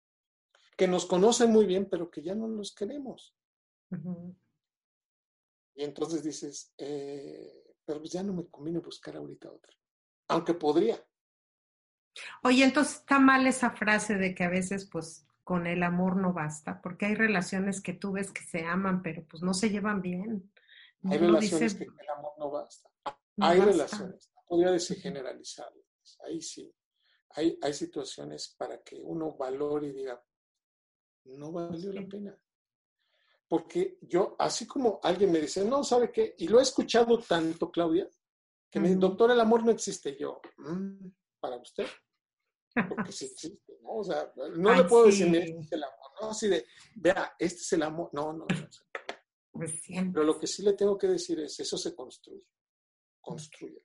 que 0.76 0.86
nos 0.86 1.06
conocen 1.06 1.50
muy 1.50 1.66
bien, 1.66 1.88
pero 1.90 2.12
que 2.12 2.22
ya 2.22 2.36
no 2.36 2.46
los 2.46 2.76
queremos. 2.76 3.34
Y 5.76 5.82
entonces 5.86 6.24
dices, 6.24 6.74
eh, 6.78 7.74
pero 7.86 8.02
pues 8.02 8.12
ya 8.12 8.22
no 8.22 8.34
me 8.34 8.46
conviene 8.48 8.80
buscar 8.80 9.16
ahorita 9.16 9.50
otra, 9.50 9.74
aunque 10.28 10.56
podría. 10.56 11.02
Oye, 12.44 12.66
entonces 12.66 12.96
está 12.96 13.18
mal 13.18 13.48
esa 13.48 13.72
frase 13.72 14.16
de 14.16 14.36
que 14.36 14.44
a 14.44 14.50
veces 14.50 14.90
pues 14.92 15.26
con 15.46 15.68
el 15.68 15.84
amor 15.84 16.18
no 16.18 16.34
basta, 16.34 16.82
porque 16.82 17.06
hay 17.06 17.16
relaciones 17.16 17.80
que 17.80 17.94
tú 17.94 18.12
ves 18.12 18.34
que 18.34 18.44
se 18.44 18.66
aman, 18.66 19.02
pero 19.02 19.24
pues 19.24 19.42
no 19.42 19.54
se 19.54 19.70
llevan 19.70 20.02
bien. 20.02 20.52
Hay 21.06 21.18
relaciones 21.18 21.76
que 21.76 21.86
el 21.86 22.10
amor 22.10 22.34
no 22.38 22.52
basta. 22.52 22.90
Hay 23.40 23.60
relaciones, 23.60 24.32
no 24.34 24.42
podría 24.48 24.72
decir 24.72 24.98
generalizarlas, 24.98 26.20
ahí 26.26 26.42
sí. 26.42 26.74
Hay, 27.32 27.58
hay 27.62 27.74
situaciones 27.74 28.56
para 28.58 28.82
que 28.82 28.96
uno 28.96 29.36
valore 29.36 29.88
y 29.88 29.92
diga, 29.92 30.24
no 31.26 31.52
valió 31.52 31.92
la 31.92 32.08
pena. 32.08 32.40
Porque 33.48 33.98
yo, 34.02 34.36
así 34.40 34.66
como 34.66 35.00
alguien 35.04 35.32
me 35.32 35.42
dice, 35.42 35.66
no, 35.66 35.84
¿sabe 35.84 36.12
qué? 36.12 36.36
Y 36.38 36.48
lo 36.48 36.60
he 36.60 36.64
escuchado 36.64 37.20
tanto, 37.20 37.70
Claudia, 37.70 38.10
que 38.72 38.80
me 38.80 38.88
dice, 38.88 39.00
doctor, 39.00 39.32
el 39.32 39.40
amor 39.40 39.66
no 39.66 39.72
existe. 39.72 40.16
Yo, 40.18 40.40
mm, 40.58 41.08
¿para 41.42 41.58
usted? 41.58 41.86
Porque 42.88 43.12
sí 43.12 43.26
existe, 43.32 43.78
¿no? 43.82 43.98
O 43.98 44.04
sea, 44.04 44.32
no 44.56 44.74
le 44.74 44.86
puedo 44.86 45.08
decir, 45.08 45.28
este 45.36 45.60
es 45.60 45.72
el 45.74 45.84
amor, 45.84 46.12
¿no? 46.22 46.30
Así 46.30 46.48
de, 46.48 46.66
vea, 46.96 47.36
este 47.38 47.60
es 47.60 47.74
el 47.74 47.84
amor. 47.84 48.10
No, 48.14 48.32
no, 48.32 48.46
no. 48.50 49.66
Pero 50.14 50.24
lo 50.24 50.40
que 50.40 50.48
sí 50.48 50.64
le 50.64 50.74
tengo 50.74 50.98
que 50.98 51.08
decir 51.08 51.40
es, 51.42 51.60
eso 51.60 51.78
se 51.78 51.94
construye 51.94 52.46
construye. 53.26 53.84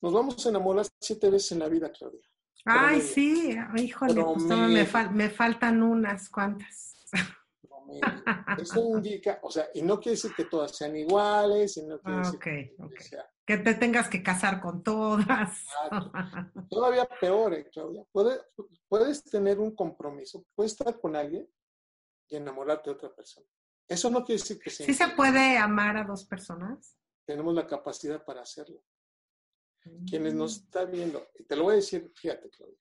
Nos 0.00 0.12
vamos 0.12 0.44
a 0.44 0.48
enamorar 0.50 0.86
siete 1.00 1.30
veces 1.30 1.52
en 1.52 1.60
la 1.60 1.68
vida, 1.68 1.90
Claudia. 1.90 2.20
Ay, 2.66 3.00
sí, 3.00 3.56
híjole, 3.76 4.22
pues 4.22 4.44
me, 4.44 4.86
me, 5.10 5.30
faltan 5.30 5.82
unas 5.82 6.28
cuantas. 6.30 6.96
Eso 8.58 8.96
indica, 8.96 9.38
o 9.42 9.50
sea, 9.50 9.68
y 9.74 9.82
no 9.82 10.00
quiere 10.00 10.16
decir 10.16 10.32
que 10.34 10.46
todas 10.46 10.74
sean 10.74 10.96
iguales, 10.96 11.76
y 11.76 11.82
no 11.82 12.00
quiere 12.00 12.18
decir 12.18 12.38
que, 12.38 12.76
que, 13.44 13.58
te 13.58 13.74
tengas 13.74 14.08
que 14.08 14.22
casar 14.22 14.60
con 14.60 14.82
todas. 14.82 15.66
Todavía 16.70 17.06
peor, 17.20 17.54
eh, 17.54 17.68
Claudia. 17.70 18.04
Puedes, 18.10 18.40
puedes 18.88 19.24
tener 19.24 19.58
un 19.58 19.74
compromiso, 19.74 20.44
puedes 20.54 20.72
estar 20.72 20.98
con 20.98 21.16
alguien 21.16 21.46
y 22.28 22.36
enamorarte 22.36 22.90
de 22.90 22.96
otra 22.96 23.14
persona. 23.14 23.46
Eso 23.86 24.08
no 24.08 24.24
quiere 24.24 24.40
decir 24.40 24.58
que 24.58 24.70
sea. 24.70 24.86
¿Sí 24.86 24.94
se 24.94 25.08
puede 25.08 25.58
amar 25.58 25.98
a 25.98 26.04
dos 26.04 26.24
personas? 26.24 26.96
Tenemos 27.24 27.54
la 27.54 27.66
capacidad 27.66 28.24
para 28.24 28.42
hacerlo. 28.42 28.82
Quienes 30.08 30.34
nos 30.34 30.58
mm. 30.58 30.64
están 30.64 30.90
viendo, 30.90 31.28
y 31.38 31.44
te 31.44 31.56
lo 31.56 31.64
voy 31.64 31.74
a 31.74 31.76
decir, 31.76 32.10
fíjate, 32.14 32.48
Claudia, 32.48 32.78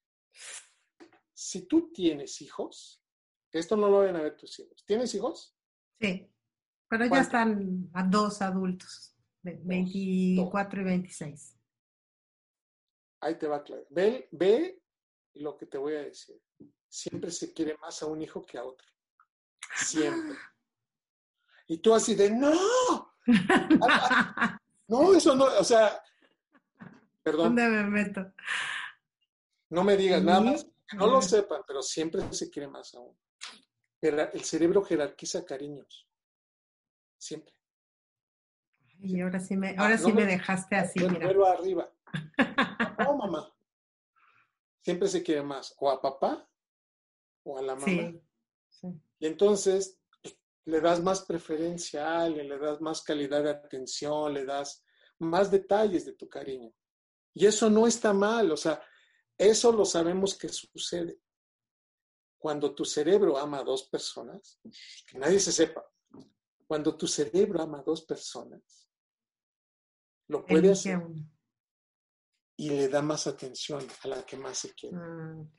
si 1.33 1.67
tú 1.67 1.91
tienes 1.91 2.41
hijos, 2.41 3.03
esto 3.51 3.75
no 3.75 3.89
lo 3.89 3.99
ven 3.99 4.15
a 4.15 4.21
ver 4.21 4.37
tus 4.37 4.57
hijos. 4.59 4.83
¿Tienes 4.85 5.13
hijos? 5.13 5.55
Sí, 5.99 6.31
pero 6.87 7.05
ya 7.05 7.21
están 7.21 7.89
a 7.93 8.03
dos 8.03 8.41
adultos, 8.41 9.15
de 9.41 9.59
24 9.63 10.81
y 10.81 10.83
26. 10.85 11.59
Ahí 13.19 13.37
te 13.37 13.47
va 13.47 13.63
claro. 13.63 13.85
Ve, 13.89 14.29
ve 14.31 14.81
lo 15.35 15.57
que 15.57 15.65
te 15.65 15.77
voy 15.77 15.95
a 15.95 16.03
decir. 16.03 16.41
Siempre 16.87 17.31
se 17.31 17.53
quiere 17.53 17.77
más 17.77 18.01
a 18.01 18.05
un 18.05 18.21
hijo 18.21 18.41
que 18.45 18.57
a 18.57 18.63
otro. 18.63 18.87
Siempre. 19.75 20.37
Y 21.65 21.77
tú 21.77 21.95
así 21.95 22.13
de, 22.13 22.29
no, 22.29 23.12
no, 24.87 25.13
eso 25.13 25.35
no, 25.35 25.45
o 25.45 25.63
sea, 25.63 26.01
perdón, 27.21 27.55
¿Dónde 27.55 27.67
me 27.69 27.83
meto? 27.85 28.33
no 29.69 29.83
me 29.83 29.95
digas 29.97 30.21
nada 30.23 30.41
más, 30.41 30.65
que 30.87 30.97
no 30.97 31.07
lo 31.07 31.21
sepan, 31.21 31.61
pero 31.65 31.81
siempre 31.81 32.21
se 32.33 32.49
quiere 32.49 32.67
más 32.67 32.93
a 32.95 32.99
uno. 32.99 33.17
Pero 33.99 34.31
el 34.33 34.43
cerebro 34.43 34.83
jerarquiza 34.83 35.45
cariños. 35.45 36.07
Siempre. 37.17 37.53
Y 38.99 39.19
ahora 39.21 39.39
sí 39.39 39.55
me, 39.57 39.69
Ah, 39.69 39.83
ahora 39.83 39.95
no 39.97 40.05
sí 40.05 40.13
me 40.13 40.25
me- 40.25 40.31
dejaste 40.31 40.75
así, 40.75 40.99
mira. 40.99 41.29
arriba. 41.53 41.89
No, 42.99 43.17
mamá. 43.17 43.51
Siempre 44.81 45.07
se 45.07 45.23
quiere 45.23 45.41
más, 45.41 45.73
o 45.79 45.89
a 45.89 46.01
papá 46.01 46.47
o 47.43 47.57
a 47.57 47.61
la 47.61 47.73
mamá. 47.75 47.85
Sí, 47.85 48.21
sí. 48.69 48.87
Y 49.19 49.25
entonces 49.27 49.97
le 50.65 50.79
das 50.81 51.01
más 51.01 51.23
preferencia 51.25 52.07
a 52.07 52.23
alguien, 52.23 52.47
le 52.49 52.57
das 52.57 52.79
más 52.81 53.01
calidad 53.01 53.43
de 53.43 53.49
atención, 53.51 54.33
le 54.33 54.45
das 54.45 54.83
más 55.19 55.51
detalles 55.51 56.05
de 56.05 56.13
tu 56.13 56.27
cariño. 56.27 56.73
Y 57.33 57.45
eso 57.45 57.69
no 57.69 57.87
está 57.87 58.13
mal, 58.13 58.51
o 58.51 58.57
sea, 58.57 58.81
eso 59.37 59.71
lo 59.71 59.85
sabemos 59.85 60.37
que 60.37 60.49
sucede. 60.49 61.19
Cuando 62.37 62.75
tu 62.75 62.85
cerebro 62.85 63.37
ama 63.37 63.59
a 63.59 63.63
dos 63.63 63.87
personas, 63.89 64.59
que 65.07 65.17
nadie 65.17 65.39
se 65.39 65.51
sepa, 65.51 65.83
cuando 66.67 66.95
tu 66.95 67.07
cerebro 67.07 67.61
ama 67.61 67.79
a 67.79 67.83
dos 67.83 68.03
personas, 68.05 68.89
lo 70.27 70.45
puede 70.45 70.71
hacer 70.71 70.97
uno. 70.97 71.29
y 72.55 72.69
le 72.69 72.87
da 72.87 73.01
más 73.01 73.27
atención 73.27 73.85
a 74.03 74.07
la 74.07 74.25
que 74.25 74.37
más 74.37 74.59
se 74.59 74.73
quiere. 74.73 74.95
Mm, 74.95 75.51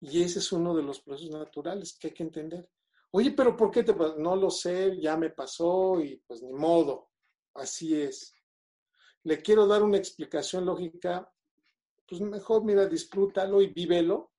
Y 0.00 0.22
ese 0.22 0.38
es 0.40 0.52
uno 0.52 0.74
de 0.76 0.82
los 0.82 1.00
procesos 1.00 1.30
naturales 1.30 1.96
que 1.98 2.08
hay 2.08 2.14
que 2.14 2.22
entender. 2.22 2.68
Oye, 3.16 3.30
pero 3.30 3.56
¿por 3.56 3.70
qué 3.70 3.82
te 3.82 3.94
pasó? 3.94 4.18
No 4.18 4.36
lo 4.36 4.50
sé, 4.50 5.00
ya 5.00 5.16
me 5.16 5.30
pasó 5.30 5.98
y 6.02 6.18
pues 6.26 6.42
ni 6.42 6.52
modo. 6.52 7.12
Así 7.54 7.98
es. 7.98 8.34
Le 9.22 9.40
quiero 9.40 9.66
dar 9.66 9.82
una 9.82 9.96
explicación 9.96 10.66
lógica. 10.66 11.32
Pues 12.06 12.20
mejor, 12.20 12.62
mira, 12.62 12.84
disfrútalo 12.86 13.62
y 13.62 13.68
vívelo. 13.68 14.32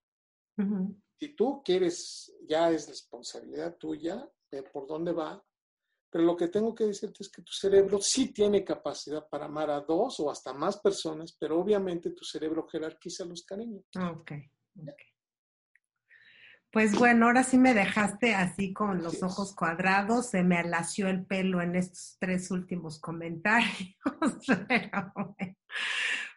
ujú. 0.60 0.96
Si 1.20 1.36
tú 1.36 1.64
quieres, 1.66 2.32
ya 2.48 2.70
es 2.70 2.88
responsabilidad 2.88 3.78
tuya, 3.78 4.32
ve 4.52 4.62
por 4.62 4.86
dónde 4.86 5.12
va. 5.12 5.44
Pero 6.12 6.24
lo 6.24 6.38
que 6.38 6.50
tengo 6.50 6.76
que 6.76 6.84
decirte 6.84 7.24
es 7.24 7.32
que 7.32 7.42
tu 7.42 7.54
cerebro 7.54 8.00
sí 8.00 8.32
tiene 8.32 8.64
capacidad 8.64 9.28
para 9.28 9.46
amar 9.46 9.72
a 9.72 9.82
dos 9.82 10.20
o 10.20 10.30
hasta 10.30 10.54
más 10.54 10.78
personas, 10.78 11.36
pero 11.40 11.60
obviamente 11.60 12.12
tu 12.12 12.24
cerebro 12.24 12.68
jerarquiza 12.68 13.26
los 13.26 13.42
cariños. 13.42 13.86
Ok, 13.96 14.34
ok. 14.88 15.02
Pues 16.78 16.96
bueno, 16.96 17.26
ahora 17.26 17.42
sí 17.42 17.58
me 17.58 17.74
dejaste 17.74 18.36
así 18.36 18.72
con 18.72 19.02
los 19.02 19.24
ojos 19.24 19.56
cuadrados, 19.56 20.30
se 20.30 20.44
me 20.44 20.60
alació 20.60 21.08
el 21.08 21.26
pelo 21.26 21.60
en 21.60 21.76
estos 21.76 22.18
tres 22.20 22.52
últimos 22.52 23.00
comentarios, 23.00 23.96
pero 24.68 25.12
bueno, 25.16 25.56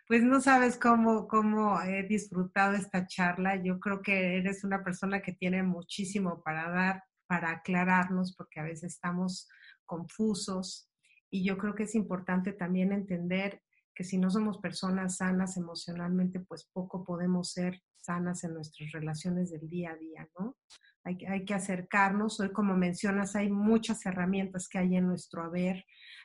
pues 0.08 0.22
no 0.22 0.40
sabes 0.40 0.78
cómo, 0.78 1.28
cómo 1.28 1.78
he 1.82 2.04
disfrutado 2.04 2.74
esta 2.74 3.06
charla. 3.06 3.62
Yo 3.62 3.78
creo 3.78 4.00
que 4.00 4.38
eres 4.38 4.64
una 4.64 4.82
persona 4.82 5.20
que 5.20 5.34
tiene 5.34 5.62
muchísimo 5.62 6.42
para 6.42 6.70
dar, 6.70 7.04
para 7.26 7.50
aclararnos, 7.50 8.34
porque 8.34 8.60
a 8.60 8.64
veces 8.64 8.94
estamos 8.94 9.46
confusos 9.84 10.90
y 11.28 11.44
yo 11.44 11.58
creo 11.58 11.74
que 11.74 11.82
es 11.82 11.94
importante 11.94 12.54
también 12.54 12.92
entender 12.92 13.60
que 13.94 14.04
si 14.04 14.18
no 14.18 14.30
somos 14.30 14.58
personas 14.58 15.16
sanas 15.18 15.56
emocionalmente, 15.56 16.40
pues 16.40 16.68
poco 16.72 17.04
podemos 17.04 17.52
ser 17.52 17.82
sanas 17.96 18.44
en 18.44 18.54
nuestras 18.54 18.90
relaciones 18.92 19.50
del 19.50 19.68
día 19.68 19.90
a 19.92 19.96
día, 19.96 20.28
¿no? 20.38 20.56
Hay, 21.04 21.16
que- 21.18 21.28
hay 21.28 21.44
que 21.44 21.54
acercarnos. 21.54 22.40
Hoy, 22.40 22.52
como 22.52 22.76
mencionas, 22.76 23.36
hay 23.36 23.50
muchas 23.50 24.04
herramientas 24.06 24.68
que 24.68 24.78
hay 24.78 24.96
en 24.96 25.06
nuestro 25.06 25.42
haber, 25.42 25.84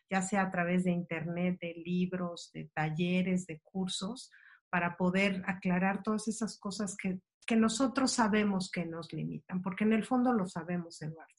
ya 0.10 0.22
sea 0.22 0.44
a 0.44 0.52
través 0.52 0.84
de 0.84 0.92
internet, 0.92 1.58
de 1.62 1.74
libros, 1.86 2.52
de 2.54 2.70
talleres, 2.74 3.46
de 3.48 3.60
cursos, 3.62 4.32
para 4.70 4.98
poder 4.98 5.42
aclarar 5.48 6.04
todas 6.04 6.28
esas 6.28 6.58
cosas 6.60 6.96
que, 6.98 7.20
que 7.46 7.56
nosotros 7.56 8.12
sabemos 8.12 8.70
que 8.72 8.86
nos 8.86 9.14
limitan, 9.14 9.62
porque 9.62 9.84
en 9.86 9.94
el 9.94 10.04
fondo 10.06 10.34
lo 10.34 10.48
sabemos, 10.48 11.02
Eduardo. 11.02 11.35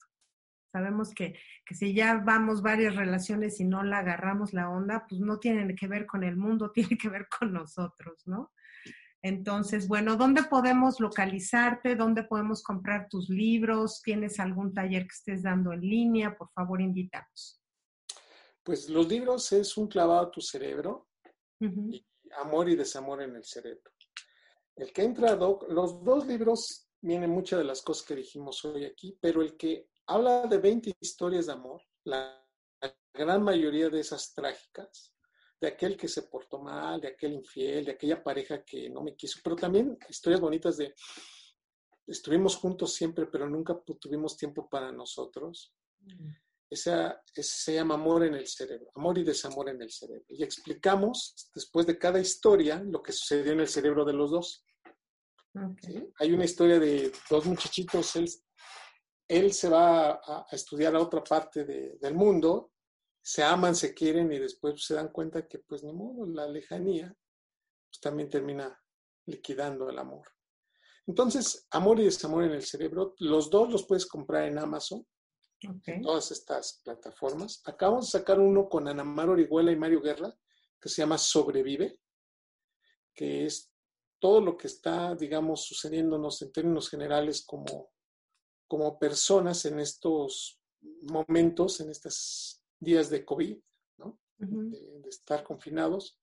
Sabemos 0.77 1.11
que, 1.11 1.33
que 1.65 1.73
si 1.73 1.95
ya 1.95 2.21
vamos 2.23 2.61
varias 2.61 2.95
relaciones 2.95 3.59
y 3.59 3.65
no 3.65 3.81
la 3.81 3.97
agarramos 3.97 4.53
la 4.53 4.69
onda, 4.69 5.07
pues 5.09 5.19
no 5.19 5.39
tienen 5.39 5.75
que 5.75 5.87
ver 5.87 6.05
con 6.05 6.23
el 6.23 6.37
mundo, 6.37 6.71
tiene 6.75 6.95
que 6.99 7.09
ver 7.09 7.27
con 7.27 7.51
nosotros, 7.51 8.21
¿no? 8.27 8.51
Entonces, 9.23 9.87
bueno, 9.87 10.17
¿dónde 10.17 10.43
podemos 10.43 10.99
localizarte? 10.99 11.95
¿Dónde 11.95 12.23
podemos 12.25 12.61
comprar 12.61 13.07
tus 13.09 13.27
libros? 13.27 14.03
¿Tienes 14.03 14.39
algún 14.39 14.71
taller 14.71 15.01
que 15.01 15.15
estés 15.15 15.41
dando 15.41 15.73
en 15.73 15.81
línea? 15.81 16.37
Por 16.37 16.51
favor, 16.51 16.79
invítanos. 16.79 17.59
Pues 18.61 18.87
los 18.87 19.07
libros 19.09 19.51
es 19.53 19.75
un 19.77 19.87
clavado 19.87 20.27
a 20.27 20.31
tu 20.31 20.41
cerebro, 20.41 21.07
y 21.59 22.05
amor 22.39 22.69
y 22.69 22.75
desamor 22.75 23.23
en 23.23 23.35
el 23.35 23.43
cerebro. 23.43 23.91
El 24.75 24.93
que 24.93 25.01
entra, 25.01 25.35
Doc, 25.35 25.65
los 25.69 26.03
dos 26.03 26.27
libros 26.27 26.87
vienen 27.01 27.31
muchas 27.31 27.57
de 27.57 27.65
las 27.65 27.81
cosas 27.81 28.05
que 28.05 28.15
dijimos 28.15 28.63
hoy 28.63 28.85
aquí, 28.85 29.17
pero 29.19 29.41
el 29.41 29.57
que 29.57 29.87
habla 30.07 30.47
de 30.47 30.57
20 30.57 30.95
historias 30.99 31.47
de 31.47 31.53
amor, 31.53 31.81
la, 32.05 32.43
la 32.81 32.97
gran 33.13 33.43
mayoría 33.43 33.89
de 33.89 33.99
esas 33.99 34.33
trágicas, 34.33 35.13
de 35.59 35.67
aquel 35.67 35.97
que 35.97 36.07
se 36.07 36.23
portó 36.23 36.59
mal, 36.59 37.01
de 37.01 37.09
aquel 37.09 37.33
infiel, 37.33 37.85
de 37.85 37.91
aquella 37.91 38.23
pareja 38.23 38.63
que 38.63 38.89
no 38.89 39.01
me 39.01 39.15
quiso, 39.15 39.39
pero 39.43 39.55
también 39.55 39.97
historias 40.09 40.41
bonitas 40.41 40.77
de 40.77 40.93
estuvimos 42.07 42.55
juntos 42.55 42.93
siempre, 42.93 43.25
pero 43.25 43.49
nunca 43.49 43.79
tuvimos 43.99 44.37
tiempo 44.37 44.69
para 44.69 44.91
nosotros. 44.91 45.73
Esa, 46.69 47.21
ese 47.33 47.63
se 47.63 47.73
llama 47.75 47.95
amor 47.95 48.25
en 48.25 48.35
el 48.35 48.47
cerebro, 48.47 48.91
amor 48.95 49.17
y 49.17 49.23
desamor 49.23 49.69
en 49.69 49.81
el 49.81 49.91
cerebro. 49.91 50.25
Y 50.29 50.43
explicamos 50.43 51.49
después 51.53 51.85
de 51.85 51.97
cada 51.97 52.19
historia 52.19 52.81
lo 52.83 53.01
que 53.01 53.11
sucedió 53.11 53.53
en 53.53 53.61
el 53.61 53.67
cerebro 53.67 54.05
de 54.05 54.13
los 54.13 54.31
dos. 54.31 54.65
Hay 56.19 56.33
una 56.33 56.45
historia 56.45 56.79
de 56.79 57.11
dos 57.29 57.45
muchachitos, 57.45 58.15
él, 58.15 58.29
él 59.27 59.53
se 59.53 59.69
va 59.69 60.11
a, 60.11 60.45
a 60.49 60.55
estudiar 60.55 60.95
a 60.95 61.01
otra 61.01 61.23
parte 61.23 61.65
de- 61.65 61.97
del 61.99 62.13
mundo, 62.13 62.71
se 63.21 63.43
aman, 63.43 63.75
se 63.75 63.93
quieren 63.93 64.31
y 64.31 64.39
después 64.39 64.83
se 64.85 64.93
dan 64.93 65.09
cuenta 65.11 65.47
que 65.47 65.59
pues 65.59 65.83
ni 65.83 65.91
modo, 65.93 66.25
la 66.25 66.47
lejanía 66.47 67.13
pues, 67.89 67.99
también 67.99 68.29
termina 68.29 68.81
liquidando 69.25 69.89
el 69.89 69.99
amor. 69.99 70.27
Entonces, 71.05 71.67
amor 71.71 71.99
y 71.99 72.05
desamor 72.05 72.43
en 72.43 72.51
el 72.51 72.63
cerebro, 72.63 73.15
los 73.19 73.49
dos 73.49 73.69
los 73.71 73.85
puedes 73.85 74.05
comprar 74.05 74.45
en 74.45 74.57
Amazon 74.57 75.05
en 75.85 76.01
todas 76.01 76.31
estas 76.31 76.81
plataformas. 76.83 77.61
Acabamos 77.65 78.05
de 78.11 78.19
sacar 78.19 78.39
uno 78.39 78.69
con 78.69 78.87
Ana 78.87 79.03
Mar 79.03 79.29
Orihuela 79.29 79.71
y 79.71 79.75
Mario 79.75 80.01
Guerra, 80.01 80.33
que 80.79 80.87
se 80.89 81.01
llama 81.01 81.17
Sobrevive, 81.17 81.99
que 83.13 83.45
es 83.45 83.71
todo 84.19 84.39
lo 84.41 84.55
que 84.55 84.67
está, 84.67 85.15
digamos, 85.15 85.63
sucediéndonos 85.65 86.41
en 86.43 86.51
términos 86.51 86.89
generales 86.89 87.43
como, 87.45 87.89
como 88.67 88.99
personas 88.99 89.65
en 89.65 89.79
estos 89.79 90.59
momentos, 91.03 91.79
en 91.79 91.89
estos 91.89 92.63
días 92.79 93.09
de 93.09 93.25
COVID, 93.25 93.57
¿no? 93.97 94.19
Ujú, 94.39 94.69
de, 94.69 94.99
de 95.01 95.09
estar 95.09 95.43
confinados. 95.43 96.19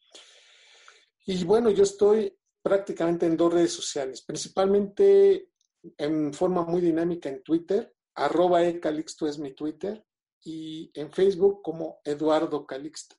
Y 1.26 1.42
bueno, 1.44 1.70
yo 1.70 1.82
estoy 1.82 2.36
prácticamente 2.62 3.26
en 3.26 3.36
dos 3.36 3.52
redes 3.52 3.72
sociales, 3.72 4.22
principalmente 4.22 5.50
en 5.98 6.32
forma 6.32 6.64
muy 6.64 6.80
dinámica 6.80 7.28
en 7.28 7.42
Twitter, 7.42 7.94
arroba 8.14 8.64
ecalixto 8.64 9.26
es 9.26 9.38
mi 9.38 9.52
Twitter, 9.52 10.04
y 10.44 10.90
en 10.94 11.10
Facebook 11.10 11.62
como 11.62 12.00
Eduardo 12.04 12.66
Calixto. 12.66 13.16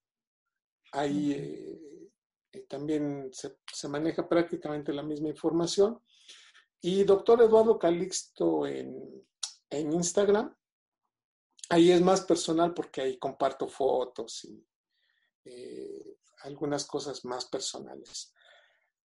Ahí 0.92 1.34
eh, 1.34 2.12
eh, 2.52 2.66
también 2.70 3.30
se, 3.32 3.58
se 3.72 3.88
maneja 3.88 4.30
prácticamente 4.30 4.94
la 4.94 5.04
misma 5.04 5.30
información. 5.30 6.00
Y 6.82 7.04
doctor 7.04 7.42
Eduardo 7.42 7.80
Calixto 7.80 8.68
en, 8.68 9.26
en 9.70 9.94
Instagram, 9.94 10.56
ahí 11.70 11.92
es 11.92 12.02
más 12.02 12.22
personal 12.22 12.74
porque 12.74 13.02
ahí 13.02 13.18
comparto 13.18 13.68
fotos 13.68 14.46
y 14.46 14.64
eh, 15.46 16.18
algunas 16.44 16.86
cosas 16.86 17.26
más 17.26 17.46
personales. 17.46 18.34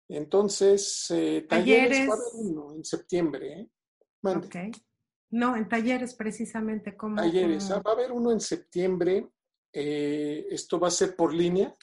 Entonces, 0.07 1.11
eh, 1.11 1.45
talleres, 1.49 2.09
uno 2.33 2.73
en 2.73 2.85
septiembre. 2.85 3.59
¿eh? 3.59 3.69
Mande. 4.21 4.71
No, 5.29 5.57
en 5.57 5.67
talleres 5.67 6.13
precisamente 6.13 6.95
como... 6.95 7.17
Talleres, 7.17 7.69
ah, 7.71 7.81
va 7.85 7.91
a 7.91 7.93
haber 7.95 8.13
uno 8.13 8.31
en 8.31 8.39
septiembre. 8.39 9.29
eh, 9.73 10.47
esto 10.49 10.79
va 10.79 10.87
a 10.87 10.91
ser 10.91 11.15
por 11.15 11.33
línea. 11.33 11.75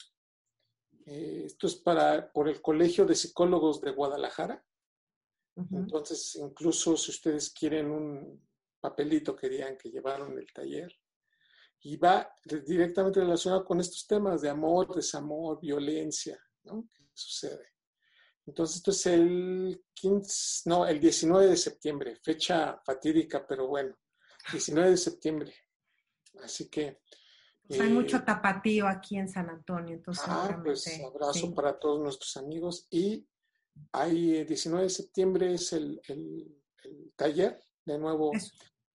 Eh, 1.05 1.43
esto 1.45 1.67
es 1.67 1.75
para 1.75 2.31
por 2.31 2.49
el 2.49 2.61
Colegio 2.61 3.05
de 3.05 3.13
Psicólogos 3.13 3.79
de 3.81 3.91
Guadalajara. 3.91 4.65
Entonces, 5.55 6.35
incluso 6.35 6.97
si 6.97 7.11
ustedes 7.11 7.49
quieren 7.51 7.89
un, 7.89 8.45
papelito 8.85 9.35
querían 9.35 9.77
que 9.77 9.89
llevaron 9.89 10.37
el 10.37 10.51
taller. 10.53 10.93
Y 11.81 11.97
va 11.97 12.27
directamente 12.65 13.19
relacionado 13.19 13.63
con 13.63 13.79
estos 13.79 14.07
temas 14.07 14.41
de 14.41 14.49
amor, 14.49 14.95
desamor, 14.95 15.59
violencia, 15.59 16.39
¿no? 16.63 16.87
¿Qué 16.91 17.03
sucede? 17.13 17.73
Entonces, 18.47 18.77
esto 18.77 18.91
es 18.91 19.05
el 19.07 19.85
15, 19.93 20.69
no, 20.69 20.85
el 20.87 20.99
19 20.99 21.47
de 21.47 21.57
septiembre, 21.57 22.15
fecha 22.23 22.79
fatídica, 22.83 23.45
pero 23.47 23.67
bueno, 23.67 23.95
19 24.51 24.91
de 24.91 24.97
septiembre. 24.97 25.53
Así 26.43 26.69
que... 26.69 27.01
Pues 27.67 27.79
hay 27.79 27.89
mucho 27.89 28.17
eh, 28.17 28.23
tapatío 28.23 28.87
aquí 28.87 29.17
en 29.17 29.27
San 29.27 29.49
Antonio, 29.49 29.95
entonces... 29.95 30.23
Ah, 30.27 30.59
pues 30.63 31.01
abrazo 31.03 31.53
para 31.53 31.77
todos 31.79 31.99
nuestros 31.99 32.37
amigos. 32.37 32.87
Y 32.91 33.27
hay 33.91 34.43
19 34.43 34.83
de 34.83 34.89
septiembre 34.89 35.53
es 35.53 35.73
el, 35.73 36.01
taller, 37.15 37.59
de 37.85 37.97
nuevo. 37.97 38.31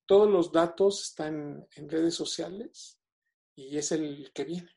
Todos 0.07 0.31
los 0.31 0.53
datos 0.53 1.03
están 1.03 1.67
en 1.77 1.89
redes 1.89 2.15
sociales 2.15 2.99
y 3.55 3.77
es 3.77 3.93
el 3.93 4.31
que 4.35 4.45
viene. 4.45 4.71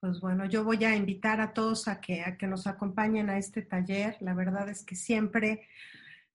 Pues 0.00 0.20
bueno, 0.20 0.46
yo 0.46 0.62
voy 0.62 0.84
a 0.84 0.94
invitar 0.94 1.40
a 1.40 1.52
todos 1.52 1.88
a 1.88 2.00
que, 2.00 2.22
a 2.22 2.36
que 2.36 2.46
nos 2.46 2.66
acompañen 2.66 3.30
a 3.30 3.38
este 3.38 3.62
taller. 3.62 4.16
La 4.20 4.34
verdad 4.34 4.68
es 4.68 4.84
que 4.84 4.94
siempre, 4.94 5.66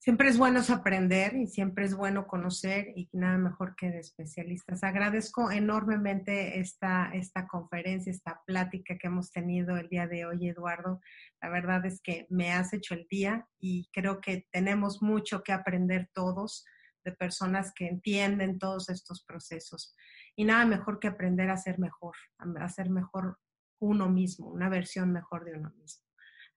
siempre 0.03 0.27
es 0.27 0.37
bueno 0.37 0.59
aprender 0.67 1.33
y 1.37 1.47
siempre 1.47 1.85
es 1.85 1.95
bueno 1.95 2.27
conocer 2.27 2.87
y 2.93 3.07
nada 3.13 3.37
mejor 3.37 3.73
que 3.77 3.89
de 3.89 3.99
especialistas. 3.99 4.83
Agradezco 4.83 5.49
enormemente 5.49 6.59
esta, 6.59 7.09
esta 7.13 7.47
conferencia, 7.47 8.11
esta 8.11 8.41
plática 8.45 8.97
que 8.97 9.07
hemos 9.07 9.31
tenido 9.31 9.77
el 9.77 9.87
día 9.87 10.05
de 10.05 10.25
hoy, 10.25 10.49
Eduardo. 10.49 10.99
La 11.41 11.49
verdad 11.49 11.85
es 11.85 12.01
que 12.01 12.27
me 12.29 12.51
has 12.51 12.73
hecho 12.73 12.95
el 12.95 13.07
día 13.09 13.47
y 13.61 13.87
creo 13.93 14.19
que 14.19 14.45
tenemos 14.51 15.01
mucho 15.01 15.41
que 15.41 15.53
aprender 15.53 16.09
todos 16.13 16.65
de 17.05 17.13
personas 17.13 17.71
que 17.73 17.87
entienden 17.87 18.59
todos 18.59 18.89
estos 18.89 19.23
procesos. 19.23 19.95
Y 20.35 20.43
nada 20.43 20.65
mejor 20.65 20.99
que 20.99 21.07
aprender 21.07 21.49
a 21.49 21.55
ser 21.55 21.79
mejor, 21.79 22.17
a 22.39 22.67
ser 22.67 22.89
mejor 22.89 23.39
uno 23.79 24.09
mismo, 24.09 24.49
una 24.49 24.67
versión 24.67 25.13
mejor 25.13 25.45
de 25.45 25.53
uno 25.53 25.71
mismo. 25.77 26.03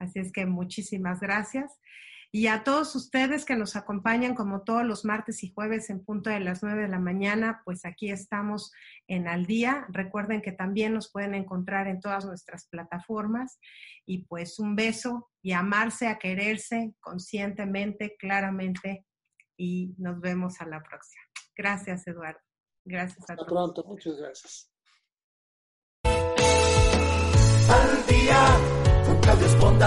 Así 0.00 0.18
es 0.18 0.32
que 0.32 0.46
muchísimas 0.46 1.20
gracias. 1.20 1.70
Y 2.32 2.48
a 2.48 2.64
todos 2.64 2.94
ustedes 2.94 3.44
que 3.44 3.56
nos 3.56 3.76
acompañan 3.76 4.34
como 4.34 4.62
todos 4.62 4.84
los 4.84 5.04
martes 5.04 5.42
y 5.42 5.52
jueves 5.52 5.90
en 5.90 6.04
punto 6.04 6.30
de 6.30 6.40
las 6.40 6.62
9 6.62 6.82
de 6.82 6.88
la 6.88 6.98
mañana, 6.98 7.62
pues 7.64 7.84
aquí 7.84 8.10
estamos 8.10 8.72
en 9.06 9.28
Al 9.28 9.46
Día. 9.46 9.86
Recuerden 9.88 10.42
que 10.42 10.52
también 10.52 10.92
nos 10.92 11.10
pueden 11.10 11.34
encontrar 11.34 11.86
en 11.86 12.00
todas 12.00 12.24
nuestras 12.24 12.66
plataformas. 12.68 13.58
Y 14.04 14.24
pues 14.26 14.58
un 14.58 14.76
beso 14.76 15.30
y 15.42 15.52
amarse, 15.52 16.08
a 16.08 16.18
quererse 16.18 16.94
conscientemente, 17.00 18.16
claramente. 18.18 19.06
Y 19.56 19.94
nos 19.98 20.20
vemos 20.20 20.60
a 20.60 20.66
la 20.66 20.82
próxima. 20.82 21.22
Gracias, 21.56 22.06
Eduardo. 22.06 22.40
Gracias 22.84 23.30
a 23.30 23.36
todos. 23.36 23.48
Hasta 23.48 23.54
pronto. 23.54 23.84
Muchas 23.84 24.16
gracias. 24.16 24.70
al 27.68 28.06
día 28.06 28.40
con 29.06 29.78